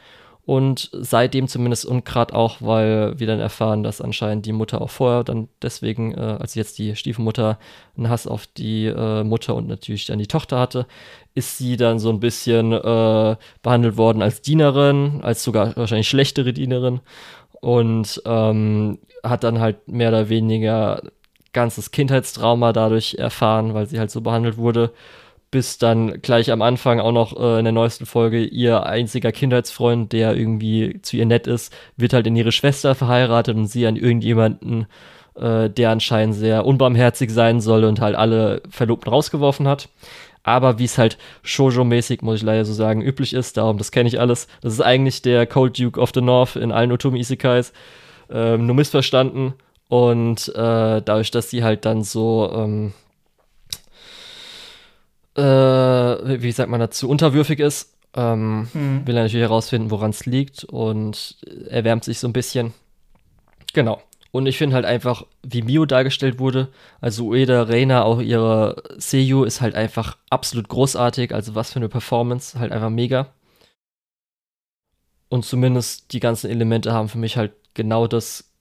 und 0.48 0.88
seitdem 0.94 1.46
zumindest 1.46 1.84
und 1.84 2.06
gerade 2.06 2.34
auch, 2.34 2.62
weil 2.62 3.20
wir 3.20 3.26
dann 3.26 3.38
erfahren, 3.38 3.82
dass 3.82 4.00
anscheinend 4.00 4.46
die 4.46 4.54
Mutter 4.54 4.80
auch 4.80 4.88
vorher 4.88 5.22
dann 5.22 5.48
deswegen, 5.60 6.14
äh, 6.14 6.38
als 6.40 6.54
jetzt 6.54 6.78
die 6.78 6.96
Stiefmutter 6.96 7.58
einen 7.98 8.08
Hass 8.08 8.26
auf 8.26 8.46
die 8.46 8.86
äh, 8.86 9.24
Mutter 9.24 9.54
und 9.54 9.68
natürlich 9.68 10.06
dann 10.06 10.18
die 10.18 10.26
Tochter 10.26 10.58
hatte, 10.58 10.86
ist 11.34 11.58
sie 11.58 11.76
dann 11.76 11.98
so 11.98 12.08
ein 12.08 12.18
bisschen 12.18 12.72
äh, 12.72 13.36
behandelt 13.62 13.98
worden 13.98 14.22
als 14.22 14.40
Dienerin, 14.40 15.20
als 15.22 15.44
sogar 15.44 15.76
wahrscheinlich 15.76 16.08
schlechtere 16.08 16.54
Dienerin. 16.54 17.00
Und 17.60 18.22
ähm, 18.24 19.00
hat 19.22 19.44
dann 19.44 19.60
halt 19.60 19.86
mehr 19.86 20.08
oder 20.08 20.30
weniger 20.30 21.02
ganzes 21.52 21.90
Kindheitstrauma 21.90 22.72
dadurch 22.72 23.16
erfahren, 23.16 23.74
weil 23.74 23.84
sie 23.84 23.98
halt 23.98 24.10
so 24.10 24.22
behandelt 24.22 24.56
wurde 24.56 24.94
bis 25.50 25.78
dann 25.78 26.20
gleich 26.20 26.50
am 26.50 26.62
Anfang 26.62 27.00
auch 27.00 27.12
noch 27.12 27.38
äh, 27.38 27.58
in 27.58 27.64
der 27.64 27.72
neuesten 27.72 28.06
Folge 28.06 28.44
ihr 28.44 28.84
einziger 28.84 29.32
Kindheitsfreund, 29.32 30.12
der 30.12 30.36
irgendwie 30.36 31.00
zu 31.02 31.16
ihr 31.16 31.26
nett 31.26 31.46
ist, 31.46 31.74
wird 31.96 32.12
halt 32.12 32.26
in 32.26 32.36
ihre 32.36 32.52
Schwester 32.52 32.94
verheiratet 32.94 33.56
und 33.56 33.66
sie 33.66 33.86
an 33.86 33.96
irgendjemanden, 33.96 34.86
äh, 35.36 35.70
der 35.70 35.90
anscheinend 35.90 36.34
sehr 36.34 36.66
unbarmherzig 36.66 37.30
sein 37.30 37.60
soll 37.60 37.84
und 37.84 38.00
halt 38.00 38.14
alle 38.14 38.62
Verlobten 38.68 39.10
rausgeworfen 39.10 39.66
hat. 39.66 39.88
Aber 40.42 40.78
wie 40.78 40.84
es 40.84 40.98
halt 40.98 41.18
Shoujo-mäßig, 41.44 42.22
muss 42.22 42.36
ich 42.36 42.42
leider 42.42 42.64
so 42.64 42.72
sagen, 42.72 43.02
üblich 43.02 43.34
ist, 43.34 43.56
darum, 43.56 43.78
das 43.78 43.90
kenne 43.90 44.08
ich 44.08 44.20
alles. 44.20 44.48
Das 44.60 44.72
ist 44.72 44.80
eigentlich 44.80 45.22
der 45.22 45.46
Cold 45.46 45.78
Duke 45.78 46.00
of 46.00 46.12
the 46.14 46.20
North 46.20 46.56
in 46.56 46.72
allen 46.72 46.92
Otome-Isekais. 46.92 47.72
Ähm, 48.30 48.66
nur 48.66 48.76
missverstanden. 48.76 49.54
Und 49.88 50.48
äh, 50.48 51.02
dadurch, 51.02 51.30
dass 51.30 51.50
sie 51.50 51.64
halt 51.64 51.84
dann 51.84 52.02
so, 52.02 52.50
ähm, 52.54 52.92
äh, 55.38 56.42
wie 56.42 56.52
sagt 56.52 56.68
man 56.68 56.80
dazu, 56.80 57.08
unterwürfig 57.08 57.60
ist, 57.60 57.94
ähm, 58.14 58.68
hm. 58.72 59.06
will 59.06 59.16
er 59.16 59.22
natürlich 59.22 59.44
herausfinden, 59.44 59.90
woran 59.90 60.10
es 60.10 60.26
liegt 60.26 60.64
und 60.64 61.36
erwärmt 61.68 62.04
sich 62.04 62.18
so 62.18 62.26
ein 62.26 62.32
bisschen. 62.32 62.74
Genau. 63.72 64.02
Und 64.30 64.46
ich 64.46 64.58
finde 64.58 64.76
halt 64.76 64.84
einfach, 64.84 65.24
wie 65.42 65.62
Mio 65.62 65.86
dargestellt 65.86 66.38
wurde, 66.38 66.68
also 67.00 67.28
Ueda, 67.28 67.62
Reina, 67.62 68.02
auch 68.02 68.20
ihre 68.20 68.82
Seiyu 68.98 69.44
ist 69.44 69.60
halt 69.60 69.74
einfach 69.74 70.18
absolut 70.28 70.68
großartig. 70.68 71.34
Also 71.34 71.54
was 71.54 71.72
für 71.72 71.78
eine 71.78 71.88
Performance, 71.88 72.58
halt 72.58 72.72
einfach 72.72 72.90
mega. 72.90 73.32
Und 75.30 75.44
zumindest 75.44 76.12
die 76.12 76.20
ganzen 76.20 76.50
Elemente 76.50 76.92
haben 76.92 77.08
für 77.08 77.18
mich 77.18 77.36
halt 77.36 77.52
genau 77.74 78.06
das 78.06 78.52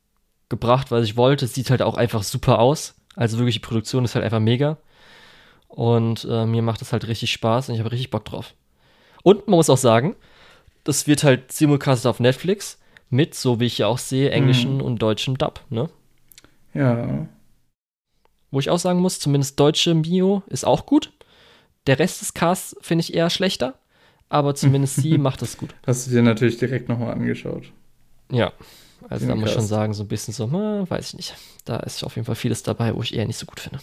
gebracht, 0.49 0.91
was 0.91 1.03
ich 1.03 1.17
wollte. 1.17 1.45
Es 1.45 1.53
sieht 1.53 1.69
halt 1.69 1.81
auch 1.81 1.97
einfach 1.97 2.23
super 2.23 2.59
aus. 2.59 2.95
Also 3.15 3.37
wirklich, 3.37 3.55
die 3.55 3.67
Produktion 3.67 4.05
ist 4.05 4.15
halt 4.15 4.23
einfach 4.23 4.39
mega. 4.39 4.77
Und 5.67 6.27
äh, 6.29 6.45
mir 6.45 6.61
macht 6.61 6.81
das 6.81 6.93
halt 6.93 7.07
richtig 7.07 7.31
Spaß 7.31 7.69
und 7.69 7.75
ich 7.75 7.79
habe 7.81 7.91
richtig 7.91 8.09
Bock 8.09 8.25
drauf. 8.25 8.53
Und 9.23 9.47
man 9.47 9.57
muss 9.57 9.69
auch 9.69 9.77
sagen, 9.77 10.15
das 10.83 11.07
wird 11.07 11.23
halt 11.23 11.51
simulcast 11.51 12.07
auf 12.07 12.19
Netflix 12.19 12.79
mit, 13.09 13.35
so 13.35 13.59
wie 13.59 13.65
ich 13.65 13.77
ja 13.77 13.87
auch 13.87 13.97
sehe, 13.97 14.31
englischen 14.31 14.75
mhm. 14.75 14.81
und 14.81 15.01
deutschem 15.01 15.37
Dub, 15.37 15.61
ne? 15.69 15.89
Ja. 16.73 17.27
Wo 18.51 18.59
ich 18.59 18.69
auch 18.69 18.79
sagen 18.79 18.99
muss, 18.99 19.19
zumindest 19.19 19.59
deutsche 19.59 19.93
Mio 19.93 20.43
ist 20.47 20.65
auch 20.65 20.85
gut. 20.85 21.11
Der 21.87 21.99
Rest 21.99 22.21
des 22.21 22.33
Casts 22.33 22.75
finde 22.81 23.01
ich 23.01 23.13
eher 23.13 23.29
schlechter. 23.29 23.75
aber 24.29 24.55
zumindest 24.55 24.95
sie 24.97 25.17
macht 25.17 25.41
es 25.41 25.57
gut. 25.57 25.73
Hast 25.85 26.07
du 26.07 26.11
dir 26.11 26.21
natürlich 26.21 26.57
direkt 26.57 26.89
nochmal 26.89 27.13
angeschaut. 27.13 27.71
Ja, 28.31 28.51
also 29.09 29.27
da 29.27 29.35
muss 29.35 29.49
ich 29.49 29.55
schon 29.55 29.65
sagen, 29.65 29.93
so 29.93 30.03
ein 30.03 30.07
bisschen 30.07 30.33
so, 30.33 30.51
hm, 30.51 30.89
weiß 30.89 31.09
ich 31.09 31.13
nicht. 31.15 31.35
Da 31.65 31.77
ist 31.77 32.03
auf 32.03 32.15
jeden 32.15 32.25
Fall 32.25 32.35
vieles 32.35 32.63
dabei, 32.63 32.93
wo 32.95 33.01
ich 33.01 33.13
eher 33.13 33.25
nicht 33.25 33.37
so 33.37 33.45
gut 33.45 33.59
finde. 33.59 33.79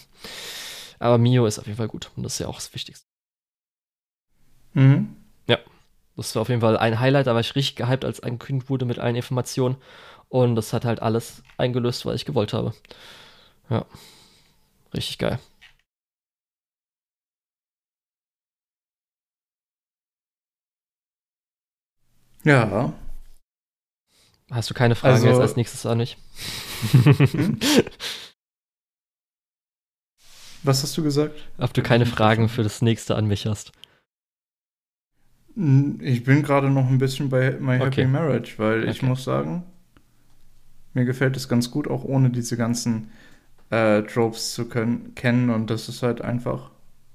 Aber 0.99 1.17
Mio 1.17 1.45
ist 1.45 1.59
auf 1.59 1.65
jeden 1.65 1.77
Fall 1.77 1.87
gut 1.87 2.11
und 2.15 2.23
das 2.23 2.33
ist 2.33 2.39
ja 2.39 2.47
auch 2.47 2.55
das 2.55 2.73
Wichtigste. 2.73 3.05
Mhm. 4.73 5.15
Ja, 5.47 5.57
das 6.15 6.35
war 6.35 6.41
auf 6.41 6.49
jeden 6.49 6.61
Fall 6.61 6.77
ein 6.77 6.99
Highlight, 6.99 7.27
da 7.27 7.33
war 7.33 7.41
ich 7.41 7.55
richtig 7.55 7.75
gehypt, 7.77 8.05
als 8.05 8.19
angekündigt 8.21 8.69
wurde 8.69 8.85
mit 8.85 8.99
allen 8.99 9.15
Informationen. 9.15 9.77
Und 10.29 10.55
das 10.55 10.73
hat 10.73 10.85
halt 10.85 11.01
alles 11.01 11.43
eingelöst, 11.57 12.05
was 12.05 12.15
ich 12.15 12.25
gewollt 12.25 12.53
habe. 12.53 12.73
Ja, 13.69 13.85
richtig 14.93 15.17
geil. 15.17 15.39
Ja. 22.43 22.93
Hast 24.51 24.69
du 24.69 24.73
keine 24.73 24.95
Fragen 24.95 25.15
also, 25.15 25.27
jetzt 25.27 25.39
als 25.39 25.55
nächstes 25.55 25.85
an 25.85 25.97
mich? 25.97 26.17
Hm? 26.91 27.59
Was 30.65 30.81
hast 30.81 30.97
du 30.97 31.03
gesagt? 31.03 31.35
Ob 31.59 31.73
du 31.73 31.83
keine 31.83 32.07
Fragen 32.07 32.49
für 32.49 32.63
das 32.63 32.81
nächste 32.81 33.15
an 33.15 33.27
mich 33.27 33.45
hast. 33.45 33.71
Ich 35.55 36.23
bin 36.23 36.43
gerade 36.43 36.69
noch 36.69 36.89
ein 36.89 36.97
bisschen 36.97 37.29
bei 37.29 37.51
My 37.51 37.73
Happy 37.73 37.87
okay. 37.87 38.07
Marriage, 38.07 38.55
weil 38.57 38.81
okay. 38.81 38.91
ich 38.91 39.01
muss 39.03 39.23
sagen, 39.23 39.63
mir 40.93 41.05
gefällt 41.05 41.37
es 41.37 41.47
ganz 41.47 41.71
gut, 41.71 41.87
auch 41.87 42.03
ohne 42.03 42.29
diese 42.29 42.57
ganzen 42.57 43.11
äh, 43.69 44.01
Tropes 44.01 44.53
zu 44.53 44.67
können, 44.67 45.13
kennen. 45.13 45.49
Und 45.49 45.69
das 45.69 45.87
ist 45.87 46.01
halt 46.01 46.21
einfach 46.21 46.71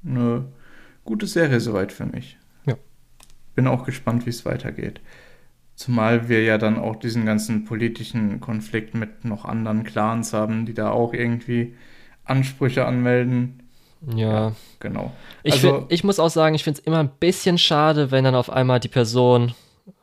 eine 0.07 0.47
gute 1.05 1.27
Serie 1.27 1.61
soweit 1.61 1.93
für 1.93 2.07
mich. 2.07 2.39
Ja. 2.67 2.77
Bin 3.57 3.67
auch 3.67 3.85
gespannt, 3.85 4.27
wie 4.27 4.31
es 4.31 4.47
weitergeht. 4.47 5.01
Zumal 5.75 6.29
wir 6.29 6.43
ja 6.45 6.57
dann 6.57 6.79
auch 6.79 6.97
diesen 6.97 7.27
ganzen 7.27 7.65
politischen 7.65 8.41
Konflikt 8.41 8.95
mit 8.95 9.25
noch 9.25 9.45
anderen 9.45 9.83
Clans 9.83 10.33
haben, 10.33 10.67
die 10.67 10.75
da 10.75 10.91
auch 10.91 11.13
irgendwie 11.15 11.75
Ansprüche 12.31 12.87
anmelden. 12.87 13.63
Ja. 14.15 14.49
ja 14.49 14.53
genau. 14.79 15.13
Ich, 15.43 15.55
also, 15.55 15.79
find, 15.81 15.93
ich 15.93 16.05
muss 16.05 16.19
auch 16.19 16.31
sagen, 16.31 16.55
ich 16.55 16.65
finde 16.65 16.81
es 16.81 16.87
immer 16.87 17.01
ein 17.01 17.11
bisschen 17.21 17.59
schade, 17.59 18.11
wenn 18.11 18.25
dann 18.25 18.35
auf 18.35 18.51
einmal 18.51 18.81
die 18.81 18.89
Person, 18.89 19.55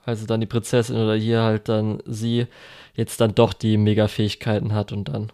also 0.05 0.25
dann 0.25 0.41
die 0.41 0.45
Prinzessin 0.45 0.95
oder 0.95 1.15
hier 1.15 1.41
halt 1.41 1.69
dann 1.69 2.03
sie, 2.05 2.47
jetzt 2.93 3.19
dann 3.21 3.33
doch 3.33 3.53
die 3.53 3.77
Mega-Fähigkeiten 3.77 4.73
hat 4.73 4.91
und 4.91 5.09
dann. 5.09 5.31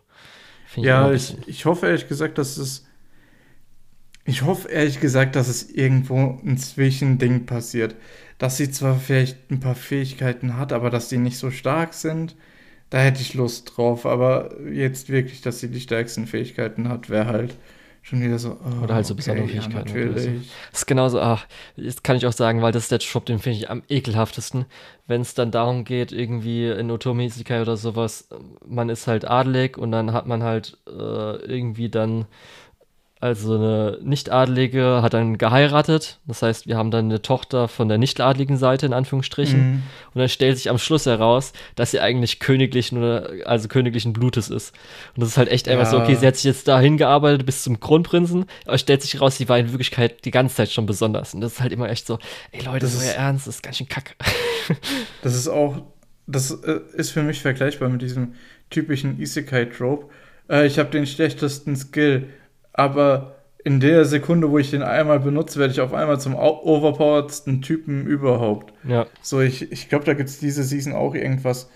Ja, 0.75 1.11
ich, 1.11 1.35
ich 1.45 1.65
hoffe 1.65 1.87
ehrlich 1.87 2.07
gesagt, 2.07 2.37
dass 2.37 2.57
es. 2.57 2.85
Ich 4.25 4.43
hoffe 4.43 4.69
ehrlich 4.69 5.01
gesagt, 5.01 5.35
dass 5.35 5.49
es 5.49 5.69
irgendwo 5.69 6.39
ein 6.43 6.57
Zwischending 6.57 7.45
passiert 7.45 7.95
dass 8.43 8.57
sie 8.57 8.69
zwar 8.69 8.97
vielleicht 8.97 9.51
ein 9.51 9.61
paar 9.61 9.73
Fähigkeiten 9.73 10.57
hat, 10.57 10.73
aber 10.73 10.89
dass 10.89 11.07
die 11.07 11.17
nicht 11.17 11.37
so 11.37 11.49
stark 11.49 11.93
sind, 11.93 12.35
da 12.93 12.99
hätte 12.99 13.21
ich 13.21 13.33
Lust 13.33 13.75
drauf. 13.75 14.05
Aber 14.05 14.51
jetzt 14.71 15.09
wirklich, 15.09 15.41
dass 15.41 15.59
sie 15.59 15.69
die 15.69 15.79
stärksten 15.79 16.27
Fähigkeiten 16.27 16.87
hat, 16.89 17.09
wäre 17.09 17.25
halt 17.25 17.57
schon 18.03 18.21
wieder 18.21 18.37
so. 18.37 18.59
Oh, 18.63 18.83
Oder 18.83 18.93
halt 18.93 19.07
so 19.07 19.15
okay, 19.15 19.21
besondere 19.21 19.47
Fähigkeiten. 19.47 19.73
Ja, 19.73 19.79
natürlich. 19.79 20.23
So. 20.23 20.29
Das 20.69 20.81
ist 20.81 20.85
genauso, 20.85 21.19
ach, 21.19 21.47
das 21.75 22.03
kann 22.03 22.17
ich 22.17 22.27
auch 22.27 22.33
sagen, 22.33 22.61
weil 22.61 22.71
das 22.71 22.83
ist 22.83 22.91
der 22.91 22.99
Shop, 22.99 23.25
den 23.25 23.39
finde 23.39 23.57
ich 23.57 23.71
am 23.71 23.81
ekelhaftesten. 23.89 24.65
Wenn 25.07 25.21
es 25.21 25.33
dann 25.33 25.49
darum 25.49 25.85
geht, 25.85 26.11
irgendwie 26.11 26.67
in 26.67 26.91
Otome 26.91 27.25
Isekai 27.25 27.63
oder 27.63 27.77
sowas, 27.77 28.29
man 28.63 28.89
ist 28.89 29.07
halt 29.07 29.25
adelig 29.25 29.75
und 29.75 29.91
dann 29.91 30.13
hat 30.13 30.27
man 30.27 30.43
halt 30.43 30.77
äh, 30.87 30.91
irgendwie 30.91 31.89
dann 31.89 32.25
also 33.23 33.55
eine 33.55 33.99
Nichtadlige 34.01 35.01
hat 35.01 35.13
dann 35.13 35.37
geheiratet. 35.37 36.19
Das 36.27 36.41
heißt, 36.41 36.67
wir 36.67 36.75
haben 36.75 36.91
dann 36.91 37.05
eine 37.05 37.21
Tochter 37.21 37.69
von 37.69 37.87
der 37.87 37.97
nichtadligen 37.97 38.57
Seite, 38.57 38.85
in 38.85 38.91
Anführungsstrichen. 38.91 39.59
Mhm. 39.59 39.83
Und 40.13 40.19
dann 40.19 40.27
stellt 40.27 40.57
sich 40.57 40.69
am 40.69 40.77
Schluss 40.77 41.05
heraus, 41.05 41.53
dass 41.75 41.91
sie 41.91 42.01
eigentlich 42.01 42.41
königlichen 42.41 42.97
oder 42.97 43.29
also 43.45 43.69
königlichen 43.69 44.11
Blutes 44.11 44.49
ist. 44.49 44.75
Und 45.15 45.21
das 45.21 45.29
ist 45.29 45.37
halt 45.37 45.47
echt 45.47 45.69
einfach 45.69 45.85
ja. 45.85 45.91
so, 45.91 45.99
okay, 46.01 46.15
sie 46.15 46.27
hat 46.27 46.35
sich 46.35 46.43
jetzt 46.43 46.67
dahin 46.67 46.97
gearbeitet 46.97 47.45
bis 47.45 47.63
zum 47.63 47.79
Kronprinzen, 47.79 48.43
aber 48.65 48.77
stellt 48.77 49.01
sich 49.01 49.13
heraus, 49.13 49.37
sie 49.37 49.47
war 49.47 49.57
in 49.57 49.71
Wirklichkeit 49.71 50.25
die 50.25 50.31
ganze 50.31 50.57
Zeit 50.57 50.71
schon 50.71 50.85
besonders. 50.85 51.33
Und 51.33 51.39
das 51.39 51.53
ist 51.53 51.61
halt 51.61 51.71
immer 51.71 51.89
echt 51.89 52.05
so, 52.05 52.19
ey 52.51 52.61
Leute, 52.65 52.79
das 52.79 52.93
ist 52.93 53.05
euer 53.05 53.13
Ernst, 53.13 53.47
das 53.47 53.55
ist 53.55 53.63
ganz 53.63 53.77
schön 53.77 53.87
kacke. 53.87 54.15
das 55.21 55.33
ist 55.33 55.47
auch, 55.47 55.81
das 56.27 56.51
äh, 56.51 56.81
ist 56.95 57.11
für 57.11 57.23
mich 57.23 57.41
vergleichbar 57.41 57.87
mit 57.87 58.01
diesem 58.01 58.33
typischen 58.69 59.17
Isekai-Trope. 59.17 60.09
Äh, 60.49 60.67
ich 60.67 60.77
habe 60.77 60.89
den 60.89 61.07
schlechtesten 61.07 61.77
Skill 61.77 62.27
aber 62.73 63.35
in 63.63 63.79
der 63.79 64.03
Sekunde, 64.05 64.51
wo 64.51 64.57
ich 64.57 64.71
den 64.71 64.83
einmal 64.83 65.19
benutze, 65.19 65.59
werde 65.59 65.71
ich 65.71 65.79
auf 65.79 65.93
einmal 65.93 66.19
zum 66.19 66.35
overpoweredsten 66.35 67.61
Typen 67.61 68.05
überhaupt. 68.05 68.73
Ja. 68.87 69.05
So, 69.21 69.39
ich, 69.39 69.71
ich 69.71 69.87
glaube, 69.87 70.05
da 70.05 70.13
gibt 70.13 70.29
es 70.29 70.39
diese 70.39 70.63
Season 70.63 70.93
auch 70.93 71.15
irgendwas 71.15 71.69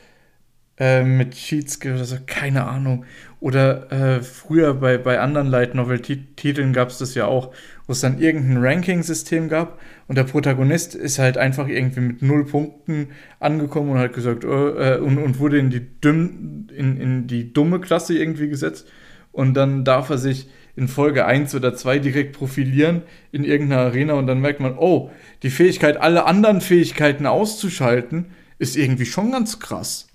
äh, 0.80 1.04
mit 1.04 1.32
Cheat 1.32 1.70
Skill 1.70 1.94
oder 1.96 2.04
so, 2.04 2.18
keine 2.26 2.66
Ahnung. 2.66 3.06
Oder 3.40 3.92
äh, 3.92 4.22
früher 4.22 4.74
bei, 4.74 4.98
bei 4.98 5.20
anderen 5.20 5.48
Light 5.48 5.76
Novel-Titeln 5.76 6.74
gab 6.74 6.90
es 6.90 6.98
das 6.98 7.16
ja 7.16 7.26
auch, 7.26 7.54
wo 7.86 7.94
es 7.94 8.02
dann 8.02 8.20
irgendein 8.20 8.64
Ranking-System 8.64 9.48
gab 9.48 9.80
und 10.08 10.18
der 10.18 10.24
Protagonist 10.24 10.96
ist 10.96 11.20
halt 11.20 11.38
einfach 11.38 11.68
irgendwie 11.68 12.00
mit 12.02 12.22
null 12.22 12.46
Punkten 12.46 13.10
angekommen 13.40 13.92
und 13.92 14.00
hat 14.00 14.14
gesagt, 14.14 14.44
äh, 14.44 14.98
und, 14.98 15.18
und 15.18 15.40
wurde 15.40 15.60
in 15.60 15.70
die, 15.70 15.86
Düm 16.02 16.68
in, 16.76 17.00
in 17.00 17.28
die 17.28 17.54
dumme 17.54 17.80
Klasse 17.80 18.18
irgendwie 18.18 18.50
gesetzt. 18.50 18.88
Und 19.32 19.54
dann 19.54 19.86
darf 19.86 20.10
er 20.10 20.18
sich 20.18 20.50
in 20.78 20.88
Folge 20.88 21.26
1 21.26 21.56
oder 21.56 21.76
2 21.76 21.98
direkt 21.98 22.38
profilieren 22.38 23.02
in 23.32 23.44
irgendeiner 23.44 23.82
Arena 23.82 24.14
und 24.14 24.28
dann 24.28 24.40
merkt 24.40 24.60
man, 24.60 24.78
oh, 24.78 25.10
die 25.42 25.50
Fähigkeit, 25.50 25.98
alle 25.98 26.26
anderen 26.26 26.62
Fähigkeiten 26.62 27.26
auszuschalten, 27.26 28.28
ist 28.60 28.78
irgendwie 28.78 29.08
schon 29.08 29.32
ganz 29.32 29.60
krass. 29.60 30.08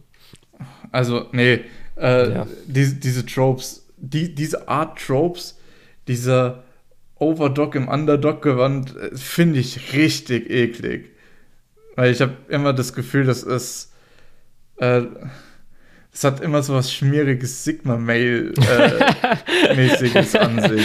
also, 0.92 1.26
nee, 1.32 1.60
äh, 1.96 2.32
ja. 2.32 2.46
die, 2.66 3.00
diese 3.00 3.24
Tropes, 3.24 3.86
die, 3.96 4.34
diese 4.34 4.68
Art 4.68 4.98
Tropes, 4.98 5.58
dieser 6.08 6.62
Overdog 7.18 7.74
im 7.74 7.88
Underdog-Gewand, 7.88 8.94
äh, 8.96 9.16
finde 9.16 9.60
ich 9.60 9.94
richtig 9.94 10.50
eklig. 10.50 11.10
Weil 11.96 12.12
ich 12.12 12.20
habe 12.20 12.36
immer 12.48 12.74
das 12.74 12.92
Gefühl, 12.92 13.24
dass 13.24 13.42
es 13.42 13.92
äh, 14.76 15.02
es 16.20 16.24
hat 16.24 16.40
immer 16.40 16.62
so 16.62 16.74
was 16.74 16.92
schmieriges 16.92 17.64
Sigma-Mail-mäßiges 17.64 20.34
äh, 20.34 20.38
an 20.38 20.60
sich. 20.60 20.84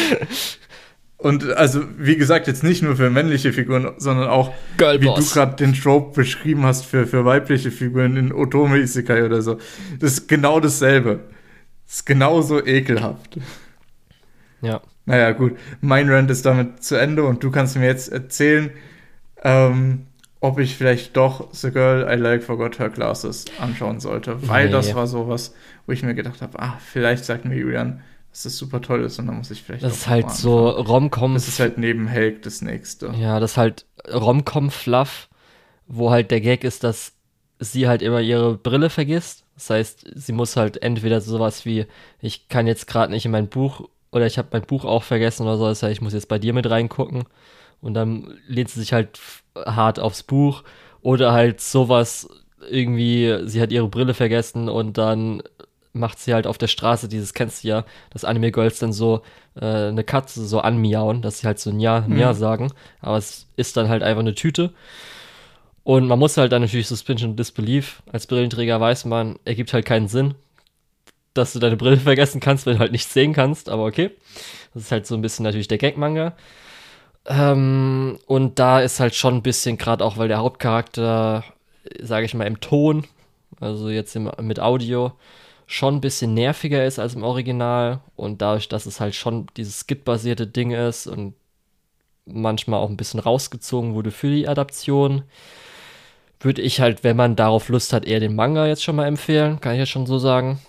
Und 1.17 1.51
also, 1.57 1.83
wie 1.97 2.15
gesagt, 2.15 2.47
jetzt 2.47 2.63
nicht 2.63 2.81
nur 2.81 2.95
für 2.95 3.09
männliche 3.09 3.51
Figuren, 3.51 3.91
sondern 3.97 4.29
auch, 4.29 4.53
wie 4.77 4.99
du 4.99 5.13
gerade 5.13 5.57
den 5.57 5.73
Trope 5.73 6.15
beschrieben 6.15 6.63
hast 6.63 6.85
für, 6.85 7.05
für 7.05 7.25
weibliche 7.25 7.69
Figuren 7.69 8.15
in 8.15 8.31
Otome 8.31 8.77
Isekai 8.77 9.25
oder 9.25 9.41
so. 9.41 9.57
Das 9.99 10.13
ist 10.13 10.29
genau 10.29 10.61
dasselbe. 10.61 11.19
Das 11.85 11.95
ist 11.95 12.05
genauso 12.05 12.65
ekelhaft. 12.65 13.37
Ja. 14.61 14.79
Naja, 15.05 15.33
gut. 15.33 15.57
Mein 15.81 16.09
Rant 16.09 16.31
ist 16.31 16.45
damit 16.45 16.81
zu 16.81 16.95
Ende 16.95 17.25
und 17.25 17.43
du 17.43 17.51
kannst 17.51 17.75
mir 17.75 17.87
jetzt 17.87 18.09
erzählen, 18.09 18.69
ähm, 19.43 20.05
ob 20.45 20.59
ich 20.59 20.75
vielleicht 20.75 21.17
doch 21.17 21.51
The 21.51 21.71
Girl 21.71 22.07
I 22.09 22.15
Like 22.15 22.43
Forgot 22.43 22.79
Her 22.79 22.89
Glasses 22.89 23.45
anschauen 23.59 23.99
sollte. 23.99 24.47
Weil 24.47 24.67
nee. 24.67 24.71
das 24.71 24.93
war 24.93 25.07
sowas, 25.07 25.53
wo 25.85 25.91
ich 25.91 26.03
mir 26.03 26.13
gedacht 26.13 26.41
habe, 26.41 26.59
ah, 26.59 26.77
vielleicht 26.79 27.25
sagt 27.25 27.45
mir 27.45 27.55
Julian, 27.55 28.01
dass 28.31 28.43
das 28.43 28.57
super 28.57 28.81
toll 28.81 29.03
ist 29.03 29.17
und 29.19 29.27
dann 29.27 29.37
muss 29.37 29.49
ich 29.51 29.63
vielleicht. 29.63 29.83
Das 29.83 29.93
ist 29.93 30.07
halt 30.07 30.29
so 30.31 30.69
Romcom. 30.69 31.33
Das 31.33 31.47
ist 31.47 31.59
halt 31.59 31.77
neben 31.77 32.07
Helg 32.07 32.43
das 32.43 32.61
nächste. 32.61 33.13
Ja, 33.19 33.39
das 33.39 33.51
ist 33.51 33.57
halt 33.57 33.85
Romcom-Fluff, 34.13 35.29
wo 35.87 36.11
halt 36.11 36.31
der 36.31 36.41
Gag 36.41 36.63
ist, 36.63 36.83
dass 36.83 37.13
sie 37.59 37.87
halt 37.87 38.01
immer 38.01 38.21
ihre 38.21 38.57
Brille 38.57 38.89
vergisst. 38.89 39.45
Das 39.55 39.69
heißt, 39.69 40.11
sie 40.13 40.33
muss 40.33 40.57
halt 40.57 40.83
entweder 40.83 41.21
sowas 41.21 41.65
wie, 41.65 41.85
ich 42.19 42.49
kann 42.49 42.67
jetzt 42.67 42.87
gerade 42.87 43.11
nicht 43.11 43.25
in 43.25 43.31
mein 43.31 43.47
Buch 43.47 43.87
oder 44.11 44.27
ich 44.27 44.37
habe 44.37 44.49
mein 44.51 44.63
Buch 44.63 44.85
auch 44.85 45.03
vergessen 45.03 45.43
oder 45.43 45.57
so, 45.57 45.65
das 45.65 45.81
heißt, 45.81 45.93
ich 45.93 46.01
muss 46.01 46.13
jetzt 46.13 46.27
bei 46.27 46.39
dir 46.39 46.53
mit 46.53 46.69
reingucken. 46.69 47.23
Und 47.81 47.93
dann 47.93 48.37
lehnt 48.47 48.69
sie 48.69 48.79
sich 48.79 48.93
halt 48.93 49.19
hart 49.55 49.99
aufs 49.99 50.23
Buch 50.23 50.63
oder 51.01 51.33
halt 51.33 51.61
sowas 51.61 52.27
irgendwie, 52.69 53.39
sie 53.45 53.61
hat 53.61 53.71
ihre 53.71 53.87
Brille 53.87 54.13
vergessen 54.13 54.69
und 54.69 54.97
dann 54.97 55.43
macht 55.93 56.19
sie 56.19 56.33
halt 56.33 56.45
auf 56.45 56.57
der 56.57 56.67
Straße 56.67 57.07
dieses, 57.07 57.33
kennst 57.33 57.63
du 57.63 57.69
ja, 57.69 57.85
dass 58.09 58.25
Anime 58.25 58.51
Girls 58.51 58.79
dann 58.79 58.91
so 58.91 59.21
äh, 59.55 59.87
eine 59.87 60.03
Katze 60.03 60.45
so 60.45 60.59
anmiauen, 60.59 61.21
dass 61.21 61.39
sie 61.39 61.47
halt 61.47 61.59
so 61.59 61.71
Nja, 61.71 62.01
Nja 62.07 62.33
mhm. 62.33 62.37
sagen, 62.37 62.73
aber 62.99 63.17
es 63.17 63.47
ist 63.55 63.77
dann 63.77 63.87
halt 63.87 64.03
einfach 64.03 64.19
eine 64.19 64.35
Tüte. 64.35 64.71
Und 65.83 66.07
man 66.07 66.19
muss 66.19 66.35
halt 66.37 66.51
dann 66.51 66.63
natürlich 66.63 66.87
Suspension 66.87 67.35
Disbelief, 67.35 68.01
als 68.11 68.27
Brillenträger 68.27 68.81
weiß 68.81 69.05
man, 69.05 69.39
ergibt 69.45 69.71
halt 69.71 69.85
keinen 69.85 70.07
Sinn, 70.07 70.33
dass 71.33 71.53
du 71.53 71.59
deine 71.59 71.77
Brille 71.77 71.97
vergessen 71.97 72.41
kannst, 72.41 72.65
wenn 72.65 72.73
du 72.73 72.79
halt 72.79 72.91
nichts 72.91 73.13
sehen 73.13 73.33
kannst, 73.33 73.69
aber 73.69 73.85
okay. 73.85 74.11
Das 74.73 74.83
ist 74.83 74.91
halt 74.91 75.07
so 75.07 75.15
ein 75.15 75.21
bisschen 75.21 75.43
natürlich 75.43 75.69
der 75.69 75.77
Gag-Manga. 75.77 76.35
Ähm, 77.27 78.19
und 78.27 78.59
da 78.59 78.81
ist 78.81 78.99
halt 78.99 79.15
schon 79.15 79.35
ein 79.35 79.43
bisschen, 79.43 79.77
gerade 79.77 80.03
auch 80.05 80.17
weil 80.17 80.27
der 80.27 80.39
Hauptcharakter, 80.39 81.43
sage 82.01 82.25
ich 82.25 82.33
mal, 82.33 82.45
im 82.45 82.59
Ton, 82.59 83.05
also 83.59 83.89
jetzt 83.89 84.15
im, 84.15 84.31
mit 84.41 84.59
Audio, 84.59 85.13
schon 85.67 85.95
ein 85.95 86.01
bisschen 86.01 86.33
nerviger 86.33 86.85
ist 86.85 86.99
als 86.99 87.15
im 87.15 87.23
Original. 87.23 87.99
Und 88.15 88.41
dadurch, 88.41 88.69
dass 88.69 88.85
es 88.85 88.99
halt 88.99 89.15
schon 89.15 89.47
dieses 89.57 89.81
Skit-basierte 89.81 90.47
Ding 90.47 90.71
ist 90.71 91.07
und 91.07 91.33
manchmal 92.25 92.79
auch 92.79 92.89
ein 92.89 92.97
bisschen 92.97 93.19
rausgezogen 93.19 93.93
wurde 93.93 94.11
für 94.11 94.29
die 94.29 94.47
Adaption. 94.47 95.23
Würde 96.39 96.61
ich 96.61 96.81
halt, 96.81 97.03
wenn 97.03 97.15
man 97.15 97.35
darauf 97.35 97.69
Lust 97.69 97.93
hat, 97.93 98.05
eher 98.05 98.19
den 98.19 98.35
Manga 98.35 98.67
jetzt 98.67 98.83
schon 98.83 98.95
mal 98.95 99.07
empfehlen, 99.07 99.61
kann 99.61 99.73
ich 99.73 99.79
jetzt 99.79 99.89
schon 99.89 100.05
so 100.05 100.19
sagen. 100.19 100.59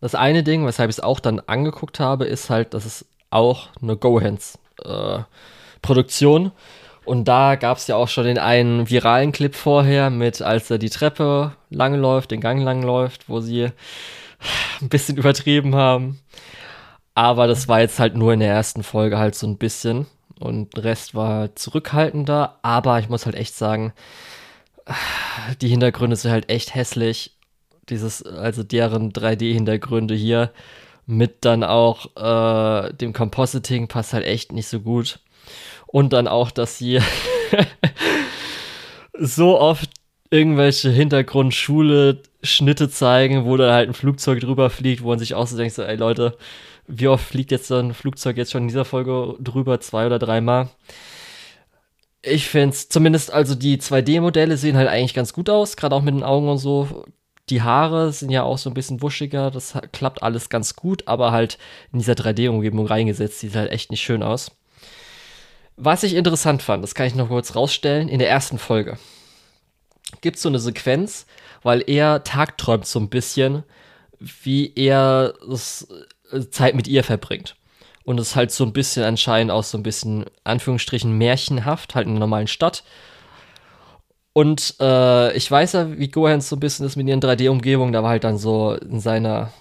Das 0.00 0.14
eine 0.14 0.42
Ding, 0.42 0.66
weshalb 0.66 0.90
ich 0.90 0.96
es 0.96 1.02
auch 1.02 1.20
dann 1.20 1.40
angeguckt 1.40 2.00
habe, 2.00 2.26
ist 2.26 2.50
halt, 2.50 2.74
dass 2.74 2.84
es 2.84 3.06
auch 3.30 3.68
eine 3.80 3.96
Go-Hands-Produktion. 3.96 4.63
Äh, 4.82 5.18
und 7.04 7.28
da 7.28 7.56
gab 7.56 7.76
es 7.76 7.86
ja 7.86 7.96
auch 7.96 8.08
schon 8.08 8.24
den 8.24 8.38
einen 8.38 8.88
viralen 8.88 9.32
Clip 9.32 9.54
vorher 9.54 10.08
mit, 10.10 10.40
als 10.40 10.70
er 10.70 10.78
die 10.78 10.90
Treppe 10.90 11.52
langläuft, 11.68 12.30
den 12.30 12.40
Gang 12.40 12.62
langläuft, 12.62 13.28
wo 13.28 13.40
sie 13.40 13.70
ein 14.80 14.88
bisschen 14.88 15.16
übertrieben 15.18 15.74
haben. 15.74 16.20
Aber 17.14 17.46
das 17.46 17.68
war 17.68 17.80
jetzt 17.80 18.00
halt 18.00 18.16
nur 18.16 18.32
in 18.32 18.40
der 18.40 18.52
ersten 18.52 18.82
Folge 18.82 19.18
halt 19.18 19.34
so 19.34 19.46
ein 19.46 19.58
bisschen. 19.58 20.06
Und 20.40 20.76
der 20.76 20.84
Rest 20.84 21.14
war 21.14 21.54
zurückhaltender. 21.54 22.58
Aber 22.62 22.98
ich 22.98 23.08
muss 23.08 23.26
halt 23.26 23.36
echt 23.36 23.54
sagen, 23.54 23.92
die 25.60 25.68
Hintergründe 25.68 26.16
sind 26.16 26.32
halt 26.32 26.50
echt 26.50 26.74
hässlich. 26.74 27.36
Dieses, 27.88 28.22
also 28.22 28.62
deren 28.62 29.12
3D-Hintergründe 29.12 30.14
hier 30.14 30.50
mit 31.06 31.44
dann 31.44 31.62
auch 31.64 32.06
äh, 32.16 32.92
dem 32.94 33.12
Compositing 33.12 33.88
passt 33.88 34.12
halt 34.12 34.24
echt 34.24 34.52
nicht 34.52 34.68
so 34.68 34.80
gut. 34.80 35.20
Und 35.86 36.12
dann 36.12 36.26
auch, 36.28 36.50
dass 36.50 36.78
sie 36.78 37.00
so 39.18 39.60
oft 39.60 39.90
irgendwelche 40.30 40.90
Hintergrundschule-Schnitte 40.90 42.88
zeigen, 42.90 43.44
wo 43.44 43.56
da 43.56 43.72
halt 43.72 43.88
ein 43.88 43.94
Flugzeug 43.94 44.40
drüber 44.40 44.70
fliegt, 44.70 45.02
wo 45.02 45.08
man 45.08 45.18
sich 45.18 45.34
auch 45.34 45.46
so 45.46 45.56
denkt, 45.56 45.74
so, 45.74 45.82
ey 45.82 45.96
Leute, 45.96 46.36
wie 46.86 47.08
oft 47.08 47.24
fliegt 47.24 47.50
jetzt 47.50 47.68
so 47.68 47.76
ein 47.76 47.94
Flugzeug 47.94 48.36
jetzt 48.36 48.52
schon 48.52 48.62
in 48.62 48.68
dieser 48.68 48.84
Folge 48.84 49.36
drüber? 49.40 49.80
Zwei 49.80 50.06
oder 50.06 50.18
dreimal? 50.18 50.68
Ich 52.22 52.46
finde 52.48 52.70
es, 52.70 52.88
zumindest 52.88 53.32
also 53.32 53.54
die 53.54 53.78
2D-Modelle 53.78 54.56
sehen 54.56 54.76
halt 54.76 54.88
eigentlich 54.88 55.14
ganz 55.14 55.32
gut 55.32 55.50
aus, 55.50 55.76
gerade 55.76 55.94
auch 55.94 56.02
mit 56.02 56.14
den 56.14 56.22
Augen 56.22 56.48
und 56.48 56.58
so. 56.58 57.04
Die 57.50 57.62
Haare 57.62 58.12
sind 58.12 58.30
ja 58.30 58.42
auch 58.42 58.58
so 58.58 58.70
ein 58.70 58.74
bisschen 58.74 59.02
wuschiger, 59.02 59.50
das 59.50 59.74
klappt 59.92 60.22
alles 60.22 60.48
ganz 60.48 60.76
gut, 60.76 61.06
aber 61.06 61.30
halt 61.30 61.58
in 61.92 61.98
dieser 61.98 62.14
3D-Umgebung 62.14 62.86
reingesetzt, 62.86 63.40
sieht 63.40 63.54
halt 63.54 63.70
echt 63.70 63.90
nicht 63.90 64.02
schön 64.02 64.22
aus. 64.22 64.50
Was 65.76 66.04
ich 66.04 66.14
interessant 66.14 66.62
fand, 66.62 66.82
das 66.82 66.94
kann 66.94 67.06
ich 67.06 67.14
noch 67.14 67.28
kurz 67.28 67.54
rausstellen, 67.54 68.08
in 68.08 68.18
der 68.18 68.30
ersten 68.30 68.58
Folge 68.58 68.98
gibt 70.20 70.36
es 70.36 70.42
so 70.42 70.48
eine 70.48 70.58
Sequenz, 70.58 71.26
weil 71.62 71.82
er 71.86 72.24
tagträumt 72.24 72.86
so 72.86 72.98
ein 72.98 73.08
bisschen, 73.08 73.64
wie 74.18 74.72
er 74.74 75.34
äh, 76.32 76.40
Zeit 76.50 76.74
mit 76.74 76.88
ihr 76.88 77.04
verbringt. 77.04 77.56
Und 78.04 78.20
es 78.20 78.28
ist 78.28 78.36
halt 78.36 78.50
so 78.50 78.64
ein 78.64 78.72
bisschen 78.72 79.02
anscheinend 79.02 79.50
auch 79.50 79.64
so 79.64 79.78
ein 79.78 79.82
bisschen, 79.82 80.26
Anführungsstrichen, 80.44 81.16
märchenhaft, 81.16 81.94
halt 81.94 82.06
in 82.06 82.12
einer 82.12 82.20
normalen 82.20 82.46
Stadt. 82.46 82.84
Und 84.34 84.74
äh, 84.80 85.32
ich 85.36 85.50
weiß 85.50 85.72
ja, 85.72 85.96
wie 85.98 86.08
Gohan 86.08 86.42
so 86.42 86.56
ein 86.56 86.60
bisschen 86.60 86.84
ist 86.84 86.96
mit 86.96 87.06
ihren 87.06 87.20
3D-Umgebungen. 87.20 87.92
Da 87.92 88.02
war 88.02 88.10
halt 88.10 88.24
dann 88.24 88.36
so 88.36 88.74
in 88.74 89.00
seiner 89.00 89.52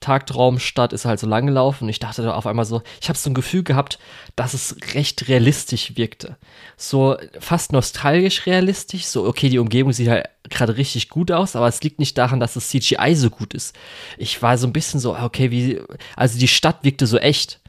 Tagtraumstadt 0.00 0.92
ist 0.92 1.04
halt 1.04 1.18
so 1.18 1.26
lang 1.26 1.46
gelaufen 1.46 1.84
und 1.84 1.90
ich 1.90 1.98
dachte 1.98 2.22
da 2.22 2.34
auf 2.34 2.46
einmal 2.46 2.64
so, 2.64 2.82
ich 3.00 3.08
habe 3.08 3.18
so 3.18 3.30
ein 3.30 3.34
Gefühl 3.34 3.64
gehabt, 3.64 3.98
dass 4.36 4.54
es 4.54 4.76
recht 4.94 5.28
realistisch 5.28 5.96
wirkte. 5.96 6.36
So 6.76 7.16
fast 7.40 7.72
nostalgisch 7.72 8.46
realistisch, 8.46 9.06
so 9.06 9.26
okay, 9.26 9.48
die 9.48 9.58
Umgebung 9.58 9.92
sieht 9.92 10.08
halt 10.08 10.28
gerade 10.48 10.76
richtig 10.76 11.08
gut 11.08 11.32
aus, 11.32 11.56
aber 11.56 11.66
es 11.66 11.82
liegt 11.82 11.98
nicht 11.98 12.16
daran, 12.16 12.38
dass 12.38 12.54
das 12.54 12.68
CGI 12.68 13.14
so 13.14 13.30
gut 13.30 13.54
ist. 13.54 13.74
Ich 14.18 14.40
war 14.40 14.56
so 14.56 14.68
ein 14.68 14.72
bisschen 14.72 15.00
so, 15.00 15.16
okay, 15.16 15.50
wie, 15.50 15.80
also 16.14 16.38
die 16.38 16.48
Stadt 16.48 16.84
wirkte 16.84 17.06
so 17.06 17.18
echt. 17.18 17.60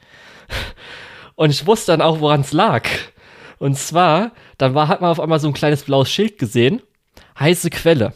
Und 1.36 1.50
ich 1.50 1.66
wusste 1.66 1.94
dann 1.94 2.02
auch, 2.02 2.20
woran 2.20 2.42
es 2.42 2.52
lag. 2.52 2.88
Und 3.60 3.78
zwar, 3.78 4.32
dann 4.58 4.74
war, 4.74 4.88
hat 4.88 5.02
man 5.02 5.12
auf 5.12 5.20
einmal 5.20 5.40
so 5.40 5.48
ein 5.48 5.54
kleines 5.54 5.84
blaues 5.84 6.10
Schild 6.10 6.40
gesehen, 6.40 6.82
heiße 7.40 7.70
Quelle. 7.70 8.14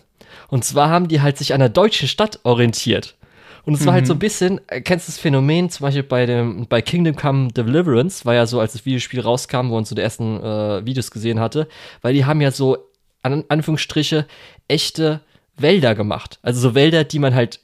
Und 0.47 0.63
zwar 0.63 0.89
haben 0.89 1.07
die 1.07 1.21
halt 1.21 1.37
sich 1.37 1.53
an 1.53 1.59
der 1.59 1.69
deutschen 1.69 2.07
Stadt 2.07 2.39
orientiert. 2.43 3.15
Und 3.65 3.75
es 3.75 3.81
mhm. 3.81 3.85
war 3.85 3.93
halt 3.93 4.07
so 4.07 4.13
ein 4.13 4.17
mhm. 4.17 4.19
bisschen, 4.19 4.61
äh, 4.67 4.81
kennst 4.81 5.07
du 5.07 5.11
das 5.11 5.19
Phänomen, 5.19 5.69
zum 5.69 5.85
Beispiel 5.85 6.03
bei 6.03 6.25
dem, 6.25 6.67
bei 6.67 6.81
Kingdom 6.81 7.15
Come 7.15 7.51
Deliverance, 7.51 8.25
war 8.25 8.33
ja 8.33 8.45
so, 8.45 8.59
als 8.59 8.73
das 8.73 8.85
Videospiel 8.85 9.21
rauskam, 9.21 9.69
wo 9.69 9.75
man 9.75 9.85
so 9.85 9.95
die 9.95 10.01
ersten 10.01 10.41
äh, 10.41 10.85
Videos 10.85 11.11
gesehen 11.11 11.39
hatte, 11.39 11.67
weil 12.01 12.13
die 12.13 12.25
haben 12.25 12.41
ja 12.41 12.51
so, 12.51 12.77
an 13.21 13.45
Anführungsstriche, 13.47 14.27
echte 14.67 15.21
Wälder 15.55 15.95
gemacht. 15.95 16.39
Also 16.41 16.59
so 16.59 16.75
Wälder, 16.75 17.03
die 17.03 17.19
man 17.19 17.35
halt 17.35 17.61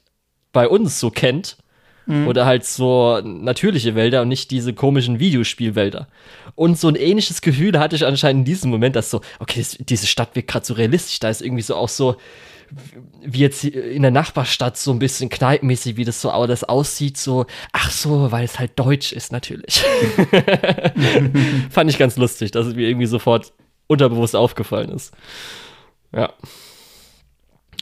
bei 0.52 0.68
uns 0.68 0.98
so 1.00 1.10
kennt. 1.10 1.58
Mhm. 2.06 2.26
Oder 2.26 2.46
halt 2.46 2.64
so 2.64 3.20
natürliche 3.22 3.94
Wälder 3.94 4.22
und 4.22 4.28
nicht 4.28 4.50
diese 4.50 4.72
komischen 4.72 5.20
Videospielwälder. 5.20 6.08
Und 6.54 6.78
so 6.78 6.88
ein 6.88 6.96
ähnliches 6.96 7.40
Gefühl 7.40 7.78
hatte 7.78 7.96
ich 7.96 8.04
anscheinend 8.04 8.40
in 8.40 8.44
diesem 8.44 8.70
Moment, 8.70 8.96
dass 8.96 9.10
so, 9.10 9.20
okay, 9.38 9.60
das, 9.60 9.76
diese 9.78 10.06
Stadt 10.06 10.34
wirkt 10.34 10.50
gerade 10.50 10.66
so 10.66 10.74
realistisch. 10.74 11.20
Da 11.20 11.28
ist 11.28 11.42
irgendwie 11.42 11.62
so 11.62 11.76
auch 11.76 11.88
so, 11.88 12.16
wie 13.24 13.40
jetzt 13.40 13.64
in 13.64 14.02
der 14.02 14.10
Nachbarstadt 14.10 14.76
so 14.76 14.92
ein 14.92 14.98
bisschen 14.98 15.28
kneipenmäßig, 15.28 15.96
wie 15.96 16.04
das 16.04 16.20
so 16.20 16.30
alles 16.30 16.64
aussieht, 16.64 17.16
so, 17.16 17.46
ach 17.72 17.90
so, 17.90 18.30
weil 18.32 18.44
es 18.44 18.58
halt 18.58 18.72
deutsch 18.76 19.12
ist, 19.12 19.32
natürlich. 19.32 19.82
Fand 21.70 21.90
ich 21.90 21.98
ganz 21.98 22.16
lustig, 22.16 22.50
dass 22.52 22.66
es 22.66 22.74
mir 22.74 22.88
irgendwie 22.88 23.06
sofort 23.06 23.52
unterbewusst 23.86 24.36
aufgefallen 24.36 24.90
ist. 24.90 25.12
Ja. 26.12 26.32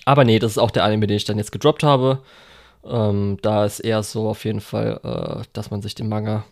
Aber 0.05 0.25
nee, 0.25 0.39
das 0.39 0.53
ist 0.53 0.59
auch 0.59 0.71
der 0.71 0.85
Anime, 0.85 1.07
den 1.07 1.19
ich 1.19 1.25
dann 1.25 1.39
jetzt 1.39 1.53
gedroppt 1.53 1.83
habe. 1.83 2.23
Ähm, 2.89 3.39
da 3.43 3.65
ist 3.65 3.81
eher 3.81 4.03
so 4.03 4.29
auf 4.29 4.45
jeden 4.45 4.61
Fall, 4.61 5.01
äh, 5.03 5.45
dass 5.53 5.71
man 5.71 5.83
sich 5.83 5.95
den 5.95 6.09
Manga 6.09 6.45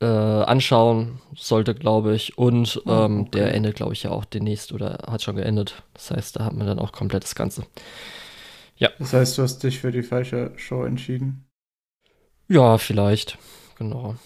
äh, 0.00 0.06
anschauen 0.06 1.20
sollte, 1.36 1.74
glaube 1.74 2.14
ich. 2.14 2.36
Und 2.36 2.82
ah, 2.86 3.06
ähm, 3.06 3.20
okay. 3.20 3.30
der 3.38 3.54
endet, 3.54 3.76
glaube 3.76 3.92
ich, 3.92 4.02
ja 4.02 4.10
auch 4.10 4.24
demnächst 4.24 4.72
oder 4.72 4.98
hat 5.08 5.22
schon 5.22 5.36
geendet. 5.36 5.82
Das 5.94 6.10
heißt, 6.10 6.36
da 6.36 6.44
hat 6.44 6.54
man 6.54 6.66
dann 6.66 6.78
auch 6.78 6.92
komplett 6.92 7.22
das 7.22 7.34
Ganze. 7.34 7.64
Ja. 8.76 8.90
Das 8.98 9.12
heißt, 9.12 9.38
du 9.38 9.42
hast 9.42 9.62
dich 9.62 9.78
für 9.78 9.92
die 9.92 10.02
falsche 10.02 10.52
Show 10.56 10.84
entschieden? 10.84 11.46
Ja, 12.48 12.78
vielleicht. 12.78 13.38
Genau. 13.78 14.16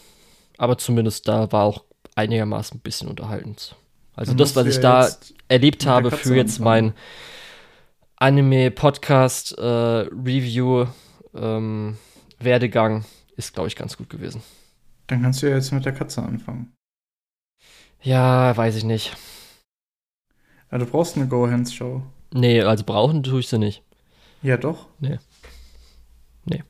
Aber 0.57 0.79
zumindest 0.79 1.29
da 1.29 1.53
war 1.53 1.65
auch 1.65 1.85
einigermaßen 2.15 2.79
ein 2.79 2.81
bisschen 2.81 3.09
unterhaltend. 3.09 3.77
Also 4.15 4.31
dann 4.31 4.39
das, 4.39 4.57
was 4.57 4.67
ich 4.67 4.81
da 4.81 5.11
erlebt 5.49 5.85
habe 5.85 6.11
für 6.11 6.35
jetzt 6.35 6.59
mein 6.59 6.95
Anime-Podcast-Review 8.17 10.83
äh, 10.83 10.87
ähm, 11.35 11.97
Werdegang, 12.39 13.05
ist, 13.37 13.55
glaube 13.55 13.69
ich, 13.69 13.77
ganz 13.77 13.97
gut 13.97 14.11
gewesen. 14.11 14.43
Dann 15.07 15.23
kannst 15.23 15.43
du 15.43 15.49
ja 15.49 15.55
jetzt 15.55 15.73
mit 15.73 15.85
der 15.85 15.93
Katze 15.93 16.23
anfangen. 16.23 16.73
Ja, 18.03 18.57
weiß 18.57 18.77
ich 18.77 18.85
nicht. 18.85 19.17
Ja, 20.71 20.79
du 20.79 20.87
brauchst 20.87 21.17
eine 21.17 21.29
Go-Hands-Show. 21.29 22.03
Nee, 22.33 22.63
also 22.63 22.85
brauchen 22.85 23.23
tue 23.23 23.41
ich 23.41 23.49
sie 23.49 23.59
nicht. 23.59 23.83
Ja, 24.43 24.57
doch. 24.57 24.87
Nee. 25.01 25.19
Nee. 26.45 26.63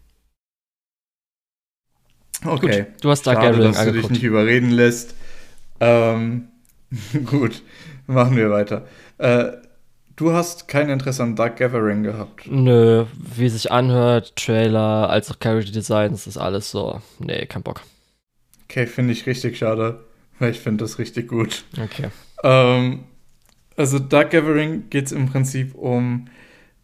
Okay. 2.44 2.84
Gut, 2.84 3.04
du 3.04 3.10
hast 3.10 3.26
da 3.26 3.34
Schade, 3.34 3.58
dass 3.58 3.76
angeguckt. 3.76 3.96
du 3.96 4.00
dich 4.02 4.10
nicht 4.10 4.22
überreden 4.22 4.70
lässt. 4.70 5.14
Ähm, 5.80 6.48
gut, 7.24 7.62
machen 8.06 8.36
wir 8.36 8.50
weiter. 8.50 8.86
Äh, 9.18 9.52
du 10.16 10.32
hast 10.32 10.68
kein 10.68 10.88
Interesse 10.88 11.22
an 11.22 11.36
Dark 11.36 11.58
Gathering 11.58 12.02
gehabt. 12.02 12.46
Nö, 12.50 13.04
wie 13.16 13.48
sich 13.48 13.70
anhört, 13.70 14.34
Trailer, 14.36 15.08
als 15.10 15.30
auch 15.30 15.38
Character 15.38 15.72
Designs, 15.72 16.26
ist 16.26 16.38
alles 16.38 16.70
so. 16.70 17.00
Nee, 17.18 17.46
kein 17.46 17.62
Bock. 17.62 17.82
Okay, 18.68 18.86
finde 18.86 19.12
ich 19.12 19.26
richtig 19.26 19.58
schade, 19.58 20.04
weil 20.38 20.50
ich 20.50 20.60
finde 20.60 20.84
das 20.84 20.98
richtig 20.98 21.28
gut. 21.28 21.64
Okay. 21.80 22.08
Ähm, 22.42 23.04
also 23.76 23.98
Dark 23.98 24.30
Gathering 24.30 24.90
geht 24.90 25.06
es 25.06 25.12
im 25.12 25.28
Prinzip 25.28 25.74
um 25.74 26.28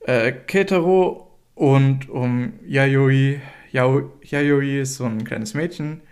äh, 0.01 0.33
Keitaro 0.33 1.31
und 1.55 2.09
um 2.09 2.53
Yayoi. 2.67 3.41
Yayoi 3.73 4.81
ist 4.81 4.97
so 4.97 5.05
ein 5.05 5.25
kleines 5.25 5.55
Mädchen. 5.55 6.03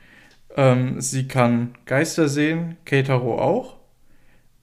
Ähm, 0.57 1.01
sie 1.01 1.29
kann 1.29 1.75
Geister 1.85 2.29
sehen, 2.29 2.77
Keitaro 2.85 3.39
auch. 3.39 3.80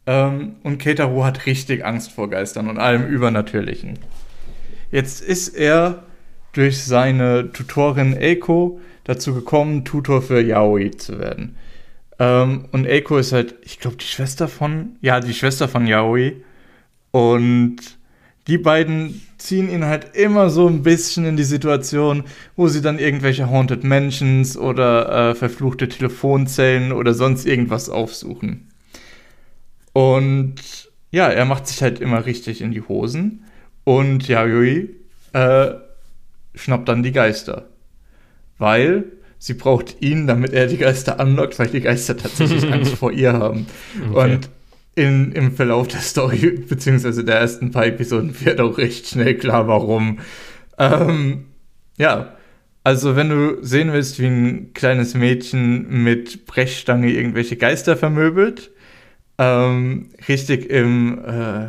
Ähm, 0.07 0.55
und 0.63 0.79
Keitaro 0.79 1.25
hat 1.25 1.45
richtig 1.45 1.85
Angst 1.85 2.11
vor 2.11 2.29
Geistern 2.29 2.69
und 2.69 2.79
allem 2.79 3.05
Übernatürlichen. 3.05 3.99
Jetzt 4.89 5.21
ist 5.21 5.49
er 5.49 6.03
durch 6.53 6.81
seine 6.83 7.51
Tutorin 7.51 8.17
Eiko 8.17 8.79
dazu 9.03 9.33
gekommen, 9.33 9.83
Tutor 9.85 10.21
für 10.21 10.41
Yaoi 10.41 10.91
zu 10.91 11.19
werden. 11.19 11.57
Ähm, 12.19 12.65
und 12.71 12.87
Eiko 12.87 13.17
ist 13.17 13.33
halt, 13.33 13.55
ich 13.63 13.79
glaube, 13.79 13.97
die 13.97 14.05
Schwester 14.05 14.47
von, 14.47 14.95
ja, 15.01 15.19
die 15.19 15.33
Schwester 15.33 15.67
von 15.67 15.85
Yaoi. 15.85 16.37
Und 17.11 17.77
die 18.47 18.57
beiden 18.57 19.21
ziehen 19.37 19.69
ihn 19.69 19.85
halt 19.85 20.15
immer 20.15 20.49
so 20.49 20.67
ein 20.67 20.83
bisschen 20.83 21.25
in 21.25 21.35
die 21.35 21.43
Situation, 21.43 22.23
wo 22.55 22.69
sie 22.69 22.81
dann 22.81 22.97
irgendwelche 22.97 23.49
Haunted 23.49 23.83
Mansions 23.83 24.57
oder 24.57 25.31
äh, 25.31 25.35
verfluchte 25.35 25.89
Telefonzellen 25.89 26.93
oder 26.93 27.13
sonst 27.13 27.45
irgendwas 27.45 27.89
aufsuchen. 27.89 28.66
Und 29.97 30.55
ja, 31.11 31.27
er 31.27 31.45
macht 31.45 31.67
sich 31.67 31.81
halt 31.81 31.99
immer 31.99 32.25
richtig 32.25 32.61
in 32.61 32.71
die 32.71 32.81
Hosen. 32.81 33.45
Und 33.83 34.27
Yayoi 34.27 34.89
äh, 35.33 35.69
schnappt 36.55 36.89
dann 36.89 37.03
die 37.03 37.11
Geister 37.11 37.67
weil 38.57 39.05
sie 39.39 39.53
braucht 39.53 40.01
ihn, 40.01 40.27
damit 40.27 40.53
er 40.53 40.67
die 40.67 40.77
Geister 40.77 41.19
anlockt, 41.19 41.59
weil 41.59 41.67
die 41.67 41.81
Geister 41.81 42.17
tatsächlich 42.17 42.63
Angst 42.71 42.95
vor 42.95 43.11
ihr 43.11 43.33
haben. 43.33 43.67
Okay. 44.09 44.33
Und 44.33 44.49
in, 44.95 45.31
im 45.33 45.51
Verlauf 45.51 45.87
der 45.87 45.99
Story, 45.99 46.63
beziehungsweise 46.67 47.23
der 47.23 47.35
ersten 47.35 47.71
paar 47.71 47.85
Episoden, 47.85 48.35
wird 48.43 48.59
auch 48.59 48.77
recht 48.77 49.07
schnell 49.07 49.35
klar, 49.35 49.67
warum. 49.67 50.19
Ähm, 50.79 51.45
ja, 51.97 52.35
also 52.83 53.15
wenn 53.15 53.29
du 53.29 53.63
sehen 53.63 53.93
willst, 53.93 54.19
wie 54.19 54.27
ein 54.27 54.73
kleines 54.73 55.13
Mädchen 55.13 56.03
mit 56.03 56.45
Brechstange 56.47 57.11
irgendwelche 57.11 57.57
Geister 57.57 57.95
vermöbelt, 57.95 58.71
ähm, 59.37 60.09
richtig 60.27 60.69
im, 60.69 61.23
äh, 61.25 61.67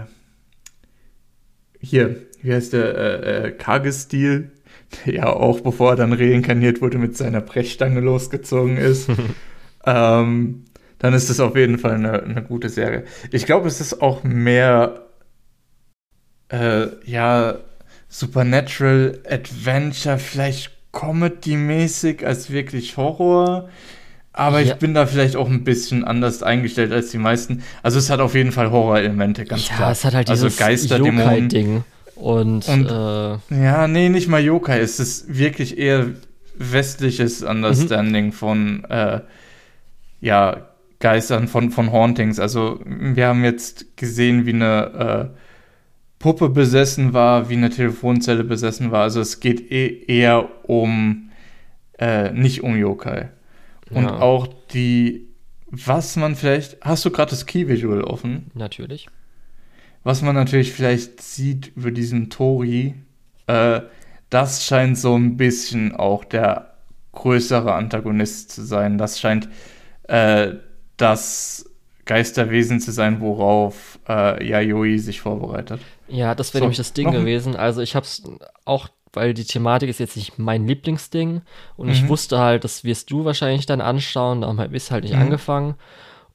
hier, 1.81 2.17
wie 2.43 2.53
heißt 2.53 2.73
der, 2.73 2.97
äh, 2.97 3.47
äh, 3.47 3.51
Kage-Stil, 3.53 4.51
ja 5.05 5.27
auch 5.27 5.61
bevor 5.61 5.91
er 5.91 5.97
dann 5.97 6.13
reinkarniert 6.13 6.81
wurde, 6.81 6.99
mit 6.99 7.17
seiner 7.17 7.41
Brechstange 7.41 8.01
losgezogen 8.01 8.77
ist. 8.77 9.09
ähm, 9.87 10.65
dann 10.99 11.15
ist 11.15 11.31
es 11.31 11.41
auf 11.41 11.57
jeden 11.57 11.79
Fall 11.79 11.95
eine, 11.95 12.23
eine 12.23 12.43
gute 12.43 12.69
Serie. 12.69 13.05
Ich 13.31 13.47
glaube, 13.47 13.69
es 13.69 13.81
ist 13.81 14.03
auch 14.03 14.25
mehr, 14.25 15.07
äh, 16.49 16.87
ja, 17.05 17.59
Supernatural 18.09 19.21
Adventure, 19.29 20.19
vielleicht 20.19 20.73
Comedy-mäßig 20.93 22.27
als 22.27 22.51
wirklich 22.51 22.97
Horror. 22.97 23.69
Aber 24.39 24.61
ja. 24.61 24.73
ich 24.73 24.79
bin 24.79 24.95
da 24.95 25.05
vielleicht 25.05 25.35
auch 25.35 25.49
ein 25.49 25.65
bisschen 25.65 26.05
anders 26.05 26.45
eingestellt 26.45 26.93
als 26.93 27.11
die 27.11 27.19
meisten. 27.19 27.65
Also 27.83 27.99
es 27.99 28.09
hat 28.09 28.21
auf 28.21 28.37
jeden 28.37 28.53
Fall 28.53 28.71
Horror-Elemente, 28.71 29.45
ganz 29.45 29.69
ja, 29.69 29.75
klar. 29.75 29.89
Ja, 29.89 29.93
es 29.93 30.05
hat 30.05 30.15
halt 30.15 30.31
also 30.31 30.47
dieses 30.47 30.59
Geister, 30.61 31.01
ding 31.01 31.83
Und, 32.15 32.69
und 32.69 32.87
äh, 32.87 33.65
ja, 33.65 33.89
nee, 33.89 34.09
nicht 34.09 34.29
mal 34.29 34.41
Yokai. 34.41 34.79
Es 34.79 35.01
ist 35.01 35.37
wirklich 35.37 35.77
eher 35.77 36.11
westliches 36.57 37.43
Understanding 37.43 38.27
mhm. 38.27 38.33
von 38.33 38.85
äh, 38.85 39.23
ja, 40.21 40.69
Geistern, 41.01 41.49
von, 41.49 41.73
von 41.73 41.91
Hauntings. 41.91 42.39
Also 42.39 42.79
wir 42.85 43.27
haben 43.27 43.43
jetzt 43.43 43.97
gesehen, 43.97 44.47
wie 44.47 44.53
eine 44.53 45.33
äh, 45.35 45.39
Puppe 46.21 46.49
besessen 46.49 47.13
war, 47.13 47.49
wie 47.49 47.57
eine 47.57 47.71
Telefonzelle 47.71 48.45
besessen 48.45 48.93
war. 48.93 49.03
Also 49.03 49.21
es 49.21 49.41
geht 49.41 49.73
eh 49.73 50.05
eher 50.07 50.49
um, 50.63 51.31
äh, 51.99 52.31
nicht 52.31 52.63
um 52.63 52.77
Yokai. 52.77 53.31
Und 53.91 54.05
ja. 54.05 54.21
auch 54.21 54.49
die, 54.73 55.29
was 55.67 56.17
man 56.17 56.35
vielleicht, 56.35 56.81
hast 56.83 57.05
du 57.05 57.11
gerade 57.11 57.31
das 57.31 57.47
Key-Visual 57.47 58.03
offen? 58.03 58.51
Natürlich. 58.55 59.09
Was 60.05 60.23
man 60.23 60.35
natürlich 60.35 60.73
vielleicht 60.73 61.21
sieht 61.21 61.73
über 61.77 61.91
diesen 61.91 62.31
Tori, 62.31 62.95
äh, 63.47 63.81
das 64.31 64.65
scheint 64.65 64.99
so 64.99 65.17
ein 65.17 65.37
bisschen 65.37 65.95
auch 65.95 66.25
der 66.25 66.75
größere 67.13 67.75
Antagonist 67.75 68.53
zu 68.53 68.63
sein. 68.63 68.99
Das 68.99 69.19
scheint 69.19 69.49
äh, 70.05 70.55
das 70.97 71.69
Geisterwesen 72.05 72.81
zu 72.81 72.91
sein, 72.91 73.21
worauf 73.21 73.99
äh, 74.09 74.43
Yayoi 74.47 74.99
sich 74.99 75.21
vorbereitet. 75.21 75.81
Ja, 76.09 76.35
das 76.35 76.55
wäre 76.55 76.61
so, 76.61 76.65
nämlich 76.65 76.79
das 76.79 76.95
Ding 76.95 77.11
gewesen. 77.11 77.55
Also 77.55 77.83
ich 77.83 77.95
habe 77.95 78.05
es 78.07 78.23
auch, 78.65 78.89
weil 79.13 79.35
die 79.35 79.45
Thematik 79.45 79.89
ist 79.89 80.01
jetzt 80.01 80.17
nicht 80.17 80.39
mein 80.39 80.67
Lieblingsding 80.67 81.43
und 81.77 81.87
mhm. 81.87 81.93
ich 81.93 82.09
wusste 82.09 82.39
halt, 82.39 82.65
das 82.65 82.85
wirst 82.85 83.11
du 83.11 83.25
wahrscheinlich 83.25 83.67
dann 83.67 83.81
anschauen, 83.81 84.43
darum 84.43 84.61
habe 84.61 84.77
ich 84.77 84.85
es 84.85 84.91
halt 84.91 85.05
nicht 85.05 85.15
mhm. 85.15 85.23
angefangen. 85.23 85.75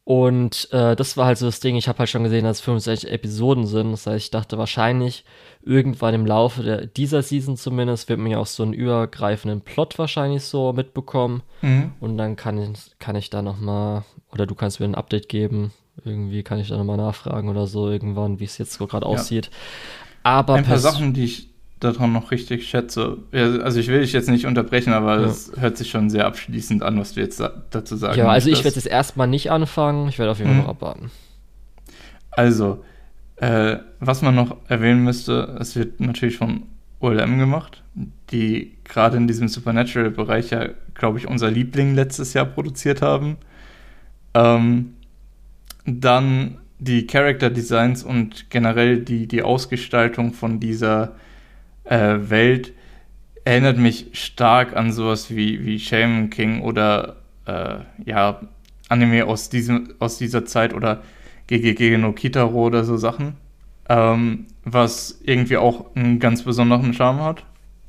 Und 0.05 0.67
äh, 0.73 0.97
das 0.97 1.15
war 1.15 1.27
halt 1.27 1.37
so 1.37 1.45
das 1.45 1.61
Ding, 1.61 1.77
ich 1.77 1.87
habe 1.87 1.99
halt 1.99 2.09
schon 2.09 2.23
gesehen, 2.23 2.43
dass 2.43 2.57
es 2.57 2.63
65 2.63 3.09
Episoden 3.09 3.65
sind. 3.65 3.93
Das 3.93 4.05
heißt, 4.05 4.25
ich 4.25 4.31
dachte 4.31 4.57
wahrscheinlich, 4.57 5.23
irgendwann 5.63 6.13
im 6.13 6.25
Laufe 6.25 6.61
der, 6.61 6.85
dieser 6.87 7.21
Season 7.21 7.55
zumindest, 7.55 8.09
wird 8.09 8.19
man 8.19 8.31
ja 8.31 8.37
auch 8.37 8.45
so 8.45 8.63
einen 8.63 8.73
übergreifenden 8.73 9.61
Plot 9.61 9.97
wahrscheinlich 9.97 10.43
so 10.43 10.73
mitbekommen. 10.73 11.41
Mhm. 11.61 11.93
Und 12.01 12.17
dann 12.17 12.35
kann 12.35 12.57
ich, 12.57 12.99
kann 12.99 13.15
ich 13.15 13.29
da 13.29 13.41
nochmal, 13.41 14.03
oder 14.33 14.45
du 14.45 14.55
kannst 14.55 14.81
mir 14.81 14.87
ein 14.87 14.95
Update 14.95 15.29
geben. 15.29 15.71
Irgendwie 16.03 16.43
kann 16.43 16.59
ich 16.59 16.67
da 16.67 16.77
nochmal 16.77 16.97
nachfragen 16.97 17.47
oder 17.47 17.65
so 17.65 17.89
irgendwann, 17.89 18.41
wie 18.41 18.45
es 18.45 18.57
jetzt 18.57 18.73
so 18.73 18.87
gerade 18.87 19.05
ja. 19.05 19.11
aussieht. 19.13 19.51
Aber 20.23 20.55
ein 20.55 20.65
paar 20.65 20.79
Sachen, 20.79 21.13
die 21.13 21.25
ich 21.25 21.52
daran 21.83 22.13
noch 22.13 22.31
richtig 22.31 22.67
schätze. 22.67 23.17
also 23.31 23.79
ich 23.79 23.87
will 23.87 24.01
dich 24.01 24.13
jetzt 24.13 24.29
nicht 24.29 24.45
unterbrechen, 24.45 24.93
aber 24.93 25.19
ja. 25.19 25.21
das 25.23 25.51
hört 25.57 25.77
sich 25.77 25.89
schon 25.89 26.09
sehr 26.09 26.25
abschließend 26.25 26.83
an, 26.83 26.99
was 26.99 27.13
du 27.13 27.21
jetzt 27.21 27.41
dazu 27.71 27.95
sagen 27.95 28.17
Ja, 28.17 28.27
also 28.27 28.49
ich 28.49 28.63
werde 28.63 28.75
jetzt 28.75 28.87
erstmal 28.87 29.27
nicht 29.27 29.51
anfangen, 29.51 30.07
ich 30.09 30.19
werde 30.19 30.31
auf 30.31 30.39
jeden 30.39 30.51
Fall 30.51 30.59
mhm. 30.59 30.63
noch 30.63 30.69
abwarten. 30.69 31.11
Also, 32.31 32.83
äh, 33.37 33.77
was 33.99 34.21
man 34.21 34.35
noch 34.35 34.57
erwähnen 34.67 35.03
müsste, 35.03 35.57
es 35.59 35.75
wird 35.75 35.99
natürlich 35.99 36.37
von 36.37 36.63
OLM 36.99 37.37
gemacht, 37.37 37.83
die 38.31 38.77
gerade 38.83 39.17
in 39.17 39.27
diesem 39.27 39.47
Supernatural-Bereich 39.47 40.51
ja, 40.51 40.69
glaube 40.93 41.19
ich, 41.19 41.27
unser 41.27 41.51
Liebling 41.51 41.95
letztes 41.95 42.33
Jahr 42.33 42.45
produziert 42.45 43.01
haben. 43.01 43.37
Ähm, 44.33 44.93
dann 45.85 46.57
die 46.79 47.07
Character 47.07 47.49
Designs 47.49 48.03
und 48.03 48.49
generell 48.49 48.99
die, 48.99 49.27
die 49.27 49.41
Ausgestaltung 49.41 50.33
von 50.33 50.59
dieser 50.59 51.15
äh, 51.85 52.29
Welt 52.29 52.73
erinnert 53.45 53.77
mich 53.77 54.07
stark 54.13 54.75
an 54.75 54.91
sowas 54.91 55.29
wie, 55.29 55.65
wie 55.65 55.79
Shaman 55.79 56.29
King 56.29 56.61
oder 56.61 57.17
äh, 57.45 57.79
ja, 58.05 58.41
Anime 58.89 59.25
aus, 59.25 59.49
diesem, 59.49 59.93
aus 59.99 60.17
dieser 60.17 60.45
Zeit 60.45 60.73
oder 60.73 61.03
GGG 61.47 61.97
no 61.97 62.13
Kitaro 62.13 62.65
oder 62.65 62.83
so 62.83 62.97
Sachen. 62.97 63.35
Ähm, 63.89 64.47
was 64.63 65.19
irgendwie 65.23 65.57
auch 65.57 65.93
einen 65.95 66.19
ganz 66.19 66.43
besonderen 66.43 66.93
Charme 66.93 67.21
hat. 67.21 67.43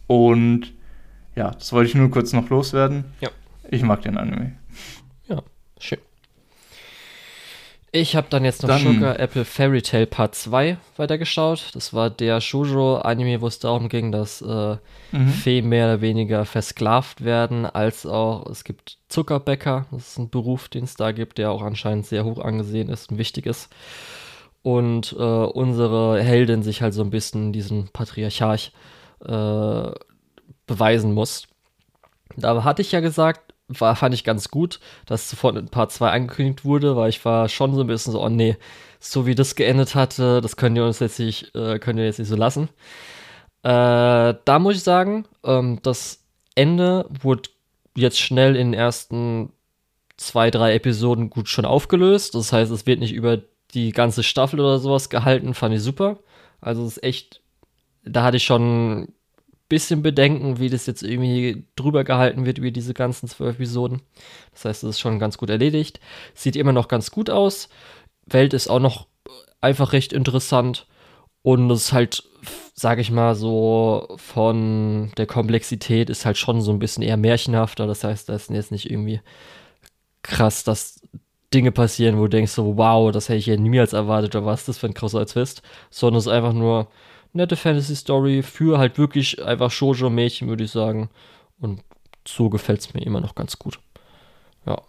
Und 0.08 0.72
ja, 1.36 1.50
das 1.52 1.72
wollte 1.72 1.90
ich 1.90 1.94
nur 1.94 2.10
kurz 2.10 2.32
noch 2.32 2.50
loswerden. 2.50 3.04
Ja. 3.20 3.30
Ich 3.70 3.82
mag 3.82 4.02
den 4.02 4.18
Anime. 4.18 4.52
Ja, 5.28 5.42
schön. 5.78 6.00
Ich 7.96 8.16
habe 8.16 8.26
dann 8.28 8.44
jetzt 8.44 8.62
noch 8.62 8.70
dann, 8.70 8.82
Sugar 8.82 9.20
Apple 9.20 9.44
Fairy 9.44 9.80
Tale 9.80 10.08
Part 10.08 10.34
2 10.34 10.78
weitergeschaut. 10.96 11.70
Das 11.74 11.94
war 11.94 12.10
der 12.10 12.40
Shoujo-Anime, 12.40 13.40
wo 13.40 13.46
es 13.46 13.60
darum 13.60 13.88
ging, 13.88 14.10
dass 14.10 14.42
äh, 14.42 14.76
mhm. 15.12 15.28
Feen 15.28 15.68
mehr 15.68 15.86
oder 15.86 16.00
weniger 16.00 16.44
versklavt 16.44 17.24
werden, 17.24 17.66
als 17.66 18.04
auch 18.04 18.50
es 18.50 18.64
gibt 18.64 18.98
Zuckerbäcker. 19.08 19.86
Das 19.92 20.08
ist 20.08 20.18
ein 20.18 20.28
Beruf, 20.28 20.68
den 20.68 20.82
es 20.82 20.96
da 20.96 21.12
gibt, 21.12 21.38
der 21.38 21.52
auch 21.52 21.62
anscheinend 21.62 22.04
sehr 22.06 22.24
hoch 22.24 22.40
angesehen 22.40 22.88
ist 22.88 23.12
und 23.12 23.18
wichtig 23.18 23.46
ist. 23.46 23.68
Und 24.64 25.12
äh, 25.12 25.22
unsere 25.22 26.20
Heldin 26.20 26.64
sich 26.64 26.82
halt 26.82 26.94
so 26.94 27.02
ein 27.02 27.10
bisschen 27.10 27.52
diesen 27.52 27.90
Patriarcharch 27.92 28.72
äh, 29.24 29.92
beweisen 30.66 31.12
muss. 31.12 31.46
Da 32.36 32.64
hatte 32.64 32.82
ich 32.82 32.90
ja 32.90 32.98
gesagt, 32.98 33.43
war, 33.68 33.96
fand 33.96 34.14
ich 34.14 34.24
ganz 34.24 34.50
gut, 34.50 34.80
dass 35.06 35.30
sofort 35.30 35.56
in 35.56 35.68
Part 35.68 35.92
2 35.92 36.10
angekündigt 36.10 36.64
wurde, 36.64 36.96
weil 36.96 37.08
ich 37.08 37.24
war 37.24 37.48
schon 37.48 37.74
so 37.74 37.80
ein 37.80 37.86
bisschen 37.86 38.12
so, 38.12 38.22
oh 38.22 38.28
nee, 38.28 38.56
so 39.00 39.26
wie 39.26 39.34
das 39.34 39.54
geendet 39.54 39.94
hatte, 39.94 40.40
das 40.40 40.56
könnt 40.56 40.76
ihr 40.76 40.84
uns 40.84 40.98
jetzt 41.00 41.18
nicht, 41.18 41.54
äh, 41.54 41.78
könnt 41.78 41.98
ihr 41.98 42.04
jetzt 42.04 42.18
nicht 42.18 42.28
so 42.28 42.36
lassen. 42.36 42.68
Äh, 43.62 44.34
da 44.44 44.58
muss 44.58 44.76
ich 44.76 44.82
sagen, 44.82 45.26
ähm, 45.44 45.78
das 45.82 46.22
Ende 46.54 47.08
wurde 47.22 47.50
jetzt 47.96 48.20
schnell 48.20 48.56
in 48.56 48.72
den 48.72 48.78
ersten 48.78 49.52
zwei, 50.16 50.50
drei 50.50 50.74
Episoden 50.74 51.30
gut 51.30 51.48
schon 51.48 51.64
aufgelöst. 51.64 52.34
Das 52.34 52.52
heißt, 52.52 52.70
es 52.70 52.86
wird 52.86 53.00
nicht 53.00 53.14
über 53.14 53.40
die 53.72 53.92
ganze 53.92 54.22
Staffel 54.22 54.60
oder 54.60 54.78
sowas 54.78 55.08
gehalten, 55.08 55.54
fand 55.54 55.74
ich 55.74 55.82
super. 55.82 56.18
Also 56.60 56.84
es 56.84 56.98
ist 56.98 57.02
echt, 57.02 57.42
da 58.04 58.22
hatte 58.22 58.36
ich 58.36 58.44
schon 58.44 59.12
bisschen 59.74 60.02
Bedenken, 60.02 60.60
wie 60.60 60.70
das 60.70 60.86
jetzt 60.86 61.02
irgendwie 61.02 61.64
drüber 61.74 62.04
gehalten 62.04 62.46
wird 62.46 62.58
über 62.58 62.70
diese 62.70 62.94
ganzen 62.94 63.28
zwölf 63.28 63.56
Episoden. 63.56 64.02
Das 64.52 64.64
heißt, 64.64 64.84
es 64.84 64.90
ist 64.90 65.00
schon 65.00 65.18
ganz 65.18 65.36
gut 65.36 65.50
erledigt. 65.50 65.98
Sieht 66.32 66.54
immer 66.54 66.72
noch 66.72 66.86
ganz 66.86 67.10
gut 67.10 67.28
aus. 67.28 67.68
Welt 68.24 68.54
ist 68.54 68.68
auch 68.68 68.78
noch 68.78 69.08
einfach 69.60 69.92
recht 69.92 70.12
interessant. 70.12 70.86
Und 71.42 71.68
es 71.72 71.86
ist 71.86 71.92
halt, 71.92 72.22
sage 72.72 73.00
ich 73.00 73.10
mal, 73.10 73.34
so 73.34 74.06
von 74.16 75.10
der 75.16 75.26
Komplexität 75.26 76.08
ist 76.08 76.24
halt 76.24 76.38
schon 76.38 76.60
so 76.60 76.70
ein 76.70 76.78
bisschen 76.78 77.02
eher 77.02 77.16
märchenhafter. 77.16 77.88
Das 77.88 78.04
heißt, 78.04 78.28
da 78.28 78.34
ist 78.36 78.50
jetzt 78.50 78.70
nicht 78.70 78.88
irgendwie 78.88 79.22
krass, 80.22 80.62
dass 80.62 81.00
Dinge 81.52 81.72
passieren, 81.72 82.16
wo 82.16 82.22
du 82.22 82.28
denkst 82.28 82.52
so, 82.52 82.76
wow, 82.76 83.10
das 83.10 83.28
hätte 83.28 83.38
ich 83.38 83.46
ja 83.46 83.56
niemals 83.56 83.92
erwartet 83.92 84.36
oder 84.36 84.46
was 84.46 84.60
ist 84.60 84.68
das 84.68 84.78
für 84.78 84.86
ein 84.86 84.94
krasser 84.94 85.26
Twist. 85.26 85.62
Sondern 85.90 86.20
es 86.20 86.26
ist 86.26 86.32
einfach 86.32 86.52
nur, 86.52 86.86
nette 87.34 87.56
Fantasy-Story 87.56 88.42
für 88.42 88.78
halt 88.78 88.98
wirklich 88.98 89.42
einfach 89.44 89.70
Shoujo-Mädchen, 89.70 90.48
würde 90.48 90.64
ich 90.64 90.70
sagen. 90.70 91.10
Und 91.58 91.82
so 92.26 92.48
gefällt 92.48 92.80
es 92.80 92.94
mir 92.94 93.02
immer 93.02 93.20
noch 93.20 93.34
ganz 93.34 93.58
gut. 93.58 93.78
Ja. 94.66 94.80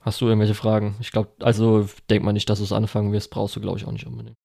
Hast 0.00 0.20
du 0.20 0.26
irgendwelche 0.26 0.54
Fragen? 0.54 0.96
Ich 1.00 1.12
glaube, 1.12 1.30
also 1.40 1.88
denk 2.10 2.24
mal 2.24 2.32
nicht, 2.32 2.50
dass 2.50 2.58
du 2.58 2.64
es 2.64 2.72
anfangen 2.72 3.12
wirst, 3.12 3.30
brauchst 3.30 3.56
du, 3.56 3.60
glaube 3.60 3.78
ich, 3.78 3.86
auch 3.86 3.92
nicht 3.92 4.06
unbedingt. 4.06 4.36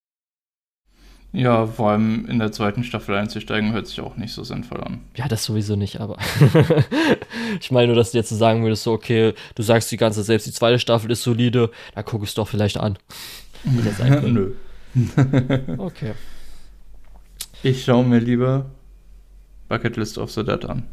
Ja, 1.32 1.66
vor 1.66 1.90
allem 1.90 2.26
in 2.26 2.38
der 2.38 2.52
zweiten 2.52 2.84
Staffel 2.84 3.14
einzusteigen, 3.14 3.72
hört 3.72 3.86
sich 3.86 4.00
auch 4.00 4.16
nicht 4.16 4.32
so 4.32 4.44
sinnvoll 4.44 4.80
an. 4.80 5.00
Ja, 5.14 5.28
das 5.28 5.44
sowieso 5.44 5.76
nicht, 5.76 6.00
aber 6.00 6.16
ich 7.60 7.70
meine 7.70 7.88
nur, 7.88 7.96
dass 7.96 8.12
du 8.12 8.18
jetzt 8.18 8.30
sagen 8.30 8.62
würdest, 8.62 8.84
so, 8.84 8.92
okay, 8.92 9.34
du 9.54 9.62
sagst 9.62 9.92
die 9.92 9.98
ganze 9.98 10.22
selbst, 10.22 10.46
die 10.46 10.52
zweite 10.52 10.78
Staffel 10.78 11.10
ist 11.10 11.22
solide, 11.22 11.70
da 11.94 12.02
guck 12.02 12.22
es 12.22 12.32
doch 12.34 12.48
vielleicht 12.48 12.78
an. 12.78 12.96
Wieder 13.64 13.92
sein 13.92 14.32
Nö. 14.32 14.54
okay. 15.78 16.14
Ich 17.62 17.84
schaue 17.84 18.04
mir 18.04 18.20
lieber 18.20 18.66
Bucket 19.68 19.96
List 19.96 20.18
of 20.18 20.30
the 20.30 20.44
Dead 20.44 20.64
an? 20.64 20.86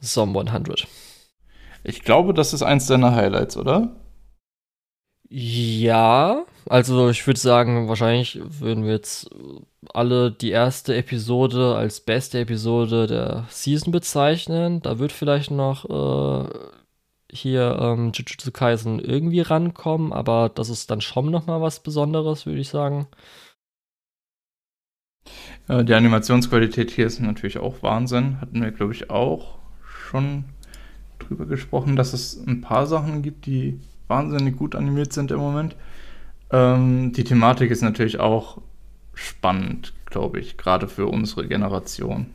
Som 0.00 0.36
100. 0.36 0.86
Ich 1.84 2.02
glaube, 2.02 2.34
das 2.34 2.52
ist 2.52 2.62
eins 2.62 2.86
deiner 2.86 3.14
Highlights, 3.14 3.56
oder? 3.56 3.96
Ja, 5.32 6.44
also 6.68 7.08
ich 7.08 7.24
würde 7.26 7.38
sagen, 7.38 7.88
wahrscheinlich 7.88 8.40
würden 8.42 8.84
wir 8.84 8.92
jetzt 8.92 9.30
alle 9.94 10.32
die 10.32 10.50
erste 10.50 10.96
Episode 10.96 11.76
als 11.76 12.00
beste 12.00 12.40
Episode 12.40 13.06
der 13.06 13.46
Season 13.48 13.92
bezeichnen. 13.92 14.82
Da 14.82 14.98
wird 14.98 15.12
vielleicht 15.12 15.52
noch 15.52 15.84
äh, 15.84 16.48
hier 17.32 17.78
ähm, 17.80 18.12
Jujutsu 18.12 18.50
Kaisen 18.50 18.98
irgendwie 18.98 19.40
rankommen, 19.40 20.12
aber 20.12 20.48
das 20.48 20.68
ist 20.68 20.90
dann 20.90 21.00
schon 21.00 21.30
noch 21.30 21.46
mal 21.46 21.60
was 21.60 21.82
Besonderes, 21.82 22.46
würde 22.46 22.60
ich 22.60 22.68
sagen. 22.68 23.06
Ja, 25.68 25.82
die 25.82 25.94
Animationsqualität 25.94 26.90
hier 26.90 27.06
ist 27.06 27.20
natürlich 27.20 27.58
auch 27.58 27.82
Wahnsinn. 27.82 28.40
Hatten 28.40 28.62
wir, 28.62 28.70
glaube 28.72 28.92
ich, 28.92 29.10
auch 29.10 29.58
schon 29.84 30.44
drüber 31.18 31.46
gesprochen, 31.46 31.96
dass 31.96 32.12
es 32.12 32.44
ein 32.46 32.60
paar 32.60 32.86
Sachen 32.86 33.22
gibt, 33.22 33.46
die 33.46 33.78
wahnsinnig 34.08 34.56
gut 34.56 34.74
animiert 34.74 35.12
sind 35.12 35.30
im 35.30 35.38
Moment. 35.38 35.76
Ähm, 36.50 37.12
die 37.12 37.24
Thematik 37.24 37.70
ist 37.70 37.82
natürlich 37.82 38.18
auch 38.18 38.60
spannend, 39.14 39.92
glaube 40.06 40.40
ich, 40.40 40.56
gerade 40.56 40.88
für 40.88 41.06
unsere 41.06 41.46
Generation. 41.46 42.26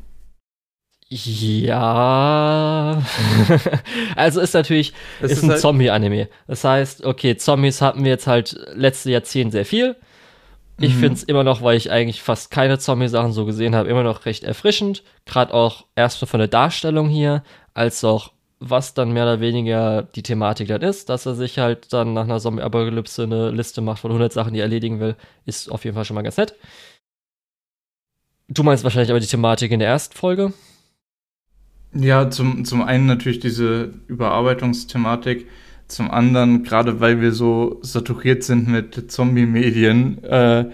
Ja. 1.15 3.01
also 4.17 4.41
ist 4.41 4.53
natürlich, 4.53 4.93
es 5.21 5.31
ist, 5.31 5.37
ist 5.37 5.43
ein 5.43 5.51
halt 5.51 5.61
Zombie-Anime. 5.61 6.27
Das 6.47 6.65
heißt, 6.65 7.05
okay, 7.05 7.37
Zombies 7.37 7.81
hatten 7.81 8.03
wir 8.03 8.11
jetzt 8.11 8.27
halt 8.27 8.57
letzte 8.73 9.11
Jahrzehnt 9.11 9.53
sehr 9.53 9.65
viel. 9.65 9.95
Ich 10.77 10.93
mhm. 10.95 10.99
finde 10.99 11.13
es 11.13 11.23
immer 11.23 11.45
noch, 11.45 11.61
weil 11.61 11.77
ich 11.77 11.89
eigentlich 11.89 12.21
fast 12.21 12.51
keine 12.51 12.79
Zombie-Sachen 12.79 13.31
so 13.31 13.45
gesehen 13.45 13.75
habe, 13.75 13.87
immer 13.87 14.03
noch 14.03 14.25
recht 14.25 14.43
erfrischend. 14.43 15.03
Gerade 15.25 15.53
auch 15.53 15.85
erst 15.95 16.19
von 16.25 16.37
der 16.37 16.49
Darstellung 16.49 17.07
hier, 17.07 17.43
als 17.73 18.03
auch 18.03 18.33
was 18.59 18.93
dann 18.93 19.13
mehr 19.13 19.23
oder 19.23 19.39
weniger 19.39 20.03
die 20.03 20.23
Thematik 20.23 20.67
dann 20.67 20.81
ist, 20.81 21.07
dass 21.07 21.25
er 21.25 21.35
sich 21.35 21.59
halt 21.59 21.93
dann 21.93 22.13
nach 22.13 22.23
einer 22.23 22.39
Zombie-Apokalypse 22.39 23.23
eine 23.23 23.51
Liste 23.51 23.79
macht 23.79 23.99
von 23.99 24.11
100 24.11 24.33
Sachen, 24.33 24.53
die 24.53 24.59
er 24.59 24.65
erledigen 24.65 24.99
will, 24.99 25.15
ist 25.45 25.71
auf 25.71 25.85
jeden 25.85 25.95
Fall 25.95 26.03
schon 26.03 26.15
mal 26.15 26.23
ganz 26.23 26.35
nett. 26.35 26.55
Du 28.49 28.63
meinst 28.63 28.83
wahrscheinlich 28.83 29.11
aber 29.11 29.19
die 29.21 29.27
Thematik 29.27 29.71
in 29.71 29.79
der 29.79 29.87
ersten 29.87 30.15
Folge? 30.15 30.51
Ja, 31.97 32.29
zum, 32.29 32.65
zum 32.65 32.81
einen 32.81 33.05
natürlich 33.05 33.39
diese 33.39 33.93
Überarbeitungsthematik, 34.07 35.47
zum 35.87 36.11
anderen, 36.11 36.63
gerade 36.63 36.99
weil 36.99 37.21
wir 37.21 37.31
so 37.31 37.79
saturiert 37.83 38.43
sind 38.43 38.67
mit 38.67 39.11
Zombie-Medien, 39.11 40.21
äh, 40.23 40.65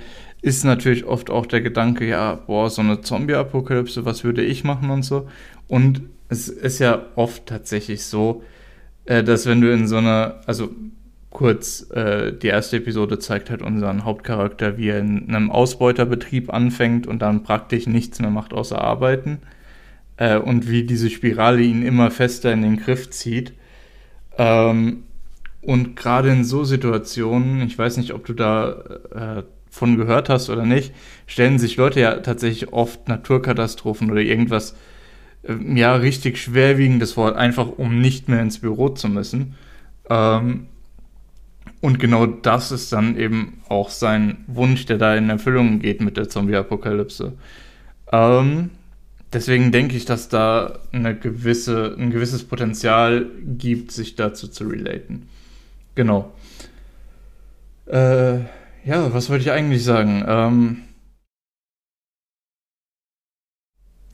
ist 0.42 0.66
natürlich 0.66 1.06
oft 1.06 1.30
auch 1.30 1.46
der 1.46 1.62
Gedanke, 1.62 2.08
ja, 2.08 2.34
boah, 2.34 2.70
so 2.72 2.82
eine 2.82 3.02
Zombie-Apokalypse, 3.02 4.04
was 4.06 4.24
würde 4.24 4.42
ich 4.42 4.64
machen 4.64 4.90
und 4.90 5.04
so. 5.04 5.28
Und 5.68 6.02
es 6.30 6.50
ist 6.50 6.80
ja 6.80 7.06
oft 7.16 7.46
tatsächlich 7.46 8.06
so, 8.06 8.42
äh, 9.06 9.24
dass 9.24 9.46
wenn 9.46 9.62
du 9.62 9.72
in 9.72 9.88
so 9.88 9.98
einer, 9.98 10.42
also 10.48 10.70
kurz, 11.30 11.88
äh, 11.92 12.34
die 12.34 12.48
erste 12.48 12.78
Episode 12.78 13.20
zeigt 13.20 13.52
halt 13.52 13.62
unseren 13.62 14.06
Hauptcharakter, 14.06 14.78
wie 14.78 14.90
er 14.90 15.00
in 15.00 15.30
einem 15.30 15.52
Ausbeuterbetrieb 15.52 16.52
anfängt 16.52 17.06
und 17.06 17.22
dann 17.22 17.44
praktisch 17.44 17.86
nichts 17.86 18.20
mehr 18.20 18.32
macht 18.32 18.54
außer 18.54 18.82
arbeiten. 18.82 19.40
Äh, 20.22 20.38
und 20.38 20.70
wie 20.70 20.84
diese 20.84 21.10
Spirale 21.10 21.64
ihn 21.64 21.82
immer 21.82 22.12
fester 22.12 22.54
in 22.54 22.62
den 22.62 22.78
Griff 22.78 23.10
zieht. 23.10 23.54
Ähm, 24.38 25.06
und 25.62 25.96
gerade 25.96 26.30
in 26.30 26.44
so 26.44 26.64
Situationen, 26.64 27.64
ich 27.64 27.76
weiß 27.76 27.98
nicht, 27.98 28.14
ob 28.14 28.28
du 28.28 28.34
da 28.34 28.70
äh, 29.16 29.44
von 29.72 29.98
gehört 29.98 30.30
hast 30.30 30.52
oder 30.52 30.64
nicht, 30.64 30.94
stellen 31.26 31.58
sich 31.58 31.76
Leute 31.76 32.02
ja 32.02 32.18
tatsächlich 32.18 32.72
oft 32.72 33.08
Naturkatastrophen 33.08 34.12
oder 34.12 34.22
irgendwas 34.22 34.76
äh, 35.42 35.56
ja, 35.74 35.96
richtig 35.96 36.38
schwerwiegendes 36.38 37.18
Wort, 37.18 37.36
einfach 37.36 37.68
um 37.68 38.00
nicht 38.00 38.30
mehr 38.30 38.44
ins 38.44 38.60
Büro 38.60 38.90
zu 38.90 39.10
müssen. 39.10 39.56
Ähm, 40.08 40.68
und 41.82 41.98
genau 41.98 42.28
das 42.28 42.72
ist 42.72 42.94
dann 42.94 43.18
eben 43.18 43.64
auch 43.70 43.90
sein 43.90 44.46
Wunsch, 44.46 44.86
der 44.86 45.00
da 45.00 45.16
in 45.16 45.32
Erfüllung 45.32 45.80
geht 45.80 46.00
mit 46.00 46.16
der 46.16 46.30
Zombie-Apokalypse. 46.30 47.34
Ähm, 48.12 48.70
deswegen 49.34 49.72
denke 49.72 49.96
ich, 49.96 50.06
dass 50.06 50.30
da 50.30 50.80
eine 50.92 51.16
gewisse, 51.16 51.96
ein 51.98 52.12
gewisses 52.12 52.44
Potenzial 52.44 53.28
gibt, 53.46 53.92
sich 53.92 54.16
dazu 54.16 54.48
zu 54.48 54.66
relaten. 54.66 55.28
Genau. 55.96 56.34
Äh, 57.88 58.40
ja, 58.86 59.14
was 59.14 59.30
wollte 59.30 59.44
ich 59.44 59.52
eigentlich 59.52 59.84
sagen? 59.84 60.24
Ähm, 60.28 60.78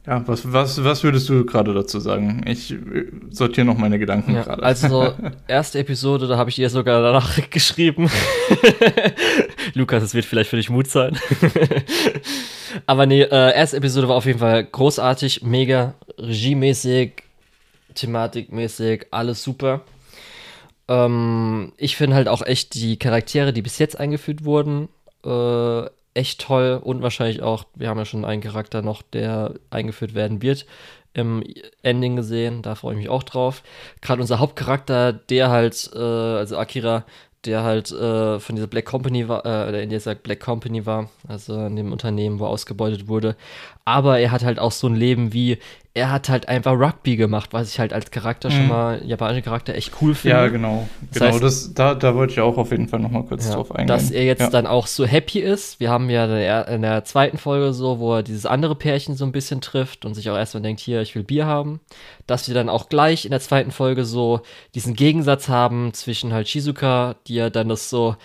Ja, 0.07 0.25
was, 0.25 0.53
was, 0.53 0.81
was 0.85 1.03
würdest 1.03 1.27
du 1.27 1.45
gerade 1.45 1.73
dazu 1.73 1.99
sagen? 1.99 2.41
Ich 2.47 2.71
äh, 2.71 2.77
sortiere 3.29 3.65
noch 3.65 3.77
meine 3.77 3.99
Gedanken 3.99 4.35
ja, 4.35 4.43
gerade. 4.43 4.63
Also, 4.63 5.13
erste 5.49 5.79
Episode, 5.79 6.27
da 6.27 6.37
habe 6.37 6.49
ich 6.49 6.55
dir 6.55 6.69
sogar 6.69 7.01
danach 7.01 7.37
geschrieben. 7.49 8.09
Lukas, 9.73 10.03
es 10.03 10.13
wird 10.13 10.23
vielleicht 10.23 10.49
für 10.49 10.55
dich 10.55 10.69
Mut 10.69 10.87
sein. 10.87 11.19
Aber 12.85 13.05
nee, 13.05 13.21
äh, 13.21 13.53
erste 13.53 13.77
Episode 13.77 14.07
war 14.07 14.15
auf 14.15 14.25
jeden 14.25 14.39
Fall 14.39 14.63
großartig, 14.63 15.43
mega, 15.43 15.93
regiemäßig, 16.17 17.23
thematikmäßig, 17.93 19.07
alles 19.11 19.43
super. 19.43 19.81
Ähm, 20.87 21.73
ich 21.75 21.97
finde 21.97 22.15
halt 22.15 22.29
auch 22.29 22.43
echt 22.45 22.75
die 22.75 22.97
Charaktere, 22.97 23.51
die 23.51 23.61
bis 23.61 23.77
jetzt 23.77 23.99
eingeführt 23.99 24.45
wurden, 24.45 24.87
äh, 25.25 25.85
echt 26.17 26.41
toll 26.41 26.79
und 26.83 27.01
wahrscheinlich 27.01 27.41
auch, 27.41 27.65
wir 27.75 27.89
haben 27.89 27.97
ja 27.97 28.05
schon 28.05 28.25
einen 28.25 28.41
Charakter 28.41 28.81
noch, 28.81 29.01
der 29.01 29.53
eingeführt 29.69 30.15
werden 30.15 30.41
wird, 30.41 30.65
im 31.13 31.43
Ending 31.83 32.15
gesehen. 32.15 32.61
Da 32.61 32.75
freue 32.75 32.93
ich 32.93 32.99
mich 32.99 33.09
auch 33.09 33.23
drauf. 33.23 33.63
Gerade 34.01 34.21
unser 34.21 34.39
Hauptcharakter, 34.39 35.13
der 35.13 35.49
halt, 35.49 35.89
äh, 35.93 35.99
also 35.99 36.57
Akira, 36.57 37.05
der 37.45 37.63
halt 37.63 37.91
äh, 37.91 38.39
von 38.39 38.55
dieser 38.55 38.67
Black 38.67 38.85
Company 38.85 39.27
war, 39.27 39.45
äh, 39.45 39.69
oder 39.69 39.81
in 39.81 39.89
dieser 39.89 40.15
Black 40.15 40.39
Company 40.39 40.85
war, 40.85 41.09
also 41.27 41.65
in 41.65 41.75
dem 41.75 41.91
Unternehmen, 41.91 42.39
wo 42.39 42.45
ausgebeutet 42.45 43.07
wurde. 43.07 43.35
Aber 43.85 44.19
er 44.19 44.31
hat 44.31 44.43
halt 44.43 44.59
auch 44.59 44.71
so 44.71 44.87
ein 44.87 44.95
Leben 44.95 45.33
wie, 45.33 45.59
er 45.97 46.11
hat 46.11 46.29
halt 46.29 46.47
einfach 46.47 46.73
Rugby 46.73 47.15
gemacht, 47.15 47.53
was 47.53 47.69
ich 47.71 47.79
halt 47.79 47.91
als 47.91 48.11
Charakter 48.11 48.49
mhm. 48.49 48.53
schon 48.53 48.67
mal, 48.67 49.01
japanischer 49.03 49.41
Charakter, 49.41 49.73
echt 49.73 49.93
cool 50.01 50.13
finde. 50.13 50.37
Ja, 50.37 50.47
genau. 50.47 50.87
Das 51.01 51.19
genau, 51.19 51.33
heißt, 51.33 51.43
das, 51.43 51.73
da, 51.73 51.95
da 51.95 52.13
wollte 52.13 52.33
ich 52.33 52.39
auch 52.39 52.57
auf 52.57 52.69
jeden 52.69 52.87
Fall 52.87 52.99
nochmal 52.99 53.23
kurz 53.23 53.47
ja, 53.47 53.55
drauf 53.55 53.71
eingehen. 53.71 53.87
Dass 53.87 54.11
er 54.11 54.23
jetzt 54.23 54.41
ja. 54.41 54.49
dann 54.49 54.67
auch 54.67 54.85
so 54.85 55.05
happy 55.05 55.39
ist. 55.39 55.79
Wir 55.79 55.89
haben 55.89 56.09
ja 56.09 56.61
in 56.61 56.83
der 56.83 57.03
zweiten 57.03 57.39
Folge 57.39 57.73
so, 57.73 57.99
wo 57.99 58.15
er 58.15 58.23
dieses 58.23 58.45
andere 58.45 58.75
Pärchen 58.75 59.15
so 59.15 59.25
ein 59.25 59.31
bisschen 59.31 59.59
trifft 59.59 60.05
und 60.05 60.13
sich 60.13 60.29
auch 60.29 60.37
erstmal 60.37 60.61
denkt, 60.61 60.79
hier, 60.79 61.01
ich 61.01 61.15
will 61.15 61.23
Bier 61.23 61.47
haben. 61.47 61.79
Dass 62.27 62.47
wir 62.47 62.53
dann 62.53 62.69
auch 62.69 62.89
gleich 62.89 63.25
in 63.25 63.31
der 63.31 63.39
zweiten 63.39 63.71
Folge 63.71 64.05
so 64.05 64.41
diesen 64.75 64.93
Gegensatz 64.93 65.49
haben 65.49 65.93
zwischen 65.93 66.31
halt 66.31 66.47
Shizuka, 66.47 67.15
die 67.27 67.35
ja 67.35 67.49
dann 67.49 67.69
das 67.69 67.89
so 67.89 68.15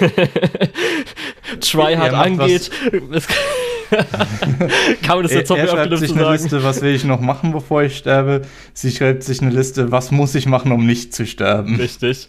tryhard 1.60 2.12
angeht. 2.12 2.70
Kann 5.02 5.16
man 5.16 5.22
das 5.22 5.32
jetzt 5.32 5.50
er, 5.50 5.56
er 5.56 5.68
schreibt 5.68 5.98
sich 5.98 6.10
eine 6.12 6.20
sagen? 6.20 6.32
Liste, 6.32 6.64
was 6.64 6.82
will 6.82 6.94
ich 6.94 7.04
noch 7.04 7.20
machen, 7.20 7.52
bevor 7.52 7.82
ich 7.82 7.96
sterbe. 7.96 8.42
Sie 8.72 8.90
schreibt 8.90 9.22
sich 9.22 9.40
eine 9.40 9.50
Liste, 9.50 9.90
was 9.90 10.10
muss 10.10 10.34
ich 10.34 10.46
machen, 10.46 10.72
um 10.72 10.86
nicht 10.86 11.14
zu 11.14 11.26
sterben. 11.26 11.76
Richtig. 11.76 12.28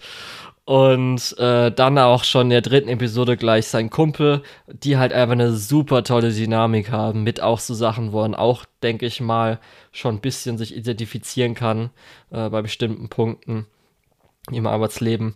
Und 0.66 1.38
äh, 1.38 1.72
dann 1.72 2.00
auch 2.00 2.24
schon 2.24 2.48
in 2.48 2.50
der 2.50 2.62
dritten 2.62 2.90
Episode 2.90 3.38
gleich 3.38 3.68
sein 3.68 3.92
Kumpel, 3.92 4.42
die 4.68 4.98
halt 4.98 5.14
einfach 5.14 5.34
eine 5.34 5.54
super 5.54 6.04
tolle 6.04 6.32
Dynamik 6.34 6.90
haben, 6.90 7.22
mit 7.24 7.40
auch 7.40 7.60
so 7.60 7.76
Sachen, 7.76 8.14
wo 8.14 8.22
man 8.22 8.34
auch, 8.34 8.66
denke 8.82 9.06
ich 9.06 9.22
mal, 9.22 9.60
schon 9.92 10.16
ein 10.16 10.22
bisschen 10.22 10.58
sich 10.58 10.76
identifizieren 10.76 11.54
kann 11.54 11.92
äh, 12.32 12.50
bei 12.50 12.64
bestimmten 12.64 13.10
Punkten 13.10 13.68
im 14.52 14.66
Arbeitsleben. 14.66 15.36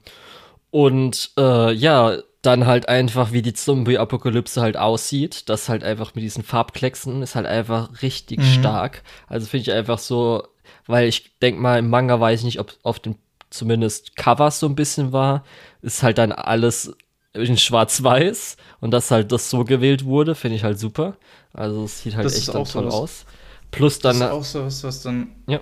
Und 0.72 1.32
äh, 1.38 1.74
ja, 1.74 2.18
dann 2.42 2.66
halt 2.66 2.88
einfach, 2.88 3.32
wie 3.32 3.42
die 3.42 3.54
Zombie-Apokalypse 3.54 4.62
halt 4.62 4.78
aussieht. 4.78 5.50
Das 5.50 5.68
halt 5.68 5.84
einfach 5.84 6.16
mit 6.16 6.24
diesen 6.24 6.44
Farbklecksen 6.44 7.22
ist 7.22 7.36
halt 7.36 7.46
einfach 7.46 8.02
richtig 8.02 8.40
mhm. 8.40 8.44
stark. 8.44 9.04
Also 9.28 9.48
finde 9.48 9.64
ich 9.64 9.72
einfach 9.74 10.00
so, 10.00 10.44
weil 10.88 11.08
ich 11.08 11.38
denke 11.40 11.62
mal, 11.62 11.80
im 11.80 11.90
Manga 11.90 12.20
weiß 12.20 12.40
ich 12.40 12.46
nicht, 12.46 12.60
ob 12.60 12.74
auf 12.84 13.00
den 13.00 13.16
zumindest 13.50 14.16
Covers 14.16 14.60
so 14.60 14.68
ein 14.68 14.76
bisschen 14.76 15.12
war, 15.12 15.44
ist 15.82 16.04
halt 16.04 16.18
dann 16.18 16.32
alles 16.32 16.96
in 17.34 17.58
schwarz-weiß 17.58 18.58
und 18.80 18.92
dass 18.92 19.12
halt 19.12 19.32
das 19.32 19.50
so 19.50 19.64
gewählt 19.64 20.06
wurde, 20.06 20.36
finde 20.36 20.58
ich 20.58 20.64
halt 20.64 20.80
super. 20.80 21.18
Also 21.54 21.84
es 21.84 22.02
sieht 22.02 22.16
halt 22.16 22.26
das 22.26 22.38
echt 22.38 22.50
dann 22.50 22.66
toll 22.66 22.86
was, 22.86 22.94
aus. 22.94 23.26
Plus 23.72 24.00
dann. 24.00 24.20
Das 24.20 24.30
ist 24.30 24.34
auch 24.34 24.44
so 24.44 24.66
was, 24.66 24.84
was 24.84 25.02
dann. 25.02 25.32
Ja. 25.48 25.60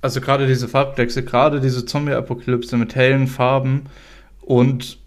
Also 0.00 0.20
gerade 0.20 0.46
diese 0.46 0.68
Farbkleckse, 0.68 1.24
gerade 1.24 1.60
diese 1.60 1.84
Zombie-Apokalypse 1.84 2.76
mit 2.76 2.94
hellen 2.94 3.28
Farben 3.28 3.86
und 4.40 4.98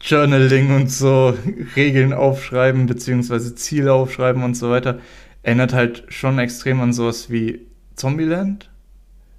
Journaling 0.00 0.74
und 0.74 0.90
so 0.90 1.34
Regeln 1.76 2.12
aufschreiben, 2.12 2.86
beziehungsweise 2.86 3.54
Ziele 3.54 3.92
aufschreiben 3.92 4.42
und 4.42 4.54
so 4.54 4.70
weiter, 4.70 4.98
erinnert 5.42 5.72
halt 5.72 6.04
schon 6.08 6.38
extrem 6.38 6.80
an 6.80 6.92
sowas 6.92 7.30
wie 7.30 7.66
Zombieland. 7.94 8.70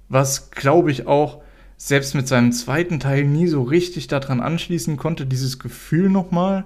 Was, 0.08 0.50
glaube 0.50 0.90
ich, 0.90 1.06
auch 1.06 1.42
selbst 1.76 2.14
mit 2.14 2.28
seinem 2.28 2.52
zweiten 2.52 3.00
Teil 3.00 3.24
nie 3.24 3.48
so 3.48 3.62
richtig 3.62 4.06
daran 4.06 4.40
anschließen 4.40 4.96
konnte, 4.96 5.26
dieses 5.26 5.58
Gefühl 5.58 6.08
nochmal 6.10 6.64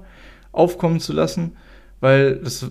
aufkommen 0.53 1.01
zu 1.01 1.13
lassen, 1.13 1.57
weil 2.01 2.37
das 2.37 2.71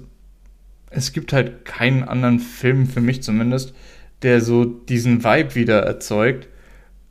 es 0.96 1.12
gibt 1.12 1.34
halt 1.34 1.66
keinen 1.66 2.04
anderen 2.04 2.40
Film, 2.40 2.88
für 2.88 3.02
mich 3.02 3.22
zumindest, 3.22 3.74
der 4.22 4.40
so 4.42 4.64
diesen 4.64 5.24
Vibe 5.24 5.56
wieder 5.56 5.82
erzeugt. 5.82 6.48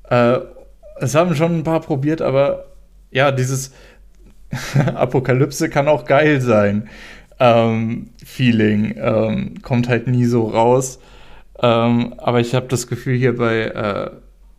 Äh, 0.08 0.38
es 0.96 1.14
haben 1.14 1.34
schon 1.34 1.58
ein 1.58 1.64
paar 1.64 1.80
probiert, 1.80 2.22
aber 2.22 2.72
ja, 3.10 3.30
dieses 3.30 3.72
Apokalypse 4.94 5.68
kann 5.68 5.88
auch 5.88 6.04
geil 6.04 6.40
sein. 6.40 6.88
Ähm, 7.38 8.10
Feeling 8.24 8.94
ähm, 8.96 9.62
kommt 9.62 9.88
halt 9.88 10.06
nie 10.06 10.24
so 10.24 10.46
raus. 10.48 11.00
Ähm, 11.60 12.14
aber 12.18 12.40
ich 12.40 12.54
habe 12.54 12.66
das 12.68 12.86
Gefühl, 12.86 13.16
hier 13.16 13.36
bei 13.36 13.64
äh, 13.64 14.10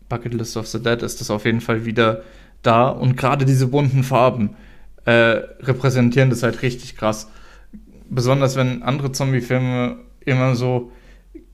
Bucket 0.09 0.33
List 0.33 0.57
of 0.57 0.67
the 0.67 0.81
Dead 0.81 1.01
ist 1.01 1.21
das 1.21 1.29
auf 1.29 1.45
jeden 1.45 1.61
Fall 1.61 1.85
wieder 1.85 2.23
da. 2.61 2.87
Und 2.89 3.17
gerade 3.17 3.45
diese 3.45 3.67
bunten 3.67 4.03
Farben 4.03 4.55
äh, 5.05 5.41
repräsentieren 5.61 6.29
das 6.29 6.43
halt 6.43 6.61
richtig 6.61 6.95
krass. 6.95 7.29
Besonders 8.09 8.55
wenn 8.55 8.83
andere 8.83 9.11
Zombie-Filme 9.11 9.97
immer 10.21 10.55
so 10.55 10.91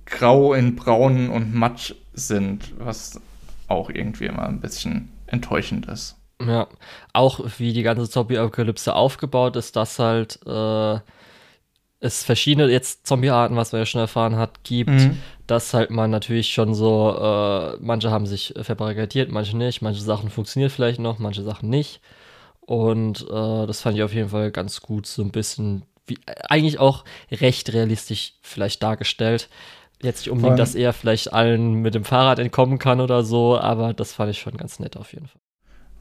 grau 0.05 0.53
in 0.53 0.75
braun 0.75 1.29
und 1.29 1.53
matsch 1.55 1.93
sind, 2.13 2.73
was 2.77 3.19
auch 3.67 3.89
irgendwie 3.89 4.25
immer 4.25 4.47
ein 4.47 4.59
bisschen 4.59 5.09
enttäuschend 5.27 5.87
ist. 5.87 6.20
Ja, 6.47 6.67
auch 7.13 7.39
wie 7.57 7.73
die 7.73 7.83
ganze 7.83 8.09
Zombie-Apokalypse 8.09 8.93
aufgebaut 8.93 9.55
ist, 9.55 9.75
dass 9.75 9.99
halt 9.99 10.39
äh, 10.45 10.99
es 12.01 12.23
verschiedene 12.23 12.69
jetzt 12.69 13.05
Zombie-Arten, 13.05 13.55
was 13.55 13.71
man 13.71 13.81
ja 13.81 13.85
schon 13.85 14.01
erfahren 14.01 14.35
hat, 14.35 14.63
gibt, 14.63 14.89
mhm. 14.89 15.19
dass 15.45 15.73
halt 15.73 15.91
man 15.91 16.09
natürlich 16.09 16.51
schon 16.51 16.73
so, 16.73 17.15
äh, 17.15 17.77
manche 17.79 18.09
haben 18.09 18.25
sich 18.25 18.53
verbarrikadiert, 18.59 19.31
manche 19.31 19.55
nicht, 19.55 19.81
manche 19.81 20.01
Sachen 20.01 20.29
funktionieren 20.29 20.71
vielleicht 20.71 20.99
noch, 20.99 21.19
manche 21.19 21.43
Sachen 21.43 21.69
nicht. 21.69 22.01
Und 22.61 23.21
äh, 23.29 23.67
das 23.67 23.81
fand 23.81 23.97
ich 23.97 24.03
auf 24.03 24.13
jeden 24.13 24.29
Fall 24.29 24.51
ganz 24.51 24.81
gut, 24.81 25.05
so 25.05 25.21
ein 25.21 25.31
bisschen, 25.31 25.83
wie, 26.07 26.17
eigentlich 26.49 26.79
auch 26.79 27.05
recht 27.31 27.71
realistisch 27.71 28.33
vielleicht 28.41 28.81
dargestellt. 28.81 29.47
Jetzt 30.01 30.21
nicht 30.21 30.31
unbedingt, 30.31 30.57
dass 30.57 30.73
er 30.73 30.93
vielleicht 30.93 31.31
allen 31.31 31.75
mit 31.75 31.93
dem 31.93 32.05
Fahrrad 32.05 32.39
entkommen 32.39 32.79
kann 32.79 32.99
oder 32.99 33.23
so, 33.23 33.59
aber 33.59 33.93
das 33.93 34.13
fand 34.13 34.31
ich 34.31 34.39
schon 34.39 34.57
ganz 34.57 34.79
nett 34.79 34.97
auf 34.97 35.13
jeden 35.13 35.27
Fall. 35.27 35.40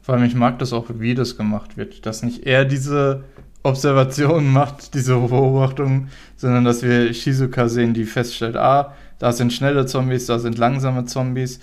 Vor 0.01 0.15
allem, 0.15 0.23
ich 0.23 0.35
mag 0.35 0.59
das 0.59 0.73
auch, 0.73 0.85
wie 0.95 1.13
das 1.13 1.37
gemacht 1.37 1.77
wird. 1.77 2.05
Dass 2.05 2.23
nicht 2.23 2.45
er 2.45 2.65
diese 2.65 3.23
Observationen 3.63 4.51
macht, 4.51 4.93
diese 4.95 5.15
Beobachtung, 5.15 6.07
sondern 6.35 6.65
dass 6.65 6.81
wir 6.81 7.13
Shizuka 7.13 7.69
sehen, 7.69 7.93
die 7.93 8.05
feststellt, 8.05 8.57
ah, 8.57 8.95
da 9.19 9.31
sind 9.31 9.53
schnelle 9.53 9.85
Zombies, 9.85 10.25
da 10.25 10.39
sind 10.39 10.57
langsame 10.57 11.05
Zombies. 11.05 11.59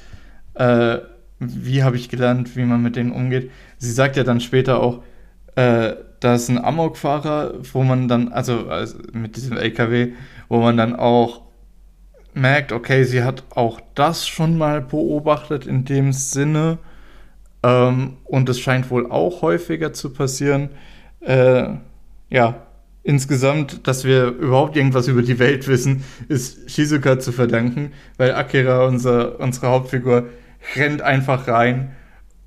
Äh, 0.55 0.99
wie 1.41 1.83
habe 1.83 1.97
ich 1.97 2.09
gelernt, 2.09 2.57
wie 2.57 2.65
man 2.65 2.83
mit 2.83 2.97
denen 2.97 3.13
umgeht? 3.13 3.51
Sie 3.79 3.91
sagt 3.91 4.17
ja 4.17 4.25
dann 4.25 4.41
später 4.41 4.81
auch, 4.81 5.03
äh, 5.57 5.95
da 6.21 6.35
ist 6.35 6.49
ein 6.49 6.63
Amokfahrer, 6.63 7.55
wo 7.73 7.83
man 7.83 8.09
dann, 8.09 8.29
also, 8.29 8.69
also 8.69 8.99
mit 9.13 9.37
diesem 9.37 9.57
LKW, 9.57 10.13
wo 10.49 10.61
man 10.61 10.77
dann 10.77 10.97
auch 10.97 11.43
merkt, 12.35 12.73
okay, 12.73 13.05
sie 13.05 13.23
hat 13.23 13.43
auch 13.51 13.81
das 13.95 14.27
schon 14.27 14.57
mal 14.57 14.81
beobachtet 14.81 15.67
in 15.67 15.85
dem 15.85 16.13
Sinne 16.13 16.79
ähm, 17.63 18.17
und 18.25 18.49
es 18.49 18.61
scheint 18.61 18.91
wohl 18.91 19.11
auch 19.11 19.43
häufiger 19.43 19.93
zu 19.93 20.11
passieren. 20.11 20.71
Äh, 21.21 21.69
ja, 22.31 22.67
insgesamt, 23.03 23.87
dass 23.87 24.05
wir 24.05 24.27
überhaupt 24.27 24.77
irgendwas 24.77 25.09
über 25.09 25.23
die 25.23 25.39
Welt 25.39 25.67
wissen, 25.67 26.05
ist 26.29 26.71
Shizuka 26.71 27.19
zu 27.19 27.33
verdanken, 27.33 27.93
weil 28.17 28.35
Akira, 28.35 28.87
unser, 28.87 29.41
unsere 29.41 29.69
Hauptfigur, 29.69 30.29
rennt 30.77 31.03
einfach 31.03 31.49
rein 31.49 31.97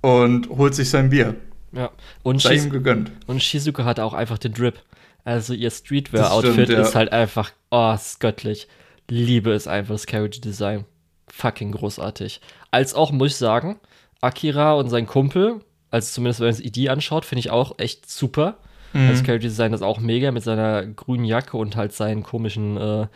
und 0.01 0.49
holt 0.49 0.75
sich 0.75 0.89
sein 0.89 1.09
Bier. 1.09 1.35
Ja, 1.71 1.89
und, 2.23 2.41
Sei 2.41 2.55
ihm 2.55 2.69
gegönnt. 2.69 3.11
und 3.27 3.41
Shizuka 3.41 3.85
hat 3.85 3.99
auch 3.99 4.13
einfach 4.13 4.37
den 4.37 4.53
Drip. 4.53 4.81
Also 5.23 5.53
ihr 5.53 5.69
Streetwear-Outfit 5.69 6.69
ja. 6.69 6.81
ist 6.81 6.95
halt 6.95 7.11
einfach, 7.11 7.51
oh, 7.69 7.93
ist 7.93 8.19
göttlich. 8.19 8.67
Liebe 9.07 9.51
es 9.51 9.67
einfach, 9.67 9.95
das 9.95 10.05
Character 10.05 10.41
Design. 10.41 10.85
Fucking 11.27 11.71
großartig. 11.71 12.41
Als 12.71 12.93
auch, 12.93 13.11
muss 13.11 13.31
ich 13.31 13.37
sagen, 13.37 13.79
Akira 14.21 14.73
und 14.73 14.89
sein 14.89 15.07
Kumpel, 15.07 15.61
also 15.89 16.13
zumindest 16.13 16.39
wenn 16.39 16.47
man 16.47 16.55
das 16.55 16.65
ID 16.65 16.89
anschaut, 16.89 17.25
finde 17.25 17.41
ich 17.41 17.49
auch 17.49 17.77
echt 17.79 18.09
super. 18.09 18.57
Mhm. 18.93 19.09
Das 19.09 19.23
Character 19.23 19.47
Design 19.47 19.73
ist 19.73 19.81
auch 19.81 19.99
mega 19.99 20.31
mit 20.31 20.43
seiner 20.43 20.85
grünen 20.85 21.25
Jacke 21.25 21.57
und 21.57 21.75
halt 21.75 21.93
seinen 21.93 22.23
komischen 22.23 22.77
äh, 22.77 23.07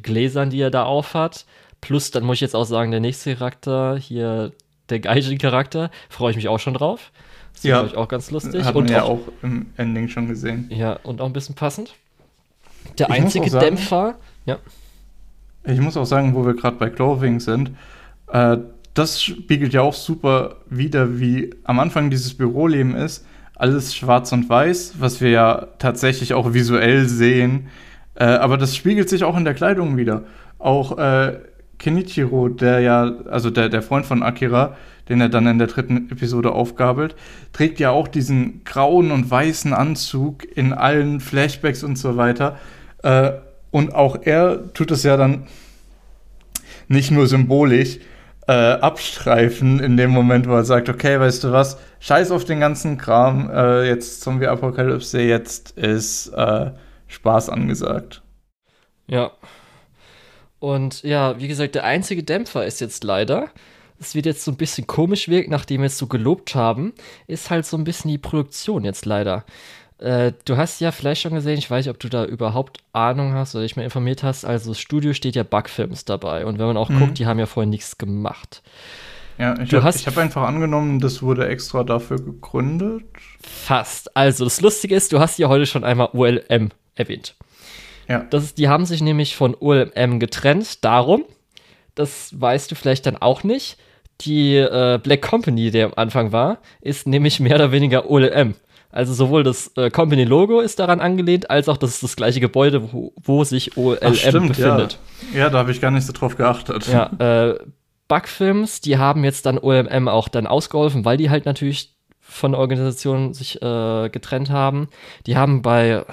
Gläsern, 0.00 0.50
die 0.50 0.60
er 0.60 0.70
da 0.70 0.84
aufhat. 0.84 1.46
Plus, 1.80 2.10
dann 2.10 2.24
muss 2.24 2.36
ich 2.36 2.40
jetzt 2.42 2.54
auch 2.54 2.64
sagen, 2.64 2.90
der 2.90 3.00
nächste 3.00 3.34
Charakter, 3.34 3.96
hier 3.96 4.52
der 4.88 5.00
Gaijin-Charakter, 5.00 5.90
freue 6.08 6.30
ich 6.30 6.36
mich 6.36 6.48
auch 6.48 6.58
schon 6.58 6.74
drauf. 6.74 7.10
Das 7.54 7.64
ja, 7.64 7.84
ich 7.84 7.96
auch 7.96 8.08
ganz 8.08 8.30
lustig. 8.30 8.64
Hat 8.64 8.74
man 8.74 8.84
und 8.84 8.90
ja 8.90 9.02
auch, 9.02 9.10
auch 9.10 9.28
im 9.42 9.66
Ending 9.76 10.08
schon 10.08 10.28
gesehen. 10.28 10.68
Ja, 10.70 10.98
und 11.02 11.20
auch 11.20 11.26
ein 11.26 11.32
bisschen 11.32 11.54
passend. 11.54 11.94
Der 12.98 13.08
ich 13.08 13.14
einzige 13.14 13.50
sagen, 13.50 13.76
Dämpfer, 13.76 14.16
ja. 14.46 14.58
Ich 15.64 15.80
muss 15.80 15.96
auch 15.96 16.04
sagen, 16.04 16.34
wo 16.34 16.44
wir 16.44 16.54
gerade 16.54 16.76
bei 16.76 16.90
Clothing 16.90 17.40
sind, 17.40 17.72
äh, 18.32 18.56
das 18.94 19.22
spiegelt 19.22 19.72
ja 19.72 19.82
auch 19.82 19.94
super 19.94 20.56
wider, 20.68 21.18
wie 21.18 21.50
am 21.64 21.80
Anfang 21.80 22.10
dieses 22.10 22.34
Büroleben 22.34 22.94
ist. 22.94 23.24
Alles 23.56 23.94
schwarz 23.94 24.32
und 24.32 24.48
weiß, 24.48 24.94
was 24.98 25.20
wir 25.20 25.30
ja 25.30 25.68
tatsächlich 25.78 26.34
auch 26.34 26.52
visuell 26.52 27.08
sehen. 27.08 27.68
Äh, 28.14 28.24
aber 28.24 28.58
das 28.58 28.76
spiegelt 28.76 29.08
sich 29.08 29.24
auch 29.24 29.36
in 29.36 29.44
der 29.44 29.54
Kleidung 29.54 29.96
wieder. 29.96 30.24
Auch 30.58 30.98
äh, 30.98 31.38
Kenichiro, 31.78 32.48
der 32.48 32.80
ja, 32.80 33.12
also 33.30 33.50
der, 33.50 33.68
der 33.68 33.82
Freund 33.82 34.04
von 34.04 34.22
Akira, 34.22 34.76
den 35.08 35.20
er 35.20 35.28
dann 35.28 35.46
in 35.46 35.58
der 35.58 35.68
dritten 35.68 36.10
Episode 36.10 36.52
aufgabelt, 36.52 37.16
trägt 37.52 37.80
ja 37.80 37.90
auch 37.90 38.08
diesen 38.08 38.62
grauen 38.64 39.10
und 39.10 39.30
weißen 39.30 39.72
Anzug 39.72 40.44
in 40.56 40.72
allen 40.72 41.20
Flashbacks 41.20 41.82
und 41.82 41.96
so 41.96 42.16
weiter. 42.16 42.58
Äh, 43.02 43.32
und 43.70 43.94
auch 43.94 44.16
er 44.22 44.72
tut 44.74 44.90
es 44.90 45.02
ja 45.02 45.16
dann 45.16 45.46
nicht 46.88 47.10
nur 47.10 47.26
symbolisch, 47.26 47.98
äh, 48.48 48.52
abstreifen 48.52 49.80
in 49.80 49.96
dem 49.96 50.10
Moment, 50.10 50.48
wo 50.48 50.54
er 50.54 50.64
sagt, 50.64 50.88
okay, 50.88 51.18
weißt 51.18 51.44
du 51.44 51.52
was, 51.52 51.78
scheiß 52.00 52.30
auf 52.30 52.44
den 52.44 52.60
ganzen 52.60 52.98
Kram, 52.98 53.50
äh, 53.50 53.86
jetzt 53.86 54.20
Zombie-Apokalypse, 54.22 55.20
jetzt 55.20 55.72
ist 55.72 56.28
äh, 56.28 56.72
Spaß 57.06 57.50
angesagt. 57.50 58.22
Ja. 59.06 59.30
Und 60.58 61.02
ja, 61.02 61.38
wie 61.40 61.48
gesagt, 61.48 61.74
der 61.74 61.84
einzige 61.84 62.22
Dämpfer 62.22 62.64
ist 62.64 62.80
jetzt 62.80 63.04
leider, 63.04 63.48
es 63.98 64.14
wird 64.14 64.26
jetzt 64.26 64.44
so 64.44 64.50
ein 64.50 64.56
bisschen 64.56 64.86
komisch 64.86 65.28
wirken, 65.28 65.50
nachdem 65.50 65.82
wir 65.82 65.86
es 65.86 65.98
so 65.98 66.06
gelobt 66.08 66.54
haben, 66.54 66.92
ist 67.28 67.50
halt 67.50 67.66
so 67.66 67.76
ein 67.76 67.84
bisschen 67.84 68.10
die 68.10 68.18
Produktion 68.18 68.84
jetzt 68.84 69.06
leider. 69.06 69.44
Äh, 70.02 70.32
du 70.44 70.56
hast 70.56 70.80
ja 70.80 70.90
vielleicht 70.90 71.22
schon 71.22 71.34
gesehen, 71.34 71.58
ich 71.58 71.70
weiß 71.70 71.86
nicht, 71.86 71.94
ob 71.94 72.00
du 72.00 72.08
da 72.08 72.24
überhaupt 72.24 72.78
Ahnung 72.92 73.34
hast 73.34 73.54
oder 73.54 73.62
dich 73.62 73.76
mal 73.76 73.84
informiert 73.84 74.24
hast. 74.24 74.44
Also, 74.44 74.72
das 74.72 74.80
Studio 74.80 75.12
steht 75.12 75.36
ja 75.36 75.44
Bugfilms 75.44 76.04
dabei. 76.04 76.44
Und 76.44 76.58
wenn 76.58 76.66
man 76.66 76.76
auch 76.76 76.88
mhm. 76.88 76.98
guckt, 76.98 77.18
die 77.20 77.26
haben 77.26 77.38
ja 77.38 77.46
vorher 77.46 77.70
nichts 77.70 77.98
gemacht. 77.98 78.62
Ja, 79.38 79.54
ich 79.60 79.72
habe 79.72 79.88
hab 79.88 80.18
einfach 80.18 80.42
angenommen, 80.42 80.98
das 80.98 81.22
wurde 81.22 81.46
extra 81.46 81.84
dafür 81.84 82.16
gegründet. 82.16 83.04
Fast. 83.40 84.16
Also, 84.16 84.42
das 84.42 84.60
Lustige 84.60 84.96
ist, 84.96 85.12
du 85.12 85.20
hast 85.20 85.38
ja 85.38 85.48
heute 85.48 85.66
schon 85.66 85.84
einmal 85.84 86.08
ULM 86.12 86.70
erwähnt. 86.96 87.36
Ja. 88.08 88.26
Das 88.28 88.42
ist, 88.42 88.58
die 88.58 88.68
haben 88.68 88.86
sich 88.86 89.02
nämlich 89.02 89.36
von 89.36 89.56
ULM 89.58 90.18
getrennt. 90.18 90.84
Darum, 90.84 91.24
das 91.94 92.40
weißt 92.40 92.72
du 92.72 92.74
vielleicht 92.74 93.06
dann 93.06 93.18
auch 93.18 93.44
nicht, 93.44 93.78
die 94.22 94.56
äh, 94.56 94.98
Black 95.00 95.22
Company, 95.22 95.70
die 95.70 95.82
am 95.82 95.94
Anfang 95.94 96.32
war, 96.32 96.58
ist 96.80 97.06
nämlich 97.06 97.38
mehr 97.38 97.54
oder 97.54 97.70
weniger 97.70 98.10
ULM. 98.10 98.56
Also 98.92 99.14
sowohl 99.14 99.42
das 99.42 99.72
äh, 99.76 99.90
Company-Logo 99.90 100.60
ist 100.60 100.78
daran 100.78 101.00
angelehnt, 101.00 101.50
als 101.50 101.68
auch 101.68 101.78
das 101.78 101.94
ist 101.94 102.02
das 102.02 102.14
gleiche 102.14 102.40
Gebäude, 102.40 102.92
wo, 102.92 103.12
wo 103.16 103.42
sich 103.42 103.76
OLM 103.76 103.98
Ach, 104.02 104.14
stimmt, 104.14 104.48
befindet. 104.48 104.98
Ja, 105.32 105.40
ja 105.40 105.50
da 105.50 105.58
habe 105.58 105.72
ich 105.72 105.80
gar 105.80 105.90
nicht 105.90 106.06
so 106.06 106.12
drauf 106.12 106.36
geachtet. 106.36 106.86
Ja, 106.88 107.06
äh, 107.18 107.58
Bugfilms, 108.06 108.82
die 108.82 108.98
haben 108.98 109.24
jetzt 109.24 109.46
dann 109.46 109.58
OLM 109.58 110.08
auch 110.08 110.28
dann 110.28 110.46
ausgeholfen, 110.46 111.06
weil 111.06 111.16
die 111.16 111.30
halt 111.30 111.46
natürlich 111.46 111.96
von 112.20 112.52
der 112.52 112.60
Organisation 112.60 113.32
sich 113.32 113.62
äh, 113.62 114.10
getrennt 114.10 114.50
haben. 114.50 114.88
Die 115.26 115.36
haben 115.36 115.62
bei 115.62 116.04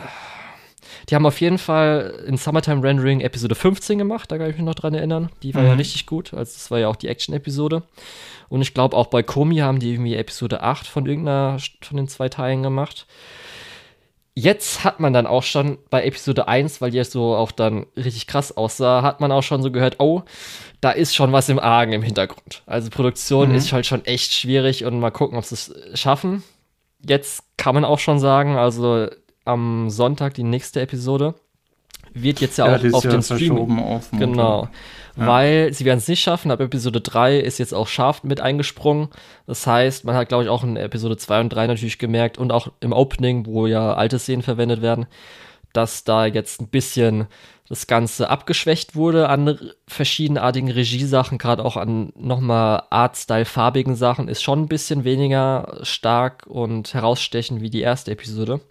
die 1.10 1.16
haben 1.16 1.26
auf 1.26 1.42
jeden 1.42 1.58
Fall 1.58 2.24
in 2.28 2.38
Summertime 2.38 2.84
Rendering 2.84 3.22
Episode 3.22 3.56
15 3.56 3.98
gemacht, 3.98 4.32
da 4.32 4.38
kann 4.38 4.50
ich 4.50 4.58
mich 4.58 4.66
noch 4.66 4.76
dran 4.76 4.94
erinnern. 4.94 5.30
Die 5.44 5.56
war 5.56 5.64
mhm. 5.64 5.68
ja 5.70 5.74
richtig 5.74 6.06
gut, 6.06 6.34
also 6.34 6.54
das 6.54 6.72
war 6.72 6.80
ja 6.80 6.88
auch 6.88 6.96
die 6.96 7.08
Action-Episode. 7.08 7.84
Und 8.50 8.62
ich 8.62 8.74
glaube 8.74 8.98
auch 8.98 9.08
bei 9.08 9.24
Komi 9.24 9.58
haben 9.58 9.80
die 9.80 9.94
irgendwie 9.94 10.16
Episode 10.16 10.62
8 10.62 10.88
von 10.88 11.06
irgendeiner 11.06 11.58
von 11.82 11.98
den 11.98 12.08
zwei 12.08 12.30
Teilen 12.30 12.64
gemacht. 12.64 13.06
Jetzt 14.36 14.84
hat 14.84 15.00
man 15.00 15.12
dann 15.12 15.28
auch 15.28 15.44
schon 15.44 15.78
bei 15.90 16.04
Episode 16.04 16.48
1, 16.48 16.82
weil 16.82 16.92
die 16.92 16.98
ja 16.98 17.04
so 17.04 17.36
auch 17.36 17.52
dann 17.52 17.88
richtig 17.98 18.26
krass 18.26 18.56
aussah, 18.56 19.02
hat 19.02 19.20
man 19.20 19.32
auch 19.32 19.44
schon 19.44 19.62
so 19.62 19.70
gehört, 19.70 20.00
oh, 20.00 20.24
da 20.82 20.92
ist 20.92 21.14
schon 21.14 21.34
was 21.34 21.50
im 21.50 21.60
Argen 21.60 21.92
im 21.92 22.04
Hintergrund. 22.04 22.64
Also 22.66 22.90
Produktion 22.90 23.50
mhm. 23.50 23.56
ist 23.56 23.74
halt 23.74 23.86
schon 23.86 24.06
echt 24.06 24.32
schwierig 24.32 24.86
und 24.86 25.00
mal 25.00 25.12
gucken, 25.12 25.38
ob 25.38 25.44
sie 25.44 25.56
es 25.56 25.74
schaffen. 26.00 26.44
Jetzt 27.06 27.44
kann 27.58 27.76
man 27.76 27.84
auch 27.84 28.00
schon 28.00 28.20
sagen, 28.20 28.56
also 28.56 29.08
am 29.46 29.90
Sonntag 29.90 30.36
die 30.36 30.44
nächste 30.44 30.82
Episode 30.82 31.36
wird 32.14 32.40
jetzt 32.40 32.58
ja, 32.58 32.68
ja 32.68 32.90
auch 32.90 32.94
auf 32.94 33.04
dem 33.04 33.22
Stream. 33.22 33.80
Auf 33.80 34.10
genau. 34.12 34.70
Ja. 35.20 35.28
Weil 35.28 35.74
sie 35.74 35.84
werden 35.84 36.00
es 36.00 36.08
nicht 36.08 36.22
schaffen. 36.22 36.50
Ab 36.50 36.62
Episode 36.62 37.02
3 37.02 37.40
ist 37.40 37.58
jetzt 37.58 37.74
auch 37.74 37.88
Shaft 37.88 38.24
mit 38.24 38.40
eingesprungen. 38.40 39.10
Das 39.48 39.68
heißt, 39.68 40.06
man 40.06 40.16
hat, 40.16 40.30
glaube 40.30 40.46
ich, 40.46 40.50
auch 40.50 40.64
in 40.64 40.78
Episode 40.78 41.18
2 41.18 41.42
und 41.42 41.50
3 41.50 41.68
natürlich 41.68 42.00
gemerkt 42.00 42.38
und 42.38 42.52
auch 42.52 42.72
im 42.80 42.94
Opening, 42.94 43.46
wo 43.46 43.68
ja 43.68 43.94
alte 43.94 44.18
Szenen 44.18 44.44
verwendet 44.44 44.82
werden, 44.82 45.08
dass 45.74 46.06
da 46.06 46.26
jetzt 46.26 46.62
ein 46.62 46.70
bisschen 46.70 47.28
das 47.68 47.86
Ganze 47.86 48.30
abgeschwächt 48.30 48.96
wurde 48.96 49.30
an 49.30 49.60
verschiedenartigen 49.88 50.72
Regiesachen, 50.72 51.38
gerade 51.38 51.64
auch 51.64 51.78
an 51.78 52.12
nochmal 52.16 52.84
Artstyle-farbigen 52.90 53.96
Sachen, 53.96 54.28
ist 54.28 54.42
schon 54.42 54.62
ein 54.62 54.68
bisschen 54.68 55.04
weniger 55.04 55.80
stark 55.84 56.48
und 56.48 56.94
herausstechend 56.94 57.62
wie 57.62 57.70
die 57.70 57.82
erste 57.82 58.12
Episode. 58.12 58.62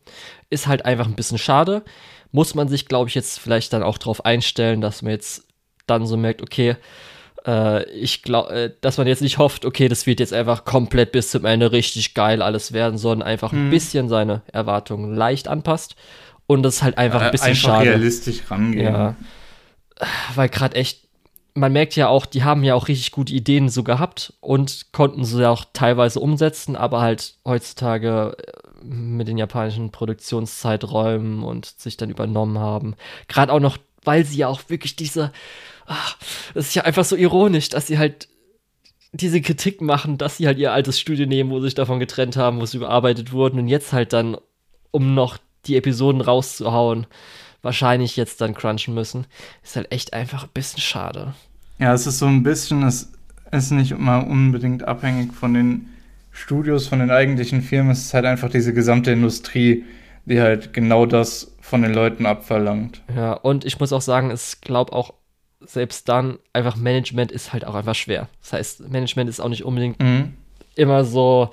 Ist 0.50 0.66
halt 0.66 0.84
einfach 0.84 1.06
ein 1.06 1.14
bisschen 1.14 1.38
schade. 1.38 1.84
Muss 2.32 2.56
man 2.56 2.68
sich, 2.68 2.86
glaube 2.86 3.08
ich, 3.08 3.14
jetzt 3.14 3.38
vielleicht 3.38 3.72
dann 3.72 3.84
auch 3.84 3.98
darauf 3.98 4.24
einstellen, 4.24 4.80
dass 4.80 5.02
man 5.02 5.12
jetzt 5.12 5.47
dann 5.90 6.06
so 6.06 6.16
merkt, 6.16 6.42
okay, 6.42 6.76
äh, 7.46 7.88
ich 7.90 8.22
glaube, 8.22 8.50
äh, 8.50 8.72
dass 8.80 8.98
man 8.98 9.06
jetzt 9.06 9.22
nicht 9.22 9.38
hofft, 9.38 9.64
okay, 9.64 9.88
das 9.88 10.06
wird 10.06 10.20
jetzt 10.20 10.32
einfach 10.32 10.64
komplett 10.64 11.12
bis 11.12 11.30
zum 11.30 11.44
Ende 11.44 11.72
richtig 11.72 12.14
geil 12.14 12.42
alles 12.42 12.72
werden, 12.72 12.98
sondern 12.98 13.26
einfach 13.26 13.52
mhm. 13.52 13.66
ein 13.66 13.70
bisschen 13.70 14.08
seine 14.08 14.42
Erwartungen 14.52 15.14
leicht 15.14 15.48
anpasst 15.48 15.96
und 16.46 16.62
das 16.62 16.82
halt 16.82 16.98
einfach 16.98 17.22
ein 17.22 17.30
bisschen 17.30 17.48
einfach 17.48 17.62
schade. 17.62 17.90
realistisch 17.90 18.42
rangehen. 18.50 18.92
Ja. 18.92 19.16
Weil 20.34 20.48
gerade 20.48 20.76
echt, 20.76 21.08
man 21.54 21.72
merkt 21.72 21.96
ja 21.96 22.08
auch, 22.08 22.26
die 22.26 22.44
haben 22.44 22.64
ja 22.64 22.74
auch 22.74 22.88
richtig 22.88 23.12
gute 23.12 23.32
Ideen 23.32 23.68
so 23.68 23.82
gehabt 23.82 24.32
und 24.40 24.92
konnten 24.92 25.24
sie 25.24 25.48
auch 25.48 25.64
teilweise 25.72 26.20
umsetzen, 26.20 26.76
aber 26.76 27.00
halt 27.00 27.34
heutzutage 27.44 28.36
äh, 28.38 28.84
mit 28.84 29.26
den 29.28 29.38
japanischen 29.38 29.90
Produktionszeiträumen 29.90 31.42
und 31.42 31.66
sich 31.66 31.96
dann 31.96 32.10
übernommen 32.10 32.58
haben. 32.58 32.94
Gerade 33.26 33.52
auch 33.52 33.60
noch, 33.60 33.76
weil 34.04 34.24
sie 34.24 34.38
ja 34.38 34.48
auch 34.48 34.62
wirklich 34.68 34.96
diese 34.96 35.32
ach, 35.88 36.16
das 36.54 36.68
ist 36.68 36.74
ja 36.74 36.84
einfach 36.84 37.04
so 37.04 37.16
ironisch, 37.16 37.68
dass 37.68 37.86
sie 37.86 37.98
halt 37.98 38.28
diese 39.12 39.40
Kritik 39.40 39.80
machen, 39.80 40.18
dass 40.18 40.36
sie 40.36 40.46
halt 40.46 40.58
ihr 40.58 40.72
altes 40.72 41.00
Studio 41.00 41.26
nehmen, 41.26 41.50
wo 41.50 41.58
sie 41.58 41.66
sich 41.66 41.74
davon 41.74 41.98
getrennt 41.98 42.36
haben, 42.36 42.60
wo 42.60 42.66
sie 42.66 42.76
überarbeitet 42.76 43.32
wurden 43.32 43.58
und 43.58 43.68
jetzt 43.68 43.92
halt 43.92 44.12
dann, 44.12 44.36
um 44.90 45.14
noch 45.14 45.38
die 45.66 45.76
Episoden 45.76 46.20
rauszuhauen, 46.20 47.06
wahrscheinlich 47.62 48.16
jetzt 48.16 48.40
dann 48.40 48.54
crunchen 48.54 48.94
müssen. 48.94 49.26
Ist 49.62 49.76
halt 49.76 49.90
echt 49.92 50.12
einfach 50.12 50.44
ein 50.44 50.50
bisschen 50.52 50.80
schade. 50.80 51.34
Ja, 51.78 51.94
es 51.94 52.06
ist 52.06 52.18
so 52.18 52.26
ein 52.26 52.42
bisschen, 52.42 52.82
es 52.82 53.10
ist 53.50 53.70
nicht 53.70 53.92
immer 53.92 54.26
unbedingt 54.26 54.86
abhängig 54.86 55.32
von 55.32 55.54
den 55.54 55.88
Studios, 56.30 56.86
von 56.86 56.98
den 57.00 57.10
eigentlichen 57.10 57.62
Firmen. 57.62 57.92
Es 57.92 58.02
ist 58.02 58.14
halt 58.14 58.26
einfach 58.26 58.50
diese 58.50 58.74
gesamte 58.74 59.10
Industrie, 59.10 59.84
die 60.26 60.40
halt 60.40 60.72
genau 60.72 61.06
das 61.06 61.52
von 61.60 61.82
den 61.82 61.94
Leuten 61.94 62.26
abverlangt. 62.26 63.02
Ja, 63.14 63.32
und 63.32 63.64
ich 63.64 63.80
muss 63.80 63.92
auch 63.92 64.00
sagen, 64.00 64.30
es 64.30 64.60
glaube 64.60 64.92
auch 64.92 65.14
selbst 65.60 66.08
dann 66.08 66.38
einfach 66.52 66.76
Management 66.76 67.32
ist 67.32 67.52
halt 67.52 67.64
auch 67.64 67.74
einfach 67.74 67.94
schwer. 67.94 68.28
Das 68.42 68.52
heißt, 68.52 68.88
Management 68.88 69.28
ist 69.28 69.40
auch 69.40 69.48
nicht 69.48 69.64
unbedingt 69.64 70.00
mhm. 70.00 70.34
immer 70.76 71.04
so, 71.04 71.50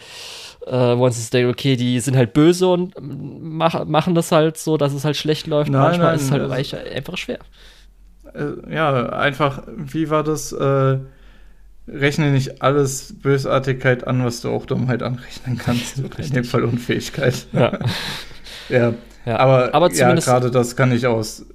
äh, 0.68 0.94
once 0.94 1.18
it's 1.18 1.30
day, 1.30 1.45
okay, 1.45 1.76
die 1.76 1.99
sind 1.99 2.15
halt 2.15 2.34
böse 2.34 2.68
und 2.68 2.94
mach, 2.99 3.86
machen 3.86 4.15
das 4.15 4.32
halt 4.32 4.57
so, 4.57 4.77
dass 4.77 4.94
es 4.94 5.06
halt 5.06 5.15
schlecht 5.15 5.48
läuft. 5.48 5.72
Nein, 5.72 5.82
Manchmal 5.82 6.07
nein, 6.07 6.15
ist 6.15 6.23
es 6.23 6.32
halt 6.32 6.44
also, 6.44 6.77
einfach 6.77 7.18
schwer. 7.18 7.40
Äh, 8.34 8.73
ja, 8.73 9.10
einfach, 9.10 9.64
wie 9.68 10.10
war 10.10 10.23
das? 10.23 10.52
Äh, 10.52 10.99
rechne 11.88 12.32
nicht 12.32 12.61
alles 12.61 13.14
Bösartigkeit 13.22 14.07
an, 14.07 14.26
was 14.26 14.41
du 14.41 14.49
auch 14.49 14.65
Dummheit 14.65 15.03
anrechnen 15.03 15.57
kannst. 15.57 15.99
In 16.18 16.34
dem 16.34 16.44
Fall 16.44 16.64
Unfähigkeit. 16.64 17.45
Ja. 17.53 17.80
ja. 18.69 18.94
ja. 19.26 19.38
Aber, 19.38 19.73
aber 19.73 19.91
ja, 19.94 20.14
gerade 20.15 20.52
das 20.52 20.76
kann 20.76 20.91
ich 20.91 21.06
aus 21.06 21.45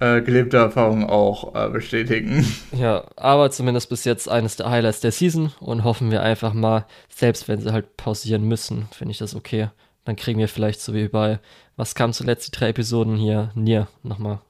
äh, 0.00 0.20
gelebte 0.22 0.56
Erfahrung 0.56 1.08
auch 1.08 1.54
äh, 1.54 1.68
bestätigen. 1.70 2.46
Ja, 2.72 3.04
aber 3.16 3.50
zumindest 3.50 3.88
bis 3.88 4.04
jetzt 4.04 4.28
eines 4.28 4.56
der 4.56 4.70
Highlights 4.70 5.00
der 5.00 5.10
Season 5.10 5.52
und 5.58 5.84
hoffen 5.84 6.10
wir 6.10 6.22
einfach 6.22 6.52
mal, 6.52 6.86
selbst 7.08 7.48
wenn 7.48 7.60
sie 7.60 7.72
halt 7.72 7.96
pausieren 7.96 8.44
müssen, 8.44 8.88
finde 8.92 9.12
ich 9.12 9.18
das 9.18 9.34
okay. 9.34 9.70
Dann 10.04 10.16
kriegen 10.16 10.38
wir 10.38 10.48
vielleicht 10.48 10.80
so 10.80 10.94
wie 10.94 11.08
bei, 11.08 11.40
was 11.76 11.94
kam 11.94 12.12
zuletzt, 12.12 12.46
die 12.46 12.58
drei 12.58 12.68
Episoden 12.68 13.16
hier, 13.16 13.50
Nier, 13.54 13.88
nochmal 14.02 14.40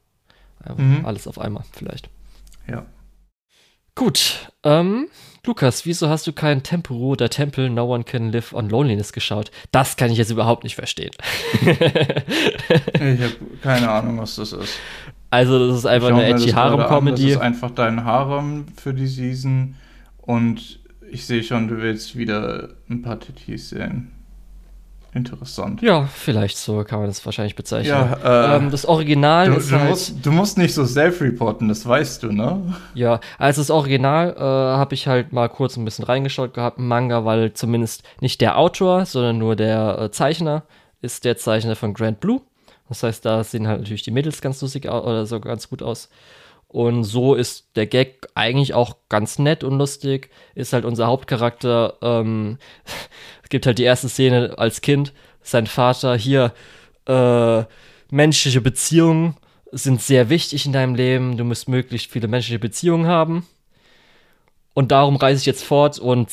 mhm. 0.76 1.04
alles 1.04 1.26
auf 1.26 1.38
einmal 1.38 1.64
vielleicht. 1.72 2.10
Ja. 2.68 2.84
Gut, 3.94 4.52
ähm, 4.62 5.08
Lukas, 5.44 5.86
wieso 5.86 6.08
hast 6.08 6.26
du 6.26 6.32
kein 6.32 6.62
Tempuro 6.62 7.16
der 7.16 7.30
Tempel 7.30 7.70
No 7.70 7.92
One 7.92 8.04
Can 8.04 8.30
Live 8.30 8.52
on 8.52 8.68
Loneliness 8.68 9.12
geschaut? 9.12 9.50
Das 9.72 9.96
kann 9.96 10.10
ich 10.10 10.18
jetzt 10.18 10.30
überhaupt 10.30 10.62
nicht 10.62 10.74
verstehen. 10.74 11.10
ich 11.62 11.70
habe 13.00 13.36
keine 13.62 13.90
Ahnung, 13.90 14.18
was 14.18 14.36
das 14.36 14.52
ist. 14.52 14.78
Also, 15.30 15.68
das 15.68 15.78
ist 15.78 15.86
einfach 15.86 16.08
eine 16.08 16.26
edgy 16.26 16.50
Harem-Comedy. 16.50 17.22
Das 17.22 17.32
ist 17.32 17.40
einfach 17.40 17.70
dein 17.70 18.04
Harem 18.04 18.66
für 18.76 18.94
die 18.94 19.06
Season. 19.06 19.74
Und 20.18 20.80
ich 21.10 21.26
sehe 21.26 21.42
schon, 21.42 21.68
du 21.68 21.78
willst 21.78 22.16
wieder 22.16 22.70
ein 22.88 23.02
paar 23.02 23.18
Titis 23.20 23.70
sehen. 23.70 24.12
Interessant. 25.14 25.80
Ja, 25.80 26.04
vielleicht 26.04 26.58
so 26.58 26.84
kann 26.84 26.98
man 26.98 27.08
das 27.08 27.24
wahrscheinlich 27.24 27.56
bezeichnen. 27.56 27.90
Ja, 27.90 28.54
äh, 28.54 28.56
ähm, 28.56 28.70
das 28.70 28.84
Original 28.84 29.50
du, 29.50 29.56
ist 29.56 29.70
du 29.70 29.78
halt, 29.78 29.88
musst, 29.88 30.26
du 30.26 30.30
musst 30.30 30.58
nicht 30.58 30.74
so 30.74 30.84
self-reporten, 30.84 31.66
das 31.68 31.86
weißt 31.86 32.22
du, 32.22 32.32
ne? 32.32 32.74
Ja, 32.94 33.18
also 33.38 33.62
das 33.62 33.70
Original 33.70 34.34
äh, 34.36 34.40
habe 34.40 34.94
ich 34.94 35.08
halt 35.08 35.32
mal 35.32 35.48
kurz 35.48 35.76
ein 35.76 35.84
bisschen 35.84 36.04
reingeschaut 36.04 36.52
gehabt, 36.52 36.78
Manga, 36.78 37.24
weil 37.24 37.54
zumindest 37.54 38.02
nicht 38.20 38.42
der 38.42 38.58
Autor, 38.58 39.06
sondern 39.06 39.38
nur 39.38 39.56
der 39.56 39.98
äh, 39.98 40.10
Zeichner 40.10 40.64
ist 41.00 41.24
der 41.24 41.38
Zeichner 41.38 41.74
von 41.74 41.94
Grand 41.94 42.20
Blue. 42.20 42.42
Das 42.88 43.02
heißt, 43.02 43.24
da 43.24 43.44
sehen 43.44 43.68
halt 43.68 43.80
natürlich 43.80 44.02
die 44.02 44.10
Mädels 44.10 44.40
ganz 44.40 44.60
lustig 44.62 44.86
oder 44.86 45.26
so 45.26 45.40
ganz 45.40 45.68
gut 45.68 45.82
aus. 45.82 46.08
Und 46.68 47.04
so 47.04 47.34
ist 47.34 47.76
der 47.76 47.86
Gag 47.86 48.28
eigentlich 48.34 48.74
auch 48.74 48.96
ganz 49.08 49.38
nett 49.38 49.64
und 49.64 49.78
lustig. 49.78 50.30
Ist 50.54 50.74
halt 50.74 50.84
unser 50.84 51.06
Hauptcharakter. 51.06 51.94
Ähm, 52.02 52.58
es 53.42 53.48
gibt 53.48 53.66
halt 53.66 53.78
die 53.78 53.84
erste 53.84 54.08
Szene 54.08 54.54
als 54.58 54.80
Kind. 54.82 55.12
Sein 55.42 55.66
Vater 55.66 56.16
hier, 56.16 56.52
äh, 57.06 57.64
menschliche 58.10 58.60
Beziehungen 58.60 59.36
sind 59.72 60.00
sehr 60.02 60.28
wichtig 60.30 60.66
in 60.66 60.72
deinem 60.72 60.94
Leben. 60.94 61.36
Du 61.36 61.44
musst 61.44 61.68
möglichst 61.68 62.10
viele 62.10 62.28
menschliche 62.28 62.58
Beziehungen 62.58 63.06
haben. 63.06 63.46
Und 64.74 64.92
darum 64.92 65.16
reise 65.16 65.40
ich 65.40 65.46
jetzt 65.46 65.64
fort 65.64 65.98
und 65.98 66.28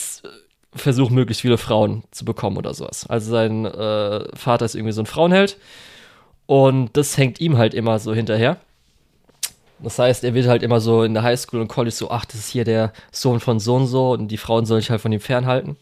versuche 0.73 1.14
möglichst 1.14 1.41
viele 1.41 1.57
Frauen 1.57 2.03
zu 2.11 2.26
bekommen 2.26 2.57
oder 2.57 2.73
sowas. 2.73 3.07
Also 3.07 3.32
sein 3.32 3.65
äh, 3.65 4.36
Vater 4.36 4.65
ist 4.65 4.76
irgendwie 4.76 4.91
so 4.91 5.02
ein 5.02 5.06
Frauenheld 5.06 5.57
und 6.46 6.96
das 6.96 7.18
hängt 7.18 7.40
ihm 7.40 7.58
halt 7.58 7.74
immer 7.74 8.00
so 8.00 8.14
hinterher. 8.14 8.58
Das 9.80 10.00
heißt, 10.00 10.24
er 10.24 10.34
wird 10.34 10.48
halt 10.48 10.64
immer 10.64 10.80
so 10.80 11.04
in 11.04 11.14
der 11.14 11.24
Highschool 11.24 11.60
und 11.60 11.68
College 11.68 11.96
so, 11.96 12.10
ach, 12.10 12.26
das 12.26 12.36
ist 12.36 12.50
hier 12.50 12.64
der 12.64 12.94
Sohn 13.12 13.40
von 13.40 13.60
so 13.60 13.76
und 13.76 13.88
so 13.88 14.12
und 14.12 14.30
die 14.30 14.38
Frauen 14.38 14.66
sollen 14.66 14.82
sich 14.82 14.90
halt 14.90 15.02
von 15.02 15.12
ihm 15.12 15.20
fernhalten. 15.20 15.76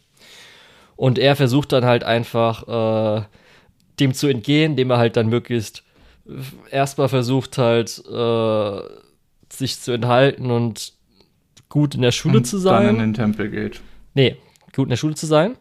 Und 0.95 1.19
er 1.19 1.35
versucht 1.35 1.72
dann 1.72 1.85
halt 1.85 2.03
einfach 2.03 3.19
äh, 3.19 3.23
dem 3.99 4.14
zu 4.14 4.27
entgehen, 4.27 4.72
indem 4.72 4.91
er 4.91 4.98
halt 4.98 5.18
dann 5.18 5.27
möglichst 5.27 5.84
erstmal 6.72 7.10
versucht 7.10 7.57
halt 7.57 8.03
äh, 8.07 8.81
sich 9.52 9.80
zu 9.80 9.91
enthalten 9.91 10.52
und 10.52 10.94
gut 11.69 11.95
in 11.95 12.02
der 12.02 12.11
Schule 12.11 12.38
und 12.38 12.45
zu 12.45 12.57
sein. 12.57 12.85
Dann 12.85 12.95
in 12.95 13.02
den 13.02 13.14
Tempel 13.14 13.49
geht. 13.49 13.81
Nee, 14.14 14.38
gut 14.76 14.85
in 14.85 14.90
der 14.90 14.98
Schule 14.98 15.15
zu 15.15 15.26
sein. 15.26 15.57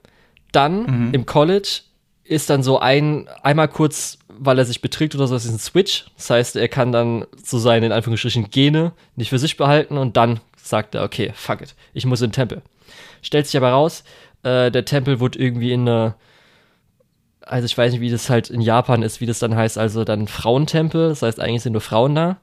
Dann 0.52 1.08
mhm. 1.08 1.14
im 1.14 1.26
College 1.26 1.80
ist 2.24 2.50
dann 2.50 2.62
so 2.62 2.78
ein, 2.78 3.28
einmal 3.42 3.68
kurz, 3.68 4.18
weil 4.38 4.58
er 4.58 4.64
sich 4.64 4.80
beträgt 4.80 5.14
oder 5.14 5.26
so, 5.26 5.34
das 5.34 5.44
ist 5.44 5.52
ein 5.52 5.58
Switch. 5.58 6.06
Das 6.16 6.30
heißt, 6.30 6.56
er 6.56 6.68
kann 6.68 6.92
dann 6.92 7.26
so 7.42 7.58
seine, 7.58 7.86
in 7.86 7.92
Anführungsstrichen, 7.92 8.50
Gene 8.50 8.92
nicht 9.16 9.30
für 9.30 9.38
sich 9.38 9.56
behalten 9.56 9.98
und 9.98 10.16
dann 10.16 10.40
sagt 10.56 10.94
er, 10.94 11.04
okay, 11.04 11.32
fuck 11.34 11.60
it, 11.60 11.74
ich 11.92 12.06
muss 12.06 12.20
in 12.20 12.28
den 12.28 12.34
Tempel. 12.34 12.62
Stellt 13.20 13.46
sich 13.46 13.56
aber 13.56 13.70
raus, 13.70 14.04
äh, 14.42 14.70
der 14.70 14.84
Tempel 14.84 15.20
wurde 15.20 15.38
irgendwie 15.38 15.72
in 15.72 15.88
eine, 15.88 16.14
also 17.40 17.66
ich 17.66 17.76
weiß 17.76 17.92
nicht, 17.92 18.00
wie 18.00 18.10
das 18.10 18.30
halt 18.30 18.50
in 18.50 18.60
Japan 18.60 19.02
ist, 19.02 19.20
wie 19.20 19.26
das 19.26 19.38
dann 19.38 19.56
heißt, 19.56 19.78
also 19.78 20.04
dann 20.04 20.28
Frauentempel, 20.28 21.08
das 21.08 21.22
heißt, 21.22 21.40
eigentlich 21.40 21.62
sind 21.62 21.72
nur 21.72 21.80
Frauen 21.80 22.14
da. 22.14 22.38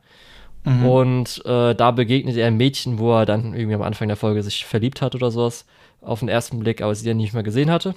Mhm. 0.66 0.86
Und 0.86 1.46
äh, 1.46 1.74
da 1.74 1.92
begegnet 1.92 2.36
er 2.36 2.48
ein 2.48 2.58
Mädchen, 2.58 3.00
wo 3.00 3.14
er 3.14 3.26
dann 3.26 3.54
irgendwie 3.54 3.76
am 3.76 3.82
Anfang 3.82 4.10
der 4.10 4.18
Folge 4.18 4.44
sich 4.44 4.66
verliebt 4.66 5.02
hat 5.02 5.16
oder 5.16 5.32
sowas, 5.32 5.66
auf 6.02 6.20
den 6.20 6.28
ersten 6.28 6.60
Blick, 6.60 6.82
aber 6.82 6.94
sie 6.96 7.08
dann 7.08 7.18
nicht 7.18 7.34
mehr 7.34 7.44
gesehen 7.44 7.72
hatte 7.72 7.96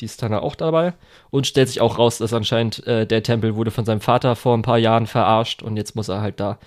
die 0.00 0.06
ist 0.06 0.22
dann 0.22 0.34
auch 0.34 0.54
dabei 0.54 0.94
und 1.30 1.46
stellt 1.46 1.68
sich 1.68 1.80
auch 1.80 1.98
raus, 1.98 2.18
dass 2.18 2.32
anscheinend 2.32 2.86
äh, 2.86 3.06
der 3.06 3.22
Tempel 3.22 3.56
wurde 3.56 3.70
von 3.70 3.84
seinem 3.84 4.00
Vater 4.00 4.36
vor 4.36 4.56
ein 4.56 4.62
paar 4.62 4.78
Jahren 4.78 5.06
verarscht 5.06 5.62
und 5.62 5.76
jetzt 5.76 5.94
muss 5.96 6.08
er 6.08 6.20
halt 6.20 6.40
da 6.40 6.58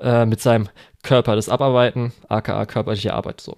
äh, 0.00 0.26
mit 0.26 0.40
seinem 0.40 0.68
Körper 1.02 1.36
das 1.36 1.48
abarbeiten, 1.48 2.12
aka 2.28 2.66
körperliche 2.66 3.14
Arbeit 3.14 3.40
so. 3.40 3.56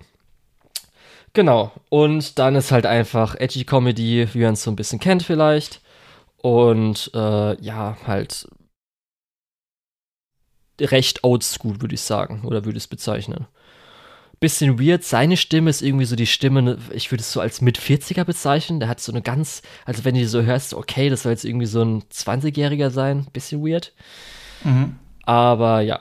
Genau, 1.35 1.72
und 1.89 2.39
dann 2.39 2.55
ist 2.55 2.70
halt 2.70 2.86
einfach 2.86 3.35
Edgy 3.35 3.64
Comedy, 3.64 4.28
wie 4.35 4.43
man 4.43 4.55
es 4.55 4.62
so 4.62 4.70
ein 4.70 4.76
bisschen 4.76 5.01
kennt 5.01 5.24
vielleicht. 5.24 5.81
Und 6.36 7.10
äh, 7.14 7.60
ja, 7.60 7.97
halt 8.06 8.47
recht 10.81 11.24
oldschool, 11.24 11.81
würde 11.81 11.94
ich 11.94 12.02
sagen, 12.02 12.43
oder 12.44 12.64
würde 12.64 12.78
ich 12.78 12.85
es 12.85 12.89
bezeichnen 12.89 13.47
bisschen 14.40 14.81
weird. 14.81 15.05
Seine 15.05 15.36
Stimme 15.36 15.70
ist 15.70 15.82
irgendwie 15.82 16.05
so 16.05 16.16
die 16.16 16.27
Stimme, 16.27 16.78
ich 16.93 17.11
würde 17.11 17.23
es 17.23 17.32
so 17.32 17.40
als 17.40 17.61
Mit-40er 17.61 18.24
bezeichnen. 18.24 18.81
Der 18.81 18.89
hat 18.89 19.01
so 19.01 19.12
eine 19.12 19.23
ganz, 19.23 19.62
also 19.85 20.05
wenn 20.05 20.15
du 20.15 20.27
so 20.27 20.43
hörst, 20.43 20.74
okay, 20.74 21.09
das 21.09 21.23
soll 21.23 21.32
jetzt 21.32 21.44
irgendwie 21.44 21.66
so 21.66 21.82
ein 21.82 22.02
20-Jähriger 22.05 22.90
sein. 22.90 23.27
Bisschen 23.32 23.65
weird. 23.66 23.93
Mhm. 24.65 24.97
Aber 25.24 25.81
ja, 25.81 26.01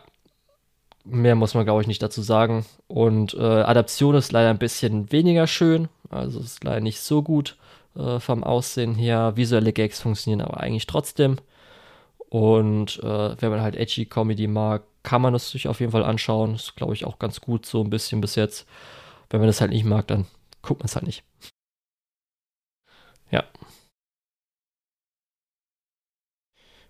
mehr 1.03 1.35
muss 1.35 1.53
man, 1.53 1.65
glaube 1.65 1.81
ich, 1.81 1.87
nicht 1.87 2.01
dazu 2.01 2.21
sagen. 2.21 2.65
Und 2.87 3.33
äh, 3.33 3.41
Adaption 3.41 4.15
ist 4.15 4.31
leider 4.31 4.49
ein 4.49 4.59
bisschen 4.59 5.11
weniger 5.11 5.47
schön. 5.47 5.89
Also 6.09 6.39
ist 6.39 6.63
leider 6.63 6.81
nicht 6.81 6.99
so 6.99 7.21
gut 7.21 7.57
äh, 7.95 8.19
vom 8.19 8.43
Aussehen 8.43 8.95
her. 8.95 9.33
Visuelle 9.35 9.73
Gags 9.73 10.01
funktionieren 10.01 10.41
aber 10.41 10.59
eigentlich 10.59 10.87
trotzdem. 10.87 11.37
Und 12.29 12.99
äh, 13.03 13.41
wenn 13.41 13.51
man 13.51 13.61
halt 13.61 13.75
edgy 13.75 14.05
Comedy 14.05 14.47
mag, 14.47 14.83
kann 15.03 15.21
man 15.21 15.33
das 15.33 15.51
sich 15.51 15.67
auf 15.67 15.79
jeden 15.79 15.91
Fall 15.91 16.03
anschauen. 16.03 16.55
Ist, 16.55 16.75
glaube 16.75 16.93
ich, 16.93 17.05
auch 17.05 17.19
ganz 17.19 17.41
gut 17.41 17.65
so 17.65 17.83
ein 17.83 17.89
bisschen 17.89 18.21
bis 18.21 18.35
jetzt. 18.35 18.67
Wenn 19.29 19.39
man 19.39 19.47
das 19.47 19.61
halt 19.61 19.71
nicht 19.71 19.85
mag, 19.85 20.07
dann 20.07 20.25
guckt 20.61 20.81
man 20.81 20.85
es 20.85 20.95
halt 20.95 21.05
nicht. 21.05 21.23
Ja. 23.31 23.43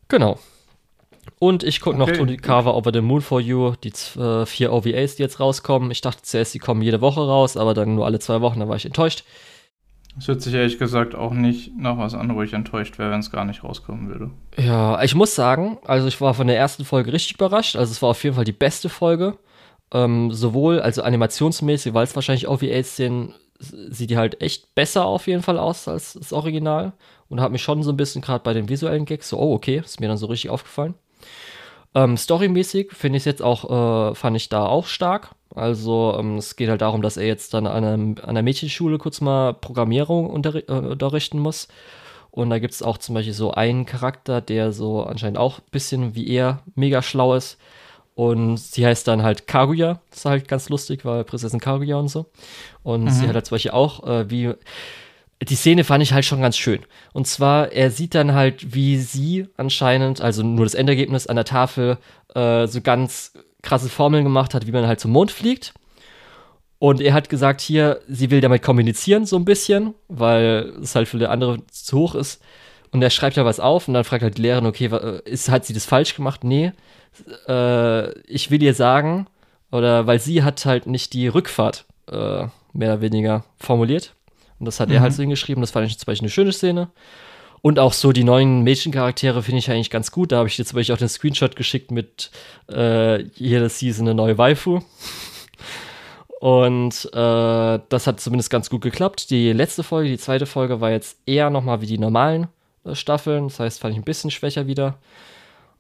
Genau. 0.08 0.38
Und 1.40 1.64
ich 1.64 1.82
gucke 1.82 2.02
okay. 2.02 2.12
noch 2.12 2.18
Tony 2.18 2.38
Carver 2.38 2.76
Over 2.76 2.92
the 2.94 3.02
Moon 3.02 3.22
for 3.22 3.40
You, 3.40 3.76
die 3.84 3.94
äh, 4.20 4.46
vier 4.46 4.72
OVAs, 4.72 5.16
die 5.16 5.24
jetzt 5.24 5.40
rauskommen. 5.40 5.92
Ich 5.92 6.02
dachte 6.02 6.22
zuerst, 6.22 6.54
die 6.54 6.60
kommen 6.60 6.82
jede 6.82 7.02
Woche 7.02 7.22
raus, 7.22 7.58
aber 7.58 7.74
dann 7.74 7.96
nur 7.96 8.06
alle 8.06 8.20
zwei 8.20 8.42
Wochen, 8.42 8.60
da 8.60 8.68
war 8.68 8.76
ich 8.76 8.86
enttäuscht. 8.86 9.24
Es 10.18 10.28
hört 10.28 10.42
sich 10.42 10.54
ehrlich 10.54 10.78
gesagt 10.78 11.16
auch 11.16 11.34
nicht 11.34 11.76
nach 11.76 11.98
was 11.98 12.14
an, 12.14 12.36
wo 12.36 12.44
ich 12.44 12.54
enttäuscht 12.54 13.00
wäre, 13.00 13.12
wenn 13.12 13.20
es 13.20 13.32
gar 13.32 13.46
nicht 13.46 13.64
rauskommen 13.64 14.10
würde. 14.10 14.30
Ja, 14.58 15.02
ich 15.02 15.16
muss 15.16 15.34
sagen, 15.34 15.80
also 15.86 16.08
ich 16.08 16.22
war 16.22 16.34
von 16.36 16.48
der 16.48 16.58
ersten 16.58 16.86
Folge 16.86 17.12
richtig 17.12 17.36
überrascht. 17.36 17.76
Also 17.76 17.92
es 17.92 18.02
war 18.02 18.10
auf 18.10 18.24
jeden 18.24 18.36
Fall 18.36 18.46
die 18.46 18.52
beste 18.52 18.90
Folge. 18.90 19.38
Ähm, 19.92 20.32
sowohl, 20.32 20.80
also 20.82 21.02
animationsmäßig, 21.02 21.94
weil 21.94 22.04
es 22.04 22.16
wahrscheinlich 22.16 22.48
OVAs 22.48 22.96
sind, 22.96 23.34
sieht 23.60 24.10
die 24.10 24.18
halt 24.18 24.42
echt 24.42 24.76
besser 24.76 25.06
auf 25.06 25.28
jeden 25.28 25.42
Fall 25.42 25.58
aus 25.58 25.88
als 25.88 26.14
das 26.14 26.32
Original. 26.32 26.94
Und 27.30 27.42
hat 27.42 27.52
mich 27.52 27.64
schon 27.64 27.82
so 27.82 27.92
ein 27.92 27.98
bisschen 27.98 28.22
gerade 28.22 28.44
bei 28.44 28.54
den 28.54 28.70
visuellen 28.70 29.06
Gags 29.06 29.30
so, 29.30 29.40
oh, 29.40 29.56
okay, 29.56 29.82
ist 29.84 30.00
mir 30.00 30.08
dann 30.08 30.18
so 30.18 30.28
richtig 30.28 30.52
aufgefallen. 30.52 30.94
Ähm, 31.96 32.18
storymäßig 32.18 32.92
finde 32.92 33.18
ich 33.18 33.22
es 33.22 33.26
jetzt 33.26 33.42
auch, 33.42 34.12
äh, 34.12 34.16
fand 34.16 34.38
ich 34.38 34.50
da 34.50 34.66
auch 34.66 34.86
stark. 34.86 35.32
Also 35.56 36.16
ähm, 36.18 36.38
es 36.38 36.56
geht 36.56 36.70
halt 36.70 36.82
darum, 36.82 37.02
dass 37.02 37.18
er 37.18 37.26
jetzt 37.26 37.54
dann 37.54 37.68
an, 37.68 37.84
einem, 37.84 38.16
an 38.22 38.36
der 38.36 38.44
Mädchenschule 38.44 38.98
kurz 38.98 39.22
mal 39.22 39.54
Programmierung 39.54 40.30
unterri 40.30 40.64
äh, 40.68 40.72
unterrichten 40.72 41.40
muss. 41.40 41.68
Und 42.32 42.50
da 42.50 42.58
gibt 42.58 42.74
es 42.74 42.82
auch 42.82 42.98
zum 42.98 43.14
Beispiel 43.14 43.34
so 43.34 43.52
einen 43.52 43.86
Charakter, 43.86 44.42
der 44.42 44.72
so 44.72 45.04
anscheinend 45.04 45.38
auch 45.38 45.60
ein 45.60 45.72
bisschen 45.72 46.16
wie 46.16 46.28
er 46.28 46.64
mega 46.74 47.04
schlau 47.04 47.36
ist. 47.36 47.60
Und 48.16 48.58
sie 48.58 48.86
heißt 48.86 49.08
dann 49.08 49.24
halt 49.24 49.48
Kaguya. 49.48 50.00
Das 50.10 50.20
ist 50.20 50.26
halt 50.26 50.48
ganz 50.48 50.70
lustig, 50.70 51.06
weil 51.06 51.24
Prinzessin 51.24 51.60
Kaguya 51.60 51.98
und 51.98 52.08
so. 52.08 52.26
Und 52.82 53.06
mhm. 53.06 53.10
sie 53.10 53.28
hat 53.28 53.36
halt 53.36 53.46
zum 53.46 53.56
Beispiel 53.56 53.72
auch, 53.72 54.08
äh, 54.08 54.30
wie. 54.30 54.54
Die 55.42 55.56
Szene 55.56 55.84
fand 55.84 56.02
ich 56.02 56.14
halt 56.14 56.24
schon 56.24 56.42
ganz 56.42 56.56
schön. 56.56 56.80
Und 57.12 57.28
zwar, 57.28 57.74
er 57.74 57.92
sieht 57.92 58.16
dann 58.16 58.34
halt, 58.34 58.74
wie 58.74 58.98
sie 58.98 59.48
anscheinend, 59.58 60.22
also 60.22 60.42
nur 60.42 60.66
das 60.66 60.74
Endergebnis 60.74 61.28
an 61.28 61.36
der 61.36 61.44
Tafel, 61.44 61.98
äh, 62.34 62.66
so 62.66 62.80
ganz 62.80 63.34
krasse 63.64 63.90
Formeln 63.90 64.24
gemacht 64.24 64.54
hat, 64.54 64.68
wie 64.68 64.72
man 64.72 64.86
halt 64.86 65.00
zum 65.00 65.12
Mond 65.12 65.32
fliegt. 65.32 65.74
Und 66.78 67.02
er 67.02 67.14
hat 67.14 67.30
gesagt, 67.30 67.62
hier, 67.62 68.02
sie 68.08 68.30
will 68.30 68.42
damit 68.42 68.62
kommunizieren, 68.62 69.26
so 69.26 69.38
ein 69.38 69.46
bisschen, 69.46 69.94
weil 70.10 70.74
es 70.82 70.96
halt 70.96 71.08
für 71.08 71.18
die 71.18 71.28
andere 71.28 71.66
zu 71.68 71.98
hoch 71.98 72.14
ist. 72.14 72.44
Und 72.92 73.02
er 73.02 73.10
schreibt 73.10 73.38
ja 73.38 73.46
was 73.46 73.60
auf 73.60 73.88
und 73.88 73.94
dann 73.94 74.04
fragt 74.04 74.22
halt 74.22 74.38
die 74.38 74.42
Lehrerin, 74.42 74.66
okay, 74.66 74.90
ist, 75.26 75.50
hat 75.50 75.66
sie 75.66 75.74
das 75.74 75.86
falsch 75.86 76.16
gemacht? 76.16 76.44
Nee. 76.44 76.74
Äh, 77.48 78.20
ich 78.28 78.52
will 78.52 78.62
ihr 78.62 78.74
sagen, 78.74 79.28
oder 79.72 80.06
weil 80.06 80.20
sie 80.20 80.44
hat 80.44 80.66
halt 80.66 80.86
nicht 80.86 81.14
die 81.14 81.28
Rückfahrt 81.28 81.86
äh, 82.12 82.48
mehr 82.74 82.94
oder 82.94 83.02
weniger 83.02 83.46
formuliert. 83.58 84.14
Und 84.60 84.66
das 84.66 84.80
hat 84.80 84.90
mhm. 84.90 84.96
er 84.96 85.02
halt 85.02 85.14
so 85.14 85.22
hingeschrieben. 85.22 85.62
Das 85.62 85.72
fand 85.72 85.88
ich 85.88 85.98
zum 85.98 86.06
Beispiel 86.06 86.26
eine 86.26 86.32
schöne 86.32 86.52
Szene. 86.52 86.90
Und 87.66 87.80
auch 87.80 87.94
so 87.94 88.12
die 88.12 88.26
neuen 88.26 88.64
Mädchencharaktere 88.64 89.42
finde 89.42 89.60
ich 89.60 89.72
eigentlich 89.72 89.90
ganz 89.90 90.12
gut. 90.12 90.34
Da 90.34 90.40
habe 90.40 90.50
ich 90.50 90.58
zum 90.58 90.76
Beispiel 90.76 90.94
auch 90.94 91.00
den 91.00 91.08
Screenshot 91.08 91.56
geschickt 91.56 91.92
mit 91.92 92.30
äh, 92.70 93.24
jeder 93.36 93.70
Season 93.70 94.06
eine 94.06 94.14
neue 94.14 94.38
Waifu. 94.38 94.82
Und 96.42 97.06
äh, 97.14 97.80
das 97.88 98.06
hat 98.06 98.20
zumindest 98.20 98.50
ganz 98.50 98.70
gut 98.70 98.82
geklappt. 98.82 99.30
Die 99.30 99.54
letzte 99.54 99.84
Folge, 99.84 100.10
die 100.10 100.18
zweite 100.18 100.46
Folge, 100.46 100.82
war 100.82 100.92
jetzt 100.92 101.18
eher 101.26 101.50
nochmal 101.50 101.80
wie 101.80 101.86
die 101.86 101.98
normalen 101.98 102.50
äh, 102.84 102.96
Staffeln. 102.96 103.48
Das 103.48 103.62
heißt, 103.62 103.80
fand 103.80 103.94
ich 103.94 104.02
ein 104.02 104.04
bisschen 104.04 104.30
schwächer 104.30 104.68
wieder. 104.68 104.98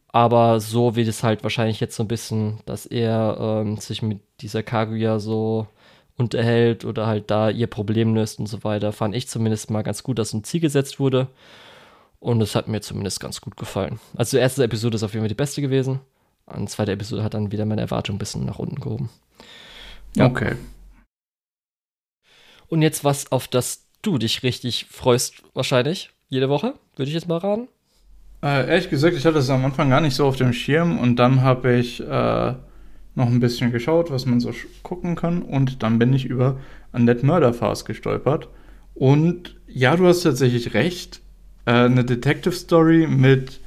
Aber 0.07 0.61
so 0.61 0.95
wird 0.95 1.09
es 1.09 1.21
halt 1.21 1.43
wahrscheinlich 1.43 1.81
jetzt 1.81 1.97
so 1.97 2.03
ein 2.03 2.07
bisschen, 2.07 2.59
dass 2.65 2.85
er 2.85 3.37
ähm, 3.37 3.75
sich 3.75 4.01
mit 4.01 4.21
dieser 4.39 4.63
Kaguya 4.63 5.19
so 5.19 5.67
unterhält 6.15 6.85
oder 6.85 7.07
halt 7.07 7.29
da 7.29 7.49
ihr 7.49 7.67
Problem 7.67 8.15
löst 8.15 8.39
und 8.39 8.45
so 8.45 8.63
weiter. 8.63 8.93
Fand 8.93 9.15
ich 9.15 9.27
zumindest 9.27 9.69
mal 9.69 9.81
ganz 9.81 10.01
gut, 10.01 10.17
dass 10.17 10.31
ein 10.31 10.45
Ziel 10.45 10.61
gesetzt 10.61 10.97
wurde. 10.97 11.27
Und 12.23 12.39
es 12.39 12.55
hat 12.55 12.69
mir 12.69 12.79
zumindest 12.79 13.19
ganz 13.19 13.41
gut 13.41 13.57
gefallen. 13.57 13.99
Also 14.15 14.37
die 14.37 14.41
erste 14.41 14.63
Episode 14.63 14.95
ist 14.95 15.03
auf 15.03 15.11
jeden 15.11 15.23
Fall 15.23 15.27
die 15.27 15.35
beste 15.35 15.61
gewesen. 15.61 15.99
Und 16.45 16.61
die 16.61 16.67
zweite 16.67 16.93
Episode 16.93 17.21
hat 17.21 17.33
dann 17.33 17.51
wieder 17.51 17.65
meine 17.65 17.81
Erwartung 17.81 18.15
ein 18.15 18.19
bisschen 18.19 18.45
nach 18.45 18.59
unten 18.59 18.79
gehoben. 18.79 19.09
Ja. 20.15 20.27
Okay. 20.27 20.55
Und 22.69 22.81
jetzt 22.81 23.03
was, 23.03 23.29
auf 23.33 23.49
das 23.49 23.87
du 24.03 24.17
dich 24.17 24.41
richtig 24.41 24.85
freust, 24.89 25.43
wahrscheinlich. 25.53 26.11
Jede 26.29 26.47
Woche, 26.47 26.75
würde 26.95 27.09
ich 27.09 27.13
jetzt 27.13 27.27
mal 27.27 27.39
raten. 27.39 27.67
Äh, 28.41 28.69
ehrlich 28.69 28.89
gesagt, 28.89 29.17
ich 29.17 29.25
hatte 29.25 29.39
es 29.39 29.49
am 29.49 29.65
Anfang 29.65 29.89
gar 29.89 29.99
nicht 29.99 30.15
so 30.15 30.25
auf 30.25 30.37
dem 30.37 30.53
Schirm 30.53 30.99
und 30.99 31.17
dann 31.17 31.41
habe 31.41 31.75
ich 31.75 31.99
äh, 31.99 32.53
noch 33.15 33.27
ein 33.27 33.41
bisschen 33.41 33.73
geschaut, 33.73 34.11
was 34.11 34.25
man 34.25 34.39
so 34.39 34.53
gucken 34.81 35.17
kann 35.17 35.41
und 35.41 35.83
dann 35.83 35.99
bin 35.99 36.13
ich 36.13 36.23
über 36.23 36.57
Undead 36.93 37.21
Murder 37.21 37.53
Fast 37.53 37.85
gestolpert. 37.85 38.47
Und 38.93 39.59
ja, 39.67 39.97
du 39.97 40.07
hast 40.07 40.21
tatsächlich 40.21 40.73
recht 40.73 41.22
äh, 41.65 41.71
eine 41.71 42.03
Detective 42.03 42.53
Story 42.53 43.07
mit 43.07 43.59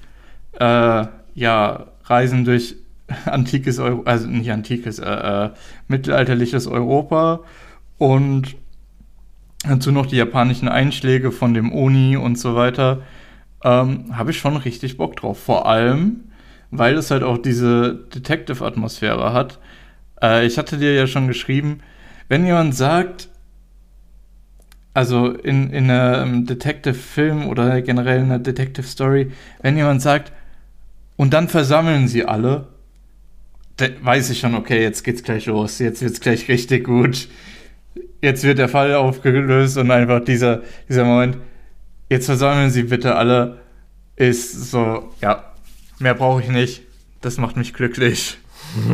äh, 0.59 1.07
ja, 1.35 1.87
Reisen 2.05 2.45
durch 2.45 2.77
antikes 3.27 3.79
Europa, 3.79 4.11
also 4.11 4.29
nicht 4.29 4.51
antikes, 4.51 4.99
äh, 4.99 5.11
äh, 5.47 5.51
mittelalterliches 5.89 6.67
Europa 6.67 7.41
und 7.99 8.57
dazu 9.65 9.93
noch 9.93 10.07
die 10.07 10.17
japanischen 10.17 10.69
Einschläge 10.69 11.33
von 11.33 11.55
dem 11.55 11.73
Oni 11.73 12.17
und 12.17 12.39
so 12.39 12.55
weiter, 12.55 13.03
ähm, 13.65 14.17
habe 14.17 14.31
ich 14.31 14.39
schon 14.39 14.57
richtig 14.57 14.97
Bock 14.97 15.17
drauf. 15.17 15.39
Vor 15.39 15.67
allem, 15.67 16.25
weil 16.71 16.97
es 16.97 17.11
halt 17.11 17.23
auch 17.23 17.39
diese 17.39 17.95
Detective-Atmosphäre 18.15 19.33
hat. 19.33 19.59
Äh, 20.23 20.47
ich 20.47 20.59
hatte 20.59 20.79
dir 20.79 20.95
ja 20.95 21.07
schon 21.07 21.27
geschrieben, 21.29 21.81
wenn 22.29 22.45
jemand 22.45 22.75
sagt, 22.75 23.29
also 24.97 25.29
in, 25.29 25.69
in 25.75 25.91
einem 25.91 26.47
Detective-Film 26.47 27.49
oder 27.49 27.83
generell 27.83 28.21
in 28.21 28.25
einer 28.25 28.39
Detective-Story, 28.39 29.31
wenn 29.61 29.77
jemand 29.77 30.01
sagt, 30.01 30.33
und 31.17 31.35
dann 31.35 31.49
versammeln 31.49 32.09
sie 32.09 32.25
alle, 32.25 32.69
weiß 33.77 34.31
ich 34.31 34.41
schon, 34.41 34.55
okay, 34.55 34.81
jetzt 34.81 35.05
geht's 35.05 35.23
gleich 35.23 35.45
los, 35.45 35.81
jetzt 35.81 36.01
wird's 36.01 36.21
gleich 36.21 36.49
richtig 36.49 36.85
gut. 36.85 37.29
Jetzt 38.23 38.43
wird 38.43 38.57
der 38.57 38.71
Fall 38.71 38.95
aufgelöst 38.95 39.77
und 39.77 39.91
einfach 39.91 40.25
dieser, 40.25 40.63
dieser 40.89 41.05
Moment, 41.05 41.37
jetzt 42.09 42.25
versammeln 42.25 42.71
sie 42.71 42.85
bitte 42.85 43.17
alle, 43.17 43.61
ist 44.17 44.71
so, 44.71 45.13
ja, 45.21 45.53
mehr 45.99 46.15
brauche 46.15 46.41
ich 46.41 46.49
nicht. 46.49 46.85
Das 47.21 47.37
macht 47.37 47.59
mich 47.59 47.75
glücklich. 47.75 48.39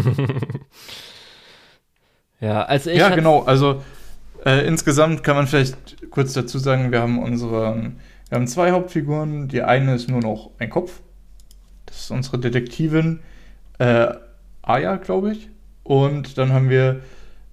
ja, 2.40 2.64
also 2.64 2.90
ich. 2.90 2.98
Ja, 2.98 3.14
genau, 3.14 3.44
also 3.44 3.82
äh, 4.44 4.66
insgesamt 4.66 5.22
kann 5.22 5.36
man 5.36 5.46
vielleicht 5.46 6.10
kurz 6.10 6.32
dazu 6.32 6.58
sagen, 6.58 6.92
wir 6.92 7.00
haben 7.00 7.18
unsere, 7.22 7.92
wir 8.28 8.36
haben 8.36 8.46
zwei 8.46 8.72
Hauptfiguren. 8.72 9.48
Die 9.48 9.62
eine 9.62 9.94
ist 9.94 10.08
nur 10.08 10.20
noch 10.20 10.50
ein 10.58 10.70
Kopf. 10.70 11.00
Das 11.86 12.00
ist 12.00 12.10
unsere 12.10 12.38
Detektivin 12.38 13.20
äh, 13.78 14.08
Aya, 14.62 14.96
glaube 14.96 15.32
ich. 15.32 15.48
Und 15.84 16.38
dann 16.38 16.52
haben 16.52 16.70
wir 16.70 17.00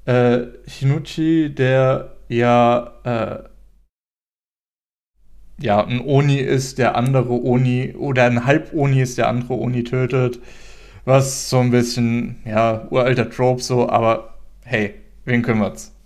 äh, 0.05 0.47
Shinichi, 0.67 1.53
der 1.53 2.15
ja 2.27 2.93
äh, 3.03 3.49
ja 5.61 5.83
ein 5.83 6.01
Oni 6.01 6.37
ist, 6.37 6.77
der 6.77 6.95
andere 6.95 7.31
Oni 7.43 7.95
oder 7.95 8.25
ein 8.25 8.45
Halb-Oni 8.45 9.01
ist, 9.01 9.17
der 9.17 9.27
andere 9.27 9.55
Oni 9.55 9.83
tötet. 9.83 10.39
Was 11.05 11.49
so 11.49 11.59
ein 11.59 11.71
bisschen, 11.71 12.37
ja, 12.45 12.87
uralter 12.89 13.29
Trope 13.29 13.61
so, 13.61 13.89
aber 13.89 14.37
hey, 14.63 14.95
wen 15.25 15.41
kümmert's? 15.41 15.98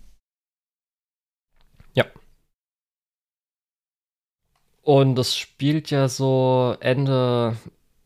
Und 4.84 5.16
das 5.16 5.38
spielt 5.38 5.92
ja 5.92 6.10
so 6.10 6.76
Ende 6.82 7.56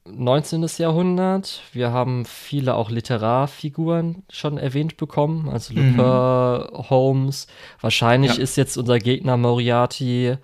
19. 0.05 0.67
Jahrhundert. 0.77 1.63
Wir 1.73 1.91
haben 1.91 2.23
viele 2.23 2.75
auch 2.75 2.91
Literarfiguren 2.91 4.23
schon 4.29 4.59
erwähnt 4.59 4.95
bekommen, 4.95 5.49
also 5.49 5.73
mhm. 5.73 5.97
Lupin. 5.97 6.89
Holmes. 6.89 7.47
Wahrscheinlich 7.81 8.35
ja. 8.37 8.43
ist 8.43 8.57
jetzt 8.57 8.77
unser 8.77 8.99
Gegner 8.99 9.37
Moriarty 9.37 10.37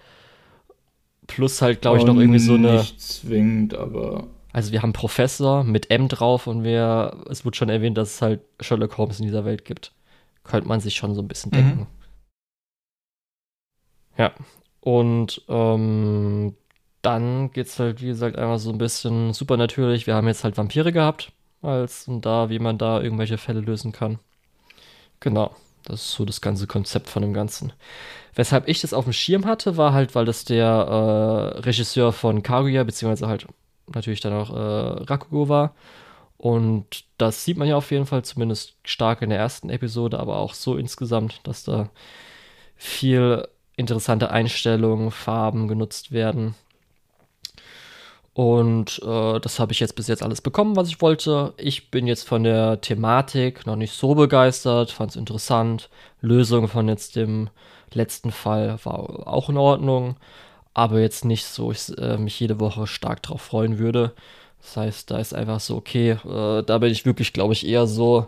plus 1.27 1.61
halt, 1.61 1.81
glaube 1.81 1.99
ich, 1.99 2.05
noch 2.05 2.15
irgendwie 2.15 2.39
so 2.39 2.55
eine. 2.55 2.77
Nicht 2.77 2.99
zwingend, 2.99 3.75
aber. 3.75 4.27
Also 4.51 4.71
wir 4.71 4.81
haben 4.81 4.93
Professor 4.93 5.63
mit 5.63 5.91
M 5.91 6.07
drauf 6.07 6.47
und 6.47 6.63
wir, 6.63 7.23
es 7.29 7.45
wird 7.45 7.55
schon 7.55 7.69
erwähnt, 7.69 7.97
dass 7.97 8.15
es 8.15 8.21
halt 8.21 8.41
Sherlock 8.59 8.97
Holmes 8.97 9.19
in 9.19 9.25
dieser 9.25 9.45
Welt 9.45 9.65
gibt. 9.65 9.93
Könnte 10.43 10.67
man 10.67 10.79
sich 10.79 10.95
schon 10.95 11.15
so 11.15 11.21
ein 11.21 11.27
bisschen 11.27 11.51
mhm. 11.51 11.55
denken. 11.55 11.87
Ja, 14.17 14.31
und 14.83 15.41
ähm, 15.47 16.57
dann 17.01 17.51
es 17.55 17.79
halt, 17.79 18.01
wie 18.01 18.07
gesagt, 18.07 18.37
einfach 18.37 18.59
so 18.59 18.69
ein 18.69 18.77
bisschen 18.77 19.31
super 19.31 19.55
natürlich. 19.55 20.07
Wir 20.07 20.15
haben 20.15 20.27
jetzt 20.27 20.43
halt 20.43 20.57
Vampire 20.57 20.91
gehabt, 20.91 21.31
als 21.61 22.05
und 22.09 22.25
da, 22.25 22.49
wie 22.49 22.59
man 22.59 22.77
da 22.77 23.01
irgendwelche 23.01 23.37
Fälle 23.37 23.61
lösen 23.61 23.93
kann. 23.93 24.19
Genau, 25.21 25.55
das 25.85 26.01
ist 26.01 26.11
so 26.11 26.25
das 26.25 26.41
ganze 26.41 26.67
Konzept 26.67 27.09
von 27.09 27.21
dem 27.21 27.33
Ganzen. 27.33 27.71
Weshalb 28.35 28.67
ich 28.67 28.81
das 28.81 28.93
auf 28.93 29.05
dem 29.05 29.13
Schirm 29.13 29.45
hatte, 29.45 29.77
war 29.77 29.93
halt, 29.93 30.15
weil 30.15 30.25
das 30.25 30.43
der 30.43 30.65
äh, 30.65 31.59
Regisseur 31.59 32.11
von 32.11 32.43
Kaguya, 32.43 32.83
beziehungsweise 32.83 33.29
halt 33.29 33.47
natürlich 33.87 34.19
dann 34.19 34.33
auch 34.33 34.49
äh, 34.49 35.03
Rakugo 35.03 35.47
war. 35.47 35.75
Und 36.37 37.05
das 37.17 37.45
sieht 37.45 37.57
man 37.57 37.69
ja 37.69 37.77
auf 37.77 37.91
jeden 37.91 38.05
Fall 38.05 38.25
zumindest 38.25 38.75
stark 38.83 39.21
in 39.21 39.29
der 39.29 39.39
ersten 39.39 39.69
Episode, 39.69 40.19
aber 40.19 40.39
auch 40.39 40.53
so 40.53 40.75
insgesamt, 40.75 41.39
dass 41.43 41.63
da 41.63 41.89
viel 42.75 43.47
interessante 43.75 44.31
Einstellungen, 44.31 45.11
Farben 45.11 45.67
genutzt 45.67 46.11
werden. 46.11 46.55
Und 48.33 48.99
äh, 49.05 49.39
das 49.39 49.59
habe 49.59 49.73
ich 49.73 49.79
jetzt 49.79 49.95
bis 49.95 50.07
jetzt 50.07 50.23
alles 50.23 50.41
bekommen, 50.41 50.75
was 50.75 50.87
ich 50.87 51.01
wollte. 51.01 51.53
Ich 51.57 51.91
bin 51.91 52.07
jetzt 52.07 52.27
von 52.27 52.43
der 52.43 52.81
Thematik 52.81 53.67
noch 53.67 53.75
nicht 53.75 53.93
so 53.93 54.15
begeistert, 54.15 54.91
fand 54.91 55.11
es 55.11 55.17
interessant. 55.17 55.89
Lösung 56.19 56.67
von 56.67 56.87
jetzt 56.87 57.15
dem 57.15 57.49
letzten 57.93 58.31
Fall 58.31 58.79
war 58.83 59.27
auch 59.27 59.49
in 59.49 59.57
Ordnung, 59.57 60.15
aber 60.73 60.99
jetzt 60.99 61.25
nicht 61.25 61.45
so, 61.45 61.71
ich 61.71 61.95
äh, 61.97 62.17
mich 62.17 62.39
jede 62.39 62.59
Woche 62.59 62.87
stark 62.87 63.21
drauf 63.21 63.41
freuen 63.41 63.77
würde. 63.77 64.13
Das 64.61 64.77
heißt, 64.77 65.11
da 65.11 65.19
ist 65.19 65.35
einfach 65.35 65.59
so, 65.59 65.75
okay, 65.75 66.11
äh, 66.11 66.63
da 66.63 66.77
bin 66.79 66.91
ich 66.91 67.05
wirklich, 67.05 67.33
glaube 67.33 67.53
ich, 67.53 67.67
eher 67.67 67.85
so, 67.85 68.27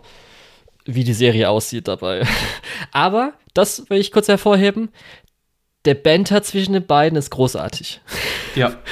wie 0.84 1.02
die 1.02 1.14
Serie 1.14 1.50
aussieht 1.50 1.88
dabei. 1.88 2.24
aber, 2.92 3.32
das 3.54 3.90
will 3.90 3.98
ich 3.98 4.12
kurz 4.12 4.28
hervorheben, 4.28 4.90
der 5.86 5.94
Banter 5.94 6.42
zwischen 6.42 6.72
den 6.74 6.86
beiden 6.86 7.16
ist 7.16 7.30
großartig. 7.30 8.00
Ja. 8.54 8.72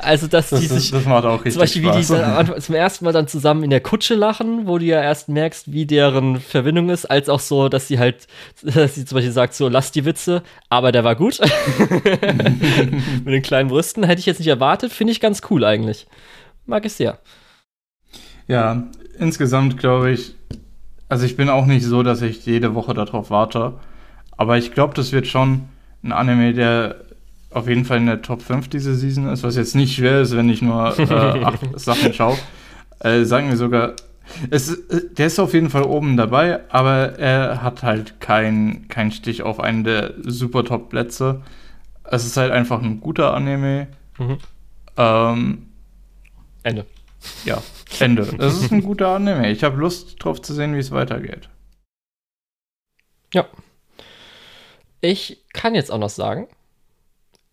Also, 0.00 0.28
dass 0.28 0.50
Das, 0.50 0.60
die 0.60 0.66
sich 0.68 0.92
das 0.92 1.04
macht 1.06 1.24
auch 1.24 1.44
richtig 1.44 1.54
zum 1.54 1.60
Beispiel, 1.60 1.82
wie 1.82 1.90
die 1.90 2.04
Spaß. 2.04 2.46
dann 2.46 2.60
zum 2.60 2.74
ersten 2.76 3.04
Mal 3.04 3.12
dann 3.12 3.26
zusammen 3.26 3.64
in 3.64 3.70
der 3.70 3.80
Kutsche 3.80 4.14
lachen, 4.14 4.68
wo 4.68 4.78
du 4.78 4.84
ja 4.84 5.02
erst 5.02 5.28
merkst, 5.28 5.72
wie 5.72 5.86
deren 5.86 6.40
Verbindung 6.40 6.88
ist, 6.90 7.04
als 7.06 7.28
auch 7.28 7.40
so, 7.40 7.68
dass 7.68 7.88
sie 7.88 7.98
halt, 7.98 8.28
dass 8.62 8.94
sie 8.94 9.04
zum 9.04 9.16
Beispiel 9.16 9.32
sagt, 9.32 9.54
so, 9.54 9.68
lass 9.68 9.90
die 9.90 10.04
Witze, 10.04 10.44
aber 10.68 10.92
der 10.92 11.02
war 11.02 11.16
gut. 11.16 11.40
Mit 13.24 13.34
den 13.34 13.42
kleinen 13.42 13.70
Brüsten 13.70 14.04
hätte 14.04 14.20
ich 14.20 14.26
jetzt 14.26 14.38
nicht 14.38 14.46
erwartet, 14.46 14.92
finde 14.92 15.12
ich 15.12 15.20
ganz 15.20 15.42
cool 15.50 15.64
eigentlich. 15.64 16.06
Mag 16.64 16.84
ich 16.84 16.92
sehr. 16.92 17.18
Ja, 18.46 18.84
insgesamt 19.18 19.78
glaube 19.78 20.12
ich, 20.12 20.36
also 21.08 21.26
ich 21.26 21.36
bin 21.36 21.48
auch 21.48 21.66
nicht 21.66 21.84
so, 21.84 22.04
dass 22.04 22.22
ich 22.22 22.46
jede 22.46 22.76
Woche 22.76 22.94
darauf 22.94 23.30
warte, 23.30 23.74
aber 24.36 24.58
ich 24.58 24.72
glaube, 24.72 24.94
das 24.94 25.10
wird 25.10 25.26
schon 25.26 25.68
ein 26.02 26.12
Anime, 26.12 26.54
der 26.54 26.96
auf 27.50 27.68
jeden 27.68 27.84
Fall 27.84 27.98
in 27.98 28.06
der 28.06 28.22
Top 28.22 28.42
5 28.42 28.68
diese 28.68 28.94
Season 28.94 29.28
ist, 29.28 29.42
was 29.42 29.56
jetzt 29.56 29.74
nicht 29.74 29.94
schwer 29.96 30.20
ist, 30.20 30.36
wenn 30.36 30.48
ich 30.50 30.62
nur 30.62 30.98
äh, 30.98 31.04
acht 31.44 31.60
Sachen 31.78 32.12
schaue. 32.12 32.36
Äh, 33.00 33.24
sagen 33.24 33.48
wir 33.48 33.56
sogar, 33.56 33.94
es, 34.50 34.76
der 34.88 35.26
ist 35.26 35.38
auf 35.38 35.54
jeden 35.54 35.70
Fall 35.70 35.84
oben 35.84 36.16
dabei, 36.16 36.60
aber 36.70 37.18
er 37.18 37.62
hat 37.62 37.82
halt 37.82 38.20
keinen 38.20 38.88
kein 38.88 39.10
Stich 39.10 39.42
auf 39.42 39.60
einen 39.60 39.84
der 39.84 40.14
super 40.22 40.64
Top-Plätze. 40.64 41.42
Es 42.04 42.26
ist 42.26 42.36
halt 42.36 42.52
einfach 42.52 42.82
ein 42.82 43.00
guter 43.00 43.34
Anime. 43.34 43.88
Mhm. 44.18 44.38
Ähm, 44.96 45.66
Ende. 46.62 46.86
ja, 47.44 47.62
Ende. 48.00 48.22
Es 48.38 48.62
ist 48.62 48.72
ein 48.72 48.82
guter 48.82 49.08
Anime. 49.08 49.50
Ich 49.50 49.64
habe 49.64 49.78
Lust 49.78 50.22
drauf 50.22 50.42
zu 50.42 50.52
sehen, 50.54 50.74
wie 50.74 50.78
es 50.78 50.90
weitergeht. 50.90 51.48
Ja. 53.32 53.46
Ich 55.00 55.44
kann 55.52 55.74
jetzt 55.74 55.90
auch 55.90 55.98
noch 55.98 56.10
sagen, 56.10 56.48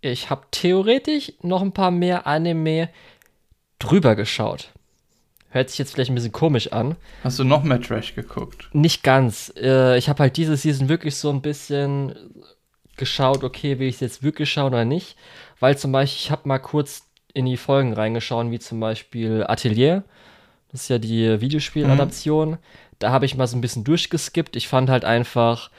ich 0.02 0.30
habe 0.30 0.44
theoretisch 0.52 1.34
noch 1.42 1.62
ein 1.62 1.72
paar 1.72 1.92
mehr 1.92 2.28
Anime 2.28 2.90
drüber 3.80 4.16
geschaut. 4.16 4.70
Hört 5.50 5.70
sich 5.70 5.80
jetzt 5.80 5.94
vielleicht 5.94 6.12
ein 6.12 6.16
bisschen 6.16 6.32
komisch 6.32 6.74
an. 6.74 6.96
Hast 7.24 7.40
du 7.40 7.44
noch 7.44 7.64
mehr 7.64 7.82
Trash 7.82 8.14
geguckt? 8.14 8.70
Nicht 8.74 9.04
ganz. 9.04 9.54
Äh, 9.56 9.98
ich 9.98 10.10
habe 10.10 10.20
halt 10.20 10.38
diese 10.38 10.58
Season 10.58 10.90
wirklich 10.90 11.16
so 11.16 11.30
ein 11.30 11.42
bisschen 11.42 12.14
geschaut, 12.98 13.44
okay, 13.44 13.80
will 13.80 13.88
ich 13.88 13.96
es 13.96 14.02
jetzt 14.02 14.24
wirklich 14.24 14.52
schauen 14.52 14.74
oder 14.74 14.86
nicht. 14.86 15.16
Weil 15.60 15.78
zum 15.78 15.92
Beispiel, 15.92 16.26
ich 16.26 16.32
habe 16.32 16.48
mal 16.48 16.60
kurz 16.60 17.04
in 17.34 17.46
die 17.46 17.58
Folgen 17.58 17.94
reingeschaut, 17.94 18.52
wie 18.52 18.60
zum 18.60 18.80
Beispiel 18.80 19.46
Atelier. 19.48 20.04
Das 20.72 20.84
ist 20.84 20.90
ja 20.90 20.98
die 20.98 21.40
Videospieladaption. 21.40 22.58
Da 23.00 23.12
habe 23.12 23.26
ich 23.26 23.36
mal 23.36 23.48
so 23.48 23.58
ein 23.58 23.62
bisschen 23.62 23.84
durchgeskippt. 23.84 24.56
Ich 24.56 24.68
fand 24.68 24.90
halt 24.90 25.06
einfach, 25.06 25.70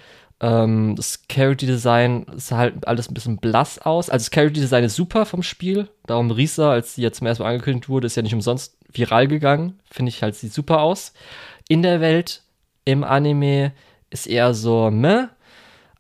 ähm, 0.41 0.95
das 0.97 1.27
Character 1.29 1.67
Design 1.67 2.27
sah 2.37 2.59
halt 2.59 2.87
alles 2.87 3.11
ein 3.11 3.15
bisschen 3.15 3.39
blass 3.39 3.79
aus. 3.79 4.11
Also 4.11 4.25
das 4.25 4.31
Character 4.31 4.61
Design 4.61 4.85
ist 4.85 4.97
super 4.97 5.25
vom 5.25 5.43
Spiel. 5.43 5.89
Darum 6.07 6.31
Risa, 6.31 6.71
als 6.71 6.95
die 6.95 7.03
jetzt 7.03 7.19
zum 7.19 7.27
ersten 7.27 7.43
Mal 7.43 7.51
angekündigt 7.51 7.89
wurde, 7.89 8.07
ist 8.07 8.17
ja 8.17 8.23
nicht 8.23 8.35
umsonst 8.35 8.77
viral 8.93 9.29
gegangen. 9.29 9.79
Finde 9.91 10.11
ich 10.11 10.23
halt, 10.23 10.35
sieht 10.35 10.53
super 10.53 10.81
aus. 10.81 11.13
In 11.69 11.83
der 11.83 12.01
Welt, 12.01 12.43
im 12.85 13.03
Anime, 13.03 13.73
ist 14.11 14.27
eher 14.27 14.55
so 14.55 14.91
meh. 14.91 15.27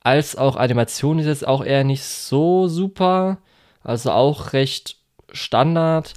Als 0.00 0.36
auch 0.36 0.56
Animation 0.56 1.18
ist 1.18 1.26
jetzt 1.26 1.46
auch 1.46 1.64
eher 1.64 1.82
nicht 1.82 2.04
so 2.04 2.68
super. 2.68 3.38
Also 3.82 4.12
auch 4.12 4.52
recht 4.52 4.96
Standard. 5.32 6.14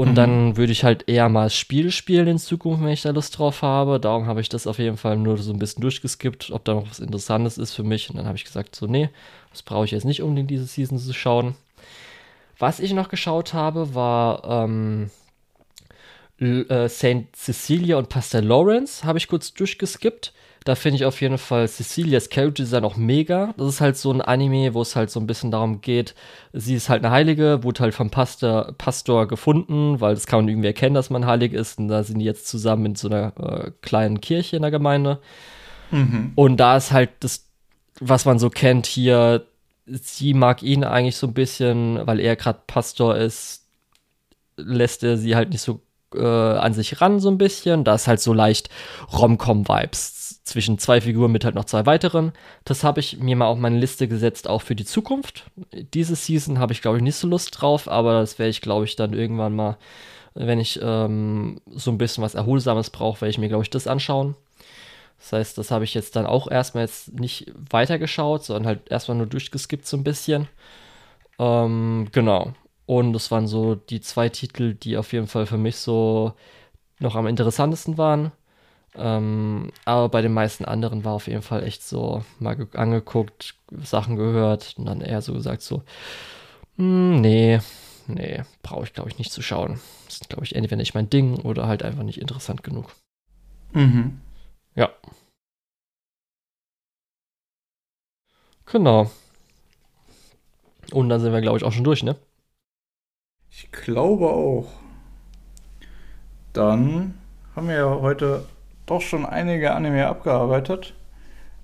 Und 0.00 0.12
Mhm. 0.12 0.14
dann 0.14 0.56
würde 0.56 0.72
ich 0.72 0.82
halt 0.82 1.10
eher 1.10 1.28
mal 1.28 1.44
das 1.44 1.54
Spiel 1.54 1.90
spielen 1.90 2.26
in 2.26 2.38
Zukunft, 2.38 2.82
wenn 2.82 2.88
ich 2.88 3.02
da 3.02 3.10
Lust 3.10 3.36
drauf 3.36 3.60
habe. 3.60 4.00
Darum 4.00 4.24
habe 4.24 4.40
ich 4.40 4.48
das 4.48 4.66
auf 4.66 4.78
jeden 4.78 4.96
Fall 4.96 5.18
nur 5.18 5.36
so 5.36 5.52
ein 5.52 5.58
bisschen 5.58 5.82
durchgeskippt, 5.82 6.52
ob 6.52 6.64
da 6.64 6.72
noch 6.72 6.88
was 6.88 7.00
Interessantes 7.00 7.58
ist 7.58 7.74
für 7.74 7.82
mich. 7.82 8.08
Und 8.08 8.16
dann 8.16 8.24
habe 8.24 8.38
ich 8.38 8.44
gesagt, 8.44 8.74
so, 8.74 8.86
nee, 8.86 9.10
das 9.50 9.62
brauche 9.62 9.84
ich 9.84 9.90
jetzt 9.90 10.06
nicht 10.06 10.22
unbedingt 10.22 10.50
diese 10.50 10.64
Season 10.64 10.98
zu 10.98 11.12
schauen. 11.12 11.54
Was 12.58 12.80
ich 12.80 12.94
noch 12.94 13.10
geschaut 13.10 13.52
habe, 13.52 13.94
war 13.94 14.42
ähm, 14.64 15.10
äh, 16.38 16.88
St. 16.88 17.36
Cecilia 17.36 17.98
und 17.98 18.08
Pastor 18.08 18.40
Lawrence, 18.40 19.04
habe 19.04 19.18
ich 19.18 19.28
kurz 19.28 19.52
durchgeskippt. 19.52 20.32
Da 20.64 20.74
finde 20.74 20.96
ich 20.96 21.04
auf 21.06 21.20
jeden 21.22 21.38
Fall 21.38 21.66
Cecilias 21.68 22.28
Character 22.28 22.62
Design 22.62 22.84
auch 22.84 22.96
mega. 22.96 23.54
Das 23.56 23.68
ist 23.68 23.80
halt 23.80 23.96
so 23.96 24.12
ein 24.12 24.20
Anime, 24.20 24.74
wo 24.74 24.82
es 24.82 24.94
halt 24.94 25.10
so 25.10 25.18
ein 25.18 25.26
bisschen 25.26 25.50
darum 25.50 25.80
geht, 25.80 26.14
sie 26.52 26.74
ist 26.74 26.90
halt 26.90 27.02
eine 27.02 27.12
Heilige, 27.12 27.64
wurde 27.64 27.80
halt 27.80 27.94
vom 27.94 28.10
Pastor, 28.10 28.74
Pastor 28.76 29.26
gefunden, 29.26 30.00
weil 30.00 30.14
das 30.14 30.26
kann 30.26 30.40
man 30.40 30.48
irgendwie 30.48 30.68
erkennen, 30.68 30.94
dass 30.94 31.08
man 31.08 31.24
heilig 31.24 31.54
ist. 31.54 31.78
Und 31.78 31.88
da 31.88 32.02
sind 32.02 32.18
die 32.18 32.26
jetzt 32.26 32.46
zusammen 32.46 32.86
in 32.86 32.94
so 32.94 33.08
einer 33.08 33.32
äh, 33.38 33.70
kleinen 33.80 34.20
Kirche 34.20 34.56
in 34.56 34.62
der 34.62 34.70
Gemeinde. 34.70 35.20
Mhm. 35.90 36.32
Und 36.34 36.58
da 36.58 36.76
ist 36.76 36.92
halt 36.92 37.10
das, 37.20 37.46
was 37.98 38.26
man 38.26 38.38
so 38.38 38.50
kennt 38.50 38.86
hier, 38.86 39.46
sie 39.86 40.34
mag 40.34 40.62
ihn 40.62 40.84
eigentlich 40.84 41.16
so 41.16 41.26
ein 41.26 41.34
bisschen, 41.34 42.06
weil 42.06 42.20
er 42.20 42.36
gerade 42.36 42.60
Pastor 42.66 43.16
ist, 43.16 43.66
lässt 44.56 45.02
er 45.04 45.16
sie 45.16 45.36
halt 45.36 45.50
nicht 45.50 45.62
so 45.62 45.80
äh, 46.14 46.24
an 46.24 46.74
sich 46.74 47.00
ran, 47.00 47.20
so 47.20 47.30
ein 47.30 47.38
bisschen. 47.38 47.84
Da 47.84 47.94
ist 47.94 48.08
halt 48.08 48.20
so 48.20 48.32
leicht 48.32 48.68
Rom-Com-Vibes 49.12 50.42
zwischen 50.44 50.78
zwei 50.78 51.00
Figuren 51.00 51.30
mit 51.30 51.44
halt 51.44 51.54
noch 51.54 51.64
zwei 51.64 51.86
weiteren. 51.86 52.32
Das 52.64 52.82
habe 52.82 53.00
ich 53.00 53.18
mir 53.18 53.36
mal 53.36 53.46
auf 53.46 53.58
meine 53.58 53.78
Liste 53.78 54.08
gesetzt, 54.08 54.48
auch 54.48 54.62
für 54.62 54.74
die 54.74 54.84
Zukunft. 54.84 55.44
Diese 55.72 56.16
Season 56.16 56.58
habe 56.58 56.72
ich, 56.72 56.82
glaube 56.82 56.96
ich, 56.96 57.02
nicht 57.02 57.16
so 57.16 57.28
Lust 57.28 57.60
drauf, 57.60 57.88
aber 57.88 58.20
das 58.20 58.38
werde 58.38 58.50
ich, 58.50 58.60
glaube 58.60 58.84
ich, 58.84 58.96
dann 58.96 59.12
irgendwann 59.12 59.54
mal, 59.54 59.76
wenn 60.34 60.58
ich 60.58 60.80
ähm, 60.82 61.60
so 61.66 61.90
ein 61.90 61.98
bisschen 61.98 62.24
was 62.24 62.34
Erholsames 62.34 62.90
brauche, 62.90 63.20
werde 63.20 63.30
ich 63.30 63.38
mir, 63.38 63.48
glaube 63.48 63.64
ich, 63.64 63.70
das 63.70 63.86
anschauen. 63.86 64.34
Das 65.18 65.32
heißt, 65.32 65.58
das 65.58 65.70
habe 65.70 65.84
ich 65.84 65.94
jetzt 65.94 66.16
dann 66.16 66.26
auch 66.26 66.50
erstmal 66.50 66.84
jetzt 66.84 67.12
nicht 67.12 67.52
weitergeschaut, 67.70 68.42
sondern 68.44 68.66
halt 68.66 68.90
erstmal 68.90 69.18
nur 69.18 69.26
durchgeskippt 69.26 69.86
so 69.86 69.96
ein 69.96 70.04
bisschen. 70.04 70.48
Ähm, 71.38 72.08
genau. 72.12 72.54
Und 72.90 73.12
das 73.12 73.30
waren 73.30 73.46
so 73.46 73.76
die 73.76 74.00
zwei 74.00 74.28
Titel, 74.30 74.74
die 74.74 74.96
auf 74.96 75.12
jeden 75.12 75.28
Fall 75.28 75.46
für 75.46 75.58
mich 75.58 75.76
so 75.76 76.32
noch 77.00 77.16
am 77.16 77.26
interessantesten 77.28 77.98
waren. 77.98 78.32
Ähm, 78.96 79.70
aber 79.86 80.08
bei 80.10 80.22
den 80.22 80.32
meisten 80.34 80.64
anderen 80.66 81.04
war 81.04 81.14
auf 81.14 81.28
jeden 81.28 81.42
Fall 81.42 81.64
echt 81.64 81.82
so 81.84 82.24
mal 82.40 82.56
ge- 82.56 82.68
angeguckt, 82.74 83.56
Sachen 83.84 84.16
gehört 84.16 84.74
und 84.78 84.86
dann 84.86 85.02
eher 85.02 85.22
so 85.22 85.34
gesagt 85.34 85.62
so, 85.62 85.82
"Hm, 86.78 87.20
nee, 87.20 87.60
nee, 88.08 88.42
brauche 88.62 88.84
ich 88.84 88.94
glaube 88.94 89.10
ich 89.10 89.18
nicht 89.18 89.32
zu 89.32 89.42
schauen. 89.42 89.80
Das 90.06 90.16
ist 90.16 90.28
glaube 90.30 90.44
ich 90.44 90.56
entweder 90.56 90.76
nicht 90.76 90.94
mein 90.94 91.10
Ding 91.10 91.36
oder 91.40 91.68
halt 91.68 91.82
einfach 91.82 92.02
nicht 92.04 92.20
interessant 92.20 92.62
genug. 92.64 92.92
Mhm. 93.74 94.20
Ja. 94.76 94.90
Genau. 98.66 99.10
Und 100.92 101.08
dann 101.08 101.20
sind 101.20 101.32
wir, 101.32 101.40
glaube 101.40 101.58
ich, 101.58 101.64
auch 101.64 101.72
schon 101.72 101.84
durch, 101.84 102.02
ne? 102.02 102.16
Ich 103.62 103.70
glaube 103.72 104.26
auch. 104.30 104.70
Dann 106.54 107.18
haben 107.54 107.68
wir 107.68 107.74
ja 107.76 108.00
heute 108.00 108.46
doch 108.86 109.02
schon 109.02 109.26
einige 109.26 109.74
Anime 109.74 110.06
abgearbeitet. 110.06 110.94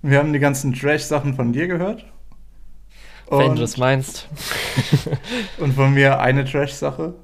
Wir 0.02 0.18
haben 0.18 0.34
die 0.34 0.38
ganzen 0.38 0.74
Trash-Sachen 0.74 1.34
von 1.34 1.54
dir 1.54 1.68
gehört. 1.68 2.04
Wenn 3.30 3.52
Und, 3.52 3.56
du 3.56 3.62
das 3.62 3.78
meinst. 3.78 4.28
und 5.58 5.72
von 5.72 5.94
mir 5.94 6.20
eine 6.20 6.44
Trash-Sache. 6.44 7.14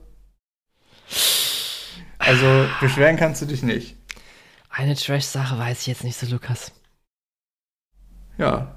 Also 2.19 2.67
beschweren 2.81 3.17
kannst 3.19 3.43
du 3.43 3.47
dich 3.47 3.63
nicht. 3.63 3.95
Eine 4.71 4.97
Trash-Sache 4.97 5.59
weiß 5.59 5.83
ich 5.83 5.87
jetzt 5.89 6.03
nicht 6.03 6.17
so, 6.17 6.27
Lukas. 6.29 6.73
Ja. 8.39 8.75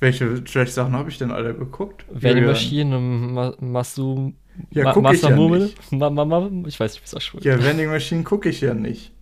Welche 0.00 0.44
Trash-Sachen 0.44 0.92
habe 0.92 1.10
ich 1.10 1.18
denn 1.18 1.30
alle 1.32 1.54
geguckt? 1.54 2.04
Vending? 2.10 2.46
Machine 2.46 2.96
und 2.96 3.32
Ma 3.32 3.54
Masu. 3.60 4.32
Ja, 4.70 4.84
Ma 4.84 4.92
guck 4.92 5.12
ich 5.12 5.22
ja 5.22 5.30
nicht. 5.30 5.92
Ma 5.92 6.10
Ma 6.10 6.24
Ma 6.24 6.50
ich 6.66 6.78
weiß 6.78 6.92
nicht, 6.92 7.02
wie 7.02 7.06
es 7.06 7.14
ausspricht. 7.14 7.44
Ja, 7.44 7.62
Vending 7.62 7.90
Machine 7.90 8.22
gucke 8.22 8.48
ich 8.48 8.60
ja 8.60 8.74
nicht. 8.74 9.12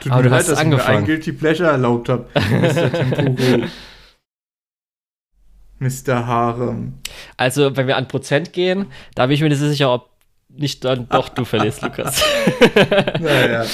Tut 0.00 0.12
aber 0.12 0.22
mir 0.22 0.28
du 0.28 0.30
leid, 0.30 0.40
hast 0.40 0.48
dass 0.48 0.58
ich 0.60 0.66
mir 0.66 0.72
angefangen. 0.72 0.98
ein 0.98 1.04
Guilty 1.04 1.32
Pleasure 1.32 1.68
erlaubt 1.70 2.08
habe, 2.08 2.26
Mr. 2.34 2.92
Tempuro. 3.14 3.66
Mr. 5.78 6.26
Harem. 6.26 6.94
Also, 7.36 7.76
wenn 7.76 7.86
wir 7.86 7.96
an 7.96 8.08
Prozent 8.08 8.52
gehen, 8.52 8.86
da 9.14 9.26
bin 9.26 9.34
ich 9.34 9.42
mir 9.42 9.50
nicht 9.50 9.58
sicher, 9.58 9.92
ob 9.92 10.10
nicht 10.48 10.84
dann 10.84 11.08
doch 11.08 11.28
du 11.28 11.44
verlierst, 11.44 11.82
Lukas. 11.82 12.24
naja. 13.20 13.66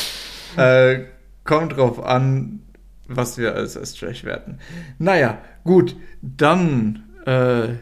Äh, 0.56 1.04
kommt 1.44 1.76
drauf 1.76 2.02
an, 2.02 2.60
was 3.06 3.38
wir 3.38 3.54
als, 3.54 3.76
als 3.76 3.94
Trash 3.94 4.24
werten. 4.24 4.58
Naja, 4.98 5.38
gut, 5.64 5.96
dann, 6.22 7.04
äh, 7.26 7.74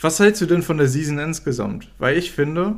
was 0.00 0.20
hältst 0.20 0.40
du 0.40 0.46
denn 0.46 0.62
von 0.62 0.78
der 0.78 0.88
Season 0.88 1.18
insgesamt? 1.18 1.90
Weil 1.98 2.16
ich 2.16 2.30
finde, 2.30 2.76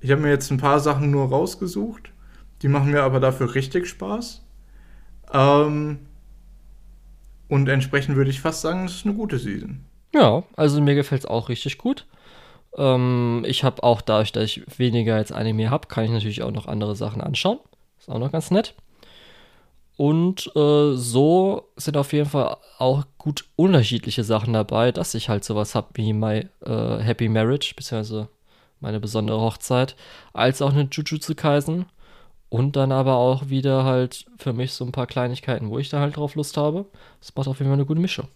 ich 0.00 0.10
habe 0.10 0.22
mir 0.22 0.30
jetzt 0.30 0.50
ein 0.50 0.58
paar 0.58 0.80
Sachen 0.80 1.10
nur 1.10 1.28
rausgesucht, 1.28 2.10
die 2.62 2.68
machen 2.68 2.90
mir 2.90 3.02
aber 3.02 3.20
dafür 3.20 3.54
richtig 3.54 3.86
Spaß. 3.86 4.42
Ähm, 5.32 5.98
und 7.48 7.68
entsprechend 7.68 8.16
würde 8.16 8.30
ich 8.30 8.40
fast 8.40 8.62
sagen, 8.62 8.86
es 8.86 8.96
ist 8.96 9.06
eine 9.06 9.14
gute 9.14 9.38
Season. 9.38 9.84
Ja, 10.14 10.42
also 10.56 10.80
mir 10.80 10.94
gefällt 10.94 11.22
es 11.22 11.26
auch 11.26 11.48
richtig 11.48 11.78
gut. 11.78 12.06
Ähm, 12.76 13.44
ich 13.46 13.64
habe 13.64 13.82
auch 13.82 14.00
dadurch, 14.00 14.32
dass 14.32 14.44
ich 14.44 14.78
weniger 14.78 15.16
als 15.16 15.32
Anime 15.32 15.70
habe, 15.70 15.88
kann 15.88 16.04
ich 16.04 16.10
natürlich 16.10 16.42
auch 16.42 16.50
noch 16.50 16.66
andere 16.66 16.96
Sachen 16.96 17.20
anschauen. 17.20 17.58
Ist 17.98 18.08
auch 18.08 18.18
noch 18.18 18.32
ganz 18.32 18.50
nett. 18.50 18.74
Und 19.96 20.50
äh, 20.54 20.94
so 20.94 21.70
sind 21.76 21.96
auf 21.96 22.12
jeden 22.12 22.28
Fall 22.28 22.58
auch 22.78 23.04
gut 23.16 23.46
unterschiedliche 23.56 24.24
Sachen 24.24 24.52
dabei, 24.52 24.92
dass 24.92 25.14
ich 25.14 25.28
halt 25.28 25.42
sowas 25.44 25.74
habe 25.74 25.88
wie 25.94 26.12
My 26.12 26.48
äh, 26.64 26.98
Happy 26.98 27.28
Marriage, 27.28 27.72
beziehungsweise 27.74 28.28
meine 28.80 29.00
besondere 29.00 29.40
Hochzeit, 29.40 29.96
als 30.34 30.60
auch 30.60 30.72
eine 30.72 30.88
Jujutsu 30.90 31.34
Kaisen. 31.34 31.86
Und 32.48 32.76
dann 32.76 32.92
aber 32.92 33.16
auch 33.16 33.48
wieder 33.48 33.84
halt 33.84 34.26
für 34.38 34.52
mich 34.52 34.72
so 34.72 34.84
ein 34.84 34.92
paar 34.92 35.08
Kleinigkeiten, 35.08 35.68
wo 35.70 35.78
ich 35.78 35.88
da 35.88 36.00
halt 36.00 36.16
drauf 36.16 36.36
Lust 36.36 36.56
habe. 36.56 36.86
Das 37.18 37.34
macht 37.34 37.48
auf 37.48 37.58
jeden 37.58 37.70
Fall 37.70 37.78
eine 37.78 37.86
gute 37.86 38.00
Mischung. 38.00 38.28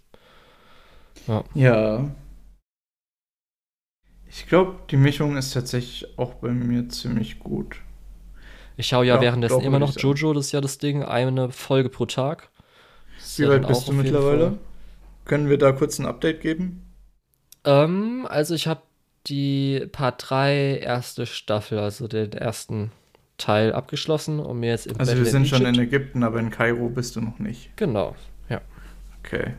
Ja. 1.28 1.45
ja. 1.55 2.11
Ich 4.28 4.47
glaube, 4.47 4.77
die 4.91 4.97
Mischung 4.97 5.37
ist 5.37 5.53
tatsächlich 5.53 6.19
auch 6.19 6.35
bei 6.35 6.51
mir 6.51 6.89
ziemlich 6.89 7.39
gut. 7.39 7.77
Ich 8.81 8.86
schaue 8.86 9.05
ja, 9.05 9.16
ja 9.16 9.20
währenddessen 9.20 9.61
immer 9.61 9.78
noch 9.78 9.94
Jojo, 9.94 10.32
das 10.32 10.47
ist 10.47 10.52
ja 10.52 10.62
das 10.62 10.78
Ding, 10.78 11.02
eine 11.02 11.51
Folge 11.51 11.90
pro 11.90 12.07
Tag. 12.07 12.48
Wie 13.36 13.47
weit 13.47 13.69
bist 13.69 13.86
du 13.86 13.93
mittlerweile? 13.93 14.59
Können 15.27 15.51
wir 15.51 15.59
da 15.59 15.73
kurz 15.73 15.98
ein 15.98 16.07
Update 16.07 16.40
geben? 16.40 16.82
Ähm, 17.65 18.27
also 18.28 18.55
ich 18.55 18.66
habe 18.66 18.81
die 19.27 19.86
Part 19.93 20.31
3 20.31 20.78
erste 20.78 21.27
Staffel, 21.27 21.78
also 21.78 22.09
den 22.09 22.32
ersten 22.32 22.90
Teil 23.36 23.74
abgeschlossen 23.74 24.40
und 24.40 24.61
mir 24.61 24.70
jetzt 24.70 24.86
im 24.86 24.98
Also 24.98 25.12
Battle 25.12 25.24
wir 25.27 25.31
sind 25.31 25.47
schon 25.47 25.66
in 25.66 25.78
Ägypten, 25.78 26.23
aber 26.23 26.40
in 26.40 26.48
Kairo 26.48 26.89
bist 26.89 27.16
du 27.16 27.20
noch 27.20 27.39
nicht. 27.39 27.77
Genau, 27.77 28.16
ja. 28.48 28.62
Okay. 29.23 29.52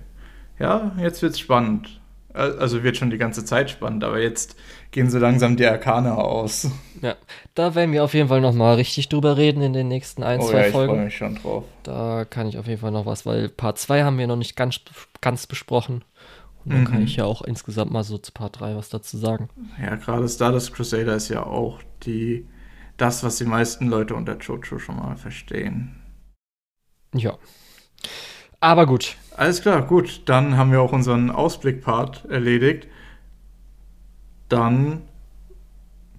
Ja, 0.57 0.95
jetzt 0.99 1.21
wird's 1.21 1.39
spannend. 1.39 2.00
Also 2.33 2.83
wird 2.83 2.97
schon 2.97 3.09
die 3.09 3.17
ganze 3.17 3.43
Zeit 3.43 3.69
spannend, 3.69 4.03
aber 4.03 4.19
jetzt 4.19 4.55
gehen 4.91 5.09
so 5.09 5.19
langsam 5.19 5.57
die 5.57 5.65
Arkane 5.65 6.17
aus. 6.17 6.69
Ja, 7.01 7.15
da 7.55 7.73
werden 7.73 7.91
wir 7.91 8.03
auf 8.03 8.13
jeden 8.13 8.29
Fall 8.29 8.41
noch 8.41 8.53
mal 8.53 8.75
richtig 8.75 9.09
drüber 9.09 9.35
reden 9.35 9.61
in 9.61 9.73
den 9.73 9.87
nächsten 9.87 10.23
ein, 10.23 10.39
oh, 10.39 10.47
zwei 10.47 10.67
ja, 10.67 10.71
Folgen. 10.71 10.93
Ich 10.93 10.95
freue 10.95 11.05
mich 11.05 11.17
schon 11.17 11.35
drauf. 11.35 11.63
Da 11.83 12.25
kann 12.25 12.47
ich 12.47 12.57
auf 12.57 12.67
jeden 12.67 12.79
Fall 12.79 12.91
noch 12.91 13.05
was, 13.05 13.25
weil 13.25 13.49
Part 13.49 13.79
2 13.79 14.03
haben 14.03 14.17
wir 14.17 14.27
noch 14.27 14.35
nicht 14.35 14.55
ganz, 14.55 14.81
ganz 15.19 15.47
besprochen. 15.47 16.03
Und 16.63 16.73
dann 16.73 16.81
mhm. 16.81 16.85
kann 16.85 17.03
ich 17.03 17.15
ja 17.15 17.25
auch 17.25 17.41
insgesamt 17.41 17.91
mal 17.91 18.03
so 18.03 18.17
zu 18.17 18.31
Part 18.31 18.59
3 18.59 18.75
was 18.75 18.89
dazu 18.89 19.17
sagen. 19.17 19.49
Ja, 19.81 19.95
gerade 19.95 20.29
Stardust 20.29 20.73
Crusader 20.73 21.15
ist 21.15 21.29
ja 21.29 21.43
auch 21.43 21.79
die, 22.03 22.47
das, 22.97 23.23
was 23.23 23.37
die 23.37 23.45
meisten 23.45 23.87
Leute 23.87 24.13
unter 24.13 24.37
Jojo 24.37 24.77
schon 24.77 24.97
mal 24.97 25.15
verstehen. 25.15 25.95
Ja. 27.15 27.37
Aber 28.61 28.85
gut. 28.85 29.17
Alles 29.35 29.61
klar, 29.61 29.81
gut. 29.81 30.21
Dann 30.25 30.55
haben 30.55 30.71
wir 30.71 30.81
auch 30.81 30.93
unseren 30.93 31.31
Ausblick-Part 31.31 32.25
erledigt. 32.25 32.87
Dann 34.47 35.01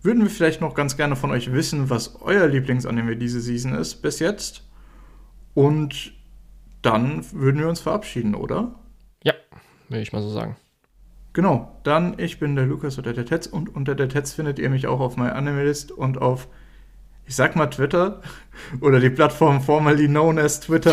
würden 0.03 0.23
wir 0.23 0.31
vielleicht 0.31 0.61
noch 0.61 0.75
ganz 0.75 0.97
gerne 0.97 1.17
von 1.17 1.31
euch 1.31 1.53
wissen, 1.53 1.89
was 1.89 2.21
euer 2.21 2.49
Lieblingsanime 2.49 3.17
diese 3.17 3.41
Season 3.41 3.75
ist 3.75 4.03
bis 4.03 4.19
jetzt. 4.19 4.65
Und 5.55 6.13
dann 6.83 7.25
würden 7.33 7.61
wir 7.61 7.69
uns 7.69 7.81
verabschieden, 7.81 8.35
oder? 8.35 8.75
Ja, 9.23 9.35
würde 9.89 10.03
ich 10.03 10.13
mal 10.13 10.23
so 10.23 10.31
sagen. 10.31 10.57
Genau, 11.35 11.81
dann 11.85 12.19
ich 12.19 12.41
bin 12.41 12.57
der 12.57 12.67
Lukas 12.67 12.99
oder 12.99 13.13
der 13.13 13.25
Tetz 13.25 13.47
und 13.47 13.75
unter 13.75 13.95
der 13.95 14.09
Tetz 14.09 14.33
findet 14.33 14.59
ihr 14.59 14.69
mich 14.69 14.87
auch 14.87 15.01
auf 15.01 15.17
MyAnimeList 15.17 15.93
und 15.93 16.21
auf 16.21 16.49
ich 17.33 17.37
sag 17.37 17.57
mal 17.57 17.69
Twitter 17.69 18.21
oder 18.83 19.01
die 19.01 19.09
Plattform 19.09 19.63
formerly 19.63 20.07
known 20.07 20.39
as 20.39 20.61
Twitter, 20.61 20.93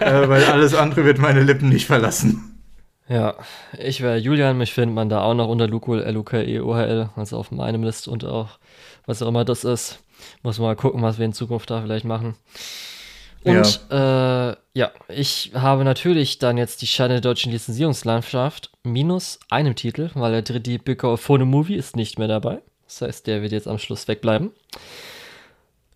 äh, 0.00 0.26
weil 0.26 0.42
alles 0.44 0.72
andere 0.72 1.04
wird 1.04 1.18
meine 1.18 1.42
Lippen 1.42 1.68
nicht 1.68 1.84
verlassen. 1.84 2.62
Ja, 3.10 3.34
ich 3.78 4.00
wäre 4.00 4.16
Julian, 4.16 4.56
mich 4.56 4.72
findet 4.72 4.94
man 4.94 5.10
da 5.10 5.20
auch 5.20 5.34
noch 5.34 5.48
unter 5.48 5.68
Lukul, 5.68 6.02
L-U-K-E-O-H-L, 6.02 7.10
also 7.14 7.36
auf 7.36 7.50
meinem 7.50 7.82
List 7.82 8.08
und 8.08 8.24
auch 8.24 8.58
was 9.04 9.20
auch 9.20 9.28
immer 9.28 9.44
das 9.44 9.64
ist. 9.64 10.02
Muss 10.42 10.58
mal 10.58 10.76
gucken, 10.76 11.02
was 11.02 11.18
wir 11.18 11.26
in 11.26 11.34
Zukunft 11.34 11.70
da 11.70 11.82
vielleicht 11.82 12.06
machen. 12.06 12.36
Und 13.44 13.82
ja. 13.90 14.52
Äh, 14.52 14.56
ja, 14.72 14.92
ich 15.08 15.52
habe 15.54 15.84
natürlich 15.84 16.38
dann 16.38 16.56
jetzt 16.56 16.80
die 16.80 16.86
Scheine 16.86 17.14
der 17.14 17.20
deutschen 17.20 17.52
Lizenzierungslandschaft 17.52 18.70
minus 18.82 19.40
einem 19.50 19.74
Titel, 19.74 20.10
weil 20.14 20.32
der 20.32 20.42
dritte 20.42 20.78
Böcker 20.78 21.18
Phone 21.18 21.44
Movie 21.44 21.76
ist 21.76 21.96
nicht 21.96 22.18
mehr 22.18 22.28
dabei. 22.28 22.62
Das 22.86 23.02
heißt, 23.02 23.26
der 23.26 23.42
wird 23.42 23.52
jetzt 23.52 23.68
am 23.68 23.78
Schluss 23.78 24.08
wegbleiben. 24.08 24.52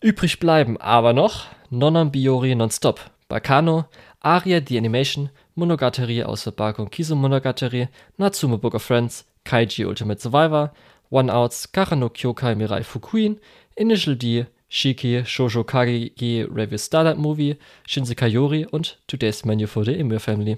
Übrig 0.03 0.41
bleiben 0.41 0.79
aber 0.79 1.13
noch 1.13 1.45
Nonon 1.69 2.11
Biori 2.11 2.55
Nonstop, 2.55 3.11
Bakano, 3.29 3.85
Aria 4.21 4.61
The 4.67 4.79
Animation, 4.79 5.29
Monogatari 5.55 6.23
aus 6.23 6.51
Bako 6.51 6.87
Kiso 6.87 7.15
Monogatari, 7.15 7.89
Natsume 8.17 8.57
Book 8.57 8.75
of 8.75 8.83
Friends, 8.83 9.27
Kaiji 9.45 9.85
Ultimate 9.85 10.19
Survivor, 10.19 10.73
One 11.11 11.31
Outs, 11.31 11.71
Karano 11.71 12.09
Kyokai 12.09 12.55
Mirai 12.55 12.83
Fukuin, 12.83 13.41
Initial 13.77 14.17
D, 14.17 14.47
Shiki, 14.71 15.23
Shoujo 15.27 15.65
Kage 15.65 16.49
Review 16.51 16.79
Starlight 16.79 17.19
Movie, 17.19 17.59
Shinsekai 17.87 18.29
Yori 18.29 18.65
und 18.65 18.97
Today's 19.07 19.45
Menu 19.45 19.67
for 19.67 19.85
the 19.85 19.99
Emir 19.99 20.19
Family. 20.19 20.57